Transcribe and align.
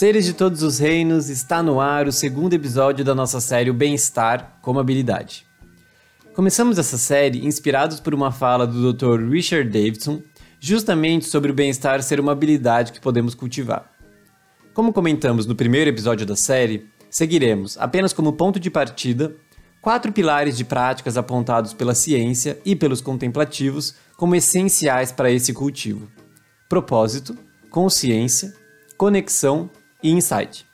Seres 0.00 0.24
de 0.24 0.32
todos 0.32 0.62
os 0.62 0.78
reinos, 0.78 1.28
está 1.28 1.62
no 1.62 1.78
ar 1.78 2.06
o 2.06 2.12
segundo 2.12 2.54
episódio 2.54 3.04
da 3.04 3.14
nossa 3.14 3.38
série 3.38 3.68
O 3.68 3.74
Bem-Estar 3.74 4.58
como 4.62 4.80
Habilidade. 4.80 5.44
Começamos 6.32 6.78
essa 6.78 6.96
série 6.96 7.44
inspirados 7.44 8.00
por 8.00 8.14
uma 8.14 8.32
fala 8.32 8.66
do 8.66 8.94
Dr. 8.94 9.28
Richard 9.28 9.68
Davidson, 9.68 10.22
justamente 10.58 11.26
sobre 11.26 11.50
o 11.50 11.54
bem-estar 11.54 12.02
ser 12.02 12.18
uma 12.18 12.32
habilidade 12.32 12.92
que 12.92 13.00
podemos 13.00 13.34
cultivar. 13.34 13.90
Como 14.72 14.92
comentamos 14.92 15.44
no 15.44 15.54
primeiro 15.54 15.90
episódio 15.90 16.24
da 16.24 16.34
série, 16.34 16.86
seguiremos, 17.10 17.76
apenas 17.76 18.14
como 18.14 18.32
ponto 18.32 18.58
de 18.58 18.70
partida, 18.70 19.34
quatro 19.80 20.12
pilares 20.12 20.56
de 20.56 20.64
práticas 20.64 21.16
apontados 21.16 21.72
pela 21.72 21.94
ciência 21.94 22.58
e 22.64 22.76
pelos 22.76 23.00
contemplativos 23.00 23.94
como 24.16 24.34
essenciais 24.34 25.12
para 25.12 25.30
esse 25.30 25.52
cultivo: 25.52 26.08
propósito, 26.68 27.36
consciência, 27.70 28.54
conexão 28.96 29.70
e 30.02 30.10
insight. 30.10 30.66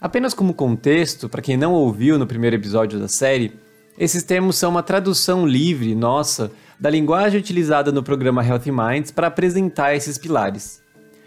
Apenas 0.00 0.32
como 0.32 0.54
contexto, 0.54 1.28
para 1.28 1.42
quem 1.42 1.56
não 1.56 1.72
ouviu 1.72 2.18
no 2.18 2.26
primeiro 2.26 2.56
episódio 2.56 3.00
da 3.00 3.08
série, 3.08 3.58
esses 3.98 4.22
termos 4.22 4.56
são 4.56 4.70
uma 4.70 4.82
tradução 4.82 5.44
livre 5.44 5.92
nossa 5.94 6.52
da 6.78 6.88
linguagem 6.88 7.40
utilizada 7.40 7.90
no 7.90 8.02
programa 8.02 8.46
Healthy 8.46 8.70
Minds 8.70 9.10
para 9.10 9.26
apresentar 9.26 9.96
esses 9.96 10.16
pilares. 10.16 10.80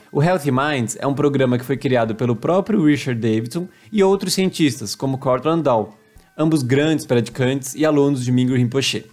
O 0.09 0.23
Healthy 0.23 0.51
Minds 0.51 0.97
é 0.99 1.05
um 1.05 1.13
programa 1.13 1.57
que 1.57 1.65
foi 1.65 1.75
criado 1.75 2.15
pelo 2.15 2.35
próprio 2.35 2.83
Richard 2.85 3.19
Davidson 3.19 3.67
e 3.91 4.01
outros 4.01 4.33
cientistas, 4.33 4.95
como 4.95 5.17
Cortland 5.17 5.63
Dow, 5.63 5.97
ambos 6.41 6.63
grandes 6.63 7.05
praticantes 7.05 7.75
e 7.75 7.85
alunos 7.85 8.25
de 8.25 8.31
Mingyur 8.31 8.57
Rinpoche. 8.57 9.05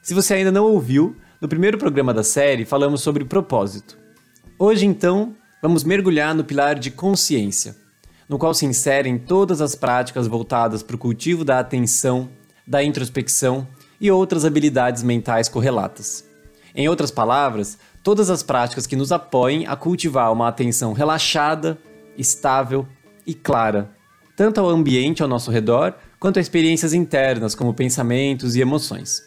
Se 0.00 0.14
você 0.14 0.34
ainda 0.34 0.52
não 0.52 0.66
ouviu, 0.66 1.16
no 1.40 1.48
primeiro 1.48 1.76
programa 1.76 2.14
da 2.14 2.22
série 2.22 2.64
falamos 2.64 3.02
sobre 3.02 3.24
propósito. 3.24 3.98
Hoje, 4.56 4.86
então, 4.86 5.34
vamos 5.60 5.82
mergulhar 5.82 6.34
no 6.36 6.44
pilar 6.44 6.76
de 6.78 6.92
consciência, 6.92 7.74
no 8.28 8.38
qual 8.38 8.54
se 8.54 8.64
inserem 8.64 9.18
todas 9.18 9.60
as 9.60 9.74
práticas 9.74 10.28
voltadas 10.28 10.80
para 10.80 10.94
o 10.94 10.98
cultivo 10.98 11.44
da 11.44 11.58
atenção, 11.58 12.28
da 12.64 12.84
introspecção 12.84 13.66
e 14.00 14.08
outras 14.08 14.44
habilidades 14.44 15.02
mentais 15.02 15.48
correlatas. 15.48 16.24
Em 16.72 16.88
outras 16.88 17.10
palavras, 17.10 17.78
todas 18.00 18.30
as 18.30 18.44
práticas 18.44 18.86
que 18.86 18.94
nos 18.94 19.10
apoiem 19.10 19.66
a 19.66 19.74
cultivar 19.74 20.32
uma 20.32 20.46
atenção 20.46 20.92
relaxada, 20.92 21.76
estável 22.16 22.86
e 23.26 23.34
clara, 23.34 23.90
tanto 24.36 24.60
ao 24.60 24.68
ambiente 24.68 25.20
ao 25.20 25.28
nosso 25.28 25.50
redor 25.50 25.94
quanto 26.18 26.38
a 26.38 26.42
experiências 26.42 26.92
internas, 26.92 27.54
como 27.54 27.74
pensamentos 27.74 28.56
e 28.56 28.60
emoções. 28.60 29.22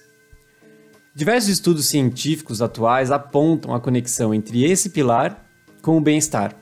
Diversos 1.14 1.50
estudos 1.50 1.88
científicos 1.88 2.62
atuais 2.62 3.12
apontam 3.12 3.74
a 3.74 3.80
conexão 3.80 4.34
entre 4.34 4.64
esse 4.64 4.90
pilar 4.90 5.46
com 5.82 5.98
o 5.98 6.02
bem-estar. 6.02 6.56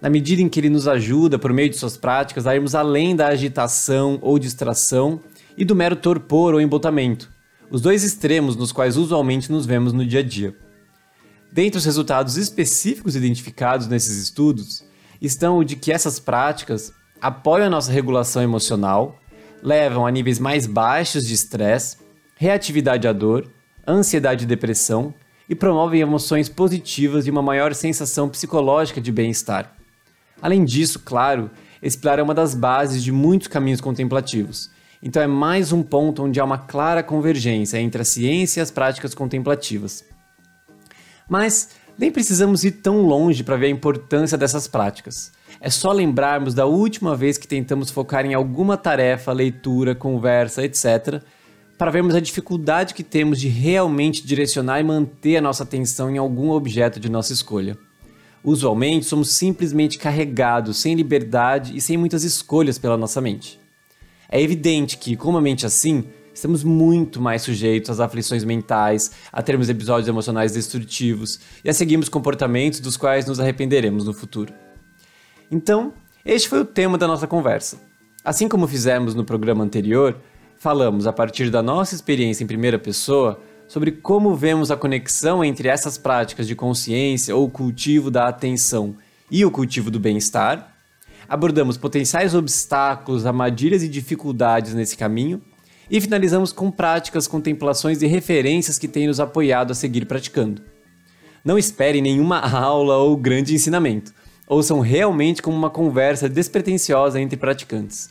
Na 0.00 0.08
medida 0.10 0.42
em 0.42 0.48
que 0.48 0.60
ele 0.60 0.68
nos 0.68 0.86
ajuda, 0.86 1.38
por 1.38 1.52
meio 1.52 1.70
de 1.70 1.76
suas 1.76 1.96
práticas, 1.96 2.46
a 2.46 2.54
irmos 2.54 2.74
além 2.74 3.16
da 3.16 3.28
agitação 3.28 4.18
ou 4.22 4.38
distração 4.38 5.20
e 5.56 5.64
do 5.64 5.74
mero 5.74 5.96
torpor 5.96 6.54
ou 6.54 6.60
embotamento, 6.60 7.30
os 7.70 7.80
dois 7.80 8.04
extremos 8.04 8.56
nos 8.56 8.72
quais 8.72 8.96
usualmente 8.96 9.50
nos 9.50 9.66
vemos 9.66 9.92
no 9.92 10.06
dia 10.06 10.20
a 10.20 10.22
dia. 10.22 10.54
Dentre 11.50 11.78
os 11.78 11.84
resultados 11.84 12.36
específicos 12.36 13.16
identificados 13.16 13.86
nesses 13.86 14.18
estudos 14.18 14.84
estão 15.20 15.58
o 15.58 15.64
de 15.64 15.76
que 15.76 15.92
essas 15.92 16.20
práticas 16.20 16.92
apoiam 17.20 17.66
a 17.66 17.70
nossa 17.70 17.90
regulação 17.90 18.42
emocional, 18.42 19.17
levam 19.62 20.06
a 20.06 20.10
níveis 20.10 20.38
mais 20.38 20.66
baixos 20.66 21.26
de 21.26 21.34
estresse, 21.34 21.96
reatividade 22.36 23.06
à 23.08 23.12
dor, 23.12 23.50
ansiedade 23.86 24.44
e 24.44 24.46
depressão 24.46 25.14
e 25.48 25.54
promovem 25.54 26.00
emoções 26.00 26.48
positivas 26.48 27.26
e 27.26 27.30
uma 27.30 27.42
maior 27.42 27.74
sensação 27.74 28.28
psicológica 28.28 29.00
de 29.00 29.10
bem-estar. 29.10 29.74
Além 30.40 30.64
disso, 30.64 31.00
claro, 31.00 31.50
esse 31.82 31.96
pilar 31.96 32.18
é 32.18 32.22
uma 32.22 32.34
das 32.34 32.54
bases 32.54 33.02
de 33.02 33.10
muitos 33.10 33.48
caminhos 33.48 33.80
contemplativos. 33.80 34.70
Então 35.02 35.22
é 35.22 35.26
mais 35.26 35.72
um 35.72 35.82
ponto 35.82 36.24
onde 36.24 36.40
há 36.40 36.44
uma 36.44 36.58
clara 36.58 37.02
convergência 37.02 37.78
entre 37.78 38.02
a 38.02 38.04
ciência 38.04 38.60
e 38.60 38.62
as 38.62 38.70
práticas 38.70 39.14
contemplativas. 39.14 40.04
Mas 41.28 41.70
nem 41.98 42.12
precisamos 42.12 42.62
ir 42.64 42.72
tão 42.72 43.02
longe 43.02 43.42
para 43.42 43.56
ver 43.56 43.66
a 43.66 43.70
importância 43.70 44.38
dessas 44.38 44.68
práticas. 44.68 45.32
É 45.60 45.68
só 45.68 45.90
lembrarmos 45.90 46.54
da 46.54 46.64
última 46.64 47.16
vez 47.16 47.36
que 47.36 47.48
tentamos 47.48 47.90
focar 47.90 48.24
em 48.24 48.34
alguma 48.34 48.76
tarefa, 48.76 49.32
leitura, 49.32 49.94
conversa, 49.94 50.62
etc., 50.62 51.20
para 51.76 51.90
vermos 51.90 52.14
a 52.14 52.20
dificuldade 52.20 52.94
que 52.94 53.04
temos 53.04 53.40
de 53.40 53.48
realmente 53.48 54.26
direcionar 54.26 54.80
e 54.80 54.84
manter 54.84 55.36
a 55.36 55.40
nossa 55.40 55.62
atenção 55.62 56.10
em 56.10 56.18
algum 56.18 56.50
objeto 56.50 56.98
de 56.98 57.08
nossa 57.08 57.32
escolha. 57.32 57.76
Usualmente 58.42 59.06
somos 59.06 59.30
simplesmente 59.32 59.98
carregados, 59.98 60.78
sem 60.78 60.94
liberdade 60.94 61.76
e 61.76 61.80
sem 61.80 61.96
muitas 61.96 62.24
escolhas 62.24 62.78
pela 62.78 62.96
nossa 62.96 63.20
mente. 63.20 63.60
É 64.28 64.40
evidente 64.40 64.98
que, 64.98 65.16
com 65.16 65.30
uma 65.30 65.40
mente 65.40 65.66
assim, 65.66 66.04
estamos 66.38 66.62
muito 66.62 67.20
mais 67.20 67.42
sujeitos 67.42 67.90
às 67.90 68.00
aflições 68.00 68.44
mentais, 68.44 69.10
a 69.32 69.42
termos 69.42 69.68
episódios 69.68 70.08
emocionais 70.08 70.52
destrutivos 70.52 71.40
e 71.64 71.68
a 71.68 71.74
seguirmos 71.74 72.08
comportamentos 72.08 72.80
dos 72.80 72.96
quais 72.96 73.26
nos 73.26 73.40
arrependeremos 73.40 74.04
no 74.04 74.14
futuro. 74.14 74.54
Então, 75.50 75.92
este 76.24 76.48
foi 76.48 76.60
o 76.60 76.64
tema 76.64 76.96
da 76.96 77.08
nossa 77.08 77.26
conversa. 77.26 77.80
Assim 78.24 78.48
como 78.48 78.68
fizemos 78.68 79.14
no 79.14 79.24
programa 79.24 79.64
anterior, 79.64 80.16
falamos, 80.56 81.06
a 81.06 81.12
partir 81.12 81.50
da 81.50 81.62
nossa 81.62 81.94
experiência 81.94 82.44
em 82.44 82.46
primeira 82.46 82.78
pessoa, 82.78 83.40
sobre 83.66 83.90
como 83.90 84.34
vemos 84.36 84.70
a 84.70 84.76
conexão 84.76 85.44
entre 85.44 85.68
essas 85.68 85.98
práticas 85.98 86.46
de 86.46 86.54
consciência 86.54 87.34
ou 87.34 87.50
cultivo 87.50 88.10
da 88.10 88.28
atenção 88.28 88.94
e 89.30 89.44
o 89.44 89.50
cultivo 89.50 89.90
do 89.90 89.98
bem-estar. 89.98 90.72
Abordamos 91.28 91.76
potenciais 91.76 92.34
obstáculos, 92.34 93.26
armadilhas 93.26 93.82
e 93.82 93.88
dificuldades 93.88 94.72
nesse 94.72 94.96
caminho. 94.96 95.42
E 95.90 96.00
finalizamos 96.00 96.52
com 96.52 96.70
práticas, 96.70 97.26
contemplações 97.26 98.02
e 98.02 98.06
referências 98.06 98.78
que 98.78 98.86
têm 98.86 99.06
nos 99.06 99.20
apoiado 99.20 99.70
a 99.70 99.74
seguir 99.74 100.04
praticando. 100.04 100.60
Não 101.42 101.56
espere 101.56 102.02
nenhuma 102.02 102.40
aula 102.40 102.98
ou 102.98 103.16
grande 103.16 103.54
ensinamento. 103.54 104.12
Ouçam 104.46 104.80
realmente 104.80 105.40
como 105.40 105.56
uma 105.56 105.70
conversa 105.70 106.28
despretensiosa 106.28 107.20
entre 107.20 107.38
praticantes. 107.38 108.10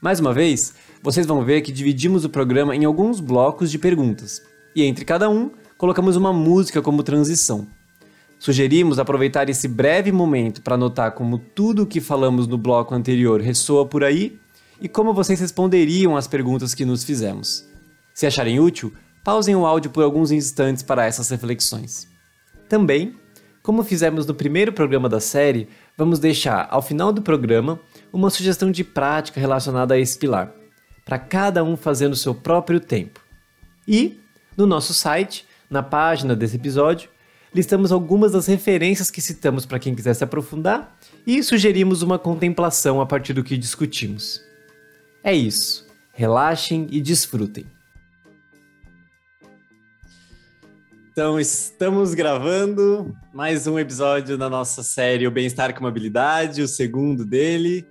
Mais 0.00 0.20
uma 0.20 0.32
vez, 0.32 0.72
vocês 1.02 1.26
vão 1.26 1.44
ver 1.44 1.62
que 1.62 1.72
dividimos 1.72 2.24
o 2.24 2.30
programa 2.30 2.74
em 2.74 2.84
alguns 2.84 3.20
blocos 3.20 3.70
de 3.70 3.78
perguntas, 3.78 4.40
e 4.74 4.82
entre 4.82 5.04
cada 5.04 5.28
um, 5.28 5.50
colocamos 5.76 6.16
uma 6.16 6.32
música 6.32 6.80
como 6.80 7.02
transição. 7.02 7.66
Sugerimos 8.38 8.98
aproveitar 8.98 9.50
esse 9.50 9.68
breve 9.68 10.10
momento 10.10 10.62
para 10.62 10.76
notar 10.76 11.12
como 11.12 11.38
tudo 11.38 11.82
o 11.82 11.86
que 11.86 12.00
falamos 12.00 12.46
no 12.46 12.56
bloco 12.56 12.94
anterior 12.94 13.40
ressoa 13.40 13.84
por 13.84 14.02
aí 14.02 14.39
e 14.80 14.88
como 14.88 15.12
vocês 15.12 15.38
responderiam 15.40 16.16
às 16.16 16.26
perguntas 16.26 16.74
que 16.74 16.84
nos 16.84 17.04
fizemos. 17.04 17.68
Se 18.14 18.26
acharem 18.26 18.58
útil, 18.58 18.92
pausem 19.22 19.54
o 19.54 19.66
áudio 19.66 19.90
por 19.90 20.02
alguns 20.02 20.30
instantes 20.30 20.82
para 20.82 21.04
essas 21.04 21.28
reflexões. 21.28 22.08
Também, 22.68 23.14
como 23.62 23.84
fizemos 23.84 24.26
no 24.26 24.34
primeiro 24.34 24.72
programa 24.72 25.08
da 25.08 25.20
série, 25.20 25.68
vamos 25.96 26.18
deixar 26.18 26.66
ao 26.70 26.80
final 26.80 27.12
do 27.12 27.20
programa 27.20 27.78
uma 28.12 28.30
sugestão 28.30 28.70
de 28.70 28.82
prática 28.82 29.38
relacionada 29.38 29.94
a 29.94 29.98
esse 29.98 30.18
pilar 30.18 30.52
para 31.04 31.18
cada 31.18 31.62
um 31.64 31.76
fazer 31.76 32.08
no 32.08 32.16
seu 32.16 32.34
próprio 32.34 32.80
tempo. 32.80 33.20
E, 33.86 34.20
no 34.56 34.66
nosso 34.66 34.94
site, 34.94 35.44
na 35.68 35.82
página 35.82 36.36
desse 36.36 36.56
episódio, 36.56 37.10
listamos 37.54 37.90
algumas 37.90 38.32
das 38.32 38.46
referências 38.46 39.10
que 39.10 39.20
citamos 39.20 39.66
para 39.66 39.78
quem 39.78 39.94
quiser 39.94 40.14
se 40.14 40.24
aprofundar 40.24 40.96
e 41.26 41.42
sugerimos 41.42 42.02
uma 42.02 42.18
contemplação 42.18 43.00
a 43.00 43.06
partir 43.06 43.32
do 43.32 43.42
que 43.42 43.58
discutimos. 43.58 44.49
É 45.22 45.34
isso. 45.34 45.86
Relaxem 46.14 46.86
e 46.90 47.00
desfrutem. 47.00 47.66
Então, 51.12 51.38
estamos 51.38 52.14
gravando 52.14 53.14
mais 53.34 53.66
um 53.66 53.78
episódio 53.78 54.38
da 54.38 54.48
nossa 54.48 54.82
série 54.82 55.26
O 55.26 55.30
Bem-Estar 55.30 55.74
com 55.74 55.86
Habilidade, 55.86 56.62
o 56.62 56.68
segundo 56.68 57.26
dele 57.26 57.86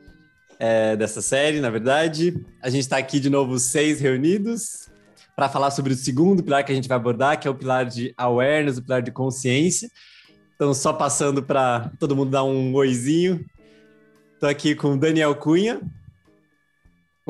é, 0.58 0.96
dessa 0.96 1.22
série, 1.22 1.60
na 1.60 1.70
verdade. 1.70 2.34
A 2.64 2.70
gente 2.72 2.82
está 2.82 2.98
aqui 2.98 3.20
de 3.20 3.30
novo, 3.30 3.60
seis 3.60 4.00
reunidos, 4.00 4.90
para 5.36 5.48
falar 5.48 5.70
sobre 5.70 5.94
o 5.94 5.96
segundo 5.96 6.42
pilar 6.42 6.64
que 6.64 6.72
a 6.72 6.76
gente 6.76 6.90
vai 6.90 6.98
abordar, 6.98 7.40
que 7.40 7.48
é 7.48 7.52
o 7.52 7.56
pilar 7.56 7.86
de 7.86 8.12
awareness, 8.18 8.78
o 8.78 8.84
pilar 8.84 9.04
de 9.04 9.12
consciência. 9.12 9.88
Então, 10.56 10.74
só 10.74 10.92
passando 10.92 11.44
para 11.44 11.92
todo 12.00 12.16
mundo 12.16 12.32
dar 12.32 12.44
um 12.44 12.74
oizinho. 12.74 13.46
Estou 14.34 14.50
aqui 14.50 14.74
com 14.74 14.98
Daniel 14.98 15.36
Cunha. 15.36 15.80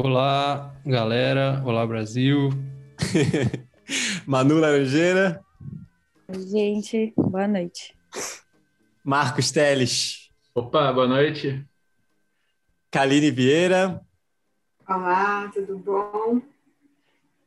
Olá, 0.02 0.74
galera. 0.86 1.62
Olá, 1.66 1.86
Brasil. 1.86 2.52
Manu 4.26 4.58
Laranjeira. 4.58 5.44
Oi, 6.30 6.48
gente. 6.48 7.14
Boa 7.18 7.46
noite. 7.46 7.94
Marcos 9.04 9.52
Teles. 9.52 10.32
Opa, 10.56 10.94
boa 10.94 11.06
noite. 11.06 11.68
Kaline 12.90 13.30
Vieira. 13.30 14.00
Olá, 14.88 15.52
tudo 15.54 15.78
bom? 15.78 16.42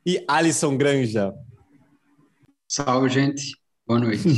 E 0.05 0.23
Alisson 0.27 0.77
Granja. 0.77 1.33
Salve, 2.67 3.09
gente. 3.09 3.57
Boa 3.87 3.99
noite. 3.99 4.29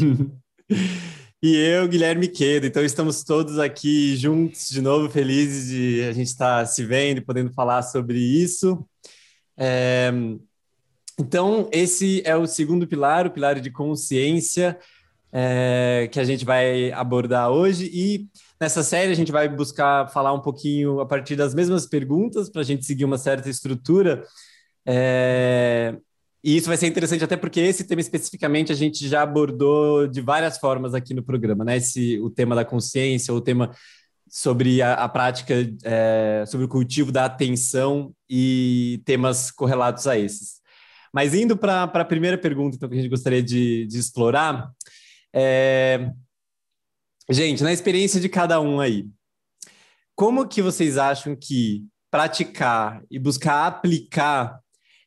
e 1.45 1.55
eu, 1.55 1.87
Guilherme 1.87 2.27
Quedo. 2.27 2.65
Então, 2.65 2.83
estamos 2.83 3.23
todos 3.23 3.59
aqui 3.59 4.15
juntos 4.15 4.67
de 4.67 4.81
novo, 4.81 5.11
felizes 5.11 5.69
de 5.69 6.01
a 6.03 6.11
gente 6.11 6.25
estar 6.25 6.65
se 6.65 6.83
vendo 6.83 7.19
e 7.19 7.21
podendo 7.21 7.53
falar 7.53 7.83
sobre 7.83 8.17
isso. 8.17 8.83
É... 9.55 10.11
Então, 11.19 11.69
esse 11.71 12.23
é 12.25 12.35
o 12.35 12.47
segundo 12.47 12.87
pilar, 12.87 13.27
o 13.27 13.29
pilar 13.29 13.59
de 13.59 13.69
consciência, 13.69 14.75
é... 15.31 16.09
que 16.11 16.19
a 16.19 16.23
gente 16.23 16.43
vai 16.43 16.91
abordar 16.91 17.51
hoje. 17.51 17.91
E 17.93 18.27
nessa 18.59 18.81
série, 18.81 19.11
a 19.11 19.15
gente 19.15 19.31
vai 19.31 19.47
buscar 19.47 20.09
falar 20.09 20.33
um 20.33 20.41
pouquinho 20.41 20.99
a 20.99 21.05
partir 21.05 21.35
das 21.35 21.53
mesmas 21.53 21.85
perguntas, 21.85 22.49
para 22.49 22.61
a 22.61 22.65
gente 22.65 22.83
seguir 22.83 23.05
uma 23.05 23.19
certa 23.19 23.51
estrutura. 23.51 24.23
É... 24.83 25.95
E 26.45 26.57
isso 26.57 26.67
vai 26.67 26.77
ser 26.77 26.85
interessante 26.85 27.23
até 27.23 27.35
porque 27.35 27.59
esse 27.59 27.83
tema 27.85 27.99
especificamente 27.99 28.71
a 28.71 28.75
gente 28.75 29.07
já 29.07 29.23
abordou 29.23 30.05
de 30.07 30.21
várias 30.21 30.59
formas 30.59 30.93
aqui 30.93 31.11
no 31.11 31.23
programa, 31.23 31.65
né? 31.65 31.77
Esse, 31.77 32.19
o 32.19 32.29
tema 32.29 32.53
da 32.53 32.63
consciência, 32.63 33.33
o 33.33 33.41
tema 33.41 33.71
sobre 34.29 34.79
a, 34.79 34.93
a 34.93 35.09
prática, 35.09 35.55
é, 35.83 36.43
sobre 36.45 36.67
o 36.67 36.69
cultivo 36.69 37.11
da 37.11 37.25
atenção 37.25 38.13
e 38.29 39.01
temas 39.05 39.49
correlatos 39.49 40.05
a 40.05 40.19
esses. 40.19 40.61
Mas 41.11 41.33
indo 41.33 41.57
para 41.57 41.85
a 41.85 42.05
primeira 42.05 42.37
pergunta, 42.37 42.75
então, 42.75 42.89
que 42.89 42.93
a 42.93 43.01
gente 43.01 43.09
gostaria 43.09 43.41
de, 43.41 43.87
de 43.87 43.97
explorar, 43.97 44.69
é... 45.33 46.11
gente, 47.27 47.63
na 47.63 47.73
experiência 47.73 48.21
de 48.21 48.29
cada 48.29 48.61
um 48.61 48.79
aí, 48.79 49.07
como 50.13 50.47
que 50.47 50.61
vocês 50.61 50.99
acham 50.99 51.35
que 51.35 51.87
praticar 52.11 53.01
e 53.09 53.17
buscar 53.17 53.65
aplicar 53.65 54.63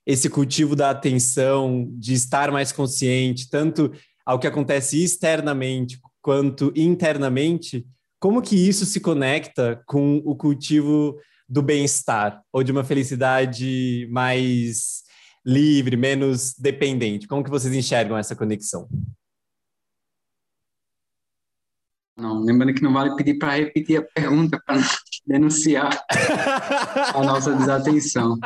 esse 0.09 0.31
cultivo 0.31 0.75
da 0.75 0.89
atenção, 0.89 1.87
de 1.91 2.15
estar 2.15 2.51
mais 2.51 2.73
consciente, 2.73 3.51
tanto 3.51 3.93
ao 4.25 4.39
que 4.39 4.47
acontece 4.47 5.05
externamente 5.05 6.01
quanto 6.23 6.73
internamente, 6.75 7.87
como 8.19 8.41
que 8.41 8.57
isso 8.57 8.87
se 8.87 9.01
conecta 9.01 9.83
com 9.87 10.23
o 10.25 10.35
cultivo 10.35 11.15
do 11.47 11.61
bem-estar 11.61 12.43
ou 12.51 12.63
de 12.63 12.73
uma 12.73 12.85
felicidade 12.85 14.09
mais 14.11 15.03
livre, 15.45 15.95
menos 15.95 16.55
dependente? 16.55 17.29
Como 17.29 17.45
que 17.45 17.51
vocês 17.51 17.75
enxergam 17.75 18.17
essa 18.17 18.35
conexão? 18.35 18.89
Não, 22.17 22.41
lembrando 22.41 22.73
que 22.73 22.83
não 22.83 22.95
vale 22.95 23.15
pedir 23.15 23.39
para 23.39 23.57
repetir 23.57 23.99
a 23.99 24.03
pergunta 24.03 24.59
para 24.65 24.81
denunciar 25.27 25.91
a 27.15 27.23
nossa 27.23 27.55
desatenção. 27.55 28.39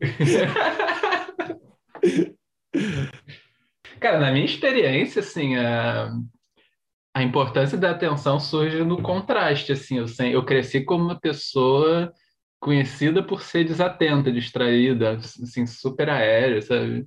Cara, 4.00 4.20
na 4.20 4.30
minha 4.30 4.44
experiência, 4.44 5.20
assim, 5.20 5.56
a, 5.56 6.12
a 7.14 7.22
importância 7.22 7.78
da 7.78 7.90
atenção 7.92 8.38
surge 8.38 8.84
no 8.84 9.02
contraste, 9.02 9.72
assim, 9.72 9.98
eu, 9.98 10.06
eu 10.30 10.44
cresci 10.44 10.84
como 10.84 11.04
uma 11.04 11.18
pessoa 11.18 12.12
conhecida 12.60 13.22
por 13.22 13.42
ser 13.42 13.64
desatenta, 13.64 14.30
distraída, 14.30 15.16
assim, 15.16 15.66
super 15.66 16.10
aérea, 16.10 16.60
sabe? 16.60 17.06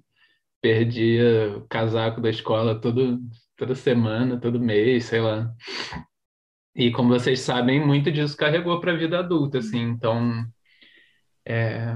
Perdia 0.61 1.57
o 1.57 1.67
casaco 1.67 2.21
da 2.21 2.29
escola 2.29 2.79
todo, 2.79 3.19
toda 3.55 3.75
semana, 3.75 4.39
todo 4.39 4.59
mês, 4.59 5.05
sei 5.05 5.21
lá. 5.21 5.53
E 6.75 6.91
como 6.91 7.09
vocês 7.09 7.41
sabem, 7.41 7.85
muito 7.85 8.11
disso 8.11 8.37
carregou 8.37 8.79
para 8.79 8.93
a 8.93 8.97
vida 8.97 9.19
adulta, 9.19 9.59
assim, 9.59 9.79
então... 9.79 10.45
É, 11.45 11.95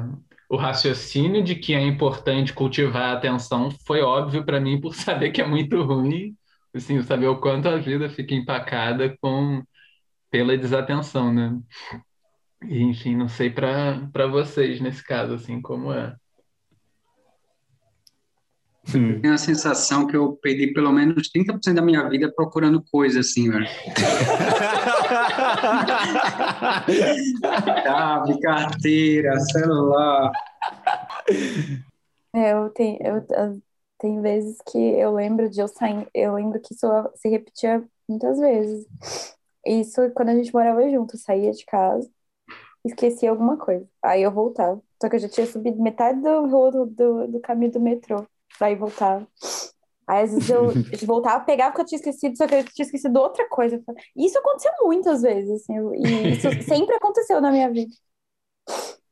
o 0.54 0.56
raciocínio 0.56 1.44
de 1.44 1.56
que 1.56 1.74
é 1.74 1.82
importante 1.82 2.54
cultivar 2.54 3.10
a 3.10 3.14
atenção 3.14 3.72
foi 3.88 4.02
óbvio 4.02 4.46
para 4.46 4.60
mim 4.60 4.80
por 4.80 4.94
saber 4.94 5.32
que 5.32 5.42
é 5.42 5.48
muito 5.48 5.82
ruim, 5.82 6.38
assim, 6.76 7.02
saber 7.02 7.26
o 7.26 7.40
quanto 7.40 7.68
a 7.68 7.78
vida 7.78 8.08
fica 8.08 8.36
empacada 8.36 9.18
com 9.20 9.64
pela 10.30 10.56
desatenção, 10.56 11.34
né? 11.34 11.60
E, 12.64 12.84
enfim, 12.84 13.16
não 13.16 13.28
sei 13.28 13.50
para 13.50 14.28
vocês 14.28 14.80
nesse 14.80 15.04
caso, 15.04 15.34
assim, 15.34 15.60
como 15.60 15.92
é. 15.92 16.16
Hum. 18.90 19.22
Tenho 19.22 19.34
a 19.34 19.38
sensação 19.38 20.06
que 20.06 20.16
eu 20.16 20.34
perdi 20.34 20.74
pelo 20.74 20.92
menos 20.92 21.30
30% 21.30 21.76
da 21.76 21.82
minha 21.82 22.08
vida 22.10 22.32
procurando 22.36 22.84
coisa 22.92 23.22
assim, 23.22 23.50
velho. 23.50 23.66
Chave, 27.84 28.40
carteira, 28.42 29.40
celular. 29.40 30.32
É, 32.36 32.54
eu 32.54 32.70
tenho, 32.72 32.98
eu, 33.02 33.26
eu, 33.30 33.62
tem 33.98 34.22
vezes 34.22 34.58
que 34.70 34.78
eu 34.78 35.14
lembro 35.14 35.50
de 35.50 35.62
eu 35.62 35.68
sair, 35.68 36.08
eu 36.14 36.34
lembro 36.34 36.60
que 36.60 36.74
isso 36.74 36.88
se 37.16 37.30
repetia 37.30 37.84
muitas 38.08 38.38
vezes. 38.38 38.86
Isso 39.66 40.12
quando 40.12 40.30
a 40.30 40.36
gente 40.36 40.54
morava 40.54 40.88
junto, 40.90 41.16
eu 41.16 41.20
saía 41.20 41.52
de 41.52 41.66
casa, 41.66 42.10
esquecia 42.86 43.30
alguma 43.30 43.58
coisa. 43.58 43.88
Aí 44.04 44.24
eu 44.24 44.32
voltava. 44.32 44.82
Só 45.02 45.10
que 45.10 45.16
eu 45.16 45.20
já 45.20 45.30
tinha 45.30 45.48
subido 45.48 45.82
metade 45.82 46.22
do, 46.22 46.86
do, 46.86 47.28
do 47.28 47.40
caminho 47.40 47.72
do 47.72 47.80
metrô 47.80 48.26
pra 48.58 48.72
ir 48.72 48.76
voltar. 48.76 49.26
Aí 50.08 50.24
às 50.24 50.32
vezes 50.32 50.50
eu 50.50 50.72
voltava, 51.08 51.44
pegava 51.44 51.72
o 51.72 51.76
que 51.76 51.82
eu 51.82 51.86
tinha 51.86 51.98
esquecido, 51.98 52.38
só 52.38 52.48
que 52.48 52.56
eu 52.56 52.64
tinha 52.64 52.86
esquecido 52.86 53.20
outra 53.20 53.48
coisa. 53.50 53.82
Isso 54.16 54.38
aconteceu 54.38 54.72
muitas 54.84 55.22
vezes, 55.22 55.62
assim, 55.62 55.74
e 55.96 56.34
isso 56.34 56.48
sempre 56.68 56.96
aconteceu 56.96 57.40
na 57.42 57.52
minha 57.52 57.70
vida. 57.72 57.94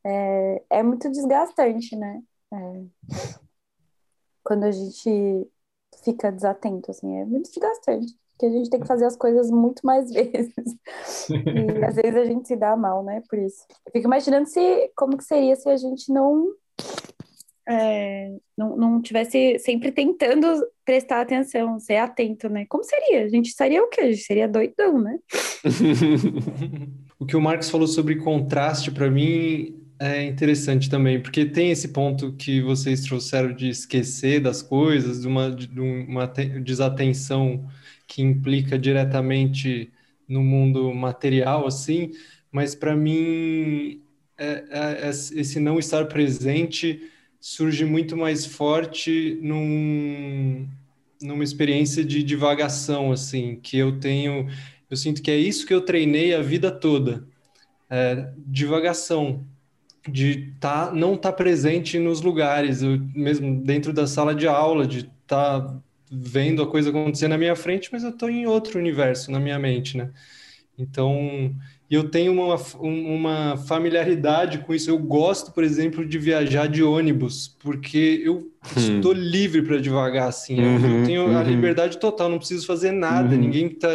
É, 0.03 0.63
é 0.69 0.83
muito 0.83 1.09
desgastante, 1.09 1.95
né? 1.95 2.21
É, 2.53 2.83
quando 4.43 4.63
a 4.65 4.71
gente 4.71 5.49
fica 6.03 6.31
desatento, 6.31 6.91
assim, 6.91 7.17
é 7.17 7.25
muito 7.25 7.49
desgastante. 7.49 8.19
Porque 8.31 8.45
a 8.47 8.49
gente 8.49 8.69
tem 8.71 8.79
que 8.79 8.87
fazer 8.87 9.05
as 9.05 9.15
coisas 9.15 9.51
muito 9.51 9.85
mais 9.85 10.09
vezes. 10.11 10.53
e 11.29 11.85
às 11.85 11.95
vezes 11.95 12.15
a 12.15 12.25
gente 12.25 12.47
se 12.47 12.55
dá 12.55 12.75
mal, 12.75 13.03
né? 13.03 13.21
Por 13.29 13.37
isso. 13.37 13.65
Eu 13.85 13.91
fico 13.91 14.07
imaginando 14.07 14.47
se, 14.47 14.91
como 14.95 15.15
que 15.15 15.23
seria 15.23 15.55
se 15.55 15.69
a 15.69 15.77
gente 15.77 16.11
não 16.11 16.51
é, 17.71 18.35
não, 18.57 18.75
não 18.75 19.01
tivesse 19.01 19.57
sempre 19.59 19.94
tentando 19.94 20.45
prestar 20.83 21.21
atenção, 21.21 21.79
ser 21.79 21.95
atento, 21.95 22.50
né? 22.50 22.65
Como 22.68 22.83
seria? 22.83 23.23
A 23.23 23.29
gente 23.29 23.51
seria 23.51 23.81
o 23.81 23.88
quê? 23.88 24.01
A 24.01 24.12
gente 24.12 24.23
seria 24.23 24.47
doidão, 24.47 25.00
né? 25.00 25.18
o 27.18 27.25
que 27.25 27.38
o 27.38 27.41
Marcos 27.41 27.69
falou 27.69 27.88
sobre 27.88 28.18
contraste, 28.18 28.91
para 28.91 29.09
mim, 29.09 29.73
é 29.97 30.21
interessante 30.23 30.89
também, 30.89 31.21
porque 31.21 31.45
tem 31.45 31.71
esse 31.71 31.88
ponto 31.89 32.33
que 32.33 32.62
vocês 32.62 33.01
trouxeram 33.01 33.53
de 33.53 33.69
esquecer 33.69 34.41
das 34.41 34.62
coisas, 34.62 35.21
de 35.21 35.27
uma, 35.27 35.50
de 35.50 35.79
uma 35.79 36.27
desatenção 36.27 37.66
que 38.06 38.21
implica 38.21 38.78
diretamente 38.78 39.94
no 40.28 40.44
mundo 40.44 40.94
material, 40.94 41.66
assim, 41.66 42.11
mas 42.51 42.75
para 42.75 42.97
mim, 42.97 44.01
é, 44.37 44.63
é, 44.69 45.07
é, 45.07 45.09
esse 45.09 45.59
não 45.59 45.80
estar 45.80 46.06
presente 46.07 47.09
surge 47.42 47.83
muito 47.83 48.16
mais 48.16 48.45
forte 48.45 49.40
num, 49.42 50.68
numa 51.19 51.44
experiência 51.44 52.06
de 52.06 52.21
divagação, 52.21 53.12
assim, 53.12 53.56
que 53.56 53.80
eu 53.80 54.00
tenho, 54.00 54.48
eu 54.90 54.95
sinto 54.95 55.24
que 55.24 55.31
é 55.31 55.36
isso 55.36 55.66
que 55.66 55.74
eu 55.74 55.81
treinei 55.81 56.36
a 56.36 56.42
vida 56.42 56.69
toda, 56.69 57.28
é, 57.90 58.31
divagação, 58.38 59.44
de 60.07 60.54
tá, 60.60 60.92
não 60.94 61.16
estar 61.16 61.31
tá 61.31 61.36
presente 61.36 61.98
nos 61.98 62.21
lugares, 62.21 62.83
eu, 62.83 63.00
mesmo 63.16 63.64
dentro 63.64 63.92
da 63.92 64.06
sala 64.06 64.36
de 64.36 64.48
aula, 64.48 64.86
de 64.86 65.00
estar 65.00 65.62
tá 65.62 65.81
vendo 66.12 66.62
a 66.62 66.68
coisa 66.68 66.92
acontecer 66.92 67.28
na 67.28 67.38
minha 67.38 67.56
frente, 67.56 67.90
mas 67.92 68.04
eu 68.04 68.12
estou 68.12 68.30
em 68.30 68.45
outro 68.45 68.78
universo 68.78 69.31
na 69.31 69.40
minha 69.40 69.57
mente, 69.57 69.98
né? 69.98 70.12
Então, 70.78 71.56
e 71.92 71.95
eu 71.95 72.06
tenho 72.10 72.31
uma, 72.31 72.56
uma 72.80 73.57
familiaridade 73.68 74.60
com 74.60 74.74
isso. 74.74 74.90
Eu 74.90 74.98
gosto, 74.98 75.52
por 75.52 75.62
exemplo, 75.62 76.06
de 76.06 76.18
viajar 76.18 76.68
de 76.68 76.81
ônibus, 76.81 77.54
porque 77.60 78.21
eu 78.24 78.50
hum. 78.78 78.95
estou 78.95 79.12
livre 79.12 79.62
para 79.62 79.78
devagar, 79.78 80.30
assim. 80.30 80.57
Uhum, 80.57 81.00
eu 81.00 81.06
tenho 81.06 81.28
uhum. 81.28 81.38
a 81.38 81.44
liberdade 81.44 81.98
total, 81.98 82.30
não 82.30 82.38
preciso 82.38 82.66
fazer 82.66 82.94
nada, 82.94 83.36
uhum. 83.36 83.42
ninguém 83.42 83.68
tá. 83.68 83.90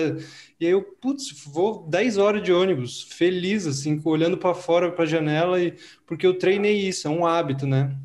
E 0.61 0.67
aí 0.67 0.73
eu, 0.73 0.83
putz, 0.83 1.47
vou 1.47 1.89
10 1.89 2.19
horas 2.19 2.43
de 2.43 2.53
ônibus, 2.53 3.03
feliz, 3.03 3.67
assim, 3.67 3.99
olhando 4.05 4.37
para 4.37 4.53
fora, 4.53 4.93
para 4.93 5.05
a 5.05 5.09
janela, 5.09 5.59
e... 5.59 5.73
porque 6.07 6.27
eu 6.27 6.35
treinei 6.35 6.77
isso, 6.77 7.09
é 7.09 7.11
um 7.11 7.25
hábito, 7.25 7.67
né? 7.67 7.97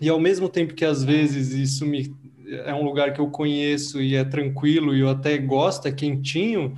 E 0.00 0.08
ao 0.08 0.18
mesmo 0.18 0.48
tempo 0.48 0.72
que 0.72 0.86
às 0.86 1.04
vezes 1.04 1.52
isso 1.52 1.84
me 1.84 2.14
é 2.46 2.74
um 2.74 2.84
lugar 2.84 3.12
que 3.12 3.20
eu 3.20 3.28
conheço 3.28 4.00
e 4.00 4.14
é 4.14 4.24
tranquilo 4.24 4.94
e 4.94 5.00
eu 5.00 5.08
até 5.08 5.36
gosto, 5.36 5.86
é 5.86 5.92
quentinho 5.92 6.74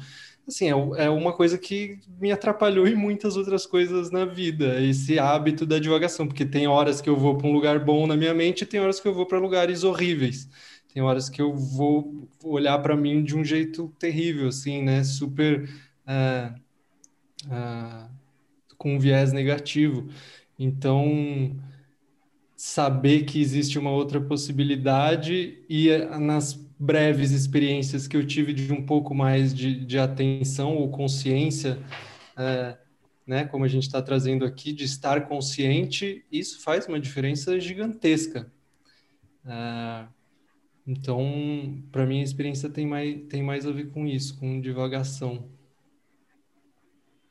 assim, 0.47 0.67
é, 0.67 1.05
é 1.05 1.11
uma 1.11 1.33
coisa 1.33 1.59
que 1.59 1.99
me 2.21 2.33
atrapalhou 2.33 2.87
em 2.87 2.95
muitas 2.95 3.37
outras 3.37 3.67
coisas 3.67 4.11
na 4.11 4.25
vida, 4.25 4.81
esse 4.81 5.19
hábito 5.19 5.67
da 5.67 5.79
divagação, 5.79 6.26
porque 6.26 6.45
tem 6.45 6.67
horas 6.67 7.00
que 7.00 7.09
eu 7.09 7.17
vou 7.17 7.37
para 7.37 7.47
um 7.49 7.53
lugar 7.53 7.85
bom 7.85 8.07
na 8.07 8.17
minha 8.17 8.35
mente 8.35 8.62
e 8.62 8.67
tem 8.67 8.81
horas 8.81 9.00
que 9.00 9.09
eu 9.09 9.15
vou 9.15 9.26
para 9.26 9.38
lugares 9.38 9.85
horríveis. 9.85 10.49
Tem 10.93 11.03
horas 11.03 11.29
que 11.29 11.43
eu 11.43 11.55
vou 11.55 12.29
olhar 12.43 12.79
para 12.79 12.97
mim 12.97 13.23
de 13.23 13.37
um 13.37 13.45
jeito 13.45 13.93
terrível, 13.99 14.49
assim, 14.49 14.83
né? 14.83 15.05
Super. 15.05 15.69
Uh, 16.07 16.55
uh, 17.47 18.17
com 18.79 18.95
um 18.95 18.99
viés 18.99 19.33
negativo. 19.33 20.09
Então, 20.59 21.57
saber 22.57 23.25
que 23.25 23.41
existe 23.41 23.79
uma 23.79 23.91
outra 23.91 24.21
possibilidade 24.21 25.62
e 25.69 25.91
eh, 25.91 26.19
nas 26.19 26.66
breves 26.78 27.30
experiências 27.30 28.06
que 28.06 28.16
eu 28.16 28.26
tive 28.26 28.52
de 28.52 28.73
um 28.73 28.85
pouco 28.85 29.14
mais 29.14 29.54
de, 29.54 29.85
de 29.85 29.99
atenção 29.99 30.76
ou 30.76 30.90
consciência, 30.90 31.78
é, 32.37 32.76
né, 33.26 33.45
como 33.47 33.64
a 33.64 33.68
gente 33.68 33.85
está 33.85 34.02
trazendo 34.02 34.45
aqui, 34.45 34.73
de 34.73 34.85
estar 34.85 35.26
consciente, 35.26 36.25
isso 36.30 36.62
faz 36.62 36.87
uma 36.87 37.00
diferença 37.00 37.59
gigantesca. 37.59 38.52
É, 39.45 40.06
então, 40.87 41.83
para 41.90 42.06
mim, 42.06 42.21
a 42.21 42.25
experiência 42.25 42.68
tem 42.68 42.87
mais, 42.87 43.21
tem 43.28 43.42
mais 43.42 43.66
a 43.66 43.73
ver 43.73 43.90
com 43.90 44.06
isso, 44.06 44.38
com 44.38 44.61
divagação. 44.61 45.49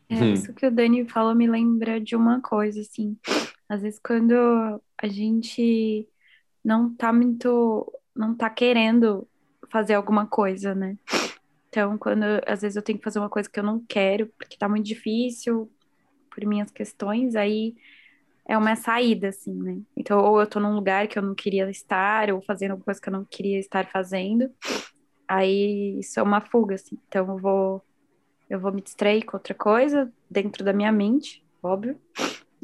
É, 0.09 0.15
hum. 0.15 0.33
isso 0.33 0.53
que 0.53 0.65
o 0.65 0.71
Dani 0.71 1.07
falou 1.07 1.33
me 1.33 1.47
lembra 1.47 2.01
de 2.01 2.15
uma 2.15 2.41
coisa, 2.41 2.81
assim. 2.81 3.17
Às 3.69 3.81
vezes, 3.81 3.99
quando 3.99 4.33
a 4.97 5.07
gente 5.07 6.07
não 6.63 6.93
tá 6.93 7.13
muito, 7.13 7.91
não 8.15 8.35
tá 8.35 8.49
querendo 8.49 9.27
fazer 9.75 9.96
alguma 9.96 10.25
coisa, 10.25 10.74
né? 10.74 10.98
Então, 11.67 11.98
quando 11.98 12.24
às 12.48 12.62
vezes 12.62 12.77
eu 12.77 12.82
tenho 12.82 12.98
que 12.98 13.03
fazer 13.03 13.20
uma 13.20 13.29
coisa 13.29 13.50
que 13.50 13.60
eu 13.60 13.63
não 13.63 13.84
quero, 13.86 14.27
porque 14.38 14.55
tá 14.55 14.70
muito 14.70 14.86
difícil 14.86 15.70
por 16.32 16.46
minhas 16.46 16.72
questões, 16.72 17.36
aí 17.36 17.75
é 18.48 18.58
uma 18.58 18.77
saída, 18.77 19.27
assim, 19.27 19.53
né? 19.53 19.77
Então, 19.94 20.17
ou 20.24 20.39
eu 20.39 20.48
tô 20.48 20.62
num 20.62 20.75
lugar 20.75 21.10
que 21.10 21.20
eu 21.20 21.24
não 21.24 21.36
queria 21.36 21.70
estar, 21.70 22.32
ou 22.32 22.41
fazendo 22.41 22.72
alguma 22.72 22.86
coisa 22.86 23.01
que 23.01 23.10
eu 23.10 23.12
não 23.12 23.25
queria 23.25 23.60
estar 23.60 23.86
fazendo, 23.88 24.50
aí 25.27 26.00
isso 26.00 26.22
é 26.22 26.24
uma 26.24 26.39
fuga, 26.39 26.75
assim. 26.75 26.98
Então, 27.10 27.27
eu 27.27 27.38
vou, 27.38 27.84
eu 28.50 28.58
vou 28.62 28.72
me 28.72 28.82
distrair 28.82 29.25
com 29.25 29.36
outra 29.36 29.53
coisa 29.53 30.10
dentro 30.32 30.63
da 30.63 30.72
minha 30.72 30.91
mente, 30.94 31.44
óbvio. 31.62 32.00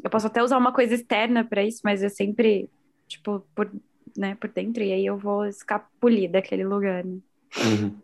Eu 0.02 0.08
posso 0.08 0.28
até 0.28 0.42
usar 0.42 0.56
uma 0.56 0.72
coisa 0.72 0.94
externa 0.94 1.44
para 1.44 1.62
isso, 1.62 1.82
mas 1.84 2.02
é 2.02 2.08
sempre, 2.08 2.70
tipo, 3.06 3.44
por, 3.54 3.70
né, 4.16 4.34
por 4.34 4.50
dentro, 4.50 4.82
e 4.82 4.92
aí 4.92 5.06
eu 5.06 5.16
vou 5.16 5.46
escapulir 5.46 6.30
daquele 6.30 6.64
lugar, 6.64 7.04
né? 7.04 7.18
Uhum. 7.58 7.96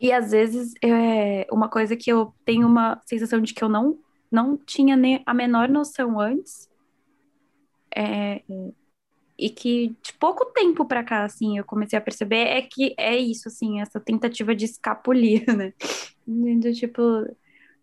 E 0.00 0.12
às 0.12 0.30
vezes, 0.30 0.74
é 0.82 1.46
uma 1.50 1.68
coisa 1.68 1.96
que 1.96 2.10
eu 2.10 2.34
tenho 2.44 2.66
uma 2.66 3.00
sensação 3.06 3.40
de 3.40 3.54
que 3.54 3.64
eu 3.64 3.68
não 3.68 3.98
não 4.30 4.56
tinha 4.56 4.96
nem 4.96 5.22
a 5.24 5.32
menor 5.32 5.68
noção 5.68 6.20
antes. 6.20 6.68
É, 7.94 8.42
e 9.38 9.50
que 9.50 9.96
de 10.02 10.12
pouco 10.14 10.46
tempo 10.46 10.84
para 10.84 11.04
cá, 11.04 11.24
assim, 11.24 11.58
eu 11.58 11.64
comecei 11.64 11.98
a 11.98 12.02
perceber 12.02 12.46
é 12.48 12.62
que 12.62 12.94
é 12.98 13.16
isso, 13.16 13.48
assim, 13.48 13.80
essa 13.80 14.00
tentativa 14.00 14.54
de 14.54 14.64
escapulir, 14.64 15.44
né? 15.56 15.72
De, 16.26 16.72
tipo, 16.74 17.00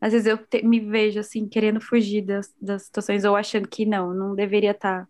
às 0.01 0.11
vezes 0.11 0.27
eu 0.27 0.37
te, 0.37 0.63
me 0.63 0.79
vejo, 0.79 1.19
assim, 1.19 1.47
querendo 1.47 1.79
fugir 1.79 2.21
das, 2.21 2.53
das 2.61 2.83
situações 2.83 3.23
ou 3.23 3.35
achando 3.35 3.67
que 3.67 3.85
não, 3.85 4.13
não 4.13 4.35
deveria 4.35 4.71
estar 4.71 5.05
tá, 5.05 5.07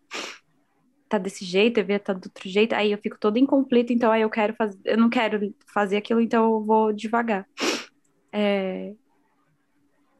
tá 1.09 1.17
desse 1.17 1.45
jeito, 1.45 1.75
deveria 1.75 1.97
estar 1.97 2.13
tá 2.13 2.19
do 2.19 2.25
outro 2.25 2.49
jeito, 2.49 2.73
aí 2.73 2.91
eu 2.91 2.97
fico 2.97 3.17
todo 3.19 3.37
em 3.37 3.45
conflito, 3.45 3.93
então 3.93 4.11
aí 4.11 4.21
eu 4.21 4.29
quero 4.29 4.53
fazer, 4.55 4.79
eu 4.85 4.97
não 4.97 5.09
quero 5.09 5.53
fazer 5.73 5.97
aquilo, 5.97 6.21
então 6.21 6.45
eu 6.45 6.63
vou 6.63 6.93
devagar. 6.93 7.47
É, 8.31 8.93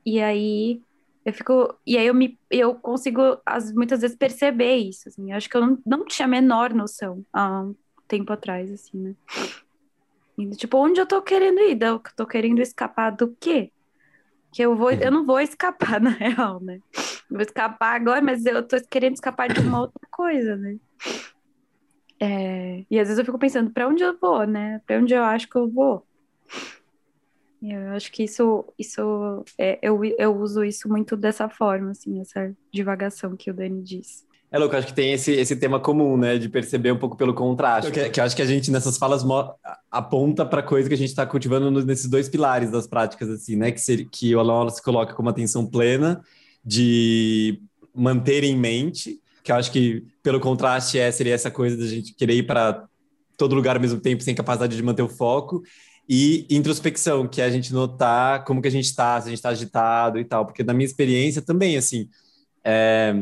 e 0.05 0.21
aí 0.21 0.81
eu 1.25 1.33
fico. 1.33 1.75
E 1.85 1.97
aí 1.97 2.05
eu 2.05 2.13
me 2.13 2.37
eu 2.49 2.75
consigo 2.75 3.37
as, 3.45 3.71
muitas 3.73 4.01
vezes 4.01 4.17
perceber 4.17 4.75
isso. 4.75 5.07
Assim. 5.07 5.31
Eu 5.31 5.37
acho 5.37 5.49
que 5.49 5.55
eu 5.55 5.61
não, 5.61 5.77
não 5.85 6.05
tinha 6.05 6.25
a 6.25 6.29
menor 6.29 6.73
noção 6.73 7.25
há 7.31 7.61
um 7.61 7.75
tempo 8.07 8.31
atrás, 8.33 8.71
assim, 8.71 8.97
né? 8.97 9.15
E, 10.37 10.49
tipo, 10.51 10.77
onde 10.77 10.99
eu 10.99 11.05
tô 11.05 11.21
querendo 11.21 11.59
ir? 11.59 11.81
Eu 11.81 12.01
tô 12.15 12.25
querendo 12.25 12.59
escapar 12.59 13.11
do 13.11 13.35
quê? 13.39 13.71
Que 14.53 14.61
eu 14.61 14.75
vou, 14.75 14.91
eu 14.91 15.11
não 15.11 15.25
vou 15.25 15.39
escapar, 15.39 15.99
na 16.01 16.11
real, 16.11 16.59
né? 16.61 16.79
vou 17.29 17.41
escapar 17.41 17.95
agora, 17.95 18.21
mas 18.21 18.45
eu 18.45 18.65
tô 18.65 18.77
querendo 18.89 19.15
escapar 19.15 19.51
de 19.51 19.59
uma 19.59 19.81
outra 19.81 20.07
coisa, 20.11 20.55
né? 20.55 20.77
É, 22.19 22.85
e 22.89 22.99
às 22.99 23.07
vezes 23.07 23.17
eu 23.17 23.25
fico 23.25 23.39
pensando, 23.39 23.71
para 23.71 23.87
onde 23.87 24.03
eu 24.03 24.17
vou, 24.17 24.45
né? 24.45 24.79
Para 24.85 24.99
onde 24.99 25.13
eu 25.13 25.23
acho 25.23 25.49
que 25.49 25.55
eu 25.55 25.69
vou? 25.69 26.05
Eu 27.61 27.91
acho 27.91 28.11
que 28.11 28.23
isso, 28.23 28.65
isso 28.77 29.43
é, 29.57 29.79
eu, 29.81 30.03
eu 30.03 30.35
uso 30.37 30.63
isso 30.63 30.87
muito 30.87 31.15
dessa 31.15 31.49
forma, 31.49 31.91
assim, 31.91 32.19
essa 32.19 32.53
divagação 32.71 33.35
que 33.35 33.49
o 33.49 33.53
Dani 33.53 33.81
disse. 33.81 34.25
É 34.53 34.59
louco, 34.59 34.75
acho 34.75 34.85
que 34.85 34.93
tem 34.93 35.13
esse, 35.13 35.31
esse 35.31 35.55
tema 35.55 35.79
comum, 35.79 36.15
né, 36.15 36.37
de 36.37 36.47
perceber 36.47 36.91
um 36.91 36.97
pouco 36.99 37.17
pelo 37.17 37.33
contraste. 37.33 37.89
Que, 37.89 38.07
que 38.11 38.19
eu 38.19 38.23
acho 38.23 38.35
que 38.35 38.41
a 38.43 38.45
gente, 38.45 38.69
nessas 38.69 38.99
falas, 38.99 39.23
aponta 39.89 40.45
para 40.45 40.61
coisa 40.61 40.87
que 40.87 40.93
a 40.93 40.97
gente 40.97 41.09
está 41.09 41.25
cultivando 41.25 41.83
nesses 41.83 42.07
dois 42.07 42.29
pilares 42.29 42.69
das 42.69 42.85
práticas, 42.85 43.31
assim, 43.31 43.55
né, 43.55 43.71
que, 43.71 43.81
ser, 43.81 44.07
que 44.11 44.35
o 44.35 44.39
Alan 44.39 44.69
se 44.69 44.79
coloca 44.79 45.15
como 45.15 45.27
atenção 45.27 45.65
plena, 45.65 46.21
de 46.63 47.59
manter 47.95 48.43
em 48.43 48.55
mente, 48.55 49.19
que 49.43 49.51
eu 49.51 49.55
acho 49.55 49.71
que, 49.71 50.05
pelo 50.21 50.39
contraste, 50.39 50.99
é, 50.99 51.11
seria 51.11 51.33
essa 51.33 51.49
coisa 51.49 51.75
da 51.75 51.87
gente 51.87 52.13
querer 52.13 52.35
ir 52.35 52.43
para 52.43 52.85
todo 53.35 53.55
lugar 53.55 53.75
ao 53.75 53.81
mesmo 53.81 53.99
tempo, 53.99 54.21
sem 54.21 54.35
capacidade 54.35 54.75
de 54.75 54.83
manter 54.83 55.01
o 55.01 55.09
foco, 55.09 55.63
e 56.07 56.45
introspecção, 56.47 57.27
que 57.27 57.41
é 57.41 57.45
a 57.45 57.49
gente 57.49 57.73
notar 57.73 58.43
como 58.43 58.61
que 58.61 58.67
a 58.67 58.71
gente 58.71 58.85
está, 58.85 59.19
se 59.19 59.25
a 59.25 59.29
gente 59.29 59.39
está 59.39 59.49
agitado 59.49 60.19
e 60.19 60.23
tal, 60.23 60.45
porque 60.45 60.63
na 60.63 60.75
minha 60.75 60.85
experiência 60.85 61.41
também, 61.41 61.75
assim, 61.75 62.07
é, 62.63 63.15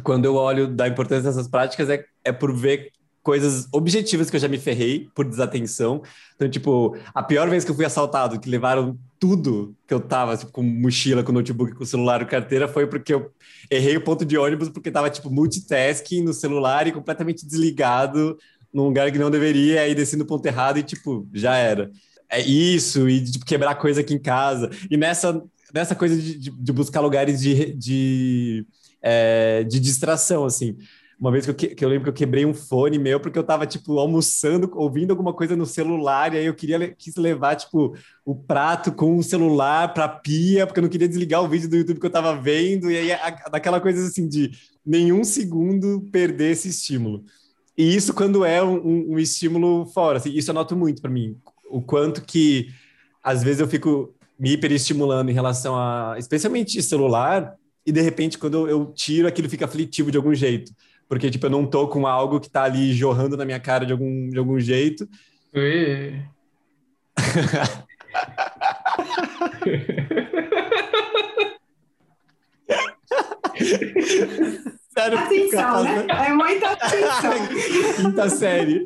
quando 0.00 0.24
eu 0.24 0.34
olho 0.34 0.68
da 0.68 0.88
importância 0.88 1.30
dessas 1.30 1.48
práticas 1.48 1.88
é, 1.88 2.04
é 2.24 2.32
por 2.32 2.54
ver 2.54 2.90
coisas 3.22 3.68
objetivas 3.72 4.30
que 4.30 4.36
eu 4.36 4.40
já 4.40 4.48
me 4.48 4.58
ferrei 4.58 5.08
por 5.14 5.24
desatenção. 5.24 6.02
Então, 6.34 6.48
tipo, 6.48 6.96
a 7.14 7.22
pior 7.22 7.50
vez 7.50 7.62
que 7.62 7.70
eu 7.70 7.74
fui 7.74 7.84
assaltado, 7.84 8.40
que 8.40 8.48
levaram 8.48 8.98
tudo 9.18 9.76
que 9.86 9.92
eu 9.92 10.00
tava, 10.00 10.36
tipo, 10.36 10.50
com 10.50 10.62
mochila, 10.62 11.22
com 11.22 11.30
notebook, 11.30 11.74
com 11.74 11.84
celular, 11.84 12.24
com 12.24 12.30
carteira, 12.30 12.66
foi 12.66 12.86
porque 12.86 13.12
eu 13.12 13.30
errei 13.70 13.96
o 13.96 14.00
ponto 14.00 14.24
de 14.24 14.38
ônibus, 14.38 14.70
porque 14.70 14.90
tava, 14.90 15.10
tipo, 15.10 15.30
multitasking 15.30 16.22
no 16.22 16.32
celular 16.32 16.86
e 16.86 16.92
completamente 16.92 17.44
desligado 17.44 18.38
num 18.72 18.84
lugar 18.84 19.12
que 19.12 19.18
não 19.18 19.30
deveria, 19.30 19.82
aí 19.82 19.94
desci 19.94 20.16
no 20.16 20.24
ponto 20.24 20.46
errado 20.46 20.78
e, 20.78 20.82
tipo, 20.82 21.28
já 21.32 21.56
era. 21.56 21.90
É 22.30 22.40
isso, 22.40 23.08
e 23.08 23.24
tipo, 23.24 23.44
quebrar 23.44 23.74
coisa 23.74 24.00
aqui 24.00 24.14
em 24.14 24.18
casa. 24.18 24.70
E 24.90 24.96
nessa, 24.96 25.42
nessa 25.74 25.94
coisa 25.94 26.16
de, 26.16 26.38
de, 26.38 26.50
de 26.50 26.72
buscar 26.72 27.00
lugares 27.00 27.40
de, 27.40 27.74
de, 27.74 28.66
é, 29.02 29.64
de 29.64 29.80
distração, 29.80 30.44
assim. 30.44 30.76
Uma 31.20 31.32
vez 31.32 31.44
que 31.44 31.50
eu, 31.50 31.54
que 31.74 31.84
eu 31.84 31.88
lembro 31.88 32.04
que 32.04 32.10
eu 32.10 32.26
quebrei 32.26 32.46
um 32.46 32.54
fone 32.54 32.96
meu 32.96 33.18
porque 33.18 33.36
eu 33.36 33.42
tava, 33.42 33.66
tipo, 33.66 33.98
almoçando, 33.98 34.70
ouvindo 34.76 35.10
alguma 35.10 35.32
coisa 35.32 35.56
no 35.56 35.66
celular, 35.66 36.32
e 36.32 36.38
aí 36.38 36.46
eu 36.46 36.54
queria 36.54 36.94
quis 36.94 37.16
levar, 37.16 37.56
tipo, 37.56 37.96
o 38.24 38.36
prato 38.36 38.92
com 38.92 39.16
o 39.18 39.22
celular 39.22 39.92
pra 39.92 40.08
pia, 40.08 40.64
porque 40.64 40.78
eu 40.78 40.82
não 40.82 40.90
queria 40.90 41.08
desligar 41.08 41.42
o 41.42 41.48
vídeo 41.48 41.68
do 41.68 41.76
YouTube 41.76 41.98
que 41.98 42.06
eu 42.06 42.10
tava 42.10 42.40
vendo, 42.40 42.88
e 42.88 42.96
aí 42.96 43.12
a, 43.12 43.48
daquela 43.50 43.80
coisa 43.80 44.06
assim 44.06 44.28
de 44.28 44.52
nenhum 44.86 45.24
segundo 45.24 46.08
perder 46.12 46.52
esse 46.52 46.68
estímulo. 46.68 47.24
E 47.76 47.94
isso 47.94 48.14
quando 48.14 48.44
é 48.44 48.62
um, 48.62 49.14
um 49.14 49.18
estímulo 49.18 49.86
fora, 49.86 50.18
assim, 50.18 50.30
isso 50.30 50.50
eu 50.50 50.54
noto 50.54 50.76
muito 50.76 51.02
para 51.02 51.10
mim. 51.10 51.36
O 51.68 51.82
quanto 51.82 52.22
que, 52.22 52.68
às 53.22 53.42
vezes, 53.42 53.60
eu 53.60 53.68
fico 53.68 54.14
me 54.38 54.52
hiperestimulando 54.52 55.30
em 55.30 55.34
relação 55.34 55.76
a, 55.76 56.14
especialmente 56.16 56.80
celular, 56.80 57.56
e 57.88 57.92
de 57.92 58.02
repente, 58.02 58.36
quando 58.36 58.68
eu 58.68 58.92
tiro, 58.94 59.26
aquilo 59.26 59.48
fica 59.48 59.64
aflitivo 59.64 60.10
de 60.10 60.18
algum 60.18 60.34
jeito. 60.34 60.72
Porque, 61.08 61.30
tipo, 61.30 61.46
eu 61.46 61.50
não 61.50 61.64
tô 61.64 61.88
com 61.88 62.06
algo 62.06 62.38
que 62.38 62.50
tá 62.50 62.64
ali 62.64 62.92
jorrando 62.92 63.34
na 63.36 63.46
minha 63.46 63.58
cara 63.58 63.86
de 63.86 63.92
algum, 63.92 64.28
de 64.28 64.38
algum 64.38 64.60
jeito. 64.60 65.08
Ui. 65.54 66.22
Sério, 74.92 75.18
atenção, 75.18 75.84
né? 75.84 76.06
É 76.08 76.32
muita 76.32 76.72
atenção. 76.72 77.32
Quinta 77.96 78.28
série. 78.28 78.84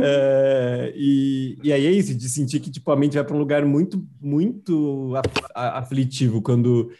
É, 0.00 0.92
e, 0.96 1.58
e 1.62 1.72
aí 1.72 1.86
é 1.86 1.90
isso, 1.90 2.14
de 2.14 2.28
sentir 2.28 2.60
que 2.60 2.70
tipo, 2.70 2.90
a 2.90 2.96
mente 2.96 3.14
vai 3.14 3.24
para 3.24 3.34
um 3.34 3.38
lugar 3.38 3.64
muito, 3.64 4.02
muito 4.20 5.12
aflitivo 5.54 6.40
quando 6.40 6.90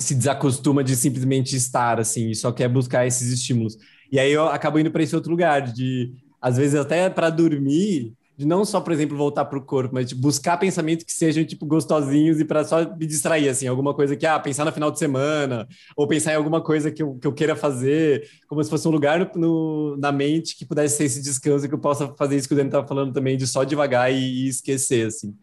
se 0.00 0.14
desacostuma 0.14 0.82
de 0.82 0.96
simplesmente 0.96 1.54
estar 1.54 2.00
assim 2.00 2.30
e 2.30 2.34
só 2.34 2.50
quer 2.50 2.68
buscar 2.68 3.06
esses 3.06 3.30
estímulos. 3.30 3.76
E 4.10 4.18
aí 4.18 4.32
eu 4.32 4.46
acabo 4.46 4.78
indo 4.78 4.90
para 4.90 5.02
esse 5.02 5.14
outro 5.14 5.30
lugar 5.30 5.62
de 5.62 6.12
às 6.40 6.56
vezes 6.56 6.74
até 6.74 7.08
para 7.10 7.30
dormir 7.30 8.14
de 8.40 8.46
não 8.46 8.64
só, 8.64 8.80
por 8.80 8.90
exemplo, 8.90 9.18
voltar 9.18 9.44
para 9.44 9.58
o 9.58 9.62
corpo, 9.62 9.94
mas 9.94 10.08
de 10.08 10.14
buscar 10.14 10.56
pensamentos 10.56 11.04
que 11.04 11.12
sejam 11.12 11.44
tipo 11.44 11.66
gostosinhos 11.66 12.40
e 12.40 12.44
para 12.46 12.64
só 12.64 12.96
me 12.96 13.04
distrair, 13.06 13.50
assim, 13.50 13.66
alguma 13.66 13.92
coisa 13.92 14.16
que, 14.16 14.24
ah, 14.24 14.40
pensar 14.40 14.64
no 14.64 14.72
final 14.72 14.90
de 14.90 14.98
semana, 14.98 15.68
ou 15.94 16.08
pensar 16.08 16.32
em 16.32 16.36
alguma 16.36 16.62
coisa 16.62 16.90
que 16.90 17.02
eu, 17.02 17.16
que 17.16 17.26
eu 17.26 17.34
queira 17.34 17.54
fazer, 17.54 18.26
como 18.48 18.64
se 18.64 18.70
fosse 18.70 18.88
um 18.88 18.90
lugar 18.90 19.18
no, 19.18 19.30
no, 19.38 19.96
na 19.98 20.10
mente 20.10 20.56
que 20.56 20.64
pudesse 20.64 20.96
ser 20.96 21.04
esse 21.04 21.20
descanso, 21.20 21.68
que 21.68 21.74
eu 21.74 21.78
possa 21.78 22.14
fazer 22.16 22.36
isso 22.36 22.48
que 22.48 22.54
o 22.54 22.56
Dani 22.56 22.68
estava 22.70 22.88
falando 22.88 23.12
também, 23.12 23.36
de 23.36 23.46
só 23.46 23.62
devagar 23.62 24.10
e, 24.10 24.16
e 24.16 24.48
esquecer, 24.48 25.08
assim. 25.08 25.36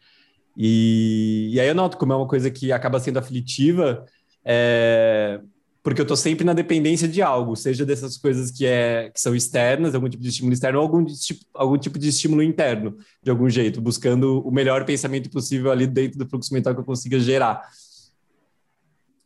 E, 0.58 1.52
e 1.54 1.60
aí 1.60 1.68
eu 1.68 1.76
noto 1.76 1.98
como 1.98 2.14
é 2.14 2.16
uma 2.16 2.28
coisa 2.28 2.50
que 2.50 2.72
acaba 2.72 3.00
sendo 3.00 3.20
aflitiva, 3.20 4.04
é, 4.50 5.42
porque 5.84 6.00
eu 6.00 6.04
estou 6.04 6.16
sempre 6.16 6.46
na 6.46 6.54
dependência 6.54 7.06
de 7.06 7.22
algo, 7.22 7.56
seja 7.56 7.86
dessas 7.86 8.18
coisas 8.18 8.50
que, 8.50 8.66
é, 8.66 9.10
que 9.14 9.20
são 9.20 9.36
externas, 9.36 9.94
algum 9.94 10.08
tipo 10.08 10.24
de 10.24 10.30
estímulo 10.30 10.54
externo, 10.54 10.80
ou 10.80 10.84
algum, 10.84 11.04
tipo, 11.04 11.46
algum 11.54 11.78
tipo 11.78 12.00
de 12.00 12.08
estímulo 12.08 12.42
interno, 12.42 12.98
de 13.22 13.30
algum 13.30 13.50
jeito, 13.50 13.82
buscando 13.82 14.40
o 14.40 14.52
melhor 14.52 14.86
pensamento 14.86 15.30
possível 15.30 15.70
ali 15.70 15.86
dentro 15.86 16.18
do 16.18 16.28
fluxo 16.28 16.54
mental 16.54 16.74
que 16.74 16.80
eu 16.80 16.86
consiga 16.86 17.20
gerar. 17.20 17.62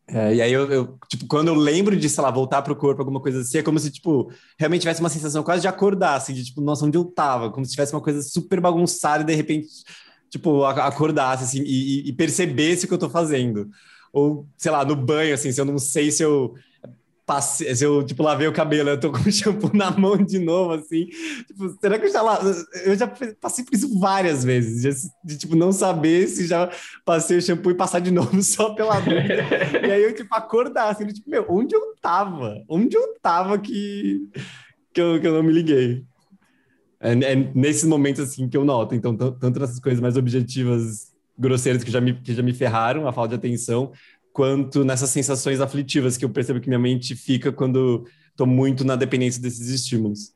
É, 0.07 0.35
e 0.35 0.41
aí 0.41 0.51
eu, 0.51 0.71
eu, 0.71 0.97
tipo, 1.07 1.25
quando 1.27 1.49
eu 1.49 1.55
lembro 1.55 1.95
de, 1.95 2.09
sei 2.09 2.23
lá, 2.23 2.31
voltar 2.31 2.61
pro 2.63 2.75
corpo, 2.75 3.01
alguma 3.01 3.21
coisa 3.21 3.41
assim, 3.41 3.59
é 3.59 3.63
como 3.63 3.79
se, 3.79 3.91
tipo, 3.91 4.31
realmente 4.57 4.81
tivesse 4.81 4.99
uma 4.99 5.09
sensação 5.09 5.43
quase 5.43 5.61
de 5.61 5.67
acordar, 5.67 6.15
assim, 6.15 6.33
de, 6.33 6.43
tipo, 6.43 6.61
nossa, 6.61 6.83
onde 6.85 6.97
eu 6.97 7.05
tava? 7.05 7.51
Como 7.51 7.63
se 7.65 7.71
tivesse 7.71 7.93
uma 7.93 8.01
coisa 8.01 8.21
super 8.23 8.59
bagunçada 8.59 9.23
e, 9.23 9.25
de 9.25 9.35
repente, 9.35 9.67
tipo, 10.29 10.63
acordasse, 10.65 11.43
assim, 11.43 11.63
e, 11.65 12.09
e 12.09 12.13
percebesse 12.13 12.85
o 12.85 12.87
que 12.87 12.93
eu 12.93 12.97
tô 12.97 13.09
fazendo. 13.09 13.69
Ou, 14.13 14.47
sei 14.57 14.71
lá, 14.71 14.83
no 14.83 14.95
banho, 14.95 15.33
assim, 15.33 15.51
se 15.51 15.61
eu 15.61 15.65
não 15.65 15.77
sei 15.77 16.11
se 16.11 16.23
eu 16.23 16.53
passei, 17.25 17.73
se 17.73 17.85
eu, 17.85 18.03
tipo, 18.03 18.21
lavei 18.23 18.45
o 18.45 18.51
cabelo, 18.51 18.89
eu 18.89 18.99
tô 18.99 19.09
com 19.09 19.19
o 19.27 19.31
shampoo 19.31 19.71
na 19.73 19.89
mão 19.91 20.17
de 20.17 20.37
novo, 20.37 20.73
assim. 20.73 21.05
Tipo, 21.47 21.69
será 21.79 21.97
que 21.97 22.07
eu 22.07 22.11
já, 22.11 22.21
eu 22.83 22.95
já 22.95 23.07
passei 23.39 23.63
por 23.63 23.73
isso 23.73 23.99
várias 23.99 24.43
vezes, 24.43 24.81
de, 24.81 25.09
de, 25.23 25.37
tipo, 25.37 25.55
não 25.55 25.71
saber 25.71 26.27
se 26.27 26.45
já 26.45 26.69
passei 27.05 27.37
o 27.37 27.41
shampoo 27.41 27.71
e 27.71 27.75
passar 27.75 27.99
de 27.99 28.11
novo 28.11 28.39
só 28.43 28.73
pela 28.73 28.99
dúvida. 28.99 29.43
e 29.81 29.91
aí 29.91 30.03
eu, 30.03 30.13
tipo, 30.13 30.33
acordar, 30.35 30.89
assim, 30.89 31.07
tipo, 31.07 31.29
meu, 31.29 31.45
onde 31.49 31.73
eu 31.73 31.95
tava? 32.01 32.61
Onde 32.67 32.97
eu 32.97 33.15
tava 33.21 33.57
que, 33.57 34.29
que, 34.93 35.01
eu, 35.01 35.21
que 35.21 35.27
eu 35.27 35.33
não 35.33 35.43
me 35.43 35.53
liguei? 35.53 36.03
É, 36.99 37.13
é 37.13 37.35
nesses 37.55 37.85
momentos, 37.85 38.21
assim, 38.21 38.49
que 38.49 38.57
eu 38.57 38.65
noto. 38.65 38.93
Então, 38.93 39.15
tanto 39.15 39.57
nessas 39.57 39.79
coisas 39.79 40.01
mais 40.01 40.17
objetivas 40.17 41.10
grosseiras 41.41 41.83
que 41.83 41.91
já 41.91 41.99
me, 41.99 42.13
que 42.13 42.33
já 42.33 42.43
me 42.43 42.53
ferraram, 42.53 43.07
a 43.07 43.11
falta 43.11 43.29
de 43.29 43.35
atenção, 43.35 43.91
quanto 44.31 44.85
nessas 44.85 45.09
sensações 45.09 45.59
aflitivas 45.59 46.15
que 46.15 46.23
eu 46.23 46.29
percebo 46.29 46.61
que 46.61 46.69
minha 46.69 46.79
mente 46.79 47.15
fica 47.15 47.51
quando 47.51 48.05
estou 48.29 48.45
muito 48.47 48.85
na 48.85 48.95
dependência 48.95 49.41
desses 49.41 49.67
estímulos. 49.67 50.33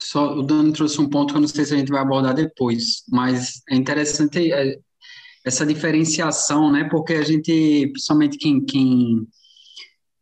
Só 0.00 0.34
o 0.34 0.42
Dano 0.42 0.72
trouxe 0.72 1.00
um 1.00 1.08
ponto 1.08 1.32
que 1.32 1.36
eu 1.36 1.40
não 1.40 1.48
sei 1.48 1.64
se 1.64 1.74
a 1.74 1.76
gente 1.76 1.90
vai 1.90 2.00
abordar 2.00 2.34
depois, 2.34 3.04
mas 3.10 3.62
é 3.68 3.76
interessante 3.76 4.52
é, 4.52 4.78
essa 5.44 5.66
diferenciação, 5.66 6.72
né? 6.72 6.88
Porque 6.90 7.14
a 7.14 7.22
gente, 7.22 7.88
principalmente 7.92 8.38
quem 8.38 8.64
quem 8.64 9.26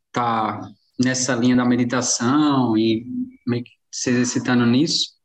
está 0.08 0.60
nessa 0.98 1.34
linha 1.34 1.56
da 1.56 1.64
meditação 1.64 2.76
e 2.76 3.06
se 3.90 4.10
exercitando 4.10 4.66
nisso, 4.66 5.19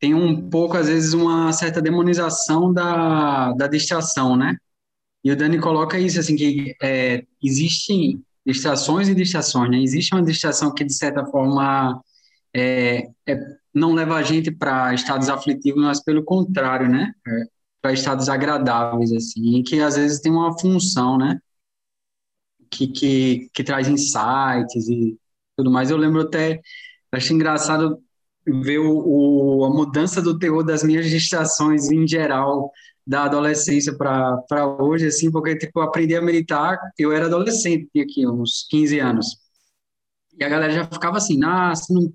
tem 0.00 0.14
um 0.14 0.48
pouco 0.48 0.76
às 0.76 0.88
vezes 0.88 1.12
uma 1.12 1.52
certa 1.52 1.80
demonização 1.80 2.72
da, 2.72 3.52
da 3.52 3.66
distração, 3.66 4.34
né? 4.34 4.56
E 5.22 5.30
o 5.30 5.36
Dani 5.36 5.60
coloca 5.60 5.98
isso, 5.98 6.18
assim, 6.18 6.34
que 6.34 6.74
é, 6.82 7.24
existem 7.42 8.24
distrações 8.44 9.08
e 9.08 9.14
distrações, 9.14 9.70
né? 9.70 9.78
Existe 9.82 10.14
uma 10.14 10.24
distração 10.24 10.74
que, 10.74 10.82
de 10.84 10.94
certa 10.94 11.26
forma, 11.26 12.02
é, 12.54 13.08
é, 13.28 13.36
não 13.74 13.92
leva 13.92 14.16
a 14.16 14.22
gente 14.22 14.50
para 14.50 14.94
estados 14.94 15.28
aflitivos, 15.28 15.82
mas 15.84 16.02
pelo 16.02 16.24
contrário, 16.24 16.88
né? 16.88 17.12
É, 17.28 17.44
para 17.82 17.92
estados 17.92 18.28
agradáveis, 18.30 19.12
assim, 19.12 19.62
que 19.62 19.80
às 19.80 19.96
vezes 19.96 20.20
tem 20.20 20.32
uma 20.32 20.58
função, 20.58 21.18
né? 21.18 21.38
Que, 22.70 22.86
que, 22.88 23.50
que 23.52 23.64
traz 23.64 23.88
insights 23.88 24.88
e 24.88 25.18
tudo 25.56 25.70
mais. 25.70 25.90
Eu 25.90 25.96
lembro 25.98 26.22
até, 26.22 26.60
acho 27.12 27.32
engraçado 27.34 28.02
ver 28.46 28.78
o, 28.78 29.02
o, 29.04 29.64
a 29.64 29.70
mudança 29.70 30.20
do 30.22 30.38
terror 30.38 30.62
das 30.62 30.82
minhas 30.82 31.08
distrações 31.08 31.90
em 31.90 32.06
geral 32.06 32.70
da 33.06 33.24
adolescência 33.24 33.96
para 33.96 34.66
hoje, 34.78 35.06
assim, 35.06 35.30
porque, 35.30 35.56
tipo, 35.56 35.80
aprendi 35.80 36.14
a 36.14 36.22
meditar, 36.22 36.78
eu 36.98 37.12
era 37.12 37.26
adolescente, 37.26 37.88
tinha 37.92 38.04
aqui 38.04 38.26
uns 38.26 38.66
15 38.70 38.98
anos. 39.00 39.36
E 40.38 40.44
a 40.44 40.48
galera 40.48 40.72
já 40.72 40.84
ficava 40.86 41.16
assim, 41.16 41.42
ah, 41.44 41.74
você 41.74 41.92
não, 41.92 42.12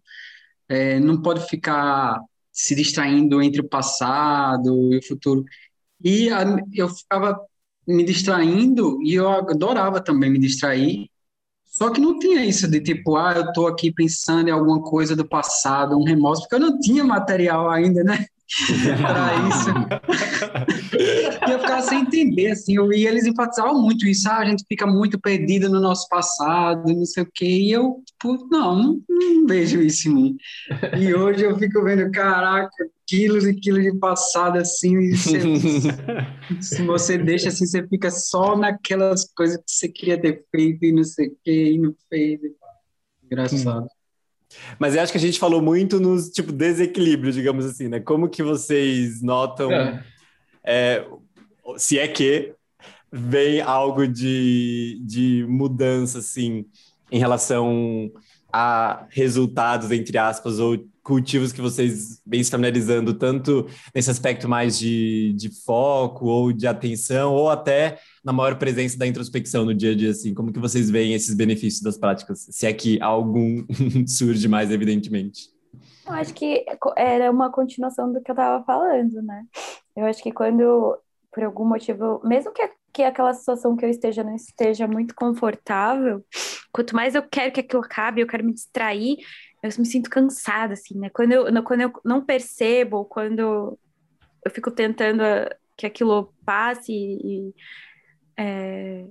é, 0.69 0.99
não 0.99 1.21
pode 1.21 1.47
ficar 1.47 2.19
se 2.51 2.73
distraindo 2.75 3.41
entre 3.41 3.61
o 3.61 3.67
passado 3.67 4.93
e 4.93 4.97
o 4.97 5.03
futuro. 5.05 5.43
E 6.03 6.29
a, 6.29 6.43
eu 6.73 6.87
ficava 6.89 7.39
me 7.87 8.03
distraindo 8.03 9.01
e 9.03 9.15
eu 9.15 9.27
adorava 9.29 10.01
também 10.01 10.29
me 10.31 10.39
distrair. 10.39 11.09
Só 11.77 11.89
que 11.89 11.99
não 11.99 12.17
tinha 12.17 12.45
isso 12.45 12.69
de 12.69 12.79
tipo, 12.79 13.17
ah, 13.17 13.33
eu 13.35 13.51
tô 13.51 13.67
aqui 13.67 13.91
pensando 13.91 14.47
em 14.47 14.51
alguma 14.51 14.81
coisa 14.81 15.13
do 15.13 15.27
passado, 15.27 15.99
um 15.99 16.05
remorso, 16.05 16.43
porque 16.43 16.55
eu 16.55 16.59
não 16.59 16.79
tinha 16.79 17.03
material 17.03 17.69
ainda, 17.69 18.01
né? 18.01 18.27
Para 19.01 19.33
isso. 19.49 19.69
e 21.47 21.51
eu 21.51 21.59
ficava 21.59 21.81
sem 21.81 22.01
entender, 22.01 22.51
assim, 22.51 22.75
eu, 22.75 22.91
e 22.93 23.07
eles 23.07 23.25
enfatizavam 23.25 23.81
muito 23.81 24.07
isso, 24.07 24.29
ah, 24.29 24.37
a 24.37 24.45
gente 24.45 24.63
fica 24.67 24.85
muito 24.85 25.19
perdido 25.19 25.69
no 25.69 25.79
nosso 25.79 26.07
passado, 26.09 26.93
não 26.93 27.05
sei 27.05 27.23
o 27.23 27.31
quê, 27.33 27.45
e 27.45 27.71
eu, 27.71 28.03
tipo, 28.05 28.47
não, 28.49 28.75
não, 28.75 29.01
não 29.09 29.47
vejo 29.47 29.81
isso 29.81 30.09
em 30.09 30.13
mim. 30.13 30.37
E 30.99 31.13
hoje 31.13 31.43
eu 31.43 31.57
fico 31.57 31.83
vendo, 31.83 32.09
caraca, 32.11 32.71
quilos 33.07 33.45
e 33.45 33.53
quilos 33.53 33.83
de 33.83 33.97
passado, 33.97 34.57
assim, 34.57 34.97
e 34.97 35.15
você, 35.15 35.39
se 36.61 36.83
você 36.83 37.17
deixa 37.17 37.49
assim, 37.49 37.65
você 37.65 37.87
fica 37.87 38.11
só 38.11 38.55
naquelas 38.57 39.25
coisas 39.35 39.57
que 39.57 39.71
você 39.71 39.89
queria 39.89 40.19
ter 40.19 40.45
feito 40.51 40.85
e 40.85 40.91
não 40.91 41.03
sei 41.03 41.27
o 41.27 41.37
quê, 41.43 41.71
e 41.73 41.77
não 41.77 41.95
fez. 42.09 42.39
Engraçado. 43.23 43.87
Mas 44.79 44.95
eu 44.95 45.01
acho 45.01 45.11
que 45.11 45.17
a 45.17 45.21
gente 45.21 45.39
falou 45.39 45.61
muito 45.61 45.99
nos 45.99 46.29
tipo 46.29 46.51
desequilíbrios, 46.51 47.35
digamos 47.35 47.65
assim, 47.65 47.87
né? 47.87 47.99
Como 47.99 48.29
que 48.29 48.43
vocês 48.43 49.21
notam 49.21 49.71
é. 49.71 50.03
É, 50.63 51.05
se 51.77 51.99
é 51.99 52.07
que 52.07 52.53
vem 53.11 53.61
algo 53.61 54.07
de, 54.07 54.99
de 55.05 55.45
mudança 55.47 56.19
assim 56.19 56.65
em 57.11 57.19
relação 57.19 58.11
a 58.51 59.05
resultados, 59.09 59.91
entre 59.91 60.17
aspas, 60.17 60.59
ou 60.59 60.77
cultivos 61.03 61.53
que 61.53 61.61
vocês 61.61 62.19
vêm 62.25 62.43
se 62.43 62.49
familiarizando, 62.49 63.13
tanto 63.13 63.67
nesse 63.93 64.09
aspecto 64.09 64.49
mais 64.49 64.79
de, 64.79 65.33
de 65.37 65.49
foco 65.63 66.25
ou 66.25 66.51
de 66.51 66.65
atenção, 66.65 67.31
ou 67.33 67.49
até 67.49 67.99
na 68.25 68.33
maior 68.33 68.57
presença 68.57 68.97
da 68.97 69.05
introspecção 69.05 69.63
no 69.63 69.73
dia 69.73 69.91
a 69.91 69.95
dia, 69.95 70.09
assim? 70.09 70.33
Como 70.33 70.51
que 70.51 70.59
vocês 70.59 70.89
veem 70.89 71.13
esses 71.13 71.35
benefícios 71.35 71.83
das 71.83 71.95
práticas? 71.95 72.47
Se 72.49 72.65
é 72.65 72.73
que 72.73 72.99
algum 72.99 73.63
surge 74.07 74.47
mais 74.47 74.71
evidentemente. 74.71 75.53
Eu 76.07 76.13
acho 76.13 76.33
que 76.33 76.65
era 76.97 77.29
uma 77.29 77.51
continuação 77.51 78.11
do 78.11 78.19
que 78.21 78.31
eu 78.31 78.33
estava 78.33 78.63
falando, 78.65 79.21
né? 79.21 79.45
Eu 79.95 80.05
acho 80.05 80.23
que 80.23 80.31
quando, 80.31 80.97
por 81.31 81.43
algum 81.43 81.65
motivo, 81.65 82.19
mesmo 82.23 82.51
que, 82.51 82.67
que 82.91 83.03
aquela 83.03 83.33
situação 83.33 83.75
que 83.75 83.85
eu 83.85 83.89
esteja 83.89 84.23
não 84.23 84.35
esteja 84.35 84.87
muito 84.87 85.13
confortável, 85.13 86.25
quanto 86.73 86.95
mais 86.95 87.13
eu 87.13 87.21
quero 87.21 87.51
que 87.51 87.59
aquilo 87.59 87.83
acabe, 87.83 88.21
eu 88.21 88.27
quero 88.27 88.43
me 88.43 88.53
distrair, 88.53 89.17
eu 89.61 89.69
me 89.77 89.85
sinto 89.85 90.09
cansada, 90.09 90.73
assim, 90.73 90.97
né? 90.97 91.09
Quando 91.11 91.31
eu, 91.31 91.63
quando 91.63 91.81
eu 91.81 91.93
não 92.03 92.25
percebo, 92.25 93.05
quando 93.05 93.77
eu 94.43 94.51
fico 94.51 94.71
tentando 94.71 95.23
que 95.77 95.85
aquilo 95.85 96.33
passe 96.43 96.91
e, 96.91 97.53
é, 98.37 99.05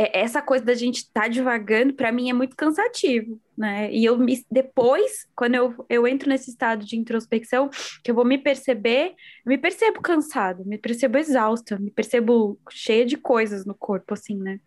é, 0.00 0.20
essa 0.20 0.40
coisa 0.40 0.64
da 0.64 0.74
gente 0.74 0.98
estar 0.98 1.22
tá 1.22 1.28
divagando, 1.28 1.92
para 1.92 2.10
mim, 2.10 2.30
é 2.30 2.32
muito 2.32 2.56
cansativo, 2.56 3.38
né? 3.56 3.92
E 3.92 4.02
eu 4.02 4.16
me, 4.16 4.42
depois, 4.50 5.28
quando 5.36 5.56
eu, 5.56 5.84
eu 5.90 6.06
entro 6.06 6.26
nesse 6.26 6.48
estado 6.48 6.86
de 6.86 6.96
introspecção, 6.96 7.68
que 8.02 8.10
eu 8.10 8.14
vou 8.14 8.24
me 8.24 8.38
perceber, 8.38 9.10
eu 9.44 9.50
me 9.50 9.58
percebo 9.58 10.00
cansada, 10.00 10.64
me 10.64 10.78
percebo 10.78 11.18
exausta, 11.18 11.78
me 11.78 11.90
percebo 11.90 12.58
cheia 12.70 13.04
de 13.04 13.18
coisas 13.18 13.66
no 13.66 13.74
corpo, 13.74 14.14
assim, 14.14 14.36
né? 14.36 14.58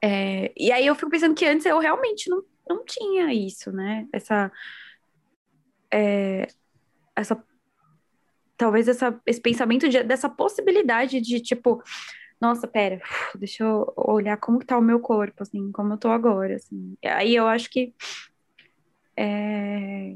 É, 0.00 0.52
e 0.56 0.70
aí 0.70 0.86
eu 0.86 0.94
fico 0.94 1.10
pensando 1.10 1.34
que 1.34 1.44
antes 1.44 1.66
eu 1.66 1.80
realmente 1.80 2.30
não, 2.30 2.44
não 2.68 2.84
tinha 2.84 3.34
isso, 3.34 3.72
né? 3.72 4.06
Essa. 4.12 4.52
É, 5.92 6.46
essa 7.16 7.42
talvez 8.56 8.88
essa, 8.88 9.20
esse 9.26 9.40
pensamento 9.40 9.88
de, 9.88 10.02
dessa 10.02 10.28
possibilidade 10.28 11.20
de 11.20 11.40
tipo 11.40 11.82
nossa, 12.40 12.68
pera, 12.68 13.00
deixa 13.38 13.64
eu 13.64 13.92
olhar 13.96 14.36
como 14.36 14.64
tá 14.64 14.78
o 14.78 14.82
meu 14.82 15.00
corpo, 15.00 15.42
assim, 15.42 15.70
como 15.72 15.94
eu 15.94 15.98
tô 15.98 16.08
agora, 16.08 16.56
assim. 16.56 16.96
Aí 17.04 17.34
eu 17.34 17.46
acho 17.46 17.70
que 17.70 17.94
é, 19.16 20.14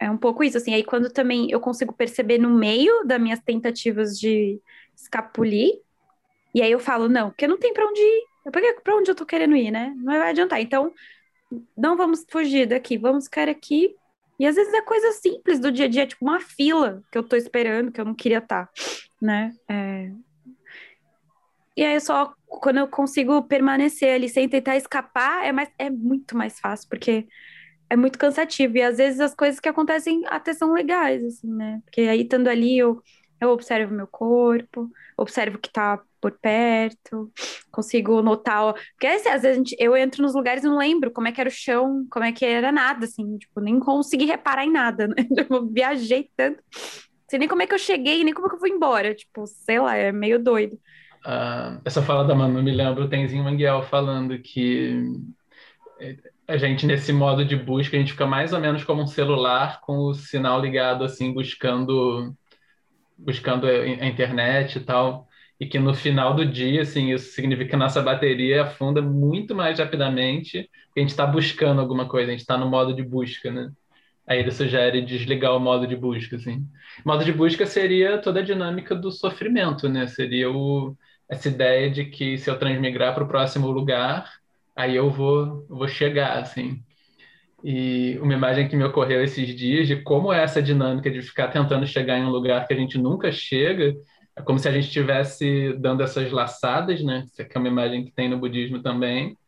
é 0.00 0.10
um 0.10 0.16
pouco 0.16 0.42
isso, 0.42 0.56
assim. 0.56 0.74
Aí 0.74 0.84
quando 0.84 1.10
também 1.10 1.50
eu 1.50 1.60
consigo 1.60 1.92
perceber 1.92 2.38
no 2.38 2.50
meio 2.50 3.04
das 3.04 3.20
minhas 3.20 3.40
tentativas 3.40 4.18
de 4.18 4.60
escapulir, 4.94 5.80
e 6.54 6.62
aí 6.62 6.70
eu 6.70 6.78
falo, 6.78 7.08
não, 7.08 7.30
porque 7.30 7.48
não 7.48 7.58
tem 7.58 7.72
para 7.74 7.86
onde 7.86 8.00
ir. 8.00 8.24
Para 8.82 8.96
onde 8.96 9.10
eu 9.10 9.14
tô 9.14 9.26
querendo 9.26 9.56
ir, 9.56 9.70
né? 9.70 9.92
Não 9.96 10.18
vai 10.18 10.30
adiantar. 10.30 10.60
Então, 10.60 10.92
não 11.76 11.96
vamos 11.96 12.24
fugir 12.30 12.66
daqui, 12.66 12.96
vamos 12.96 13.24
ficar 13.24 13.48
aqui. 13.48 13.94
E 14.38 14.46
às 14.46 14.54
vezes 14.54 14.72
é 14.72 14.82
coisa 14.82 15.12
simples 15.12 15.58
do 15.58 15.72
dia 15.72 15.86
a 15.86 15.88
dia, 15.88 16.06
tipo 16.06 16.24
uma 16.24 16.40
fila 16.40 17.02
que 17.10 17.18
eu 17.18 17.22
tô 17.22 17.36
esperando, 17.36 17.90
que 17.90 18.00
eu 18.00 18.04
não 18.04 18.14
queria 18.14 18.38
estar, 18.38 18.66
tá, 18.66 18.72
né? 19.20 19.52
É, 19.68 20.10
e 21.76 21.84
aí 21.84 22.00
só 22.00 22.32
quando 22.46 22.78
eu 22.78 22.88
consigo 22.88 23.42
permanecer 23.42 24.14
ali 24.14 24.28
sem 24.28 24.48
tentar 24.48 24.76
escapar, 24.76 25.44
é, 25.44 25.52
mais, 25.52 25.68
é 25.78 25.90
muito 25.90 26.36
mais 26.36 26.58
fácil, 26.60 26.88
porque 26.88 27.26
é 27.90 27.96
muito 27.96 28.18
cansativo. 28.18 28.76
E 28.76 28.82
às 28.82 28.98
vezes 28.98 29.20
as 29.20 29.34
coisas 29.34 29.60
que 29.60 29.68
acontecem 29.68 30.22
até 30.26 30.52
são 30.54 30.72
legais, 30.72 31.24
assim, 31.24 31.52
né? 31.52 31.80
Porque 31.84 32.02
aí 32.02 32.22
estando 32.22 32.48
ali, 32.48 32.78
eu, 32.78 33.02
eu 33.40 33.50
observo 33.50 33.94
meu 33.94 34.06
corpo, 34.06 34.90
observo 35.16 35.56
o 35.56 35.60
que 35.60 35.70
tá 35.70 36.00
por 36.20 36.32
perto, 36.32 37.30
consigo 37.70 38.22
notar. 38.22 38.74
Porque 38.92 39.06
assim, 39.06 39.28
às 39.28 39.42
vezes 39.42 39.58
gente, 39.58 39.76
eu 39.78 39.96
entro 39.96 40.22
nos 40.22 40.34
lugares 40.34 40.64
e 40.64 40.66
não 40.66 40.78
lembro 40.78 41.10
como 41.10 41.28
é 41.28 41.32
que 41.32 41.40
era 41.40 41.48
o 41.50 41.52
chão, 41.52 42.06
como 42.10 42.24
é 42.24 42.32
que 42.32 42.44
era 42.44 42.72
nada, 42.72 43.04
assim, 43.04 43.36
tipo, 43.38 43.60
nem 43.60 43.78
consegui 43.78 44.24
reparar 44.24 44.64
em 44.64 44.72
nada, 44.72 45.08
né? 45.08 45.14
Eu 45.50 45.68
viajei 45.68 46.30
tanto. 46.36 46.62
Sei 47.28 47.38
nem 47.38 47.48
como 47.48 47.62
é 47.62 47.66
que 47.66 47.74
eu 47.74 47.78
cheguei, 47.78 48.22
nem 48.22 48.34
como 48.34 48.46
é 48.46 48.50
que 48.50 48.56
eu 48.56 48.60
fui 48.60 48.70
embora. 48.70 49.14
Tipo, 49.14 49.46
sei 49.46 49.80
lá, 49.80 49.96
é 49.96 50.12
meio 50.12 50.38
doido. 50.42 50.78
Uh, 51.24 51.80
essa 51.84 52.02
fala 52.02 52.24
da 52.24 52.34
Manu 52.34 52.62
me 52.62 52.72
lembra 52.72 53.04
o 53.04 53.08
Tenzin 53.08 53.42
Manguel 53.42 53.82
falando 53.82 54.38
que 54.38 55.02
a 56.46 56.56
gente 56.56 56.86
nesse 56.86 57.12
modo 57.12 57.44
de 57.44 57.56
busca 57.56 57.96
a 57.96 58.00
gente 58.00 58.12
fica 58.12 58.26
mais 58.26 58.52
ou 58.52 58.60
menos 58.60 58.84
como 58.84 59.02
um 59.02 59.06
celular 59.06 59.80
com 59.80 59.98
o 59.98 60.14
sinal 60.14 60.60
ligado 60.60 61.04
assim 61.04 61.32
buscando 61.32 62.34
buscando 63.16 63.66
a 63.66 64.06
internet 64.06 64.76
e 64.76 64.80
tal 64.80 65.26
e 65.58 65.66
que 65.66 65.78
no 65.78 65.94
final 65.94 66.34
do 66.34 66.44
dia 66.44 66.82
assim 66.82 67.12
isso 67.12 67.32
significa 67.32 67.70
que 67.70 67.76
nossa 67.76 68.02
bateria 68.02 68.62
afunda 68.62 69.00
muito 69.00 69.54
mais 69.54 69.78
rapidamente 69.78 70.68
porque 70.86 71.00
a 71.00 71.02
gente 71.02 71.10
está 71.10 71.26
buscando 71.26 71.80
alguma 71.80 72.06
coisa 72.08 72.28
a 72.28 72.32
gente 72.32 72.40
está 72.40 72.58
no 72.58 72.68
modo 72.68 72.94
de 72.94 73.02
busca 73.02 73.50
né? 73.50 73.70
Aí 74.26 74.38
ele 74.38 74.50
sugere 74.50 75.02
desligar 75.02 75.54
o 75.54 75.60
modo 75.60 75.86
de 75.86 75.94
busca 75.94 76.36
assim. 76.36 76.66
O 77.04 77.08
modo 77.08 77.22
de 77.26 77.32
busca 77.32 77.66
seria 77.66 78.16
toda 78.16 78.40
a 78.40 78.42
dinâmica 78.42 78.94
do 78.94 79.12
sofrimento 79.12 79.88
né? 79.88 80.06
Seria 80.06 80.50
o 80.50 80.96
essa 81.28 81.48
ideia 81.48 81.90
de 81.90 82.06
que 82.06 82.38
se 82.38 82.50
eu 82.50 82.58
transmigrar 82.58 83.14
para 83.14 83.24
o 83.24 83.28
próximo 83.28 83.68
lugar 83.70 84.30
aí 84.74 84.96
eu 84.96 85.10
vou, 85.10 85.64
vou 85.68 85.88
chegar, 85.88 86.38
assim. 86.38 86.82
E 87.62 88.18
uma 88.20 88.34
imagem 88.34 88.68
que 88.68 88.76
me 88.76 88.84
ocorreu 88.84 89.22
esses 89.22 89.54
dias 89.56 89.86
de 89.86 89.96
como 90.02 90.32
é 90.32 90.42
essa 90.42 90.62
dinâmica 90.62 91.10
de 91.10 91.22
ficar 91.22 91.48
tentando 91.48 91.86
chegar 91.86 92.18
em 92.18 92.24
um 92.24 92.30
lugar 92.30 92.66
que 92.66 92.74
a 92.74 92.76
gente 92.76 92.98
nunca 92.98 93.32
chega, 93.32 93.94
é 94.36 94.42
como 94.42 94.58
se 94.58 94.68
a 94.68 94.72
gente 94.72 94.86
estivesse 94.88 95.72
dando 95.78 96.02
essas 96.02 96.30
laçadas, 96.30 97.02
né? 97.02 97.24
Isso 97.26 97.40
aqui 97.40 97.56
é 97.56 97.60
uma 97.60 97.68
imagem 97.68 98.04
que 98.04 98.12
tem 98.12 98.28
no 98.28 98.38
budismo 98.38 98.82
também, 98.82 99.38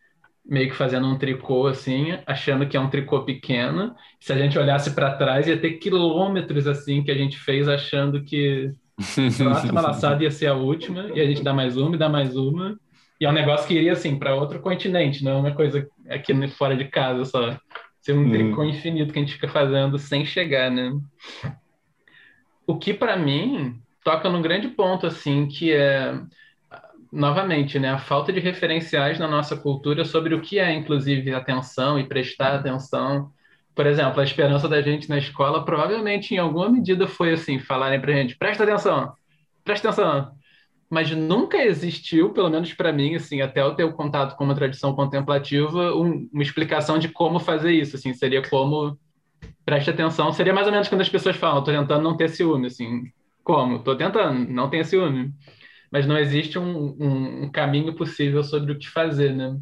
meio 0.45 0.71
que 0.71 0.77
fazendo 0.77 1.07
um 1.09 1.19
tricô 1.19 1.67
assim, 1.67 2.17
achando 2.25 2.67
que 2.69 2.77
é 2.77 2.81
um 2.81 2.89
tricô 2.89 3.25
pequeno. 3.25 3.95
Se 4.21 4.33
a 4.33 4.39
gente 4.39 4.59
olhasse 4.59 4.93
para 4.95 5.17
trás, 5.17 5.47
ia 5.47 5.61
ter 5.61 5.73
quilômetros 5.75 6.67
assim 6.67 7.03
que 7.03 7.11
a 7.11 7.17
gente 7.17 7.37
fez 7.37 7.69
achando 7.69 8.23
que 8.23 8.71
próxima 8.97 9.81
laçada 9.81 10.23
ia 10.23 10.31
ser 10.31 10.47
a 10.47 10.55
última, 10.55 11.11
e 11.15 11.21
a 11.21 11.27
gente 11.27 11.43
dá 11.43 11.53
mais 11.53 11.77
uma 11.77 11.95
e 11.95 11.99
dá 11.99 12.09
mais 12.09 12.37
uma. 12.37 12.79
E 13.21 13.25
é 13.25 13.31
um 13.31 13.33
negócio 13.33 13.67
que 13.67 13.75
iria, 13.75 13.93
assim, 13.93 14.19
para 14.19 14.35
outro 14.35 14.61
continente, 14.61 15.25
não 15.25 15.33
é 15.33 15.37
uma 15.37 15.55
coisa 15.55 15.89
aqui 16.09 16.33
fora 16.49 16.77
de 16.77 16.85
casa 16.87 17.25
só. 17.25 17.57
Ser 18.01 18.13
um 18.13 18.27
hum. 18.27 18.31
tricô 18.31 18.65
infinito 18.65 19.13
que 19.13 19.19
a 19.19 19.23
gente 19.23 19.35
fica 19.35 19.49
fazendo 19.49 19.99
sem 19.99 20.25
chegar, 20.25 20.71
né? 20.71 20.93
O 22.67 22.79
que, 22.79 22.95
para 22.95 23.17
mim, 23.17 23.81
toca 24.05 24.29
num 24.29 24.43
grande 24.43 24.69
ponto, 24.69 25.07
assim, 25.07 25.47
que 25.47 25.73
é, 25.73 26.15
novamente, 27.13 27.79
né, 27.79 27.91
a 27.91 27.99
falta 27.99 28.33
de 28.33 28.41
referenciais 28.41 29.19
na 29.19 29.27
nossa 29.27 29.57
cultura 29.57 30.05
sobre 30.05 30.35
o 30.35 30.41
que 30.41 30.59
é, 30.59 30.73
inclusive, 30.73 31.35
atenção 31.35 31.99
e 31.99 32.07
prestar 32.07 32.55
atenção. 32.55 33.31
Por 33.77 33.87
exemplo, 33.87 34.21
a 34.21 34.25
esperança 34.25 34.69
da 34.69 34.81
gente 34.81 35.09
na 35.09 35.19
escola 35.19 35.63
provavelmente, 35.65 36.35
em 36.35 36.39
alguma 36.39 36.69
medida, 36.71 37.07
foi 37.07 37.35
assim, 37.35 37.59
falarem 37.59 38.01
pra 38.01 38.13
gente, 38.13 38.37
presta 38.37 38.65
atenção, 38.65 39.13
presta 39.63 39.91
atenção, 39.91 40.33
mas 40.89 41.11
nunca 41.11 41.59
existiu, 41.59 42.31
pelo 42.31 42.49
menos 42.49 42.73
para 42.73 42.91
mim, 42.91 43.15
assim, 43.15 43.43
até 43.43 43.61
eu 43.61 43.75
ter 43.75 43.85
o 43.85 43.93
contato 43.93 44.35
com 44.35 44.45
uma 44.45 44.55
tradição 44.55 44.95
contemplativa, 44.95 45.95
um, 45.95 46.27
uma 46.33 46.43
explicação 46.43 46.99
de 46.99 47.11
como 47.11 47.39
fazer 47.39 47.73
isso, 47.73 47.97
assim, 47.97 48.15
seria 48.15 48.43
como 48.49 48.99
preste 49.63 49.91
atenção, 49.91 50.33
seria 50.33 50.55
mais 50.55 50.67
ou 50.67 50.73
menos 50.73 50.89
quando 50.89 51.03
as 51.03 51.09
pessoas 51.11 51.37
falam, 51.37 51.59
estou 51.59 51.75
tentando 51.75 52.03
não 52.03 52.17
ter 52.17 52.31
ciúme, 52.31 52.69
assim, 52.69 53.03
como? 53.45 53.77
Estou 53.77 53.95
tentando, 53.95 54.51
não 54.51 54.71
ter 54.71 54.85
ciúme. 54.87 55.35
Mas 55.93 56.07
não 56.07 56.19
existe 56.19 56.59
um, 56.59 56.97
um, 56.99 57.45
um 57.45 57.51
caminho 57.51 57.95
possível 57.95 58.43
sobre 58.43 58.73
o 58.73 58.79
que 58.79 58.89
fazer, 58.89 59.35
né? 59.35 59.57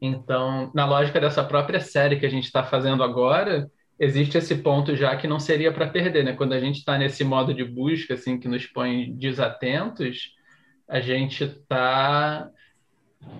Então, 0.00 0.70
na 0.74 0.86
lógica 0.86 1.20
dessa 1.20 1.42
própria 1.42 1.80
série 1.80 2.18
que 2.18 2.26
a 2.26 2.30
gente 2.30 2.44
está 2.44 2.62
fazendo 2.62 3.02
agora, 3.02 3.70
existe 3.98 4.38
esse 4.38 4.56
ponto 4.56 4.94
já 4.94 5.16
que 5.16 5.26
não 5.26 5.40
seria 5.40 5.72
para 5.72 5.88
perder, 5.88 6.24
né? 6.24 6.32
Quando 6.32 6.52
a 6.52 6.60
gente 6.60 6.78
está 6.78 6.96
nesse 6.96 7.24
modo 7.24 7.52
de 7.52 7.64
busca, 7.64 8.14
assim, 8.14 8.38
que 8.38 8.48
nos 8.48 8.66
põe 8.66 9.12
desatentos, 9.14 10.32
a 10.88 11.00
gente 11.00 11.44
está 11.44 12.48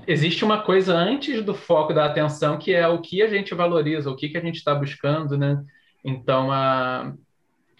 existe 0.06 0.44
uma 0.44 0.62
coisa 0.62 0.92
antes 0.92 1.44
do 1.44 1.54
foco 1.54 1.94
da 1.94 2.04
atenção 2.04 2.58
que 2.58 2.74
é 2.74 2.86
o 2.88 3.00
que 3.00 3.22
a 3.22 3.28
gente 3.28 3.54
valoriza, 3.54 4.10
o 4.10 4.16
que, 4.16 4.28
que 4.28 4.36
a 4.36 4.40
gente 4.40 4.56
está 4.56 4.74
buscando, 4.74 5.38
né? 5.38 5.62
Então, 6.04 6.50
a, 6.50 7.12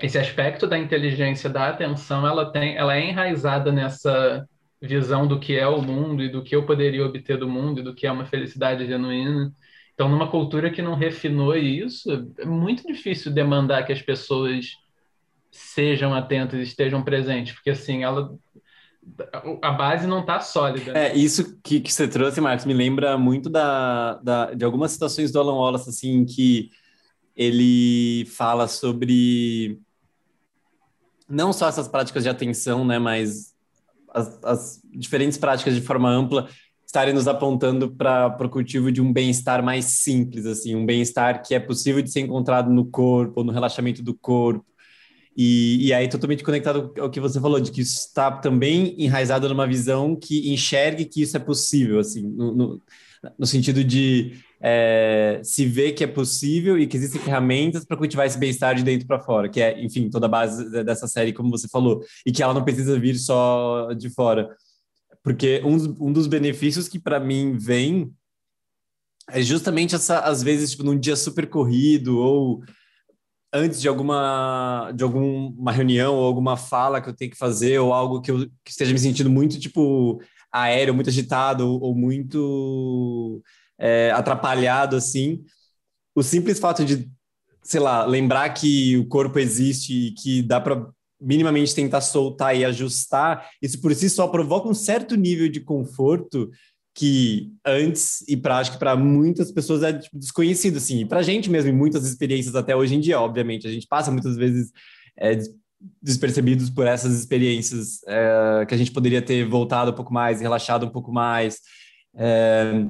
esse 0.01 0.17
aspecto 0.19 0.67
da 0.67 0.79
inteligência 0.79 1.51
da 1.51 1.69
atenção, 1.69 2.27
ela 2.27 2.53
tem, 2.53 2.77
ela 2.77 2.97
é 2.97 3.05
enraizada 3.05 3.73
nessa 3.73 4.47
visão 4.81 5.27
do 5.27 5.41
que 5.41 5.57
é 5.57 5.67
o 5.67 5.83
mundo 5.83 6.23
e 6.23 6.29
do 6.29 6.43
que 6.43 6.55
eu 6.55 6.65
poderia 6.65 7.05
obter 7.05 7.37
do 7.37 7.49
mundo 7.49 7.81
e 7.81 7.83
do 7.83 7.95
que 7.95 8.07
é 8.07 8.13
uma 8.13 8.27
felicidade 8.27 8.87
genuína. 8.87 9.53
Então, 9.95 10.09
numa 10.09 10.31
cultura 10.31 10.71
que 10.71 10.81
não 10.81 10.95
refinou 10.95 11.57
isso, 11.57 12.33
é 12.39 12.45
muito 12.45 12.87
difícil 12.87 13.33
demandar 13.33 13.85
que 13.85 13.93
as 13.93 14.01
pessoas 14.01 14.67
sejam 15.51 16.15
atentas, 16.15 16.61
estejam 16.61 17.03
presentes, 17.03 17.55
porque 17.55 17.71
assim, 17.71 18.05
ela 18.05 18.33
a 19.63 19.71
base 19.71 20.07
não 20.07 20.21
está 20.21 20.41
sólida. 20.41 20.93
É, 20.93 21.17
isso 21.17 21.59
que, 21.63 21.81
que 21.81 21.93
você 21.93 22.07
trouxe, 22.07 22.41
Marcos, 22.41 22.67
me 22.67 22.75
lembra 22.75 23.17
muito 23.17 23.49
da, 23.49 24.15
da, 24.23 24.55
de 24.55 24.65
algumas 24.65 24.93
situações 24.93 25.33
do 25.33 25.41
Alan 25.41 25.55
Wallace, 25.55 25.89
assim, 25.89 26.25
que 26.25 26.71
ele 27.35 28.27
fala 28.27 28.69
sobre 28.69 29.81
não 31.29 31.53
só 31.53 31.69
essas 31.69 31.89
práticas 31.89 32.23
de 32.23 32.29
atenção, 32.29 32.85
né, 32.85 32.99
mas 32.99 33.55
as, 34.15 34.45
as 34.45 34.81
diferentes 34.93 35.39
práticas 35.39 35.75
de 35.75 35.81
forma 35.81 36.11
ampla 36.11 36.49
estarem 36.87 37.13
nos 37.13 37.29
apontando 37.29 37.91
para 37.91 38.35
o 38.41 38.49
cultivo 38.49 38.91
de 38.91 39.01
um 39.03 39.13
bem-estar 39.13 39.63
mais 39.63 39.85
simples, 39.85 40.47
assim, 40.47 40.75
um 40.75 40.87
bem-estar 40.87 41.43
que 41.43 41.55
é 41.55 41.61
possível 41.61 42.01
de 42.01 42.11
ser 42.11 42.21
encontrado 42.21 42.71
no 42.71 42.87
corpo, 42.87 43.45
no 43.45 43.53
relaxamento 43.53 44.03
do 44.03 44.15
corpo. 44.15 44.65
E, 45.37 45.87
e 45.87 45.93
aí, 45.93 46.09
totalmente 46.09 46.43
conectado 46.43 46.93
ao 46.99 47.11
que 47.11 47.21
você 47.21 47.39
falou, 47.39 47.61
de 47.61 47.71
que 47.71 47.83
isso 47.83 47.99
está 47.99 48.31
também 48.31 48.95
enraizado 48.99 49.49
numa 49.49 49.67
visão 49.67 50.17
que 50.17 50.51
enxergue 50.53 51.05
que 51.05 51.23
isso 51.23 51.37
é 51.37 51.41
possível, 51.41 52.01
assim, 52.01 52.23
no, 52.23 52.55
no, 52.55 52.83
no 53.39 53.47
sentido 53.47 53.85
de 53.85 54.33
é, 54.61 55.41
se 55.45 55.65
ver 55.67 55.93
que 55.93 56.05
é 56.05 56.07
possível 56.07 56.79
e 56.79 56.87
que 56.87 56.97
existem 56.97 57.21
ferramentas 57.21 57.85
para 57.85 57.97
cultivar 57.97 58.27
esse 58.27 58.39
bem-estar 58.39 58.75
de 58.75 58.83
dentro 58.83 59.07
para 59.07 59.21
fora, 59.21 59.49
que 59.49 59.61
é, 59.61 59.81
enfim, 59.83 60.11
toda 60.11 60.27
a 60.27 60.29
base 60.29 60.69
dessa 60.85 61.07
série, 61.07 61.33
como 61.33 61.51
você 61.51 61.69
falou, 61.69 62.03
e 62.27 62.33
que 62.33 62.43
ela 62.43 62.55
não 62.55 62.65
precisa 62.65 62.99
vir 62.99 63.17
só 63.17 63.93
de 63.93 64.11
fora. 64.11 64.49
Porque 65.23 65.63
um, 65.65 66.09
um 66.09 66.13
dos 66.13 66.27
benefícios 66.27 66.89
que 66.89 66.99
para 66.99 67.21
mim 67.21 67.57
vem 67.57 68.13
é 69.31 69.43
justamente 69.43 69.95
essa, 69.95 70.21
às 70.21 70.43
vezes, 70.43 70.71
tipo, 70.71 70.83
num 70.83 70.99
dia 70.99 71.15
super 71.15 71.47
corrido 71.49 72.19
ou 72.19 72.63
antes 73.53 73.81
de 73.81 73.89
alguma 73.89 74.91
de 74.95 75.03
alguma 75.03 75.73
reunião 75.73 76.15
ou 76.15 76.25
alguma 76.25 76.57
fala 76.57 77.01
que 77.01 77.09
eu 77.09 77.17
tenho 77.17 77.31
que 77.31 77.37
fazer 77.37 77.79
ou 77.79 77.93
algo 77.93 78.21
que 78.21 78.31
eu 78.31 78.47
que 78.65 78.71
esteja 78.71 78.93
me 78.93 78.99
sentindo 78.99 79.31
muito 79.31 79.59
tipo 79.59 80.21
aéreo, 80.53 80.95
muito 80.95 81.11
agitado 81.11 81.67
ou 81.67 81.95
muito 81.95 83.43
é, 83.79 84.11
atrapalhado 84.13 84.97
assim, 84.97 85.45
o 86.15 86.23
simples 86.23 86.59
fato 86.59 86.85
de 86.85 87.09
sei 87.63 87.81
lá 87.81 88.05
lembrar 88.05 88.49
que 88.51 88.97
o 88.97 89.07
corpo 89.07 89.39
existe 89.39 89.93
e 89.93 90.11
que 90.13 90.43
dá 90.43 90.61
para 90.61 90.89
minimamente 91.21 91.75
tentar 91.75 92.01
soltar 92.01 92.57
e 92.57 92.65
ajustar, 92.65 93.49
isso 93.61 93.81
por 93.81 93.95
si 93.95 94.09
só 94.09 94.29
provoca 94.29 94.69
um 94.69 94.75
certo 94.75 95.17
nível 95.17 95.49
de 95.49 95.61
conforto 95.61 96.51
que 96.95 97.53
antes 97.65 98.25
e 98.27 98.37
para 98.37 98.59
acho 98.59 98.73
que 98.73 98.79
para 98.79 98.97
muitas 98.97 99.53
pessoas 99.53 99.83
é 99.83 99.93
tipo, 99.93 100.19
desconhecido 100.19 100.79
assim, 100.79 101.01
e 101.01 101.05
para 101.05 101.21
a 101.21 101.23
gente 101.23 101.51
mesmo 101.51 101.71
em 101.71 101.75
muitas 101.75 102.05
experiências 102.07 102.57
até 102.57 102.75
hoje 102.75 102.95
em 102.95 103.01
dia, 103.01 103.21
obviamente, 103.21 103.67
a 103.67 103.71
gente 103.71 103.87
passa 103.87 104.11
muitas 104.11 104.37
vezes 104.37 104.73
é, 105.17 105.39
despercebidos 106.03 106.71
por 106.71 106.87
essas 106.87 107.17
experiências 107.19 108.01
é, 108.07 108.67
que 108.67 108.75
a 108.75 108.79
gente 108.79 108.91
poderia 108.91 109.23
ter 109.23 109.45
voltado 109.45 109.91
um 109.91 109.95
pouco 109.95 110.13
mais, 110.13 110.41
relaxado 110.41 110.87
um 110.87 110.91
pouco 110.91 111.13
mais. 111.13 111.61
É, 112.17 112.85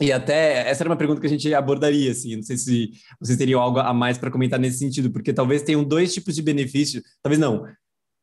e 0.00 0.12
até 0.12 0.68
essa 0.68 0.82
era 0.82 0.90
uma 0.90 0.96
pergunta 0.96 1.20
que 1.20 1.26
a 1.26 1.30
gente 1.30 1.52
abordaria, 1.52 2.12
assim, 2.12 2.36
não 2.36 2.42
sei 2.42 2.56
se 2.56 2.90
vocês 3.20 3.36
teriam 3.36 3.60
algo 3.60 3.80
a 3.80 3.92
mais 3.92 4.16
para 4.16 4.30
comentar 4.30 4.58
nesse 4.58 4.78
sentido, 4.78 5.10
porque 5.10 5.32
talvez 5.32 5.62
tenham 5.62 5.82
dois 5.82 6.14
tipos 6.14 6.34
de 6.34 6.42
benefício, 6.42 7.02
talvez 7.22 7.40
não. 7.40 7.64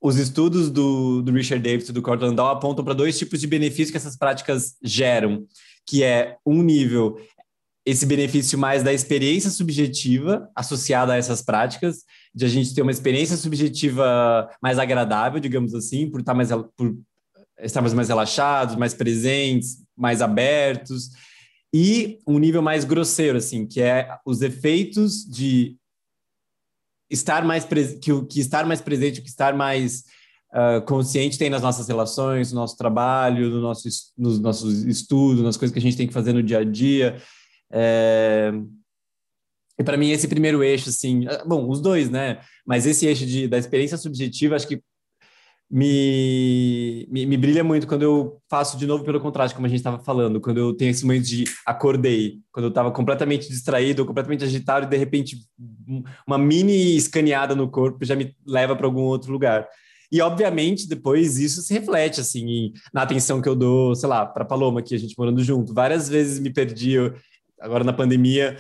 Os 0.01 0.17
estudos 0.17 0.69
do, 0.69 1.21
do 1.21 1.31
Richard 1.31 1.63
Davidson 1.63 1.91
e 1.91 1.95
do 1.95 2.25
Landau 2.25 2.49
apontam 2.49 2.85
para 2.85 2.93
dois 2.93 3.17
tipos 3.17 3.41
de 3.41 3.47
benefício 3.47 3.91
que 3.91 3.97
essas 3.97 4.17
práticas 4.17 4.75
geram, 4.83 5.45
que 5.85 6.03
é 6.03 6.38
um 6.45 6.61
nível 6.61 7.17
esse 7.85 8.05
benefício 8.05 8.57
mais 8.57 8.81
da 8.81 8.91
experiência 8.91 9.49
subjetiva 9.51 10.49
associada 10.55 11.13
a 11.13 11.17
essas 11.17 11.43
práticas, 11.43 12.03
de 12.33 12.43
a 12.43 12.47
gente 12.47 12.73
ter 12.73 12.81
uma 12.81 12.89
experiência 12.89 13.38
subjetiva 13.38 14.49
mais 14.61 14.79
agradável, 14.79 15.39
digamos 15.39 15.75
assim, 15.75 16.09
por 16.09 16.21
estar 16.21 16.33
mais 16.33 16.49
por 16.75 16.97
estarmos 17.59 17.93
mais 17.93 18.07
relaxados, 18.07 18.75
mais 18.75 18.93
presentes, 18.93 19.77
mais 19.95 20.21
abertos 20.21 21.11
e 21.77 22.21
um 22.25 22.39
nível 22.39 22.61
mais 22.61 22.85
grosseiro, 22.85 23.38
assim, 23.38 23.67
que 23.67 23.81
é 23.81 24.17
os 24.25 24.41
efeitos 24.41 25.25
de 25.25 25.75
estar 27.09 27.43
mais 27.43 27.67
que 28.01 28.13
o 28.13 28.25
que 28.25 28.39
estar 28.39 28.65
mais 28.65 28.79
presente, 28.79 29.19
o 29.19 29.21
que 29.21 29.27
estar 29.27 29.53
mais 29.53 30.05
uh, 30.53 30.81
consciente 30.85 31.38
tem 31.38 31.49
nas 31.49 31.61
nossas 31.61 31.89
relações, 31.89 32.53
no 32.53 32.61
nosso 32.61 32.77
trabalho, 32.77 33.49
no 33.49 33.59
nosso, 33.59 33.89
nos 34.17 34.39
nossos 34.39 34.85
estudos, 34.85 35.43
nas 35.43 35.57
coisas 35.57 35.73
que 35.73 35.79
a 35.79 35.81
gente 35.81 35.97
tem 35.97 36.07
que 36.07 36.13
fazer 36.13 36.31
no 36.31 36.41
dia 36.41 36.59
a 36.59 36.63
dia. 36.63 37.21
É... 37.69 38.53
E 39.77 39.83
para 39.83 39.97
mim 39.97 40.11
esse 40.11 40.29
primeiro 40.29 40.63
eixo, 40.63 40.88
assim, 40.88 41.27
ah, 41.27 41.43
bom, 41.45 41.69
os 41.69 41.81
dois, 41.81 42.09
né? 42.09 42.39
Mas 42.65 42.85
esse 42.85 43.05
eixo 43.05 43.25
de, 43.25 43.49
da 43.49 43.57
experiência 43.57 43.97
subjetiva, 43.97 44.55
acho 44.55 44.69
que 44.69 44.81
me, 45.69 47.08
me, 47.10 47.25
me, 47.25 47.38
brilha 47.38 47.63
muito 47.63 47.88
quando 47.88 48.04
eu 48.04 48.39
faço 48.49 48.78
de 48.78 48.86
novo 48.86 49.04
pelo 49.04 49.19
contraste, 49.19 49.56
como 49.56 49.65
a 49.65 49.69
gente 49.69 49.80
estava 49.80 49.99
falando, 49.99 50.39
quando 50.39 50.58
eu 50.58 50.73
tenho 50.73 50.91
esse 50.91 51.04
momento 51.04 51.25
de 51.25 51.43
acordei, 51.65 52.39
quando 52.51 52.65
eu 52.65 52.69
estava 52.69 52.91
completamente 52.91 53.49
distraído, 53.49 54.06
completamente 54.06 54.43
agitado 54.43 54.86
e 54.86 54.89
de 54.89 54.97
repente 54.97 55.38
uma 56.25 56.38
mini 56.38 56.95
escaneada 56.95 57.56
no 57.56 57.69
corpo 57.69 58.06
já 58.06 58.15
me 58.15 58.36
leva 58.45 58.75
para 58.75 58.86
algum 58.86 59.01
outro 59.01 59.32
lugar. 59.32 59.67
E 60.12 60.21
obviamente 60.21 60.88
depois 60.88 61.39
isso 61.39 61.62
se 61.63 61.73
reflete 61.73 62.21
assim 62.21 62.71
na 62.93 63.01
atenção 63.01 63.41
que 63.41 63.49
eu 63.49 63.56
dou, 63.56 63.95
sei 63.95 64.08
lá, 64.08 64.25
para 64.25 64.45
Paloma 64.45 64.80
aqui 64.80 64.93
a 64.93 64.99
gente 64.99 65.15
morando 65.17 65.43
junto. 65.43 65.73
Várias 65.73 66.08
vezes 66.08 66.39
me 66.39 66.54
perdi, 66.54 66.91
eu, 66.91 67.13
agora 67.60 67.84
na 67.84 67.91
pandemia, 67.91 68.56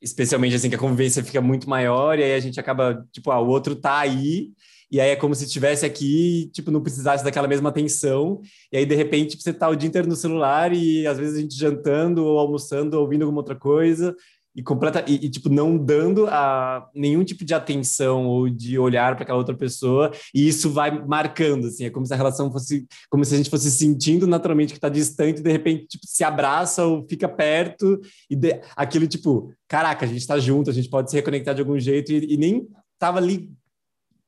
especialmente 0.00 0.54
assim 0.54 0.70
que 0.70 0.76
a 0.76 0.78
convivência 0.78 1.24
fica 1.24 1.40
muito 1.40 1.68
maior 1.68 2.16
e 2.16 2.22
aí 2.22 2.34
a 2.34 2.40
gente 2.40 2.60
acaba 2.60 3.04
tipo, 3.10 3.32
ah, 3.32 3.40
o 3.40 3.48
outro 3.48 3.74
tá 3.74 3.98
aí 3.98 4.52
e 4.90 5.00
aí 5.00 5.10
é 5.10 5.16
como 5.16 5.34
se 5.34 5.44
estivesse 5.44 5.84
aqui, 5.84 6.50
tipo, 6.52 6.70
não 6.70 6.80
precisasse 6.80 7.22
daquela 7.22 7.48
mesma 7.48 7.68
atenção, 7.68 8.40
e 8.72 8.78
aí 8.78 8.86
de 8.86 8.94
repente 8.94 9.40
você 9.40 9.52
tá 9.52 9.68
o 9.68 9.76
dia 9.76 9.88
inteiro 9.88 10.08
no 10.08 10.16
celular 10.16 10.72
e 10.72 11.06
às 11.06 11.18
vezes 11.18 11.36
a 11.36 11.40
gente 11.40 11.54
jantando 11.54 12.24
ou 12.24 12.38
almoçando, 12.38 12.96
ou 12.96 13.02
ouvindo 13.02 13.22
alguma 13.22 13.40
outra 13.40 13.54
coisa, 13.54 14.14
e 14.58 14.62
completa 14.62 15.04
e, 15.06 15.26
e, 15.26 15.30
tipo 15.30 15.48
não 15.48 15.78
dando 15.78 16.26
a 16.26 16.88
nenhum 16.92 17.22
tipo 17.22 17.44
de 17.44 17.54
atenção 17.54 18.26
ou 18.26 18.48
de 18.48 18.76
olhar 18.76 19.14
para 19.14 19.22
aquela 19.22 19.38
outra 19.38 19.54
pessoa. 19.56 20.10
E 20.34 20.48
isso 20.48 20.68
vai 20.68 20.90
marcando 21.06 21.68
assim 21.68 21.84
é 21.84 21.90
como 21.90 22.04
se 22.04 22.12
a 22.12 22.16
relação 22.16 22.50
fosse 22.50 22.84
como 23.08 23.24
se 23.24 23.34
a 23.34 23.36
gente 23.36 23.50
fosse 23.50 23.70
sentindo 23.70 24.26
naturalmente 24.26 24.72
que 24.72 24.78
está 24.78 24.88
distante 24.88 25.38
e 25.38 25.42
de 25.44 25.52
repente 25.52 25.86
tipo, 25.86 26.04
se 26.04 26.24
abraça 26.24 26.84
ou 26.84 27.06
fica 27.08 27.28
perto 27.28 28.00
e 28.28 28.34
de, 28.34 28.60
aquilo 28.76 29.06
tipo 29.06 29.52
caraca 29.68 30.04
a 30.04 30.08
gente 30.08 30.18
está 30.18 30.38
junto 30.40 30.70
a 30.70 30.72
gente 30.72 30.90
pode 30.90 31.08
se 31.08 31.16
reconectar 31.16 31.54
de 31.54 31.60
algum 31.60 31.78
jeito 31.78 32.10
e, 32.10 32.34
e 32.34 32.36
nem 32.36 32.66
estava 32.94 33.18
ali 33.18 33.52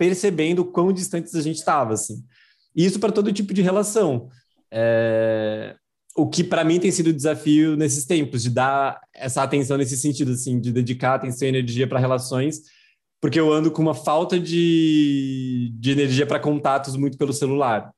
percebendo 0.00 0.64
quão 0.64 0.94
distantes 0.94 1.34
a 1.34 1.42
gente 1.42 1.58
estava, 1.58 1.92
assim. 1.92 2.24
Isso 2.74 2.98
para 2.98 3.12
todo 3.12 3.30
tipo 3.34 3.52
de 3.52 3.60
relação. 3.60 4.30
É... 4.72 5.76
O 6.16 6.26
que 6.26 6.42
para 6.42 6.64
mim 6.64 6.80
tem 6.80 6.90
sido 6.90 7.08
o 7.08 7.12
desafio 7.12 7.76
nesses 7.76 8.06
tempos, 8.06 8.42
de 8.42 8.48
dar 8.48 8.98
essa 9.14 9.42
atenção 9.42 9.76
nesse 9.76 9.98
sentido, 9.98 10.32
assim, 10.32 10.58
de 10.58 10.72
dedicar 10.72 11.14
atenção 11.14 11.46
e 11.46 11.50
energia 11.50 11.86
para 11.86 12.00
relações, 12.00 12.62
porque 13.20 13.38
eu 13.38 13.52
ando 13.52 13.70
com 13.70 13.82
uma 13.82 13.94
falta 13.94 14.40
de, 14.40 15.70
de 15.78 15.90
energia 15.90 16.26
para 16.26 16.40
contatos 16.40 16.96
muito 16.96 17.18
pelo 17.18 17.34
celular. 17.34 17.92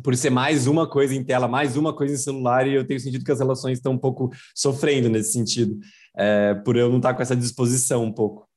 Por 0.00 0.16
ser 0.16 0.30
mais 0.30 0.68
uma 0.68 0.88
coisa 0.88 1.16
em 1.16 1.24
tela, 1.24 1.48
mais 1.48 1.76
uma 1.76 1.92
coisa 1.92 2.14
em 2.14 2.18
celular, 2.18 2.66
e 2.66 2.74
eu 2.74 2.86
tenho 2.86 3.00
sentido 3.00 3.24
que 3.24 3.32
as 3.32 3.40
relações 3.40 3.78
estão 3.78 3.92
um 3.94 3.98
pouco 3.98 4.30
sofrendo 4.54 5.08
nesse 5.08 5.32
sentido, 5.32 5.76
é, 6.16 6.54
por 6.54 6.76
eu 6.76 6.88
não 6.88 6.98
estar 6.98 7.12
com 7.12 7.22
essa 7.22 7.34
disposição 7.34 8.04
um 8.04 8.12
pouco. 8.12 8.47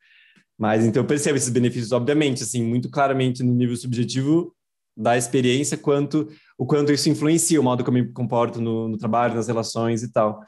Mas 0.62 0.86
então 0.86 1.02
eu 1.02 1.08
percebo 1.08 1.38
esses 1.38 1.50
benefícios, 1.50 1.92
obviamente, 1.92 2.44
assim, 2.44 2.64
muito 2.64 2.88
claramente 2.88 3.42
no 3.42 3.52
nível 3.52 3.76
subjetivo 3.76 4.54
da 4.96 5.18
experiência, 5.18 5.76
quanto 5.76 6.28
o 6.56 6.68
quanto 6.68 6.92
isso 6.92 7.10
influencia 7.10 7.60
o 7.60 7.64
modo 7.64 7.84
como 7.84 7.98
eu 7.98 8.04
me 8.04 8.14
comporto 8.14 8.62
no, 8.62 8.88
no 8.88 8.96
trabalho, 8.96 9.34
nas 9.34 9.48
relações 9.48 10.04
e 10.04 10.12
tal. 10.12 10.40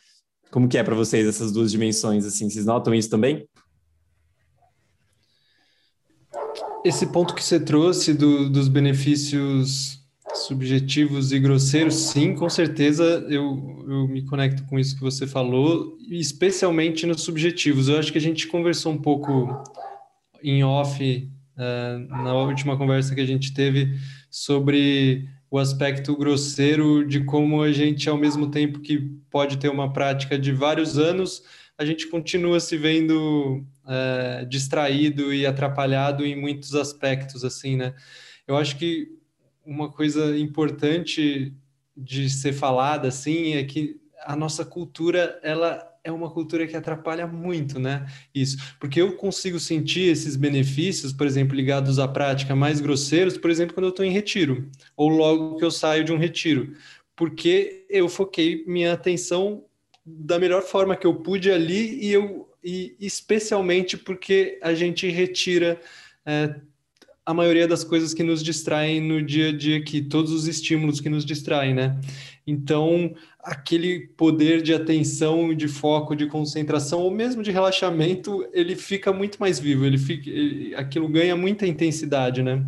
Como 0.51 0.67
que 0.67 0.77
é 0.77 0.83
para 0.83 0.93
vocês 0.93 1.25
essas 1.25 1.51
duas 1.51 1.71
dimensões, 1.71 2.25
assim? 2.25 2.47
Vocês 2.47 2.63
notam 2.63 2.93
isso 2.93 3.09
também? 3.09 3.49
Esse 6.85 7.07
ponto 7.07 7.33
que 7.33 7.43
você 7.43 7.59
trouxe 7.59 8.13
do, 8.13 8.51
dos 8.51 8.67
benefícios 8.67 9.99
subjetivos 10.35 11.31
e 11.31 11.39
grosseiros, 11.39 11.95
sim, 11.95 12.35
com 12.35 12.49
certeza 12.51 13.25
eu, 13.29 13.83
eu 13.87 14.07
me 14.07 14.23
conecto 14.23 14.63
com 14.67 14.77
isso 14.77 14.95
que 14.95 15.01
você 15.01 15.25
falou, 15.25 15.97
especialmente 16.07 17.07
nos 17.07 17.21
subjetivos. 17.21 17.87
Eu 17.87 17.97
acho 17.97 18.11
que 18.11 18.19
a 18.19 18.21
gente 18.21 18.47
conversou 18.47 18.91
um 18.91 19.01
pouco 19.01 19.63
em 20.43 20.63
off 20.63 21.29
uh, 21.55 22.23
na 22.23 22.33
última 22.33 22.77
conversa 22.77 23.15
que 23.15 23.21
a 23.21 23.25
gente 23.25 23.53
teve 23.53 23.97
sobre 24.29 25.27
o 25.49 25.59
aspecto 25.59 26.15
grosseiro 26.17 27.07
de 27.07 27.23
como 27.23 27.61
a 27.61 27.71
gente, 27.71 28.09
ao 28.09 28.17
mesmo 28.17 28.49
tempo 28.49 28.79
que 28.79 28.97
pode 29.29 29.57
ter 29.57 29.69
uma 29.69 29.93
prática 29.93 30.37
de 30.37 30.51
vários 30.51 30.97
anos, 30.97 31.43
a 31.77 31.85
gente 31.85 32.07
continua 32.07 32.59
se 32.59 32.75
vendo 32.75 33.63
uh, 33.83 34.45
distraído 34.47 35.33
e 35.33 35.45
atrapalhado 35.45 36.25
em 36.25 36.35
muitos 36.35 36.73
aspectos, 36.73 37.43
assim, 37.43 37.75
né? 37.75 37.93
Eu 38.47 38.57
acho 38.57 38.77
que 38.77 39.07
uma 39.65 39.91
coisa 39.91 40.37
importante 40.37 41.53
de 41.95 42.29
ser 42.29 42.53
falada, 42.53 43.07
assim, 43.07 43.53
é 43.53 43.63
que 43.63 43.95
a 44.25 44.35
nossa 44.35 44.65
cultura, 44.65 45.39
ela 45.43 45.87
é 46.03 46.11
uma 46.11 46.29
cultura 46.29 46.67
que 46.67 46.75
atrapalha 46.75 47.25
muito, 47.25 47.79
né? 47.79 48.05
Isso, 48.35 48.57
porque 48.79 49.01
eu 49.01 49.15
consigo 49.15 49.59
sentir 49.59 50.11
esses 50.11 50.35
benefícios, 50.35 51.13
por 51.13 51.25
exemplo, 51.25 51.55
ligados 51.55 51.97
à 51.97 52.07
prática 52.07 52.55
mais 52.55 52.81
grosseiros, 52.81 53.37
por 53.37 53.49
exemplo, 53.49 53.73
quando 53.73 53.85
eu 53.85 53.91
estou 53.91 54.05
em 54.05 54.11
retiro, 54.11 54.69
ou 54.97 55.07
logo 55.07 55.57
que 55.57 55.65
eu 55.65 55.71
saio 55.71 56.03
de 56.03 56.11
um 56.11 56.17
retiro, 56.17 56.73
porque 57.15 57.85
eu 57.89 58.09
foquei 58.09 58.65
minha 58.67 58.93
atenção 58.93 59.63
da 60.05 60.37
melhor 60.37 60.63
forma 60.63 60.95
que 60.95 61.07
eu 61.07 61.15
pude 61.15 61.49
ali 61.49 62.03
e 62.03 62.11
eu 62.11 62.49
e 62.63 62.95
especialmente 62.99 63.97
porque 63.97 64.57
a 64.61 64.73
gente 64.73 65.09
retira 65.09 65.81
é, 66.25 66.55
a 67.25 67.33
maioria 67.33 67.67
das 67.67 67.83
coisas 67.83 68.13
que 68.13 68.23
nos 68.23 68.41
distraem 68.41 69.01
no 69.01 69.21
dia 69.21 69.49
a 69.49 69.51
dia 69.51 69.77
aqui, 69.77 70.01
todos 70.01 70.31
os 70.31 70.47
estímulos 70.47 70.99
que 70.99 71.09
nos 71.09 71.25
distraem, 71.25 71.73
né? 71.73 71.99
Então, 72.45 73.13
aquele 73.39 74.07
poder 74.17 74.61
de 74.61 74.73
atenção, 74.73 75.53
de 75.53 75.67
foco, 75.67 76.15
de 76.15 76.27
concentração, 76.27 77.01
ou 77.01 77.09
mesmo 77.09 77.41
de 77.41 77.51
relaxamento, 77.51 78.45
ele 78.51 78.75
fica 78.75 79.13
muito 79.13 79.37
mais 79.39 79.59
vivo, 79.59 79.85
ele 79.85 79.97
fica, 79.97 80.29
ele, 80.29 80.75
aquilo 80.75 81.07
ganha 81.07 81.35
muita 81.35 81.65
intensidade, 81.65 82.43
né? 82.43 82.65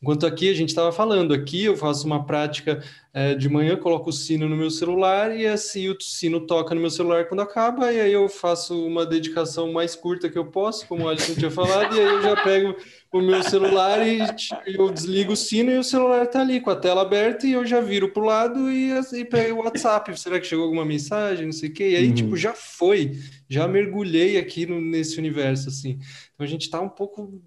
Enquanto 0.00 0.26
aqui 0.26 0.48
a 0.50 0.54
gente 0.54 0.68
estava 0.68 0.92
falando, 0.92 1.34
aqui 1.34 1.64
eu 1.64 1.76
faço 1.76 2.06
uma 2.06 2.24
prática 2.24 2.82
é, 3.12 3.34
de 3.34 3.48
manhã, 3.48 3.76
coloco 3.76 4.10
o 4.10 4.12
sino 4.12 4.48
no 4.48 4.56
meu 4.56 4.70
celular 4.70 5.36
e 5.36 5.46
assim 5.46 5.88
o 5.88 5.96
sino 6.00 6.46
toca 6.46 6.74
no 6.74 6.80
meu 6.80 6.90
celular 6.90 7.26
quando 7.26 7.40
acaba, 7.40 7.92
e 7.92 8.00
aí 8.00 8.12
eu 8.12 8.28
faço 8.28 8.86
uma 8.86 9.04
dedicação 9.04 9.72
mais 9.72 9.96
curta 9.96 10.28
que 10.28 10.38
eu 10.38 10.46
posso, 10.46 10.86
como 10.86 11.04
o 11.04 11.08
Alisson 11.08 11.34
tinha 11.34 11.50
falado, 11.50 11.96
e 11.96 12.00
aí 12.00 12.06
eu 12.06 12.22
já 12.22 12.36
pego 12.36 12.76
o 13.16 13.22
meu 13.22 13.42
celular 13.42 14.06
e 14.06 14.18
eu 14.66 14.90
desligo 14.90 15.32
o 15.32 15.36
sino 15.36 15.70
e 15.70 15.78
o 15.78 15.84
celular 15.84 16.24
está 16.24 16.40
ali 16.40 16.60
com 16.60 16.70
a 16.70 16.76
tela 16.76 17.02
aberta 17.02 17.46
e 17.46 17.52
eu 17.52 17.66
já 17.66 17.80
viro 17.80 18.10
para 18.10 18.22
o 18.22 18.26
lado 18.26 18.70
e, 18.70 18.90
e 19.14 19.24
pego 19.24 19.60
o 19.60 19.64
WhatsApp. 19.64 20.18
Será 20.18 20.38
que 20.38 20.46
chegou 20.46 20.64
alguma 20.64 20.84
mensagem? 20.84 21.46
Não 21.46 21.52
sei 21.52 21.68
o 21.68 21.72
quê. 21.72 21.90
E 21.90 21.96
aí, 21.96 22.08
uhum. 22.08 22.14
tipo, 22.14 22.36
já 22.36 22.52
foi, 22.52 23.18
já 23.48 23.66
mergulhei 23.66 24.38
aqui 24.38 24.66
no, 24.66 24.80
nesse 24.80 25.18
universo, 25.18 25.68
assim. 25.68 25.98
Então 26.34 26.44
a 26.44 26.46
gente 26.46 26.62
está 26.62 26.80
um 26.80 26.88
pouco 26.88 27.42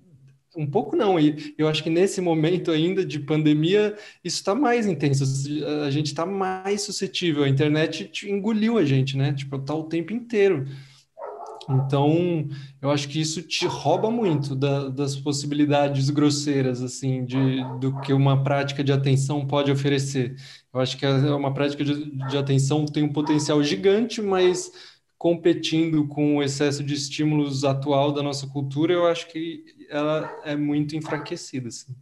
um 0.57 0.65
pouco 0.65 0.95
não, 0.95 1.19
e 1.19 1.53
eu 1.57 1.67
acho 1.67 1.83
que 1.83 1.89
nesse 1.89 2.19
momento 2.19 2.71
ainda 2.71 3.05
de 3.05 3.19
pandemia, 3.19 3.95
isso 4.23 4.37
está 4.37 4.55
mais 4.55 4.87
intenso, 4.87 5.23
a 5.85 5.91
gente 5.91 6.07
está 6.07 6.25
mais 6.25 6.81
suscetível, 6.81 7.43
a 7.43 7.49
internet 7.49 8.09
engoliu 8.25 8.77
a 8.77 8.83
gente, 8.83 9.15
né? 9.15 9.31
Tipo, 9.31 9.59
tá 9.59 9.73
o 9.73 9.83
tempo 9.83 10.11
inteiro. 10.11 10.65
Então, 11.69 12.47
eu 12.81 12.89
acho 12.89 13.07
que 13.07 13.21
isso 13.21 13.43
te 13.43 13.67
rouba 13.67 14.09
muito 14.09 14.55
da, 14.55 14.89
das 14.89 15.15
possibilidades 15.15 16.09
grosseiras, 16.09 16.81
assim, 16.81 17.23
de, 17.23 17.63
do 17.79 18.01
que 18.01 18.11
uma 18.11 18.43
prática 18.43 18.83
de 18.83 18.91
atenção 18.91 19.45
pode 19.45 19.71
oferecer. 19.71 20.35
Eu 20.73 20.79
acho 20.79 20.97
que 20.97 21.05
é 21.05 21.11
uma 21.35 21.53
prática 21.53 21.83
de, 21.83 22.09
de 22.27 22.37
atenção 22.37 22.85
tem 22.85 23.03
um 23.03 23.13
potencial 23.13 23.61
gigante, 23.63 24.19
mas 24.19 24.71
competindo 25.15 26.07
com 26.07 26.37
o 26.37 26.43
excesso 26.43 26.83
de 26.83 26.95
estímulos 26.95 27.63
atual 27.63 28.11
da 28.11 28.23
nossa 28.23 28.47
cultura, 28.47 28.93
eu 28.93 29.05
acho 29.05 29.27
que 29.27 29.63
ela 29.89 30.41
é 30.43 30.55
muito 30.55 30.95
enfraquecida. 30.95 31.67
Assim. 31.67 31.95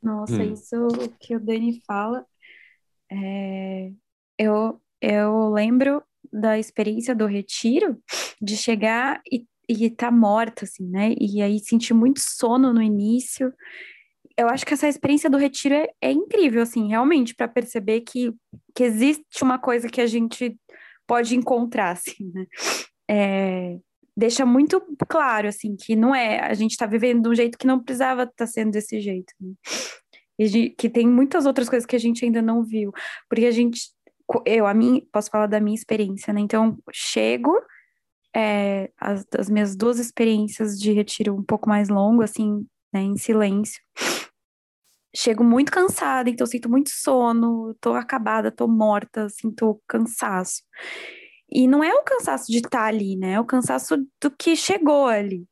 Nossa, 0.00 0.36
hum. 0.36 0.52
isso 0.52 0.76
que 1.18 1.34
o 1.34 1.40
Dani 1.40 1.80
fala, 1.84 2.24
é... 3.10 3.90
eu, 4.38 4.80
eu 5.00 5.50
lembro 5.50 6.02
da 6.32 6.58
experiência 6.58 7.14
do 7.14 7.26
retiro, 7.26 7.98
de 8.40 8.56
chegar 8.56 9.20
e 9.30 9.44
e 9.72 9.88
tá 9.88 10.10
morta, 10.10 10.64
assim, 10.64 10.84
né? 10.84 11.14
E 11.16 11.40
aí 11.40 11.60
sentir 11.60 11.94
muito 11.94 12.18
sono 12.18 12.72
no 12.72 12.82
início. 12.82 13.54
Eu 14.36 14.48
acho 14.48 14.66
que 14.66 14.74
essa 14.74 14.88
experiência 14.88 15.30
do 15.30 15.38
retiro 15.38 15.74
é, 15.74 15.88
é 16.00 16.10
incrível, 16.10 16.60
assim, 16.60 16.88
realmente, 16.88 17.34
para 17.36 17.46
perceber 17.46 18.00
que, 18.00 18.32
que 18.74 18.82
existe 18.82 19.42
uma 19.42 19.60
coisa 19.60 19.88
que 19.88 20.00
a 20.00 20.08
gente 20.08 20.58
pode 21.06 21.36
encontrar, 21.36 21.90
assim, 21.90 22.32
né? 22.34 22.46
É, 23.08 23.78
deixa 24.16 24.44
muito 24.44 24.82
claro, 25.08 25.46
assim, 25.46 25.76
que 25.76 25.94
não 25.94 26.12
é, 26.12 26.40
a 26.40 26.54
gente 26.54 26.72
está 26.72 26.86
vivendo 26.86 27.22
de 27.22 27.28
um 27.28 27.34
jeito 27.34 27.56
que 27.56 27.66
não 27.66 27.80
precisava 27.80 28.24
estar 28.24 28.34
tá 28.36 28.46
sendo 28.46 28.72
desse 28.72 29.00
jeito, 29.00 29.32
né? 29.40 29.52
Que 30.76 30.88
tem 30.88 31.06
muitas 31.06 31.46
outras 31.46 31.68
coisas 31.68 31.86
que 31.86 31.94
a 31.94 32.00
gente 32.00 32.24
ainda 32.24 32.42
não 32.42 32.64
viu, 32.64 32.92
porque 33.28 33.46
a 33.46 33.50
gente, 33.52 33.92
eu, 34.46 34.66
a 34.66 34.74
mim, 34.74 35.06
posso 35.12 35.30
falar 35.30 35.46
da 35.46 35.60
minha 35.60 35.74
experiência, 35.74 36.32
né? 36.32 36.40
Então, 36.40 36.78
chego, 36.92 37.52
é, 38.34 38.90
as, 38.98 39.26
as 39.36 39.50
minhas 39.50 39.74
duas 39.76 39.98
experiências 39.98 40.78
de 40.78 40.92
retiro 40.92 41.34
um 41.34 41.42
pouco 41.42 41.68
mais 41.68 41.88
longo, 41.88 42.22
assim, 42.22 42.66
né, 42.92 43.00
em 43.02 43.16
silêncio, 43.16 43.80
chego 45.14 45.42
muito 45.42 45.72
cansada, 45.72 46.30
então 46.30 46.46
sinto 46.46 46.68
muito 46.68 46.90
sono, 46.90 47.74
tô 47.80 47.94
acabada, 47.94 48.50
tô 48.50 48.68
morta, 48.68 49.28
sinto 49.28 49.80
cansaço. 49.88 50.62
E 51.52 51.66
não 51.66 51.82
é 51.82 51.92
o 51.92 52.04
cansaço 52.04 52.50
de 52.50 52.58
estar 52.58 52.70
tá 52.70 52.84
ali, 52.84 53.16
né? 53.16 53.32
É 53.32 53.40
o 53.40 53.44
cansaço 53.44 53.96
do 54.22 54.30
que 54.30 54.54
chegou 54.54 55.06
ali. 55.06 55.44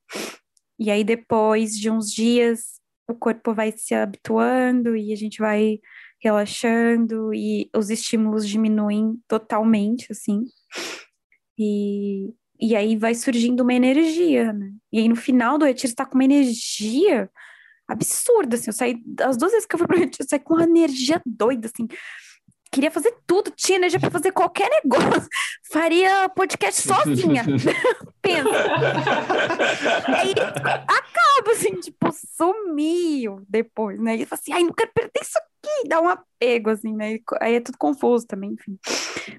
E 0.78 0.90
aí, 0.90 1.02
depois 1.02 1.72
de 1.72 1.90
uns 1.90 2.12
dias 2.12 2.78
o 3.08 3.14
corpo 3.14 3.54
vai 3.54 3.72
se 3.72 3.94
habituando 3.94 4.94
e 4.94 5.12
a 5.12 5.16
gente 5.16 5.38
vai 5.38 5.80
relaxando 6.20 7.32
e 7.34 7.70
os 7.74 7.90
estímulos 7.90 8.48
diminuem 8.48 9.18
totalmente, 9.28 10.10
assim. 10.10 10.44
E, 11.58 12.32
e 12.60 12.76
aí 12.76 12.96
vai 12.96 13.14
surgindo 13.14 13.62
uma 13.62 13.74
energia, 13.74 14.52
né? 14.52 14.72
E 14.92 14.98
aí 14.98 15.08
no 15.08 15.16
final 15.16 15.58
do 15.58 15.64
retiro 15.64 15.88
você 15.88 15.94
tá 15.94 16.06
com 16.06 16.14
uma 16.14 16.24
energia 16.24 17.30
absurda, 17.86 18.56
assim. 18.56 18.70
Eu 18.70 18.74
saí, 18.74 19.02
as 19.20 19.36
duas 19.36 19.52
vezes 19.52 19.66
que 19.66 19.74
eu 19.74 19.78
fui 19.78 19.86
pro 19.88 19.98
retiro, 19.98 20.24
eu 20.24 20.28
saí 20.28 20.40
com 20.40 20.54
uma 20.54 20.64
energia 20.64 21.20
doida, 21.24 21.68
assim 21.72 21.86
queria 22.70 22.90
fazer 22.90 23.14
tudo, 23.26 23.50
tinha 23.50 23.78
energia 23.78 23.98
para 23.98 24.10
fazer 24.10 24.32
qualquer 24.32 24.68
negócio. 24.70 25.28
Faria 25.72 26.28
podcast 26.28 26.82
sozinha. 26.82 27.44
Pensa. 28.22 28.50
Aí 30.06 30.34
acaba 30.86 31.52
assim, 31.52 31.74
tipo, 31.80 32.08
sumiu 32.36 33.42
depois, 33.48 33.98
né? 34.00 34.16
E 34.16 34.24
fala 34.24 34.40
assim, 34.40 34.52
ai, 34.52 34.62
não 34.62 34.72
quero 34.72 34.90
perder 34.92 35.20
isso 35.20 35.38
aqui, 35.38 35.88
dá 35.88 36.00
um 36.00 36.08
apego, 36.08 36.70
assim, 36.70 36.94
né? 36.94 37.18
Aí 37.40 37.54
é 37.56 37.60
tudo 37.60 37.78
confuso 37.78 38.26
também, 38.26 38.52
enfim. 38.52 38.78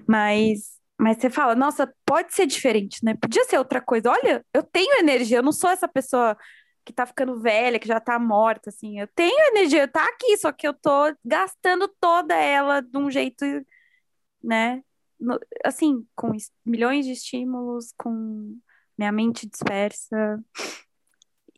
Mas. 0.06 0.78
Mas 1.02 1.16
você 1.16 1.30
fala, 1.30 1.54
nossa, 1.54 1.90
pode 2.04 2.34
ser 2.34 2.44
diferente, 2.44 2.98
né? 3.02 3.14
Podia 3.18 3.42
ser 3.44 3.56
outra 3.56 3.80
coisa. 3.80 4.10
Olha, 4.10 4.44
eu 4.52 4.62
tenho 4.62 4.98
energia, 4.98 5.38
eu 5.38 5.42
não 5.42 5.50
sou 5.50 5.70
essa 5.70 5.88
pessoa 5.88 6.36
que 6.84 6.92
tá 6.92 7.06
ficando 7.06 7.38
velha, 7.40 7.78
que 7.78 7.88
já 7.88 8.00
tá 8.00 8.18
morta, 8.18 8.70
assim. 8.70 9.00
Eu 9.00 9.08
tenho 9.08 9.56
energia, 9.56 9.86
tá 9.88 10.04
aqui, 10.04 10.36
só 10.36 10.52
que 10.52 10.66
eu 10.66 10.74
tô 10.74 11.14
gastando 11.24 11.88
toda 12.00 12.34
ela 12.34 12.80
de 12.80 12.96
um 12.96 13.10
jeito, 13.10 13.44
né? 14.42 14.82
No, 15.18 15.38
assim, 15.64 16.06
com 16.16 16.32
milhões 16.64 17.04
de 17.04 17.12
estímulos, 17.12 17.92
com 17.96 18.56
minha 18.96 19.12
mente 19.12 19.46
dispersa. 19.48 20.42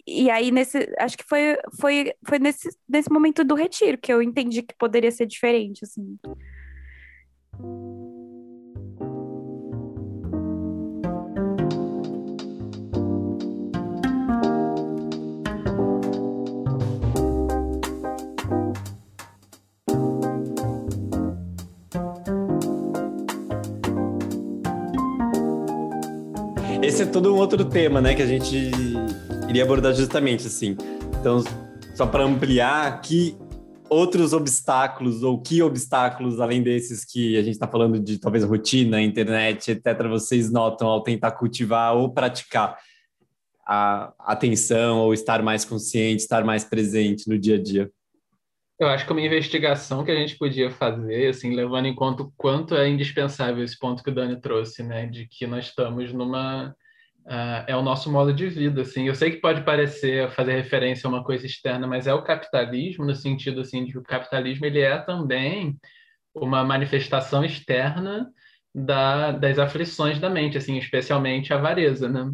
E 0.06 0.30
aí, 0.30 0.50
nesse, 0.50 0.92
acho 0.98 1.16
que 1.16 1.24
foi, 1.24 1.56
foi, 1.80 2.12
foi 2.26 2.38
nesse, 2.38 2.68
nesse 2.88 3.10
momento 3.10 3.44
do 3.44 3.54
retiro 3.54 3.98
que 3.98 4.12
eu 4.12 4.20
entendi 4.20 4.62
que 4.62 4.74
poderia 4.76 5.12
ser 5.12 5.26
diferente, 5.26 5.84
assim. 5.84 6.18
Esse 26.82 27.04
é 27.04 27.06
todo 27.06 27.32
um 27.32 27.38
outro 27.38 27.64
tema, 27.64 28.00
né, 28.00 28.14
que 28.14 28.22
a 28.22 28.26
gente 28.26 28.70
iria 29.48 29.62
abordar 29.62 29.94
justamente 29.94 30.48
assim. 30.48 30.76
Então, 31.20 31.42
só 31.94 32.06
para 32.06 32.24
ampliar, 32.24 33.00
que 33.00 33.36
outros 33.88 34.32
obstáculos 34.32 35.22
ou 35.22 35.40
que 35.40 35.62
obstáculos 35.62 36.40
além 36.40 36.62
desses 36.62 37.04
que 37.04 37.36
a 37.36 37.42
gente 37.42 37.52
está 37.52 37.68
falando 37.68 38.00
de 38.00 38.18
talvez 38.18 38.42
rotina, 38.42 39.00
internet, 39.00 39.70
etc, 39.70 40.08
vocês 40.08 40.50
notam 40.50 40.88
ao 40.88 41.02
tentar 41.02 41.30
cultivar 41.32 41.94
ou 41.94 42.12
praticar 42.12 42.76
a 43.64 44.12
atenção 44.18 45.00
ou 45.00 45.14
estar 45.14 45.40
mais 45.40 45.64
consciente, 45.64 46.22
estar 46.22 46.42
mais 46.44 46.64
presente 46.64 47.28
no 47.28 47.38
dia 47.38 47.56
a 47.56 47.62
dia? 47.62 47.90
Eu 48.82 48.88
acho 48.88 49.06
que 49.06 49.12
uma 49.12 49.20
investigação 49.20 50.04
que 50.04 50.10
a 50.10 50.16
gente 50.16 50.36
podia 50.36 50.68
fazer, 50.68 51.28
assim, 51.28 51.54
levando 51.54 51.86
em 51.86 51.94
conta 51.94 52.24
o 52.24 52.32
quanto 52.36 52.74
é 52.74 52.88
indispensável 52.88 53.62
esse 53.62 53.78
ponto 53.78 54.02
que 54.02 54.10
o 54.10 54.14
Dani 54.14 54.40
trouxe, 54.40 54.82
né, 54.82 55.06
de 55.06 55.26
que 55.28 55.46
nós 55.46 55.66
estamos 55.66 56.12
numa 56.12 56.74
uh, 57.26 57.64
é 57.68 57.76
o 57.76 57.82
nosso 57.82 58.10
modo 58.10 58.32
de 58.32 58.48
vida, 58.48 58.82
assim. 58.82 59.06
Eu 59.06 59.14
sei 59.14 59.30
que 59.30 59.36
pode 59.36 59.62
parecer 59.62 60.28
fazer 60.32 60.54
referência 60.54 61.06
a 61.06 61.10
uma 61.10 61.22
coisa 61.22 61.46
externa, 61.46 61.86
mas 61.86 62.08
é 62.08 62.14
o 62.14 62.24
capitalismo 62.24 63.04
no 63.04 63.14
sentido 63.14 63.60
assim 63.60 63.84
de 63.84 63.92
que 63.92 63.98
o 63.98 64.02
capitalismo 64.02 64.66
ele 64.66 64.80
é 64.80 64.98
também 64.98 65.78
uma 66.34 66.64
manifestação 66.64 67.44
externa 67.44 68.28
da, 68.74 69.30
das 69.30 69.60
aflições 69.60 70.18
da 70.18 70.28
mente, 70.28 70.58
assim, 70.58 70.76
especialmente 70.76 71.52
a 71.52 71.56
avareza, 71.56 72.08
né? 72.08 72.32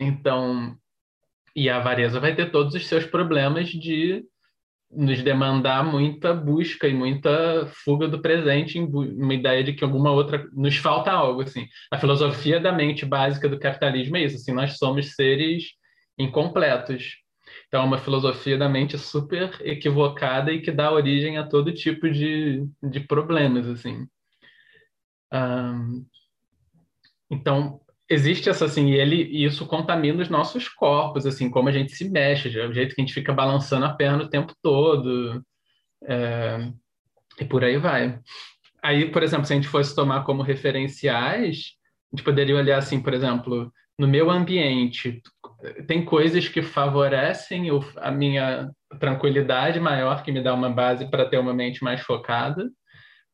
Então, 0.00 0.76
e 1.54 1.68
a 1.68 1.76
avareza 1.76 2.20
vai 2.20 2.34
ter 2.34 2.50
todos 2.50 2.74
os 2.74 2.86
seus 2.86 3.04
problemas 3.04 3.68
de 3.68 4.24
nos 4.90 5.22
demandar 5.22 5.84
muita 5.84 6.32
busca 6.32 6.88
e 6.88 6.94
muita 6.94 7.66
fuga 7.84 8.08
do 8.08 8.20
presente 8.20 8.78
em 8.78 8.84
uma 8.84 9.34
ideia 9.34 9.62
de 9.62 9.74
que 9.74 9.84
alguma 9.84 10.10
outra 10.10 10.48
nos 10.52 10.76
falta 10.76 11.10
algo 11.10 11.42
assim. 11.42 11.66
A 11.90 11.98
filosofia 11.98 12.58
da 12.58 12.72
mente 12.72 13.04
básica 13.04 13.48
do 13.48 13.58
capitalismo 13.58 14.16
é 14.16 14.24
isso 14.24 14.36
assim 14.36 14.52
nós 14.52 14.78
somos 14.78 15.14
seres 15.14 15.64
incompletos. 16.18 17.16
Então 17.66 17.82
é 17.82 17.84
uma 17.84 17.98
filosofia 17.98 18.56
da 18.56 18.68
mente 18.68 18.96
super 18.96 19.58
equivocada 19.60 20.50
e 20.52 20.60
que 20.60 20.70
dá 20.70 20.90
origem 20.90 21.36
a 21.36 21.46
todo 21.46 21.72
tipo 21.72 22.10
de, 22.10 22.66
de 22.82 23.00
problemas 23.00 23.66
assim. 23.66 24.06
Um, 25.32 26.06
então 27.30 27.80
existe 28.08 28.48
essa 28.48 28.64
assim, 28.64 28.90
e 28.90 28.94
ele 28.94 29.24
e 29.24 29.44
isso 29.44 29.66
contamina 29.66 30.22
os 30.22 30.28
nossos 30.28 30.68
corpos, 30.68 31.26
assim, 31.26 31.50
como 31.50 31.68
a 31.68 31.72
gente 31.72 31.92
se 31.92 32.08
mexe, 32.08 32.48
o 32.48 32.72
jeito 32.72 32.94
que 32.94 33.00
a 33.00 33.04
gente 33.04 33.14
fica 33.14 33.32
balançando 33.32 33.84
a 33.84 33.94
perna 33.94 34.24
o 34.24 34.30
tempo 34.30 34.54
todo, 34.62 35.44
é, 36.04 36.70
e 37.40 37.44
por 37.44 37.62
aí 37.62 37.76
vai. 37.76 38.18
Aí, 38.82 39.10
por 39.10 39.22
exemplo, 39.22 39.44
se 39.44 39.52
a 39.52 39.56
gente 39.56 39.68
fosse 39.68 39.94
tomar 39.94 40.24
como 40.24 40.42
referenciais, 40.42 41.74
a 42.12 42.16
gente 42.16 42.24
poderia 42.24 42.56
olhar 42.56 42.78
assim, 42.78 43.00
por 43.00 43.12
exemplo, 43.12 43.72
no 43.98 44.06
meu 44.06 44.30
ambiente, 44.30 45.20
tem 45.86 46.04
coisas 46.04 46.48
que 46.48 46.62
favorecem 46.62 47.68
a 47.96 48.10
minha 48.10 48.70
tranquilidade 49.00 49.80
maior, 49.80 50.22
que 50.22 50.32
me 50.32 50.42
dá 50.42 50.54
uma 50.54 50.70
base 50.70 51.10
para 51.10 51.28
ter 51.28 51.38
uma 51.38 51.52
mente 51.52 51.82
mais 51.82 52.00
focada, 52.00 52.70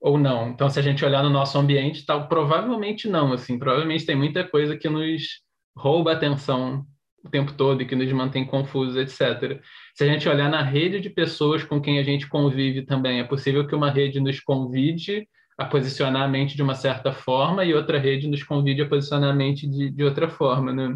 ou 0.05 0.19
não. 0.19 0.51
Então, 0.51 0.69
se 0.69 0.79
a 0.79 0.83
gente 0.83 1.03
olhar 1.03 1.23
no 1.23 1.31
nosso 1.31 1.57
ambiente, 1.57 2.05
tal, 2.05 2.29
provavelmente 2.29 3.09
não. 3.09 3.33
Assim, 3.33 3.59
provavelmente 3.59 4.05
tem 4.05 4.15
muita 4.15 4.45
coisa 4.45 4.77
que 4.77 4.87
nos 4.87 5.41
rouba 5.75 6.13
atenção 6.13 6.85
o 7.25 7.31
tempo 7.31 7.55
todo 7.55 7.81
e 7.81 7.87
que 7.87 7.97
nos 7.97 8.13
mantém 8.13 8.45
confusos, 8.45 8.97
etc. 8.99 9.63
Se 9.95 10.05
a 10.05 10.07
gente 10.07 10.29
olhar 10.29 10.51
na 10.51 10.61
rede 10.61 11.01
de 11.01 11.09
pessoas 11.09 11.65
com 11.65 11.81
quem 11.81 11.99
a 11.99 12.03
gente 12.03 12.29
convive 12.29 12.83
também, 12.83 13.19
é 13.19 13.25
possível 13.25 13.67
que 13.67 13.75
uma 13.75 13.91
rede 13.91 14.21
nos 14.21 14.39
convide 14.41 15.27
a 15.57 15.65
posicionar 15.65 16.25
a 16.25 16.29
mente 16.29 16.55
de 16.55 16.63
uma 16.63 16.75
certa 16.75 17.11
forma 17.11 17.65
e 17.65 17.73
outra 17.73 17.99
rede 17.99 18.29
nos 18.29 18.43
convide 18.43 18.83
a 18.83 18.89
posicionar 18.89 19.31
a 19.31 19.35
mente 19.35 19.67
de, 19.67 19.91
de 19.91 20.05
outra 20.05 20.29
forma, 20.29 20.71
né? 20.71 20.95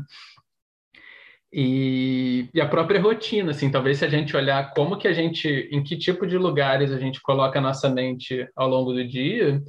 E, 1.53 2.51
e, 2.53 2.61
a 2.61 2.69
própria 2.69 3.01
rotina, 3.01 3.53
assim, 3.53 3.71
talvez 3.71 3.99
se 3.99 4.05
a 4.05 4.09
gente 4.09 4.37
olhar 4.37 4.71
como 4.75 4.99
que 4.99 5.09
a 5.09 5.13
gente, 5.13 5.49
em 5.73 5.83
que 5.83 5.97
tipo 5.97 6.27
de 6.27 6.37
lugares 6.37 6.93
a 6.93 6.99
gente 6.99 7.23
coloca 7.23 7.59
a 7.59 7.63
nossa 7.63 7.89
mente 7.89 8.47
ao 8.55 8.69
longo 8.69 8.93
do 8.93 9.07
dia, 9.07 9.63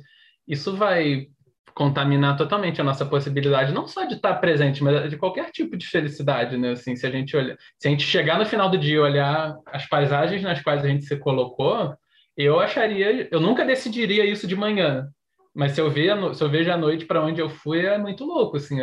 isso 0.46 0.76
vai 0.76 1.28
contaminar 1.74 2.36
totalmente 2.36 2.82
a 2.82 2.84
nossa 2.84 3.06
possibilidade, 3.06 3.72
não 3.72 3.88
só 3.88 4.04
de 4.04 4.15
estar 4.15 4.36
presente, 4.36 4.84
mas 4.84 5.10
de 5.10 5.15
qualquer 5.15 5.50
tipo 5.52 5.78
de 5.78 5.88
felicidade, 5.88 6.58
né? 6.58 6.72
Assim, 6.72 6.94
se 6.98 7.08
a 7.08 7.10
gente 7.10 7.38
olhar, 7.38 7.56
se 7.78 7.88
a 7.88 7.92
gente 7.92 8.04
chegar 8.04 8.38
no 8.38 8.46
final 8.46 8.70
do 8.70 8.78
dia 8.78 8.96
e 8.96 9.00
olhar 9.00 9.56
as 9.65 9.88
paisagens 9.88 10.44
nas 10.44 10.62
quais 10.62 10.84
a 10.84 10.88
gente 10.89 11.06
se 11.06 11.15
colocou, 11.15 11.96
eu 12.36 12.60
acharia, 12.60 13.30
eu 13.32 13.39
nunca 13.39 13.63
decidiria 13.63 14.26
isso 14.26 14.46
de 14.46 14.58
manhã, 14.58 15.08
mas 15.56 15.72
se 15.72 15.80
eu, 15.80 15.89
ver, 15.89 16.15
se 16.36 16.44
eu 16.44 16.50
vejo 16.50 16.72
à 16.72 16.78
noite 16.78 17.06
para 17.06 17.24
onde 17.24 17.39
eu 17.39 17.50
fui, 17.50 17.86
é 17.86 17.98
muito 17.98 18.26
louco, 18.26 18.58
assim. 18.58 18.78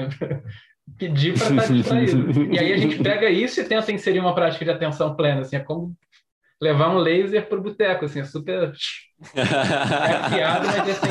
Pedir 0.98 1.38
para 1.38 1.48
estar 1.50 1.72
distraído. 1.72 2.44
e 2.52 2.58
aí 2.58 2.72
a 2.72 2.76
gente 2.76 3.02
pega 3.02 3.28
isso 3.28 3.60
e 3.60 3.64
tenta 3.64 3.92
inserir 3.92 4.20
uma 4.20 4.34
prática 4.34 4.64
de 4.64 4.70
atenção 4.70 5.14
plena, 5.16 5.40
assim, 5.40 5.56
é 5.56 5.60
como 5.60 5.96
levar 6.60 6.94
um 6.94 6.98
laser 6.98 7.48
para 7.48 7.58
o 7.58 7.62
boteco, 7.62 8.04
assim, 8.04 8.20
é 8.20 8.24
super 8.24 8.72
é 9.34 10.30
piada, 10.30 10.66
mas 10.66 10.88
é 10.88 10.94
sem 10.94 11.10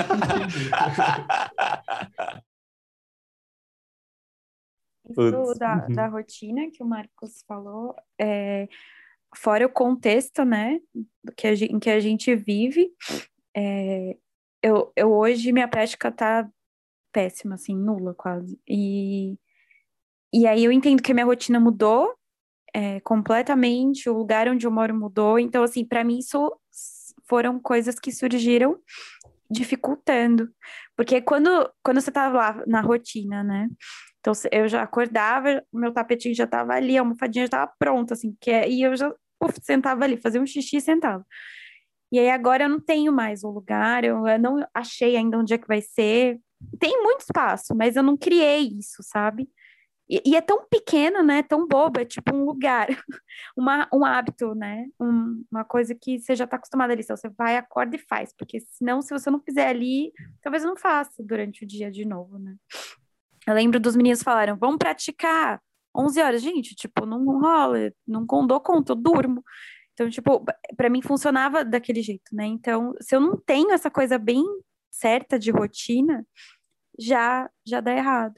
sentido. 0.49 0.75
Isso 5.07 5.59
da, 5.59 5.75
da 5.87 6.07
rotina 6.07 6.71
que 6.71 6.81
o 6.81 6.85
Marcos 6.85 7.43
falou, 7.47 7.95
é, 8.19 8.67
fora 9.35 9.65
o 9.65 9.69
contexto, 9.69 10.43
né, 10.43 10.79
do 11.23 11.31
que 11.35 11.47
a, 11.47 11.53
em 11.53 11.79
que 11.79 11.91
a 11.91 11.99
gente 11.99 12.35
vive, 12.35 12.89
é, 13.55 14.17
eu, 14.63 14.91
eu 14.95 15.13
hoje 15.13 15.51
minha 15.51 15.67
prática 15.67 16.11
tá 16.11 16.49
péssima, 17.11 17.53
assim, 17.53 17.75
nula 17.75 18.15
quase. 18.15 18.59
E 18.67 19.37
e 20.33 20.47
aí 20.47 20.63
eu 20.63 20.71
entendo 20.71 21.01
que 21.01 21.11
a 21.11 21.15
minha 21.15 21.25
rotina 21.25 21.59
mudou 21.59 22.13
é, 22.73 22.99
completamente, 23.01 24.09
o 24.09 24.17
lugar 24.17 24.49
onde 24.49 24.67
eu 24.67 24.71
moro 24.71 24.93
mudou. 24.93 25.39
Então, 25.39 25.63
assim, 25.63 25.85
para 25.85 26.03
mim 26.03 26.19
isso 26.19 26.53
foram 27.27 27.59
coisas 27.59 27.99
que 27.99 28.11
surgiram 28.11 28.77
dificultando. 29.49 30.49
Porque 30.95 31.21
quando, 31.21 31.49
quando 31.83 32.01
você 32.01 32.11
tava 32.11 32.37
lá 32.37 32.63
na 32.67 32.81
rotina, 32.81 33.43
né? 33.43 33.69
Então 34.19 34.33
eu 34.51 34.67
já 34.67 34.81
acordava, 34.81 35.63
meu 35.71 35.93
tapetinho 35.93 36.35
já 36.35 36.45
estava 36.45 36.73
ali, 36.73 36.97
a 36.97 37.01
almofadinha 37.01 37.43
já 37.43 37.47
estava 37.47 37.71
pronta, 37.77 38.13
assim, 38.15 38.35
que 38.41 38.49
é, 38.51 38.67
e 38.67 38.81
eu 38.81 38.95
já 38.95 39.13
uf, 39.41 39.59
sentava 39.61 40.03
ali, 40.03 40.17
fazia 40.17 40.41
um 40.41 40.45
xixi 40.47 40.77
e 40.77 40.81
sentava. 40.81 41.23
E 42.11 42.19
aí 42.19 42.29
agora 42.29 42.65
eu 42.65 42.69
não 42.69 42.79
tenho 42.79 43.13
mais 43.13 43.43
o 43.43 43.49
lugar, 43.49 44.03
eu, 44.03 44.27
eu 44.27 44.39
não 44.39 44.65
achei 44.73 45.15
ainda 45.15 45.37
onde 45.37 45.53
é 45.53 45.57
que 45.57 45.67
vai 45.67 45.81
ser. 45.81 46.39
Tem 46.79 47.01
muito 47.03 47.21
espaço, 47.21 47.75
mas 47.75 47.95
eu 47.95 48.03
não 48.03 48.17
criei 48.17 48.69
isso, 48.79 49.03
sabe? 49.03 49.47
E, 50.07 50.21
e, 50.23 50.35
é 50.35 50.41
tão 50.41 50.65
pequeno, 50.67 51.23
né? 51.23 51.41
Tão 51.41 51.67
bobo, 51.67 51.99
é 51.99 52.05
tipo 52.05 52.35
um 52.35 52.45
lugar, 52.45 52.87
uma, 53.57 53.87
um 53.91 54.05
hábito, 54.05 54.53
né? 54.53 54.85
Um, 54.99 55.43
uma 55.51 55.63
coisa 55.63 55.95
que 55.95 56.19
você 56.19 56.35
já 56.35 56.45
está 56.45 56.57
acostumado 56.57 56.91
ali. 56.91 57.01
Então 57.01 57.17
você 57.17 57.29
vai, 57.29 57.57
acorda 57.57 57.95
e 57.95 57.99
faz, 57.99 58.33
porque 58.37 58.59
senão, 58.71 59.01
se 59.01 59.11
você 59.11 59.29
não 59.31 59.39
fizer 59.39 59.67
ali, 59.67 60.11
talvez 60.41 60.63
não 60.63 60.77
faça 60.77 61.23
durante 61.23 61.63
o 61.63 61.67
dia 61.67 61.89
de 61.89 62.05
novo, 62.05 62.37
né? 62.37 62.55
Eu 63.47 63.53
lembro 63.53 63.79
dos 63.79 63.95
meninos 63.95 64.23
falaram, 64.23 64.57
vamos 64.57 64.77
praticar 64.77 65.61
11 65.95 66.21
horas. 66.21 66.41
Gente, 66.41 66.75
tipo, 66.75 67.05
não 67.05 67.23
rola, 67.39 67.91
não 68.07 68.25
dou 68.45 68.59
conta, 68.59 68.91
eu 68.91 68.95
durmo. 68.95 69.43
Então, 69.93 70.09
tipo, 70.09 70.43
para 70.75 70.89
mim 70.89 71.01
funcionava 71.01 71.63
daquele 71.63 72.01
jeito, 72.01 72.35
né? 72.35 72.45
Então, 72.45 72.93
se 73.01 73.15
eu 73.15 73.19
não 73.19 73.37
tenho 73.37 73.71
essa 73.71 73.89
coisa 73.89 74.17
bem 74.17 74.43
certa 74.91 75.39
de 75.39 75.51
rotina, 75.51 76.25
já 76.99 77.49
já 77.65 77.81
dá 77.81 77.93
errado. 77.93 78.35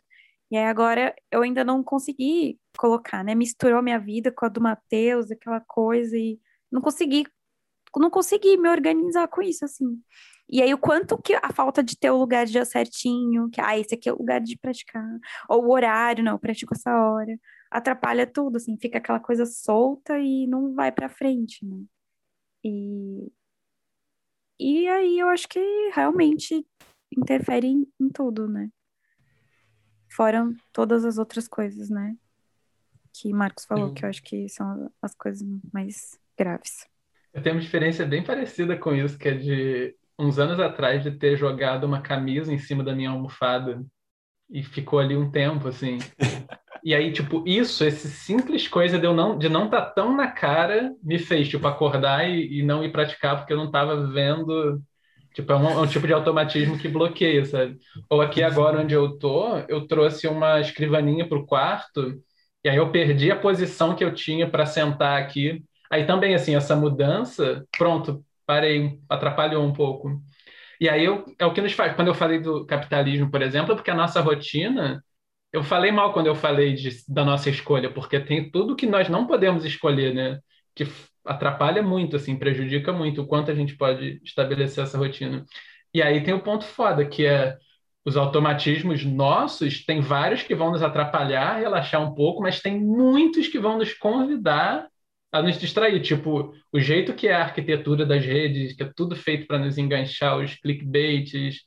E 0.49 0.57
aí 0.57 0.65
agora 0.65 1.13
eu 1.31 1.41
ainda 1.41 1.63
não 1.63 1.83
consegui 1.83 2.59
colocar, 2.77 3.23
né? 3.23 3.35
Misturou 3.35 3.81
minha 3.81 3.99
vida 3.99 4.31
com 4.31 4.45
a 4.45 4.49
do 4.49 4.61
Matheus, 4.61 5.31
aquela 5.31 5.59
coisa, 5.61 6.17
e 6.17 6.39
não 6.71 6.81
consegui, 6.81 7.25
não 7.97 8.09
consegui 8.09 8.57
me 8.57 8.69
organizar 8.69 9.27
com 9.27 9.41
isso, 9.41 9.65
assim. 9.65 10.01
E 10.49 10.61
aí 10.61 10.73
o 10.73 10.77
quanto 10.77 11.21
que 11.21 11.33
a 11.35 11.51
falta 11.53 11.83
de 11.83 11.97
ter 11.97 12.09
o 12.11 12.17
lugar 12.17 12.45
de 12.45 12.53
dia 12.53 12.65
certinho, 12.65 13.49
que, 13.49 13.59
ah, 13.61 13.77
esse 13.77 13.95
aqui 13.95 14.09
é 14.09 14.13
o 14.13 14.17
lugar 14.17 14.39
de 14.41 14.57
praticar, 14.57 15.03
ou 15.49 15.65
o 15.65 15.71
horário, 15.71 16.23
não, 16.23 16.33
eu 16.33 16.39
pratico 16.39 16.73
essa 16.73 16.91
hora, 16.91 17.37
atrapalha 17.69 18.25
tudo, 18.25 18.57
assim, 18.57 18.77
fica 18.79 18.97
aquela 18.99 19.19
coisa 19.19 19.45
solta 19.45 20.17
e 20.19 20.47
não 20.47 20.73
vai 20.73 20.91
para 20.91 21.09
frente, 21.09 21.65
né? 21.65 21.83
E, 22.63 23.31
e 24.59 24.87
aí 24.87 25.19
eu 25.19 25.29
acho 25.29 25.47
que 25.47 25.59
realmente 25.93 26.65
interfere 27.15 27.67
em, 27.67 27.87
em 27.99 28.09
tudo, 28.09 28.47
né? 28.47 28.69
Fora 30.17 30.49
todas 30.73 31.05
as 31.05 31.19
outras 31.19 31.47
coisas, 31.47 31.91
né? 31.91 32.15
Que 33.13 33.31
Marcos 33.31 33.65
falou, 33.65 33.89
eu... 33.89 33.93
que 33.93 34.03
eu 34.03 34.09
acho 34.09 34.23
que 34.23 34.49
são 34.49 34.91
as 34.99 35.13
coisas 35.13 35.47
mais 35.71 36.19
graves. 36.35 36.87
Eu 37.31 37.43
tenho 37.43 37.55
uma 37.55 37.61
experiência 37.61 38.03
bem 38.03 38.23
parecida 38.23 38.75
com 38.75 38.95
isso, 38.95 39.15
que 39.15 39.29
é 39.29 39.35
de 39.35 39.95
uns 40.17 40.39
anos 40.39 40.59
atrás 40.59 41.03
de 41.03 41.11
ter 41.11 41.37
jogado 41.37 41.83
uma 41.83 42.01
camisa 42.01 42.51
em 42.51 42.57
cima 42.57 42.83
da 42.83 42.95
minha 42.95 43.11
almofada 43.11 43.85
e 44.49 44.63
ficou 44.63 44.97
ali 44.97 45.15
um 45.15 45.29
tempo, 45.29 45.67
assim. 45.67 45.99
E 46.83 46.93
aí, 46.93 47.11
tipo, 47.11 47.43
isso, 47.45 47.83
esse 47.83 48.07
simples 48.07 48.65
coisa 48.65 48.97
de 48.97 49.05
eu 49.05 49.13
não 49.13 49.37
de 49.37 49.49
não 49.49 49.65
estar 49.65 49.81
tá 49.81 49.89
tão 49.89 50.15
na 50.15 50.31
cara, 50.31 50.95
me 51.03 51.19
fez, 51.19 51.49
tipo, 51.49 51.67
acordar 51.67 52.29
e, 52.29 52.59
e 52.59 52.63
não 52.63 52.81
ir 52.81 52.93
praticar 52.93 53.35
porque 53.35 53.51
eu 53.51 53.57
não 53.57 53.65
estava 53.65 54.07
vendo 54.07 54.81
Tipo, 55.37 55.51
é 55.53 55.55
um, 55.55 55.69
é 55.69 55.77
um, 55.81 55.85
tipo 55.85 56.07
de 56.07 56.13
automatismo 56.13 56.79
que 56.79 56.87
bloqueia, 56.87 57.45
sabe? 57.45 57.77
Ou 58.09 58.21
aqui 58.21 58.41
agora 58.41 58.81
onde 58.81 58.95
eu 58.95 59.19
tô, 59.19 59.55
eu 59.69 59.87
trouxe 59.87 60.27
uma 60.27 60.59
escrivaninha 60.59 61.29
para 61.29 61.37
o 61.37 61.45
quarto, 61.45 62.19
e 62.63 62.69
aí 62.69 62.77
eu 62.77 62.91
perdi 62.91 63.29
a 63.29 63.39
posição 63.39 63.95
que 63.95 64.03
eu 64.03 64.11
tinha 64.11 64.49
para 64.49 64.65
sentar 64.65 65.21
aqui. 65.21 65.63
Aí 65.91 66.07
também, 66.07 66.33
assim, 66.33 66.55
essa 66.55 66.75
mudança, 66.75 67.63
pronto, 67.77 68.25
parei, 68.47 68.99
atrapalhou 69.07 69.63
um 69.63 69.71
pouco. 69.71 70.19
E 70.81 70.89
aí 70.89 71.05
eu, 71.05 71.23
é 71.37 71.45
o 71.45 71.53
que 71.53 71.61
nos 71.61 71.73
faz. 71.73 71.95
Quando 71.95 72.07
eu 72.07 72.15
falei 72.15 72.39
do 72.39 72.65
capitalismo, 72.65 73.29
por 73.29 73.43
exemplo, 73.43 73.75
porque 73.75 73.91
a 73.91 73.95
nossa 73.95 74.19
rotina. 74.21 75.03
Eu 75.53 75.63
falei 75.63 75.91
mal 75.91 76.13
quando 76.13 76.27
eu 76.27 76.35
falei 76.35 76.73
de, 76.73 76.89
da 77.07 77.23
nossa 77.23 77.49
escolha, 77.49 77.91
porque 77.93 78.19
tem 78.19 78.49
tudo 78.51 78.75
que 78.75 78.87
nós 78.87 79.07
não 79.07 79.27
podemos 79.27 79.65
escolher, 79.65 80.13
né? 80.15 80.39
Que 80.75 80.85
atrapalha 81.27 81.83
muito, 81.83 82.15
assim, 82.15 82.35
prejudica 82.35 82.93
muito 82.93 83.21
o 83.21 83.27
quanto 83.27 83.51
a 83.51 83.55
gente 83.55 83.75
pode 83.75 84.21
estabelecer 84.23 84.83
essa 84.83 84.97
rotina. 84.97 85.45
E 85.93 86.01
aí 86.01 86.23
tem 86.23 86.33
o 86.33 86.41
ponto 86.41 86.65
foda, 86.65 87.05
que 87.05 87.25
é 87.25 87.57
os 88.05 88.15
automatismos 88.15 89.03
nossos, 89.03 89.85
tem 89.85 89.99
vários 89.99 90.41
que 90.41 90.55
vão 90.55 90.71
nos 90.71 90.81
atrapalhar, 90.81 91.59
relaxar 91.59 92.01
um 92.01 92.15
pouco, 92.15 92.41
mas 92.41 92.61
tem 92.61 92.79
muitos 92.79 93.47
que 93.49 93.59
vão 93.59 93.77
nos 93.77 93.93
convidar 93.93 94.87
a 95.31 95.41
nos 95.41 95.59
distrair. 95.59 96.01
Tipo, 96.01 96.53
o 96.71 96.79
jeito 96.79 97.13
que 97.13 97.27
é 97.27 97.35
a 97.35 97.43
arquitetura 97.43 98.05
das 98.05 98.25
redes, 98.25 98.73
que 98.75 98.83
é 98.83 98.91
tudo 98.95 99.15
feito 99.15 99.45
para 99.45 99.59
nos 99.59 99.77
enganchar, 99.77 100.37
os 100.37 100.55
clickbaits, 100.55 101.57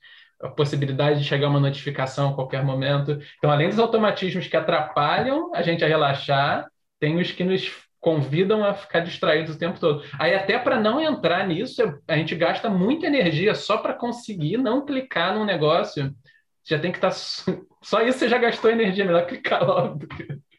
a 0.42 0.48
possibilidade 0.48 1.20
de 1.20 1.26
chegar 1.26 1.48
uma 1.48 1.60
notificação 1.60 2.30
a 2.30 2.34
qualquer 2.34 2.64
momento. 2.64 3.18
Então, 3.36 3.50
além 3.50 3.68
dos 3.68 3.78
automatismos 3.78 4.46
que 4.46 4.56
atrapalham 4.56 5.54
a 5.54 5.62
gente 5.62 5.84
a 5.84 5.88
relaxar, 5.88 6.66
tem 6.98 7.18
os 7.20 7.30
que 7.32 7.44
nos 7.44 7.70
convidam 8.00 8.64
a 8.64 8.72
ficar 8.72 9.00
distraídos 9.00 9.54
o 9.54 9.58
tempo 9.58 9.78
todo. 9.78 10.02
Aí 10.18 10.34
até 10.34 10.58
para 10.58 10.80
não 10.80 11.00
entrar 11.00 11.46
nisso, 11.46 11.82
a 12.08 12.16
gente 12.16 12.34
gasta 12.34 12.70
muita 12.70 13.06
energia 13.06 13.54
só 13.54 13.76
para 13.76 13.92
conseguir 13.94 14.56
não 14.56 14.84
clicar 14.84 15.34
num 15.34 15.44
negócio. 15.44 16.14
Já 16.64 16.78
tem 16.78 16.90
que 16.90 16.98
estar 16.98 17.10
tá... 17.10 17.16
só 17.82 18.02
isso 18.02 18.18
você 18.18 18.28
já 18.28 18.38
gastou 18.38 18.70
energia, 18.70 19.04
melhor 19.04 19.26
clicar 19.26 19.64
logo. 19.64 20.00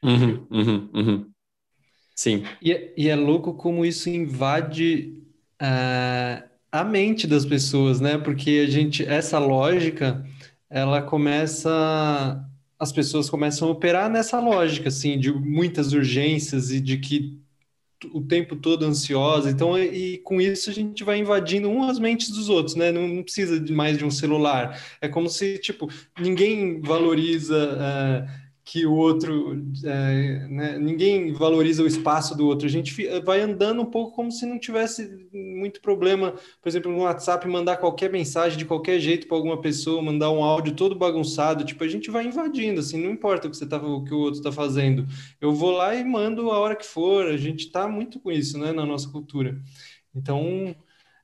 Uhum, 0.04 0.48
uhum, 0.52 0.90
uhum. 0.94 1.32
Sim. 2.16 2.44
E, 2.62 2.72
é, 2.72 2.94
e, 2.96 3.10
é 3.10 3.16
louco 3.16 3.54
como 3.56 3.84
isso 3.86 4.10
invade 4.10 5.14
uh, 5.62 6.48
a 6.72 6.84
mente 6.84 7.26
das 7.26 7.46
pessoas, 7.46 8.00
né? 8.00 8.18
Porque 8.18 8.64
a 8.68 8.70
gente 8.70 9.04
essa 9.06 9.40
lógica 9.40 10.24
ela 10.70 11.02
começa 11.02 12.44
as 12.82 12.92
pessoas 12.92 13.30
começam 13.30 13.68
a 13.68 13.72
operar 13.72 14.10
nessa 14.10 14.40
lógica, 14.40 14.90
assim, 14.90 15.20
de 15.20 15.32
muitas 15.32 15.94
urgências 15.94 16.72
e 16.72 16.82
de 16.82 16.98
que 16.98 17.40
o 18.12 18.20
tempo 18.20 18.56
todo 18.56 18.84
ansiosa. 18.84 19.52
Então, 19.52 19.78
e, 19.78 20.18
com 20.18 20.42
isso 20.42 20.72
a 20.72 20.74
gente 20.74 21.04
vai 21.04 21.20
invadindo 21.20 21.70
umas 21.70 22.00
mentes 22.00 22.32
dos 22.32 22.50
outros, 22.50 22.76
né? 22.76 22.92
Não, 22.92 23.08
não 23.08 23.22
precisa 23.22 23.60
de 23.60 23.72
mais 23.72 24.00
de 24.00 24.04
um 24.04 24.10
celular. 24.10 24.82
É 25.00 25.08
como 25.08 25.30
se, 25.30 25.60
tipo, 25.60 25.88
ninguém 26.20 26.82
valoriza. 26.82 28.28
Que 28.64 28.86
o 28.86 28.94
outro, 28.94 29.60
é, 29.84 30.48
né, 30.48 30.78
ninguém 30.78 31.34
valoriza 31.34 31.82
o 31.82 31.88
espaço 31.88 32.38
do 32.38 32.46
outro. 32.46 32.68
A 32.68 32.70
gente 32.70 32.94
vai 33.26 33.42
andando 33.42 33.82
um 33.82 33.86
pouco 33.86 34.16
como 34.16 34.32
se 34.32 34.46
não 34.46 34.60
tivesse 34.60 35.28
muito 35.34 35.82
problema, 35.82 36.34
por 36.62 36.70
exemplo, 36.70 36.92
no 36.92 37.00
WhatsApp, 37.00 37.48
mandar 37.48 37.78
qualquer 37.78 38.12
mensagem 38.12 38.58
de 38.58 38.66
qualquer 38.66 39.00
jeito 39.00 39.28
para 39.28 39.36
alguma 39.36 39.60
pessoa, 39.60 40.02
mandar 40.02 40.30
um 40.32 40.44
áudio 40.44 40.76
todo 40.76 40.96
bagunçado. 40.96 41.66
Tipo, 41.66 41.84
a 41.84 41.88
gente 41.88 42.12
vai 42.12 42.26
invadindo, 42.26 42.80
assim, 42.80 43.02
não 43.02 43.12
importa 43.12 43.48
o 43.48 43.52
que 43.52 43.58
você 43.58 43.68
tá, 43.68 43.78
o 43.78 44.04
que 44.04 44.14
o 44.14 44.20
outro 44.20 44.40
está 44.40 44.52
fazendo. 44.52 45.08
Eu 45.40 45.54
vou 45.54 45.72
lá 45.72 45.96
e 45.96 46.04
mando 46.04 46.52
a 46.52 46.60
hora 46.60 46.76
que 46.76 46.86
for. 46.86 47.28
A 47.28 47.38
gente 47.38 47.66
está 47.66 47.88
muito 47.88 48.20
com 48.20 48.32
isso, 48.32 48.60
né, 48.60 48.72
na 48.72 48.86
nossa 48.86 49.10
cultura. 49.10 49.60
Então, 50.14 50.76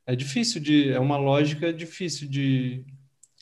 é 0.05 0.15
difícil 0.15 0.61
de, 0.61 0.89
é 0.89 0.99
uma 0.99 1.17
lógica 1.17 1.71
difícil 1.73 2.27
de 2.29 2.85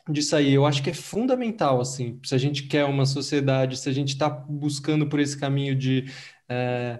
de 0.09 0.21
sair. 0.21 0.53
Eu 0.53 0.65
acho 0.65 0.83
que 0.83 0.89
é 0.89 0.93
fundamental, 0.93 1.81
assim, 1.81 2.19
se 2.23 2.35
a 2.35 2.37
gente 2.37 2.63
quer 2.63 2.85
uma 2.85 3.05
sociedade, 3.05 3.77
se 3.77 3.89
a 3.89 3.91
gente 3.91 4.09
está 4.09 4.29
buscando 4.29 5.07
por 5.07 5.19
esse 5.19 5.37
caminho 5.37 5.75
de 5.75 6.05
é, 6.47 6.99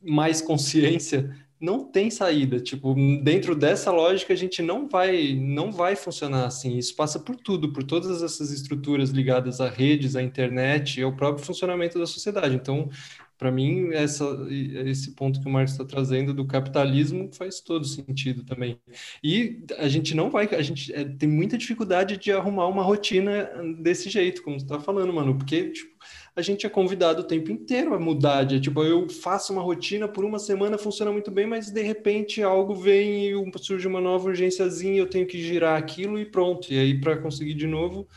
mais 0.00 0.40
consciência, 0.40 1.34
não 1.60 1.84
tem 1.84 2.10
saída. 2.10 2.60
Tipo, 2.60 2.94
dentro 3.22 3.54
dessa 3.56 3.90
lógica, 3.90 4.32
a 4.32 4.36
gente 4.36 4.62
não 4.62 4.88
vai, 4.88 5.34
não 5.34 5.72
vai 5.72 5.96
funcionar 5.96 6.46
assim. 6.46 6.76
Isso 6.76 6.94
passa 6.94 7.18
por 7.18 7.36
tudo, 7.36 7.72
por 7.72 7.82
todas 7.82 8.22
essas 8.22 8.50
estruturas 8.50 9.10
ligadas 9.10 9.60
a 9.60 9.68
redes, 9.68 10.14
à 10.14 10.22
internet 10.22 11.02
ao 11.02 11.16
próprio 11.16 11.44
funcionamento 11.44 11.98
da 11.98 12.06
sociedade. 12.06 12.54
Então, 12.54 12.90
para 13.36 13.50
mim, 13.50 13.90
essa, 13.92 14.24
esse 14.50 15.12
ponto 15.12 15.40
que 15.40 15.46
o 15.46 15.50
Marcos 15.50 15.72
está 15.72 15.84
trazendo 15.84 16.32
do 16.32 16.46
capitalismo 16.46 17.28
faz 17.32 17.60
todo 17.60 17.84
sentido 17.84 18.44
também. 18.44 18.78
E 19.22 19.64
a 19.78 19.88
gente 19.88 20.14
não 20.14 20.30
vai, 20.30 20.46
a 20.54 20.62
gente 20.62 20.92
é, 20.94 21.04
tem 21.04 21.28
muita 21.28 21.58
dificuldade 21.58 22.16
de 22.16 22.30
arrumar 22.32 22.68
uma 22.68 22.82
rotina 22.82 23.50
desse 23.80 24.08
jeito, 24.08 24.42
como 24.42 24.58
você 24.58 24.64
está 24.64 24.78
falando, 24.78 25.12
mano, 25.12 25.36
porque 25.36 25.70
tipo, 25.70 25.94
a 26.36 26.42
gente 26.42 26.66
é 26.66 26.68
convidado 26.68 27.22
o 27.22 27.24
tempo 27.24 27.50
inteiro 27.50 27.94
a 27.94 27.98
mudar. 27.98 28.44
De, 28.44 28.60
tipo, 28.60 28.82
eu 28.82 29.08
faço 29.08 29.52
uma 29.52 29.62
rotina 29.62 30.08
por 30.08 30.24
uma 30.24 30.38
semana, 30.38 30.78
funciona 30.78 31.12
muito 31.12 31.30
bem, 31.30 31.46
mas 31.46 31.70
de 31.70 31.82
repente 31.82 32.42
algo 32.42 32.74
vem 32.74 33.30
e 33.30 33.58
surge 33.58 33.86
uma 33.86 34.00
nova 34.00 34.28
urgênciazinha, 34.28 34.98
eu 34.98 35.08
tenho 35.08 35.26
que 35.26 35.42
girar 35.42 35.78
aquilo 35.78 36.18
e 36.18 36.24
pronto. 36.24 36.72
E 36.72 36.78
aí, 36.78 37.00
para 37.00 37.16
conseguir 37.16 37.54
de 37.54 37.66
novo, 37.66 38.08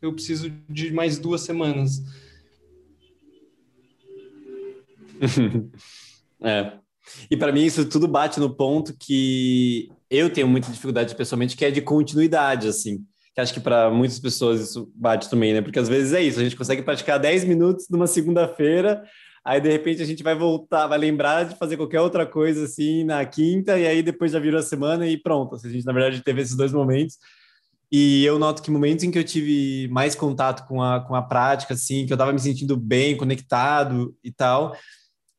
eu 0.00 0.12
preciso 0.12 0.50
de 0.68 0.92
mais 0.92 1.18
duas 1.18 1.42
semanas. 1.42 2.02
é. 6.42 6.72
E 7.30 7.36
para 7.36 7.52
mim 7.52 7.64
isso 7.64 7.84
tudo 7.88 8.08
bate 8.08 8.40
no 8.40 8.54
ponto 8.54 8.94
que 8.98 9.90
eu 10.10 10.30
tenho 10.30 10.48
muita 10.48 10.70
dificuldade 10.70 11.14
pessoalmente, 11.14 11.56
que 11.56 11.64
é 11.64 11.70
de 11.70 11.80
continuidade, 11.80 12.68
assim. 12.68 13.04
Que 13.34 13.40
acho 13.40 13.52
que 13.52 13.60
para 13.60 13.90
muitas 13.90 14.18
pessoas 14.18 14.60
isso 14.60 14.90
bate 14.94 15.28
também, 15.28 15.52
né? 15.52 15.60
Porque 15.60 15.78
às 15.78 15.88
vezes 15.88 16.12
é 16.12 16.22
isso, 16.22 16.40
a 16.40 16.42
gente 16.42 16.56
consegue 16.56 16.82
praticar 16.82 17.18
10 17.18 17.44
minutos 17.44 17.86
numa 17.90 18.06
segunda-feira, 18.06 19.02
aí 19.44 19.60
de 19.60 19.70
repente 19.70 20.02
a 20.02 20.06
gente 20.06 20.22
vai 20.22 20.34
voltar, 20.34 20.86
vai 20.86 20.98
lembrar 20.98 21.44
de 21.44 21.56
fazer 21.56 21.76
qualquer 21.76 22.00
outra 22.00 22.26
coisa 22.26 22.64
assim 22.64 23.04
na 23.04 23.24
quinta, 23.24 23.78
e 23.78 23.86
aí 23.86 24.02
depois 24.02 24.32
já 24.32 24.38
virou 24.38 24.58
a 24.58 24.62
semana 24.62 25.06
e 25.06 25.16
pronto. 25.16 25.54
Assim, 25.54 25.68
a 25.68 25.72
gente, 25.72 25.86
na 25.86 25.92
verdade, 25.92 26.22
teve 26.22 26.40
esses 26.40 26.56
dois 26.56 26.72
momentos. 26.72 27.18
E 27.90 28.24
eu 28.24 28.38
noto 28.38 28.62
que 28.62 28.70
momentos 28.70 29.04
em 29.04 29.10
que 29.10 29.18
eu 29.18 29.24
tive 29.24 29.88
mais 29.92 30.14
contato 30.16 30.66
com 30.66 30.82
a, 30.82 31.00
com 31.00 31.14
a 31.14 31.22
prática, 31.22 31.74
assim, 31.74 32.04
que 32.04 32.12
eu 32.12 32.16
estava 32.16 32.32
me 32.32 32.38
sentindo 32.40 32.76
bem, 32.76 33.16
conectado 33.16 34.14
e 34.24 34.32
tal, 34.32 34.76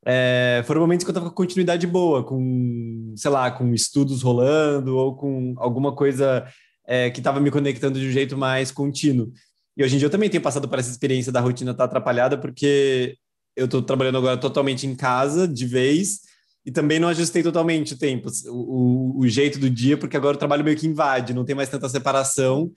é, 0.06 0.64
foram 0.66 0.82
momentos 0.82 1.04
que 1.04 1.10
eu 1.10 1.14
estava 1.14 1.30
com 1.30 1.36
continuidade 1.36 1.86
boa, 1.88 2.24
com, 2.24 3.14
sei 3.16 3.32
lá, 3.32 3.52
com 3.52 3.74
estudos 3.74 4.22
rolando 4.22 4.96
ou 4.96 5.16
com 5.16 5.54
alguma 5.58 5.94
coisa 5.94 6.46
é, 6.88 7.10
que 7.10 7.20
estava 7.20 7.40
me 7.40 7.52
conectando 7.52 8.00
de 8.00 8.08
um 8.08 8.12
jeito 8.12 8.38
mais 8.38 8.72
contínuo. 8.72 9.32
E 9.76 9.84
hoje 9.84 9.96
em 9.96 9.98
dia 10.00 10.08
eu 10.08 10.12
também 10.12 10.30
tenho 10.30 10.42
passado 10.42 10.68
por 10.68 10.80
essa 10.80 10.90
experiência 10.90 11.32
da 11.32 11.40
rotina 11.40 11.72
estar 11.72 11.84
tá 11.84 11.86
atrapalhada, 11.86 12.38
porque 12.38 13.16
eu 13.56 13.66
estou 13.66 13.82
trabalhando 13.82 14.18
agora 14.18 14.38
totalmente 14.38 14.88
em 14.88 14.96
casa, 14.96 15.48
de 15.48 15.66
vez, 15.66 16.22
e 16.66 16.72
também 16.72 17.00
não 17.00 17.08
ajustei 17.08 17.44
totalmente 17.44 17.94
o 17.94 17.98
tempo, 17.98 18.30
o, 18.48 19.18
o, 19.18 19.20
o 19.20 19.28
jeito 19.28 19.60
do 19.60 19.70
dia, 19.70 19.98
porque 19.98 20.18
agora 20.18 20.36
o 20.36 20.40
trabalho 20.40 20.64
meio 20.64 20.78
que 20.78 20.88
invade, 20.88 21.34
não 21.34 21.46
tem 21.46 21.56
mais 21.56 21.70
tanta 21.70 21.90
separação. 21.90 22.72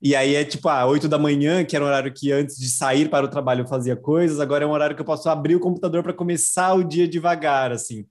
E 0.00 0.14
aí 0.14 0.34
é 0.34 0.44
tipo, 0.44 0.68
ah, 0.68 0.86
8 0.86 1.08
da 1.08 1.18
manhã, 1.18 1.64
que 1.64 1.74
era 1.74 1.84
um 1.84 1.88
horário 1.88 2.12
que 2.12 2.30
antes 2.30 2.56
de 2.58 2.68
sair 2.68 3.08
para 3.08 3.24
o 3.24 3.30
trabalho 3.30 3.62
eu 3.62 3.66
fazia 3.66 3.96
coisas, 3.96 4.40
agora 4.40 4.64
é 4.64 4.66
um 4.66 4.72
horário 4.72 4.94
que 4.94 5.00
eu 5.00 5.06
posso 5.06 5.28
abrir 5.28 5.56
o 5.56 5.60
computador 5.60 6.02
para 6.02 6.12
começar 6.12 6.74
o 6.74 6.84
dia 6.84 7.08
devagar, 7.08 7.72
assim. 7.72 8.04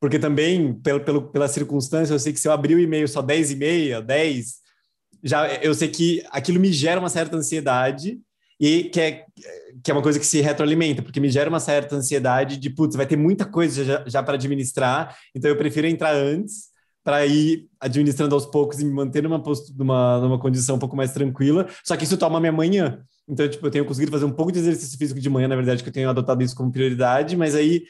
Porque 0.00 0.18
também, 0.18 0.74
pelo, 0.74 1.00
pelo, 1.00 1.30
pela 1.30 1.48
circunstância, 1.48 2.12
eu 2.12 2.18
sei 2.18 2.32
que 2.32 2.40
se 2.40 2.48
eu 2.48 2.52
abrir 2.52 2.74
o 2.74 2.80
e-mail 2.80 3.08
só 3.08 3.22
10 3.22 3.52
e 3.52 3.56
meia, 3.56 4.02
10, 4.02 4.46
já 5.22 5.46
eu 5.56 5.72
sei 5.74 5.88
que 5.88 6.22
aquilo 6.30 6.60
me 6.60 6.72
gera 6.72 7.00
uma 7.00 7.08
certa 7.08 7.36
ansiedade 7.36 8.20
e 8.60 8.84
que 8.84 9.00
é, 9.00 9.24
que 9.82 9.90
é 9.90 9.94
uma 9.94 10.02
coisa 10.02 10.18
que 10.18 10.26
se 10.26 10.40
retroalimenta, 10.40 11.02
porque 11.02 11.20
me 11.20 11.30
gera 11.30 11.48
uma 11.48 11.60
certa 11.60 11.96
ansiedade 11.96 12.58
de, 12.58 12.68
putz, 12.68 12.94
vai 12.94 13.06
ter 13.06 13.16
muita 13.16 13.44
coisa 13.44 13.84
já, 13.84 14.04
já 14.06 14.22
para 14.22 14.34
administrar, 14.34 15.16
então 15.34 15.50
eu 15.50 15.56
prefiro 15.56 15.86
entrar 15.86 16.14
antes 16.14 16.71
para 17.04 17.26
ir 17.26 17.68
administrando 17.80 18.34
aos 18.34 18.46
poucos 18.46 18.80
e 18.80 18.84
me 18.84 18.92
manter 18.92 19.22
numa, 19.22 19.42
numa, 19.76 20.20
numa 20.20 20.38
condição 20.38 20.76
um 20.76 20.78
pouco 20.78 20.96
mais 20.96 21.12
tranquila, 21.12 21.66
só 21.84 21.96
que 21.96 22.04
isso 22.04 22.16
toma 22.16 22.38
minha 22.38 22.52
manhã. 22.52 23.02
Então, 23.28 23.48
tipo, 23.48 23.66
eu 23.66 23.70
tenho 23.70 23.84
conseguido 23.84 24.12
fazer 24.12 24.24
um 24.24 24.32
pouco 24.32 24.52
de 24.52 24.58
exercício 24.58 24.98
físico 24.98 25.20
de 25.20 25.30
manhã, 25.30 25.48
na 25.48 25.56
verdade, 25.56 25.82
que 25.82 25.88
eu 25.88 25.92
tenho 25.92 26.10
adotado 26.10 26.42
isso 26.42 26.54
como 26.54 26.72
prioridade, 26.72 27.36
mas 27.36 27.54
aí 27.54 27.82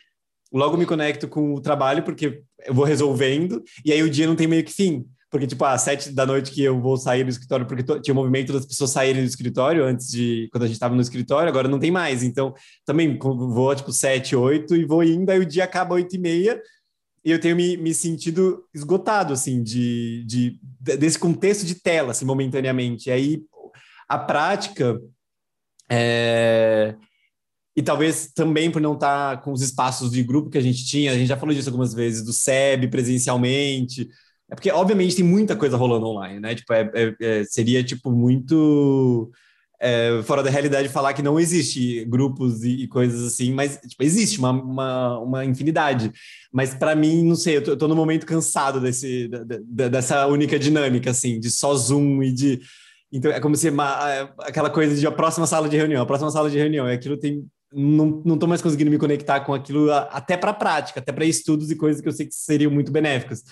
logo 0.52 0.76
me 0.76 0.86
conecto 0.86 1.26
com 1.26 1.54
o 1.54 1.60
trabalho, 1.60 2.02
porque 2.02 2.42
eu 2.66 2.74
vou 2.74 2.84
resolvendo, 2.84 3.62
e 3.84 3.92
aí 3.92 4.02
o 4.02 4.10
dia 4.10 4.26
não 4.26 4.36
tem 4.36 4.46
meio 4.46 4.64
que 4.64 4.72
fim. 4.72 5.04
Porque, 5.30 5.46
tipo, 5.46 5.64
às 5.64 5.80
sete 5.80 6.12
da 6.12 6.26
noite 6.26 6.52
que 6.52 6.62
eu 6.62 6.78
vou 6.78 6.94
sair 6.98 7.24
do 7.24 7.30
escritório, 7.30 7.64
porque 7.64 7.82
tinha 8.00 8.12
o 8.12 8.14
movimento 8.14 8.52
das 8.52 8.66
pessoas 8.66 8.90
saírem 8.90 9.22
do 9.22 9.26
escritório 9.26 9.82
antes 9.82 10.08
de, 10.08 10.46
quando 10.52 10.64
a 10.64 10.66
gente 10.66 10.74
estava 10.74 10.94
no 10.94 11.00
escritório, 11.00 11.48
agora 11.48 11.68
não 11.68 11.78
tem 11.78 11.90
mais. 11.90 12.22
Então, 12.22 12.52
também 12.84 13.18
vou, 13.18 13.74
tipo, 13.74 13.90
sete, 13.92 14.36
oito, 14.36 14.76
e 14.76 14.84
vou 14.84 15.02
indo, 15.02 15.30
aí 15.30 15.38
o 15.38 15.46
dia 15.46 15.64
acaba 15.64 15.94
oito 15.94 16.14
e 16.14 16.18
meia, 16.18 16.60
eu 17.30 17.40
tenho 17.40 17.54
me, 17.54 17.76
me 17.76 17.94
sentido 17.94 18.64
esgotado, 18.74 19.32
assim, 19.32 19.62
de, 19.62 20.24
de, 20.24 20.60
desse 20.80 21.18
contexto 21.18 21.64
de 21.64 21.76
tela, 21.76 22.10
assim, 22.12 22.24
momentaneamente. 22.24 23.08
E 23.08 23.12
aí, 23.12 23.42
a 24.08 24.18
prática... 24.18 25.00
É... 25.90 26.94
E 27.74 27.82
talvez 27.82 28.30
também 28.34 28.70
por 28.70 28.82
não 28.82 28.94
estar 28.94 29.40
com 29.40 29.50
os 29.50 29.62
espaços 29.62 30.10
de 30.10 30.22
grupo 30.22 30.50
que 30.50 30.58
a 30.58 30.62
gente 30.62 30.84
tinha, 30.84 31.10
a 31.10 31.14
gente 31.14 31.28
já 31.28 31.38
falou 31.38 31.54
disso 31.54 31.70
algumas 31.70 31.94
vezes, 31.94 32.22
do 32.22 32.32
SEB 32.32 32.88
presencialmente, 32.88 34.06
é 34.52 34.54
porque, 34.54 34.70
obviamente, 34.70 35.16
tem 35.16 35.24
muita 35.24 35.56
coisa 35.56 35.78
rolando 35.78 36.06
online, 36.06 36.38
né? 36.38 36.54
Tipo, 36.54 36.74
é, 36.74 36.90
é, 36.94 37.16
é 37.18 37.44
seria, 37.44 37.82
tipo, 37.82 38.12
muito 38.12 39.32
é, 39.83 40.22
fora 40.22 40.45
da 40.45 40.49
realidade 40.49 40.89
falar 40.89 41.12
que 41.12 41.22
não 41.22 41.41
existe 41.41 42.05
grupos 42.05 42.62
e, 42.62 42.85
e 42.85 42.89
coisas 42.89 43.26
assim, 43.26 43.53
mas, 43.53 43.80
tipo, 43.85 44.01
existe 44.05 44.39
uma, 44.39 44.53
uma, 44.53 45.18
uma 45.18 45.45
infinidade. 45.45 46.12
Mas, 46.53 46.72
para 46.72 46.95
mim, 46.95 47.24
não 47.24 47.35
sei, 47.35 47.57
eu 47.57 47.64
tô, 47.64 47.70
eu 47.72 47.76
tô 47.76 47.89
no 47.89 47.97
momento 47.97 48.24
cansado 48.24 48.80
desse, 48.80 49.28
da, 49.28 49.89
dessa 49.89 50.24
única 50.28 50.57
dinâmica, 50.57 51.11
assim, 51.11 51.41
de 51.41 51.51
só 51.51 51.74
Zoom 51.74 52.22
e 52.22 52.30
de... 52.30 52.61
Então, 53.12 53.33
é 53.33 53.41
como 53.41 53.57
se 53.57 53.68
uma, 53.70 54.20
aquela 54.39 54.70
coisa 54.70 54.95
de 54.95 55.05
a 55.05 55.11
próxima 55.11 55.49
sala 55.49 55.68
de 55.68 55.76
reunião, 55.76 56.01
a 56.01 56.07
próxima 56.07 56.30
sala 56.30 56.49
de 56.49 56.57
reunião, 56.57 56.89
e 56.89 56.93
aquilo 56.93 57.16
tem 57.16 57.45
não, 57.74 58.22
não 58.24 58.49
mais 58.49 58.62
conseguindo 58.62 58.91
me 58.91 58.99
conectar 58.99 59.41
com 59.41 59.53
aquilo 59.53 59.91
até 59.93 60.37
para 60.37 60.53
prática, 60.53 61.01
até 61.01 61.11
para 61.11 61.24
estudos 61.24 61.70
e 61.70 61.76
coisas 61.76 62.01
que 62.01 62.09
eu 62.09 62.12
sei 62.12 62.26
que 62.26 62.35
seriam 62.35 62.70
muito 62.70 62.93
benéficas. 62.93 63.43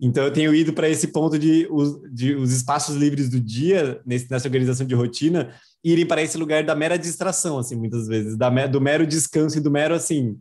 Então, 0.00 0.24
eu 0.24 0.32
tenho 0.32 0.54
ido 0.54 0.72
para 0.72 0.88
esse 0.88 1.08
ponto 1.08 1.38
de 1.38 1.66
os, 1.70 2.00
de 2.12 2.34
os 2.34 2.52
espaços 2.52 2.96
livres 2.96 3.30
do 3.30 3.40
dia, 3.40 4.00
nesse, 4.04 4.30
nessa 4.30 4.46
organização 4.46 4.86
de 4.86 4.94
rotina, 4.94 5.54
irem 5.82 6.04
para 6.04 6.22
esse 6.22 6.36
lugar 6.36 6.64
da 6.64 6.74
mera 6.74 6.98
distração, 6.98 7.58
assim, 7.58 7.76
muitas 7.76 8.06
vezes, 8.06 8.36
da, 8.36 8.50
do 8.66 8.80
mero 8.80 9.06
descanso 9.06 9.56
e 9.56 9.60
do 9.60 9.70
mero, 9.70 9.94
assim, 9.94 10.38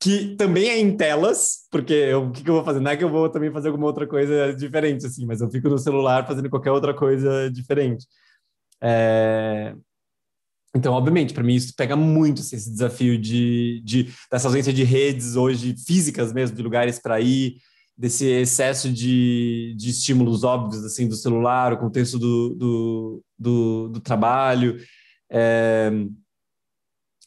que 0.00 0.36
também 0.36 0.68
é 0.68 0.78
em 0.78 0.96
telas, 0.96 1.66
porque 1.70 1.92
eu, 1.92 2.24
o 2.26 2.32
que, 2.32 2.42
que, 2.42 2.50
eu 2.50 2.54
vou 2.54 2.64
fazer? 2.64 2.80
Não 2.80 2.90
é 2.90 2.96
que 2.96 3.04
eu 3.04 3.10
vou 3.10 3.28
também 3.28 3.52
fazer 3.52 3.68
alguma 3.68 3.86
outra 3.86 4.06
coisa 4.06 4.54
diferente, 4.54 5.06
assim, 5.06 5.26
mas 5.26 5.40
eu 5.40 5.50
fico 5.50 5.68
no 5.68 5.78
celular 5.78 6.26
fazendo 6.26 6.48
qualquer 6.50 6.70
outra 6.70 6.94
coisa 6.94 7.50
diferente. 7.50 8.06
É... 8.80 9.74
Então, 10.74 10.92
obviamente, 10.92 11.34
para 11.34 11.42
mim 11.42 11.54
isso 11.54 11.74
pega 11.76 11.96
muito 11.96 12.40
assim, 12.40 12.56
esse 12.56 12.70
desafio 12.70 13.18
de, 13.18 13.82
de, 13.84 14.12
dessa 14.30 14.48
ausência 14.48 14.72
de 14.72 14.84
redes 14.84 15.34
hoje 15.34 15.74
físicas 15.86 16.32
mesmo, 16.32 16.56
de 16.56 16.62
lugares 16.62 17.00
para 17.00 17.20
ir, 17.20 17.56
desse 17.98 18.26
excesso 18.26 18.92
de, 18.92 19.74
de 19.76 19.90
estímulos 19.90 20.44
óbvios, 20.44 20.84
assim, 20.84 21.08
do 21.08 21.16
celular, 21.16 21.72
o 21.72 21.78
contexto 21.78 22.16
do, 22.16 22.54
do, 22.54 23.24
do, 23.36 23.88
do 23.88 24.00
trabalho, 24.00 24.78
é, 25.28 25.90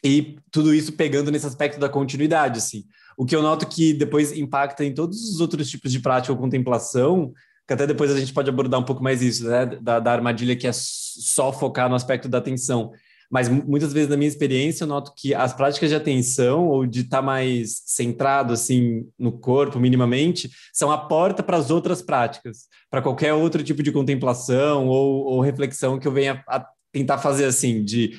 e 0.03 0.37
tudo 0.49 0.73
isso 0.73 0.93
pegando 0.93 1.29
nesse 1.29 1.45
aspecto 1.45 1.79
da 1.79 1.89
continuidade, 1.89 2.57
assim. 2.57 2.85
O 3.17 3.25
que 3.25 3.35
eu 3.35 3.41
noto 3.41 3.67
que 3.67 3.93
depois 3.93 4.31
impacta 4.31 4.85
em 4.85 4.93
todos 4.93 5.29
os 5.29 5.41
outros 5.41 5.69
tipos 5.69 5.91
de 5.91 5.99
prática 5.99 6.31
ou 6.31 6.39
contemplação, 6.39 7.33
que 7.67 7.73
até 7.73 7.85
depois 7.85 8.09
a 8.09 8.19
gente 8.19 8.33
pode 8.33 8.49
abordar 8.49 8.79
um 8.79 8.85
pouco 8.85 9.03
mais 9.03 9.21
isso, 9.21 9.47
né, 9.47 9.65
da, 9.65 9.99
da 9.99 10.11
armadilha 10.11 10.55
que 10.55 10.67
é 10.67 10.71
só 10.73 11.51
focar 11.51 11.89
no 11.89 11.95
aspecto 11.95 12.29
da 12.29 12.37
atenção, 12.37 12.91
mas 13.31 13.47
muitas 13.47 13.93
vezes 13.93 14.09
na 14.09 14.17
minha 14.17 14.27
experiência 14.27 14.83
eu 14.83 14.87
noto 14.87 15.13
que 15.15 15.33
as 15.33 15.53
práticas 15.53 15.89
de 15.89 15.95
atenção 15.95 16.67
ou 16.67 16.85
de 16.85 17.01
estar 17.01 17.17
tá 17.17 17.23
mais 17.23 17.81
centrado 17.85 18.53
assim 18.53 19.07
no 19.17 19.31
corpo 19.31 19.79
minimamente 19.79 20.49
são 20.73 20.91
a 20.91 20.97
porta 20.97 21.41
para 21.41 21.57
as 21.57 21.71
outras 21.71 22.01
práticas, 22.01 22.67
para 22.89 23.01
qualquer 23.01 23.33
outro 23.33 23.63
tipo 23.63 23.81
de 23.81 23.91
contemplação 23.91 24.87
ou, 24.87 25.23
ou 25.25 25.41
reflexão 25.41 25.97
que 25.97 26.07
eu 26.07 26.11
venha 26.11 26.43
a 26.47 26.65
tentar 26.91 27.17
fazer 27.19 27.45
assim 27.45 27.83
de 27.83 28.11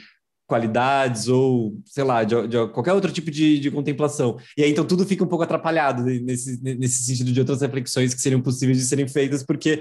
qualidades 0.47 1.29
ou, 1.29 1.81
sei 1.87 2.05
lá, 2.05 2.25
de, 2.25 2.47
de 2.47 2.69
qualquer 2.69 2.93
outro 2.93 3.11
tipo 3.11 3.31
de, 3.31 3.59
de, 3.59 3.71
contemplação. 3.71 4.37
E 4.57 4.63
aí, 4.63 4.71
então, 4.71 4.85
tudo 4.85 5.07
fica 5.07 5.25
um 5.25 5.27
pouco 5.27 5.45
atrapalhado 5.45 6.03
nesse, 6.03 6.63
nesse 6.63 7.05
sentido 7.05 7.33
de 7.33 7.41
outras 7.41 7.63
reflexões 7.63 8.13
que 8.13 8.21
seriam 8.21 8.43
possíveis 8.43 8.77
de 8.77 8.85
serem 8.85 9.09
feitas, 9.09 9.43
porque 9.43 9.81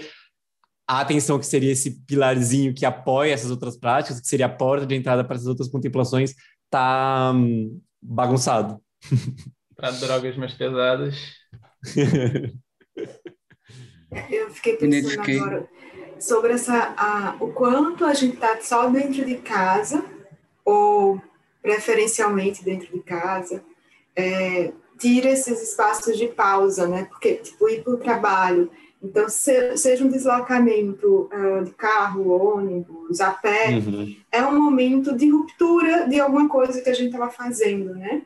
a 0.92 1.00
atenção 1.00 1.40
que 1.40 1.46
seria 1.46 1.72
esse 1.72 2.04
pilarzinho 2.06 2.74
que 2.74 2.86
apoia 2.86 3.32
essas 3.34 3.50
outras 3.50 3.78
práticas, 3.78 4.20
que 4.20 4.28
seria 4.28 4.48
a 4.48 4.50
porta 4.50 4.86
de 4.86 4.94
entrada 4.94 5.24
para 5.24 5.38
essas 5.38 5.48
outras 5.48 5.70
contemplações, 5.70 6.36
tá 6.70 7.32
hum, 7.34 7.80
bagunçado. 8.02 8.78
Para 9.74 9.92
drogas 9.92 10.36
mais 10.36 10.54
pesadas. 10.54 11.16
Eu 14.30 14.52
fiquei 14.52 14.76
pensando 14.76 15.22
agora 15.22 15.70
sobre 16.20 16.52
essa, 16.52 16.94
a, 16.98 17.38
o 17.40 17.54
quanto 17.54 18.04
a 18.04 18.14
gente 18.14 18.34
está 18.34 18.60
só 18.60 18.90
dentro 18.90 19.26
de 19.26 19.38
casa, 19.38 20.04
ou 20.66 21.22
preferencialmente 21.62 22.66
dentro 22.66 22.92
de 22.92 23.02
casa, 23.02 23.64
é, 24.14 24.74
tira 25.00 25.30
esses 25.30 25.70
espaços 25.70 26.18
de 26.18 26.28
pausa, 26.28 26.86
né? 26.86 27.06
Porque, 27.06 27.36
tipo, 27.36 27.70
ir 27.70 27.82
para 27.82 27.94
o 27.94 27.98
trabalho, 27.98 28.70
então, 29.04 29.28
se, 29.28 29.76
seja 29.78 30.06
um 30.06 30.10
deslocamento 30.10 31.30
uh, 31.34 31.64
de 31.64 31.72
carro, 31.72 32.30
ônibus, 32.30 33.20
a 33.20 33.32
pé, 33.32 33.70
uhum. 33.70 34.16
é 34.32 34.44
um 34.44 34.62
momento 34.62 35.16
de 35.16 35.30
ruptura 35.30 36.08
de 36.08 36.20
alguma 36.20 36.48
coisa 36.48 36.82
que 36.82 36.90
a 36.90 36.94
gente 36.94 37.12
estava 37.12 37.32
fazendo, 37.32 37.96
né? 37.96 38.22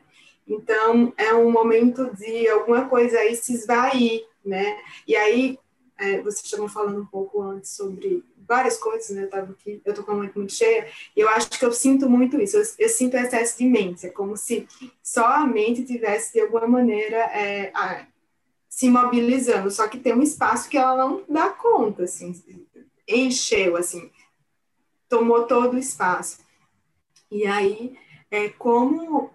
Então, 0.46 1.12
é 1.16 1.34
um 1.34 1.50
momento 1.50 2.14
de 2.14 2.46
alguma 2.48 2.84
coisa 2.84 3.18
aí 3.18 3.34
se 3.34 3.54
esvair, 3.54 4.24
né? 4.44 4.76
E 5.08 5.16
aí, 5.16 5.58
é, 5.98 6.20
vocês 6.20 6.44
estavam 6.44 6.68
falando 6.68 7.00
um 7.00 7.06
pouco 7.06 7.40
antes 7.40 7.70
sobre 7.70 8.22
várias 8.46 8.76
coisas, 8.76 9.16
né? 9.16 9.24
Eu 9.24 9.30
tava 9.30 9.52
aqui, 9.52 9.80
eu 9.82 9.94
tô 9.94 10.04
com 10.04 10.12
a 10.12 10.14
mente 10.14 10.36
muito 10.36 10.52
cheia, 10.52 10.86
e 11.16 11.20
eu 11.20 11.28
acho 11.30 11.48
que 11.48 11.64
eu 11.64 11.72
sinto 11.72 12.08
muito 12.08 12.40
isso, 12.40 12.58
eu, 12.58 12.62
eu 12.78 12.88
sinto 12.88 13.16
excesso 13.16 13.58
de 13.58 13.64
mente, 13.64 14.06
é 14.06 14.10
como 14.10 14.36
se 14.36 14.68
só 15.02 15.24
a 15.24 15.46
mente 15.46 15.84
tivesse, 15.84 16.34
de 16.34 16.40
alguma 16.40 16.68
maneira, 16.68 17.16
é, 17.16 17.72
se 18.76 18.90
mobilizando, 18.90 19.70
só 19.70 19.88
que 19.88 19.98
tem 19.98 20.12
um 20.12 20.20
espaço 20.20 20.68
que 20.68 20.76
ela 20.76 20.94
não 20.94 21.24
dá 21.26 21.48
conta, 21.48 22.02
assim, 22.02 22.34
encheu, 23.08 23.74
assim, 23.74 24.10
tomou 25.08 25.44
todo 25.44 25.76
o 25.76 25.78
espaço. 25.78 26.40
E 27.30 27.46
aí, 27.46 27.96
é 28.30 28.50
como, 28.50 29.30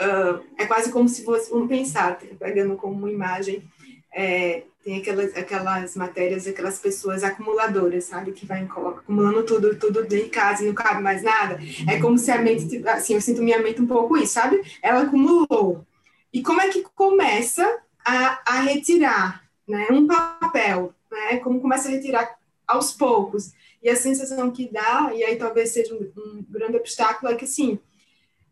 uh, 0.00 0.46
é 0.56 0.64
quase 0.66 0.92
como 0.92 1.08
se 1.08 1.24
fosse, 1.24 1.50
vamos 1.50 1.68
pensar, 1.68 2.16
pegando 2.38 2.76
como 2.76 2.94
uma 2.94 3.10
imagem, 3.10 3.68
é, 4.14 4.66
tem 4.84 5.00
aquelas, 5.00 5.36
aquelas 5.36 5.96
matérias, 5.96 6.46
aquelas 6.46 6.78
pessoas 6.78 7.24
acumuladoras, 7.24 8.04
sabe, 8.04 8.30
que 8.30 8.46
vai 8.46 8.62
acumulando 8.62 9.44
tudo, 9.44 9.76
tudo 9.76 10.06
de 10.06 10.28
casa 10.28 10.62
e 10.62 10.68
não 10.68 10.74
cabe 10.74 11.02
mais 11.02 11.24
nada. 11.24 11.58
É 11.88 11.98
como 11.98 12.16
se 12.16 12.30
a 12.30 12.40
mente, 12.40 12.86
assim, 12.86 13.14
eu 13.14 13.20
sinto 13.20 13.42
minha 13.42 13.58
mente 13.58 13.82
um 13.82 13.86
pouco 13.86 14.16
isso, 14.16 14.34
sabe? 14.34 14.62
Ela 14.80 15.02
acumulou. 15.02 15.84
E 16.32 16.40
como 16.40 16.60
é 16.60 16.68
que 16.68 16.84
começa 16.94 17.82
a, 18.04 18.40
a 18.46 18.60
retirar 18.60 19.42
né, 19.66 19.88
um 19.90 20.06
papel, 20.06 20.94
né, 21.10 21.38
como 21.38 21.60
começa 21.60 21.88
a 21.88 21.90
retirar 21.90 22.36
aos 22.66 22.92
poucos. 22.92 23.52
E 23.82 23.88
a 23.88 23.96
sensação 23.96 24.50
que 24.50 24.70
dá, 24.70 25.10
e 25.14 25.24
aí 25.24 25.36
talvez 25.36 25.70
seja 25.70 25.94
um, 25.94 26.12
um 26.16 26.44
grande 26.48 26.76
obstáculo, 26.76 27.32
é 27.32 27.34
que 27.34 27.44
assim, 27.44 27.78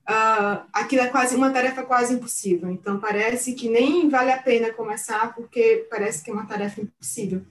uh, 0.09 0.66
aquilo 0.72 1.03
é 1.03 1.09
quase 1.09 1.36
uma 1.36 1.51
tarefa 1.51 1.82
quase 1.84 2.14
impossível. 2.14 2.70
Então 2.70 2.98
parece 2.98 3.55
que 3.55 3.68
nem 3.68 4.09
vale 4.09 4.32
a 4.32 4.42
pena 4.42 4.72
começar, 4.72 5.34
porque 5.34 5.86
parece 5.88 6.24
que 6.24 6.30
é 6.30 6.34
uma 6.34 6.46
tarefa 6.46 6.80
impossível. 6.80 7.42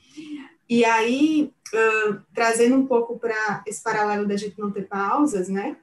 E 0.67 0.85
aí, 0.85 1.51
uh, 1.73 2.21
trazendo 2.33 2.75
um 2.75 2.85
pouco 2.85 3.17
para 3.17 3.63
esse 3.65 3.81
paralelo 3.81 4.27
da 4.27 4.35
gente 4.35 4.59
não 4.59 4.71
ter 4.71 4.87
pausas, 4.87 5.49
né? 5.49 5.77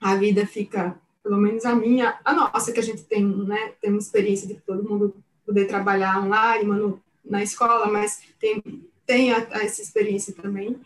A 0.00 0.14
vida 0.14 0.46
fica, 0.46 0.96
pelo 1.22 1.38
menos 1.38 1.64
a 1.64 1.74
minha, 1.74 2.20
a 2.24 2.32
nossa, 2.32 2.70
que 2.70 2.78
a 2.78 2.82
gente 2.82 3.02
tem, 3.02 3.24
né? 3.24 3.72
Tem 3.80 3.90
uma 3.90 3.98
experiência 3.98 4.46
de 4.46 4.54
todo 4.54 4.88
mundo 4.88 5.23
poder 5.44 5.66
trabalhar 5.66 6.22
online, 6.22 6.64
mano, 6.64 7.02
na 7.24 7.42
escola, 7.42 7.86
mas 7.86 8.20
tem, 8.38 8.62
tem 9.06 9.32
a, 9.32 9.46
a 9.50 9.64
essa 9.64 9.82
experiência 9.82 10.34
também. 10.34 10.76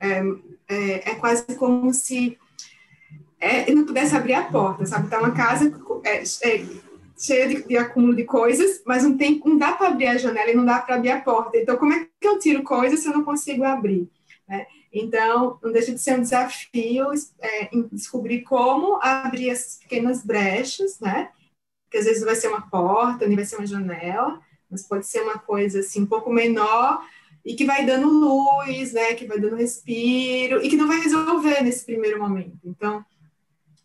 É, 0.00 0.22
é, 0.68 1.10
é, 1.10 1.14
quase 1.16 1.44
como 1.56 1.92
se 1.92 2.38
é, 3.40 3.72
não 3.72 3.84
pudesse 3.84 4.16
abrir 4.16 4.34
a 4.34 4.44
porta, 4.44 4.86
sabe? 4.86 5.08
Tá 5.08 5.18
uma 5.18 5.32
casa 5.32 5.72
é, 6.04 6.22
é, 6.22 6.66
cheia 7.18 7.48
de, 7.48 7.62
de, 7.64 7.76
acúmulo 7.76 8.14
de 8.14 8.24
coisas, 8.24 8.80
mas 8.86 9.02
não, 9.02 9.16
tem, 9.16 9.40
não 9.44 9.58
dá 9.58 9.72
para 9.72 9.88
abrir 9.88 10.06
a 10.06 10.16
janela 10.16 10.50
e 10.50 10.54
não 10.54 10.64
dá 10.64 10.78
para 10.78 10.94
abrir 10.94 11.10
a 11.10 11.20
porta. 11.20 11.56
Então, 11.56 11.76
como 11.76 11.92
é 11.92 12.06
que 12.20 12.28
eu 12.28 12.38
tiro 12.38 12.62
coisas 12.62 13.00
se 13.00 13.08
eu 13.08 13.12
não 13.12 13.24
consigo 13.24 13.64
abrir? 13.64 14.08
Né? 14.48 14.66
Então, 14.92 15.58
não 15.62 15.72
deixa 15.72 15.92
de 15.92 15.98
ser 15.98 16.16
um 16.16 16.22
desafio 16.22 17.08
é, 17.40 17.68
descobrir 17.92 18.42
como 18.42 18.98
abrir 19.02 19.50
essas 19.50 19.76
pequenas 19.76 20.24
brechas, 20.24 20.98
né? 21.00 21.30
Que 21.90 21.98
às 21.98 22.04
vezes 22.04 22.22
vai 22.22 22.34
ser 22.34 22.48
uma 22.48 22.62
porta, 22.68 23.26
nem 23.26 23.36
vai 23.36 23.44
ser 23.44 23.56
uma 23.56 23.66
janela, 23.66 24.40
mas 24.70 24.86
pode 24.86 25.06
ser 25.06 25.22
uma 25.22 25.38
coisa 25.38 25.80
assim 25.80 26.02
um 26.02 26.06
pouco 26.06 26.30
menor 26.30 27.00
e 27.44 27.54
que 27.54 27.64
vai 27.64 27.84
dando 27.86 28.08
luz, 28.08 28.92
né? 28.92 29.14
Que 29.14 29.26
vai 29.26 29.38
dando 29.38 29.56
respiro 29.56 30.62
e 30.62 30.68
que 30.68 30.76
não 30.76 30.86
vai 30.86 31.00
resolver 31.00 31.62
nesse 31.62 31.84
primeiro 31.84 32.20
momento. 32.20 32.58
Então, 32.64 33.04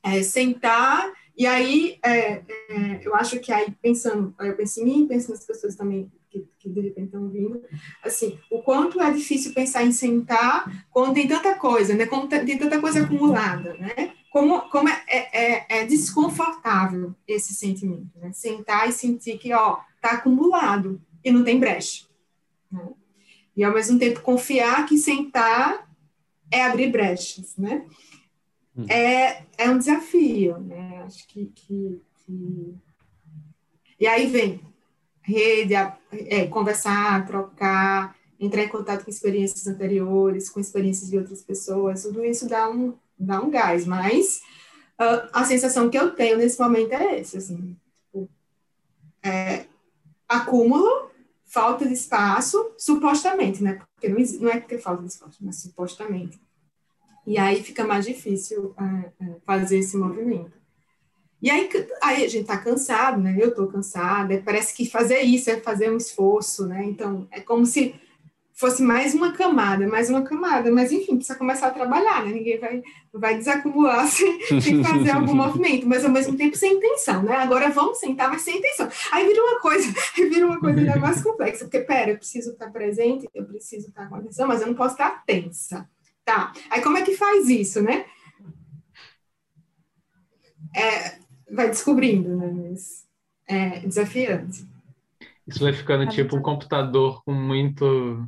é, 0.04 0.22
sentar 0.22 1.12
e 1.36 1.48
aí, 1.48 1.98
é, 2.04 2.44
é, 2.70 3.02
eu 3.04 3.16
acho 3.16 3.40
que 3.40 3.52
aí, 3.52 3.72
pensando, 3.82 4.34
eu 4.40 4.56
penso 4.56 4.80
em 4.82 4.86
mim, 4.86 5.08
penso 5.08 5.32
nas 5.32 5.46
pessoas 5.46 5.76
também 5.76 6.12
que, 6.30 6.48
que 6.60 6.70
de 6.70 6.80
repente 6.82 7.08
estão 7.08 7.28
vindo, 7.28 7.64
assim, 8.04 8.38
o 8.52 8.62
quanto 8.62 9.02
é 9.02 9.12
difícil 9.12 9.54
pensar 9.54 9.84
em 9.84 9.92
sentar 9.92 10.86
quando 10.92 11.16
tem 11.16 11.28
tanta 11.28 11.56
coisa, 11.56 11.96
né? 11.96 12.06
Como 12.06 12.28
tem 12.28 12.58
tanta 12.58 12.80
coisa 12.80 13.04
acumulada, 13.04 13.74
né? 13.76 14.14
Como, 14.34 14.62
como 14.72 14.90
é, 14.90 15.04
é, 15.08 15.66
é 15.70 15.86
desconfortável 15.86 17.14
esse 17.28 17.54
sentimento, 17.54 18.18
né? 18.18 18.32
Sentar 18.34 18.90
e 18.90 18.92
sentir 18.92 19.38
que, 19.38 19.54
ó, 19.54 19.78
tá 20.02 20.14
acumulado 20.14 21.00
e 21.24 21.32
não 21.32 21.44
tem 21.44 21.60
brecha. 21.60 22.08
Né? 22.72 22.90
E, 23.56 23.64
ao 23.64 23.72
mesmo 23.72 24.00
tempo, 24.00 24.22
confiar 24.22 24.88
que 24.88 24.98
sentar 24.98 25.88
é 26.50 26.64
abrir 26.64 26.92
brechas, 26.92 27.56
né? 27.56 27.86
Hum. 28.76 28.88
é, 28.90 29.44
é 29.56 29.70
um 29.70 29.78
desafio, 29.78 30.58
né? 30.58 31.04
Acho 31.06 31.28
que, 31.28 31.46
que, 31.54 32.02
que... 32.26 32.76
E 34.00 34.08
aí 34.08 34.26
vem 34.26 34.60
rede, 35.22 35.76
é, 35.76 36.48
conversar, 36.48 37.24
trocar, 37.28 38.16
entrar 38.40 38.64
em 38.64 38.68
contato 38.68 39.06
com 39.06 39.12
experiências 39.12 39.68
anteriores, 39.68 40.50
com 40.50 40.60
experiências 40.60 41.12
de 41.12 41.20
outras 41.20 41.44
pessoas, 41.44 42.02
tudo 42.02 42.26
isso 42.26 42.50
dá 42.50 42.68
um, 42.68 42.96
dá 43.26 43.42
um 43.42 43.50
gás, 43.50 43.86
mas 43.86 44.42
uh, 45.00 45.30
a 45.34 45.44
sensação 45.46 45.90
que 45.90 45.98
eu 45.98 46.12
tenho 46.16 46.38
nesse 46.38 46.60
momento 46.60 46.94
é 46.94 47.20
esse, 47.20 47.38
assim, 47.38 47.78
tipo, 48.06 48.30
é, 49.24 49.66
acúmulo, 50.28 51.12
falta 51.46 51.86
de 51.86 51.94
espaço, 51.94 52.74
supostamente, 52.78 53.64
né? 53.64 53.80
Porque 53.94 54.10
não, 54.10 54.18
não 54.42 54.50
é 54.50 54.60
porque 54.60 54.78
falta 54.78 55.04
de 55.04 55.10
espaço, 55.10 55.38
mas 55.42 55.58
supostamente. 55.58 56.40
E 57.26 57.38
aí 57.38 57.64
fica 57.64 57.86
mais 57.86 58.06
difícil 58.06 58.76
é, 58.78 59.36
fazer 59.46 59.80
esse 59.80 59.96
movimento. 59.96 60.52
E 61.42 61.50
aí, 61.50 61.70
aí 62.02 62.24
a 62.24 62.28
gente 62.28 62.44
está 62.44 62.58
cansado, 62.58 63.20
né? 63.22 63.38
Eu 63.40 63.50
estou 63.50 63.68
cansada, 63.68 64.42
parece 64.44 64.74
que 64.74 64.90
fazer 64.90 65.20
isso 65.22 65.50
é 65.50 65.60
fazer 65.60 65.92
um 65.92 65.98
esforço, 65.98 66.66
né? 66.66 66.86
Então, 66.86 67.28
é 67.32 67.42
como 67.42 67.66
se 67.66 67.96
fosse 68.54 68.84
mais 68.84 69.14
uma 69.16 69.32
camada, 69.34 69.88
mais 69.88 70.10
uma 70.10 70.22
camada, 70.22 70.72
mas 70.72 70.92
enfim, 70.92 71.16
precisa 71.16 71.38
começar 71.38 71.68
a 71.68 71.72
trabalhar, 71.72 72.24
né? 72.24 72.32
Ninguém 72.32 72.60
vai, 72.60 72.84
vai 73.12 73.38
desacumular 73.38 74.06
sem, 74.08 74.62
sem 74.62 74.84
fazer 74.84 75.12
algum 75.12 75.34
movimento, 75.36 75.88
mas 75.88 76.06
ao 76.06 76.12
mesmo 76.12 76.38
tempo 76.38 76.56
sem 76.56 76.74
intenção, 76.74 77.24
né? 77.24 77.36
Agora 77.38 77.70
vamos 77.70 78.00
sentar, 78.00 78.30
mas 78.30 78.44
sem 78.44 78.60
intenção. 78.60 78.88
Aí 79.12 79.28
vira 79.28 79.44
uma 79.44 79.60
coisa, 79.60 79.92
vira 80.16 80.46
uma 80.46 80.60
coisa 80.60 80.80
ainda 80.80 80.98
mais 80.98 81.22
complexa, 81.22 81.66
porque 81.66 81.80
pera, 81.80 82.12
eu 82.12 82.18
preciso 82.18 82.52
estar 82.52 82.72
presente, 82.72 83.28
eu 83.34 83.44
preciso 83.46 83.90
estar 83.90 84.08
com 84.08 84.16
atenção, 84.16 84.48
mas 84.48 84.62
eu 84.62 84.68
não 84.68 84.76
posso 84.76 84.94
estar 84.94 85.24
tensa. 85.26 85.90
Tá. 86.24 86.54
Aí 86.70 86.82
como 86.82 86.98
é 86.98 87.02
que 87.02 87.18
faz 87.18 87.50
isso, 87.50 87.82
né? 87.82 88.06
É, 90.76 91.18
vai 91.52 91.70
descobrindo, 91.70 92.36
né? 92.38 92.52
Mas 92.52 93.06
é 93.48 93.80
desafiante. 93.80 94.66
Isso 95.46 95.60
vai 95.60 95.74
ficando 95.74 96.08
tipo 96.08 96.38
um 96.38 96.42
computador 96.42 97.22
com 97.24 97.34
muito 97.34 98.26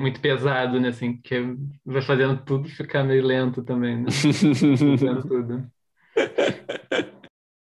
muito 0.00 0.20
pesado, 0.20 0.80
né? 0.80 0.88
Assim, 0.88 1.16
que 1.20 1.40
vai 1.84 2.02
fazendo 2.02 2.44
tudo 2.44 2.68
ficar 2.68 3.04
meio 3.04 3.24
lento 3.24 3.62
também, 3.62 4.02
né? 4.02 4.10
fazendo 4.10 5.22
tudo. 5.28 5.72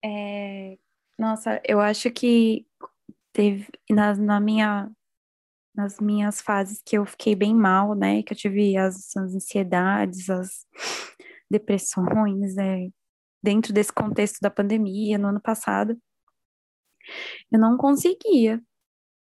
É, 0.02 0.76
nossa, 1.18 1.60
eu 1.66 1.80
acho 1.80 2.10
que 2.10 2.66
teve 3.32 3.66
na, 3.90 4.14
na 4.14 4.40
minha 4.40 4.90
nas 5.74 5.98
minhas 5.98 6.40
fases 6.40 6.80
que 6.86 6.96
eu 6.96 7.04
fiquei 7.04 7.34
bem 7.34 7.52
mal, 7.52 7.94
né? 7.94 8.22
Que 8.22 8.32
eu 8.32 8.36
tive 8.36 8.76
as, 8.76 9.16
as 9.16 9.34
ansiedades, 9.34 10.30
as 10.30 10.64
depressões, 11.50 12.54
né? 12.54 12.90
Dentro 13.42 13.72
desse 13.72 13.92
contexto 13.92 14.38
da 14.40 14.50
pandemia, 14.50 15.18
no 15.18 15.28
ano 15.28 15.40
passado, 15.40 15.98
eu 17.52 17.58
não 17.58 17.76
conseguia. 17.76 18.62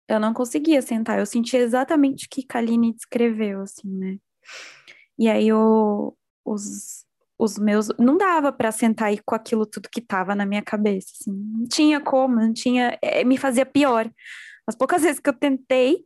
Eu 0.08 0.20
não 0.20 0.34
conseguia 0.34 0.82
sentar. 0.82 1.20
Eu 1.20 1.26
sentia 1.26 1.60
exatamente 1.60 2.26
o 2.26 2.30
que 2.30 2.46
Kaline 2.46 2.94
descreveu, 2.94 3.62
assim, 3.62 3.90
né? 3.90 4.18
E 5.20 5.28
aí 5.28 5.48
eu, 5.48 6.16
os, 6.46 7.06
os 7.38 7.58
meus. 7.58 7.90
Não 8.00 8.18
dava 8.18 8.52
para 8.52 8.72
sentar 8.72 9.10
aí 9.10 9.20
com 9.26 9.36
aquilo 9.36 9.66
tudo 9.66 9.90
que 9.90 10.02
tava 10.02 10.36
na 10.36 10.46
minha 10.46 10.62
cabeça, 10.62 11.08
assim. 11.20 11.32
Não 11.32 11.68
tinha 11.68 12.00
como, 12.00 12.36
não 12.36 12.54
tinha. 12.54 12.98
É, 13.02 13.24
me 13.24 13.38
fazia 13.38 13.66
pior. 13.66 14.10
As 14.68 14.76
poucas 14.76 15.02
vezes 15.02 15.20
que 15.20 15.30
eu 15.30 15.34
tentei, 15.34 16.06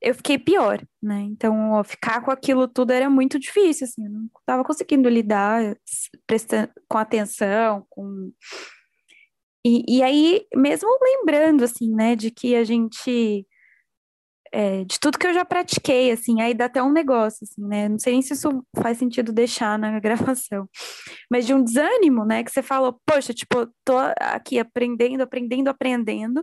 eu 0.00 0.14
fiquei 0.14 0.38
pior, 0.38 0.80
né? 1.02 1.20
Então, 1.22 1.72
ó, 1.72 1.82
ficar 1.82 2.22
com 2.22 2.30
aquilo 2.30 2.68
tudo 2.68 2.92
era 2.92 3.10
muito 3.10 3.38
difícil, 3.38 3.86
assim, 3.86 4.04
eu 4.04 4.10
não 4.10 4.26
estava 4.40 4.64
conseguindo 4.64 5.08
lidar 5.08 5.76
prestando, 6.26 6.70
com 6.88 6.98
atenção, 6.98 7.84
com... 7.88 8.30
E, 9.64 9.98
e 9.98 10.02
aí, 10.02 10.46
mesmo 10.54 10.88
lembrando, 11.02 11.64
assim, 11.64 11.94
né, 11.94 12.16
de 12.16 12.30
que 12.30 12.54
a 12.54 12.64
gente... 12.64 13.46
É, 14.50 14.82
de 14.84 14.98
tudo 14.98 15.18
que 15.18 15.26
eu 15.26 15.34
já 15.34 15.44
pratiquei, 15.44 16.10
assim, 16.10 16.40
aí 16.40 16.54
dá 16.54 16.64
até 16.64 16.82
um 16.82 16.90
negócio, 16.90 17.40
assim, 17.44 17.62
né? 17.66 17.86
Não 17.86 17.98
sei 17.98 18.14
nem 18.14 18.22
se 18.22 18.32
isso 18.32 18.64
faz 18.80 18.96
sentido 18.96 19.30
deixar 19.30 19.78
na 19.78 20.00
gravação, 20.00 20.66
mas 21.30 21.46
de 21.46 21.52
um 21.52 21.62
desânimo, 21.62 22.24
né? 22.24 22.42
Que 22.42 22.50
você 22.50 22.62
falou, 22.62 22.98
poxa, 23.04 23.34
tipo, 23.34 23.66
tô 23.84 23.94
aqui 24.18 24.58
aprendendo, 24.58 25.20
aprendendo, 25.22 25.68
aprendendo, 25.68 26.42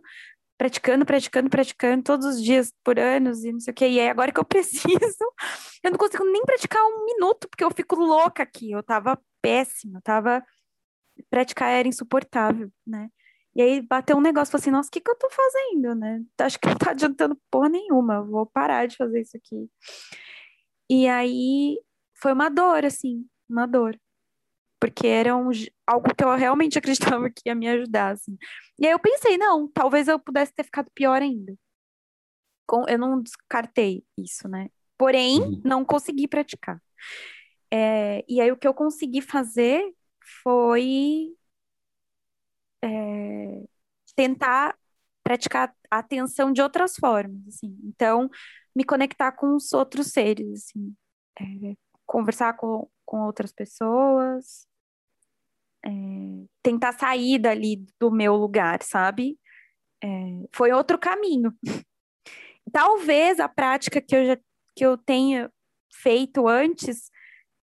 praticando, 0.58 1.06
praticando, 1.06 1.50
praticando 1.50 2.04
todos 2.04 2.26
os 2.26 2.44
dias 2.44 2.72
por 2.84 3.00
anos 3.00 3.44
e 3.44 3.52
não 3.52 3.60
sei 3.60 3.72
o 3.72 3.76
que. 3.76 3.88
E 3.88 4.00
aí, 4.00 4.10
agora 4.10 4.32
que 4.32 4.40
eu 4.40 4.46
preciso, 4.46 5.26
eu 5.84 5.92
não 5.92 5.98
consigo 5.98 6.24
nem 6.26 6.44
praticar 6.44 6.82
um 6.84 7.06
minuto, 7.06 7.48
porque 7.50 7.64
eu 7.64 7.72
fico 7.72 7.96
louca 7.96 8.44
aqui. 8.44 8.72
Eu 8.72 8.84
tava 8.84 9.20
péssima, 9.42 10.02
tava. 10.04 10.44
Praticar 11.30 11.72
era 11.72 11.88
insuportável, 11.88 12.72
né? 12.86 13.10
E 13.56 13.62
aí 13.62 13.82
bateu 13.82 14.18
um 14.18 14.22
negócio, 14.22 14.52
falei 14.52 14.64
assim, 14.64 14.72
nossa, 14.72 14.90
o 14.90 14.92
que 14.92 15.00
que 15.00 15.10
eu 15.10 15.16
tô 15.18 15.30
fazendo, 15.30 15.96
né? 15.96 16.22
Acho 16.40 16.60
que 16.60 16.68
não 16.68 16.76
tá 16.76 16.92
adiantando 16.92 17.40
porra 17.50 17.70
nenhuma, 17.70 18.22
vou 18.22 18.46
parar 18.46 18.86
de 18.88 18.98
fazer 18.98 19.22
isso 19.22 19.38
aqui. 19.38 19.70
E 20.90 21.08
aí 21.08 21.80
foi 22.16 22.34
uma 22.34 22.50
dor, 22.50 22.84
assim, 22.86 23.26
uma 23.50 23.66
dor 23.66 23.98
porque 24.86 25.08
era 25.08 25.36
um, 25.36 25.50
algo 25.88 26.14
que 26.16 26.24
eu 26.24 26.36
realmente 26.36 26.78
acreditava 26.80 27.30
que 27.30 27.42
ia 27.46 27.56
me 27.56 27.68
ajudar. 27.68 28.14
Assim. 28.14 28.38
E 28.80 28.86
aí 28.86 28.92
eu 28.92 29.00
pensei, 29.00 29.38
não, 29.38 29.68
talvez 29.68 30.08
eu 30.08 30.20
pudesse 30.20 30.54
ter 30.54 30.64
ficado 30.64 30.92
pior 30.94 31.22
ainda. 31.22 31.56
Com, 32.68 32.88
eu 32.88 32.98
não 32.98 33.22
descartei 33.22 34.04
isso, 34.18 34.48
né? 34.48 34.70
Porém, 34.98 35.42
uhum. 35.42 35.62
não 35.64 35.86
consegui 35.86 36.28
praticar. 36.28 36.82
É, 37.72 38.24
e 38.28 38.40
aí 38.40 38.52
o 38.52 38.58
que 38.58 38.68
eu 38.68 38.74
consegui 38.74 39.22
fazer 39.22 39.84
foi 40.44 41.36
é, 42.84 43.64
tentar 44.16 44.78
praticar 45.24 45.74
atenção 45.90 46.52
de 46.54 46.62
outras 46.62 46.96
formas, 46.96 47.48
assim. 47.48 47.78
Então, 47.84 48.30
me 48.76 48.84
conectar 48.84 49.32
com 49.32 49.56
os 49.56 49.74
outros 49.74 50.08
seres, 50.08 50.48
assim. 50.52 50.96
É, 51.40 51.76
conversar 52.06 52.54
com, 52.54 52.88
com 53.06 53.22
outras 53.26 53.52
pessoas, 53.52 54.68
é, 55.86 55.90
tentar 56.64 56.94
sair 56.94 57.40
dali 57.40 57.86
do 58.00 58.12
meu 58.12 58.36
lugar, 58.36 58.82
sabe? 58.84 59.38
É, 60.04 60.08
foi 60.56 60.72
outro 60.72 60.98
caminho. 61.00 61.54
Talvez 62.72 63.40
a 63.40 63.48
prática 63.50 64.02
que 64.02 64.16
eu 64.16 64.26
já 64.26 64.38
que 64.76 64.86
eu 64.86 64.98
tenha 64.98 65.50
feito 65.90 66.48
antes 66.48 67.10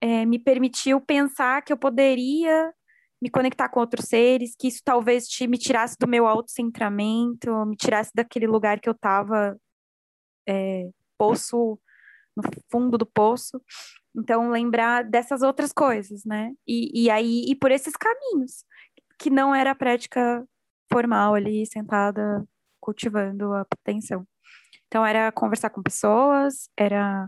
é, 0.05 0.23
me 0.23 0.37
permitiu 0.37 1.01
pensar 1.01 1.63
que 1.63 1.73
eu 1.73 1.77
poderia 1.77 2.71
me 3.19 3.27
conectar 3.27 3.67
com 3.69 3.79
outros 3.79 4.05
seres, 4.05 4.55
que 4.55 4.67
isso 4.67 4.79
talvez 4.85 5.27
te, 5.27 5.47
me 5.47 5.57
tirasse 5.57 5.97
do 5.99 6.07
meu 6.07 6.27
autocentramento, 6.27 7.65
me 7.65 7.75
tirasse 7.75 8.11
daquele 8.13 8.45
lugar 8.45 8.79
que 8.79 8.87
eu 8.87 8.93
estava 8.93 9.57
é, 10.47 10.91
poço 11.17 11.79
no 12.37 12.43
fundo 12.71 12.99
do 12.99 13.05
poço. 13.05 13.59
Então, 14.15 14.51
lembrar 14.51 15.03
dessas 15.03 15.41
outras 15.41 15.73
coisas, 15.73 16.23
né? 16.23 16.53
E, 16.67 17.05
e 17.05 17.09
aí, 17.09 17.45
e 17.49 17.55
por 17.55 17.71
esses 17.71 17.95
caminhos, 17.95 18.63
que 19.17 19.31
não 19.31 19.55
era 19.55 19.71
a 19.71 19.75
prática 19.75 20.47
formal 20.91 21.33
ali, 21.33 21.65
sentada, 21.65 22.45
cultivando 22.79 23.53
a 23.53 23.61
atenção. 23.61 24.23
Então, 24.87 25.03
era 25.03 25.31
conversar 25.31 25.71
com 25.71 25.81
pessoas, 25.81 26.69
era 26.77 27.27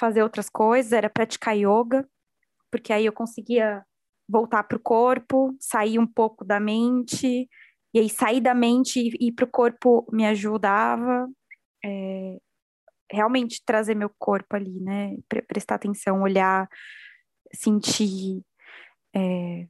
fazer 0.00 0.22
outras 0.22 0.48
coisas, 0.48 0.92
era 0.92 1.10
praticar 1.10 1.56
yoga, 1.56 2.08
porque 2.70 2.92
aí 2.92 3.06
eu 3.06 3.12
conseguia 3.12 3.84
voltar 4.28 4.64
para 4.64 4.76
o 4.76 4.80
corpo, 4.80 5.54
sair 5.60 5.98
um 5.98 6.06
pouco 6.06 6.44
da 6.44 6.58
mente, 6.58 7.48
e 7.92 7.98
aí 7.98 8.08
sair 8.08 8.40
da 8.40 8.54
mente 8.54 9.00
e 9.00 9.28
ir 9.28 9.32
para 9.32 9.44
o 9.44 9.50
corpo 9.50 10.06
me 10.12 10.26
ajudava. 10.26 11.28
É, 11.84 12.38
realmente 13.10 13.62
trazer 13.64 13.94
meu 13.94 14.10
corpo 14.18 14.54
ali, 14.54 14.80
né? 14.80 15.16
Prestar 15.48 15.76
atenção, 15.76 16.22
olhar, 16.22 16.68
sentir. 17.52 18.42
É... 19.14 19.66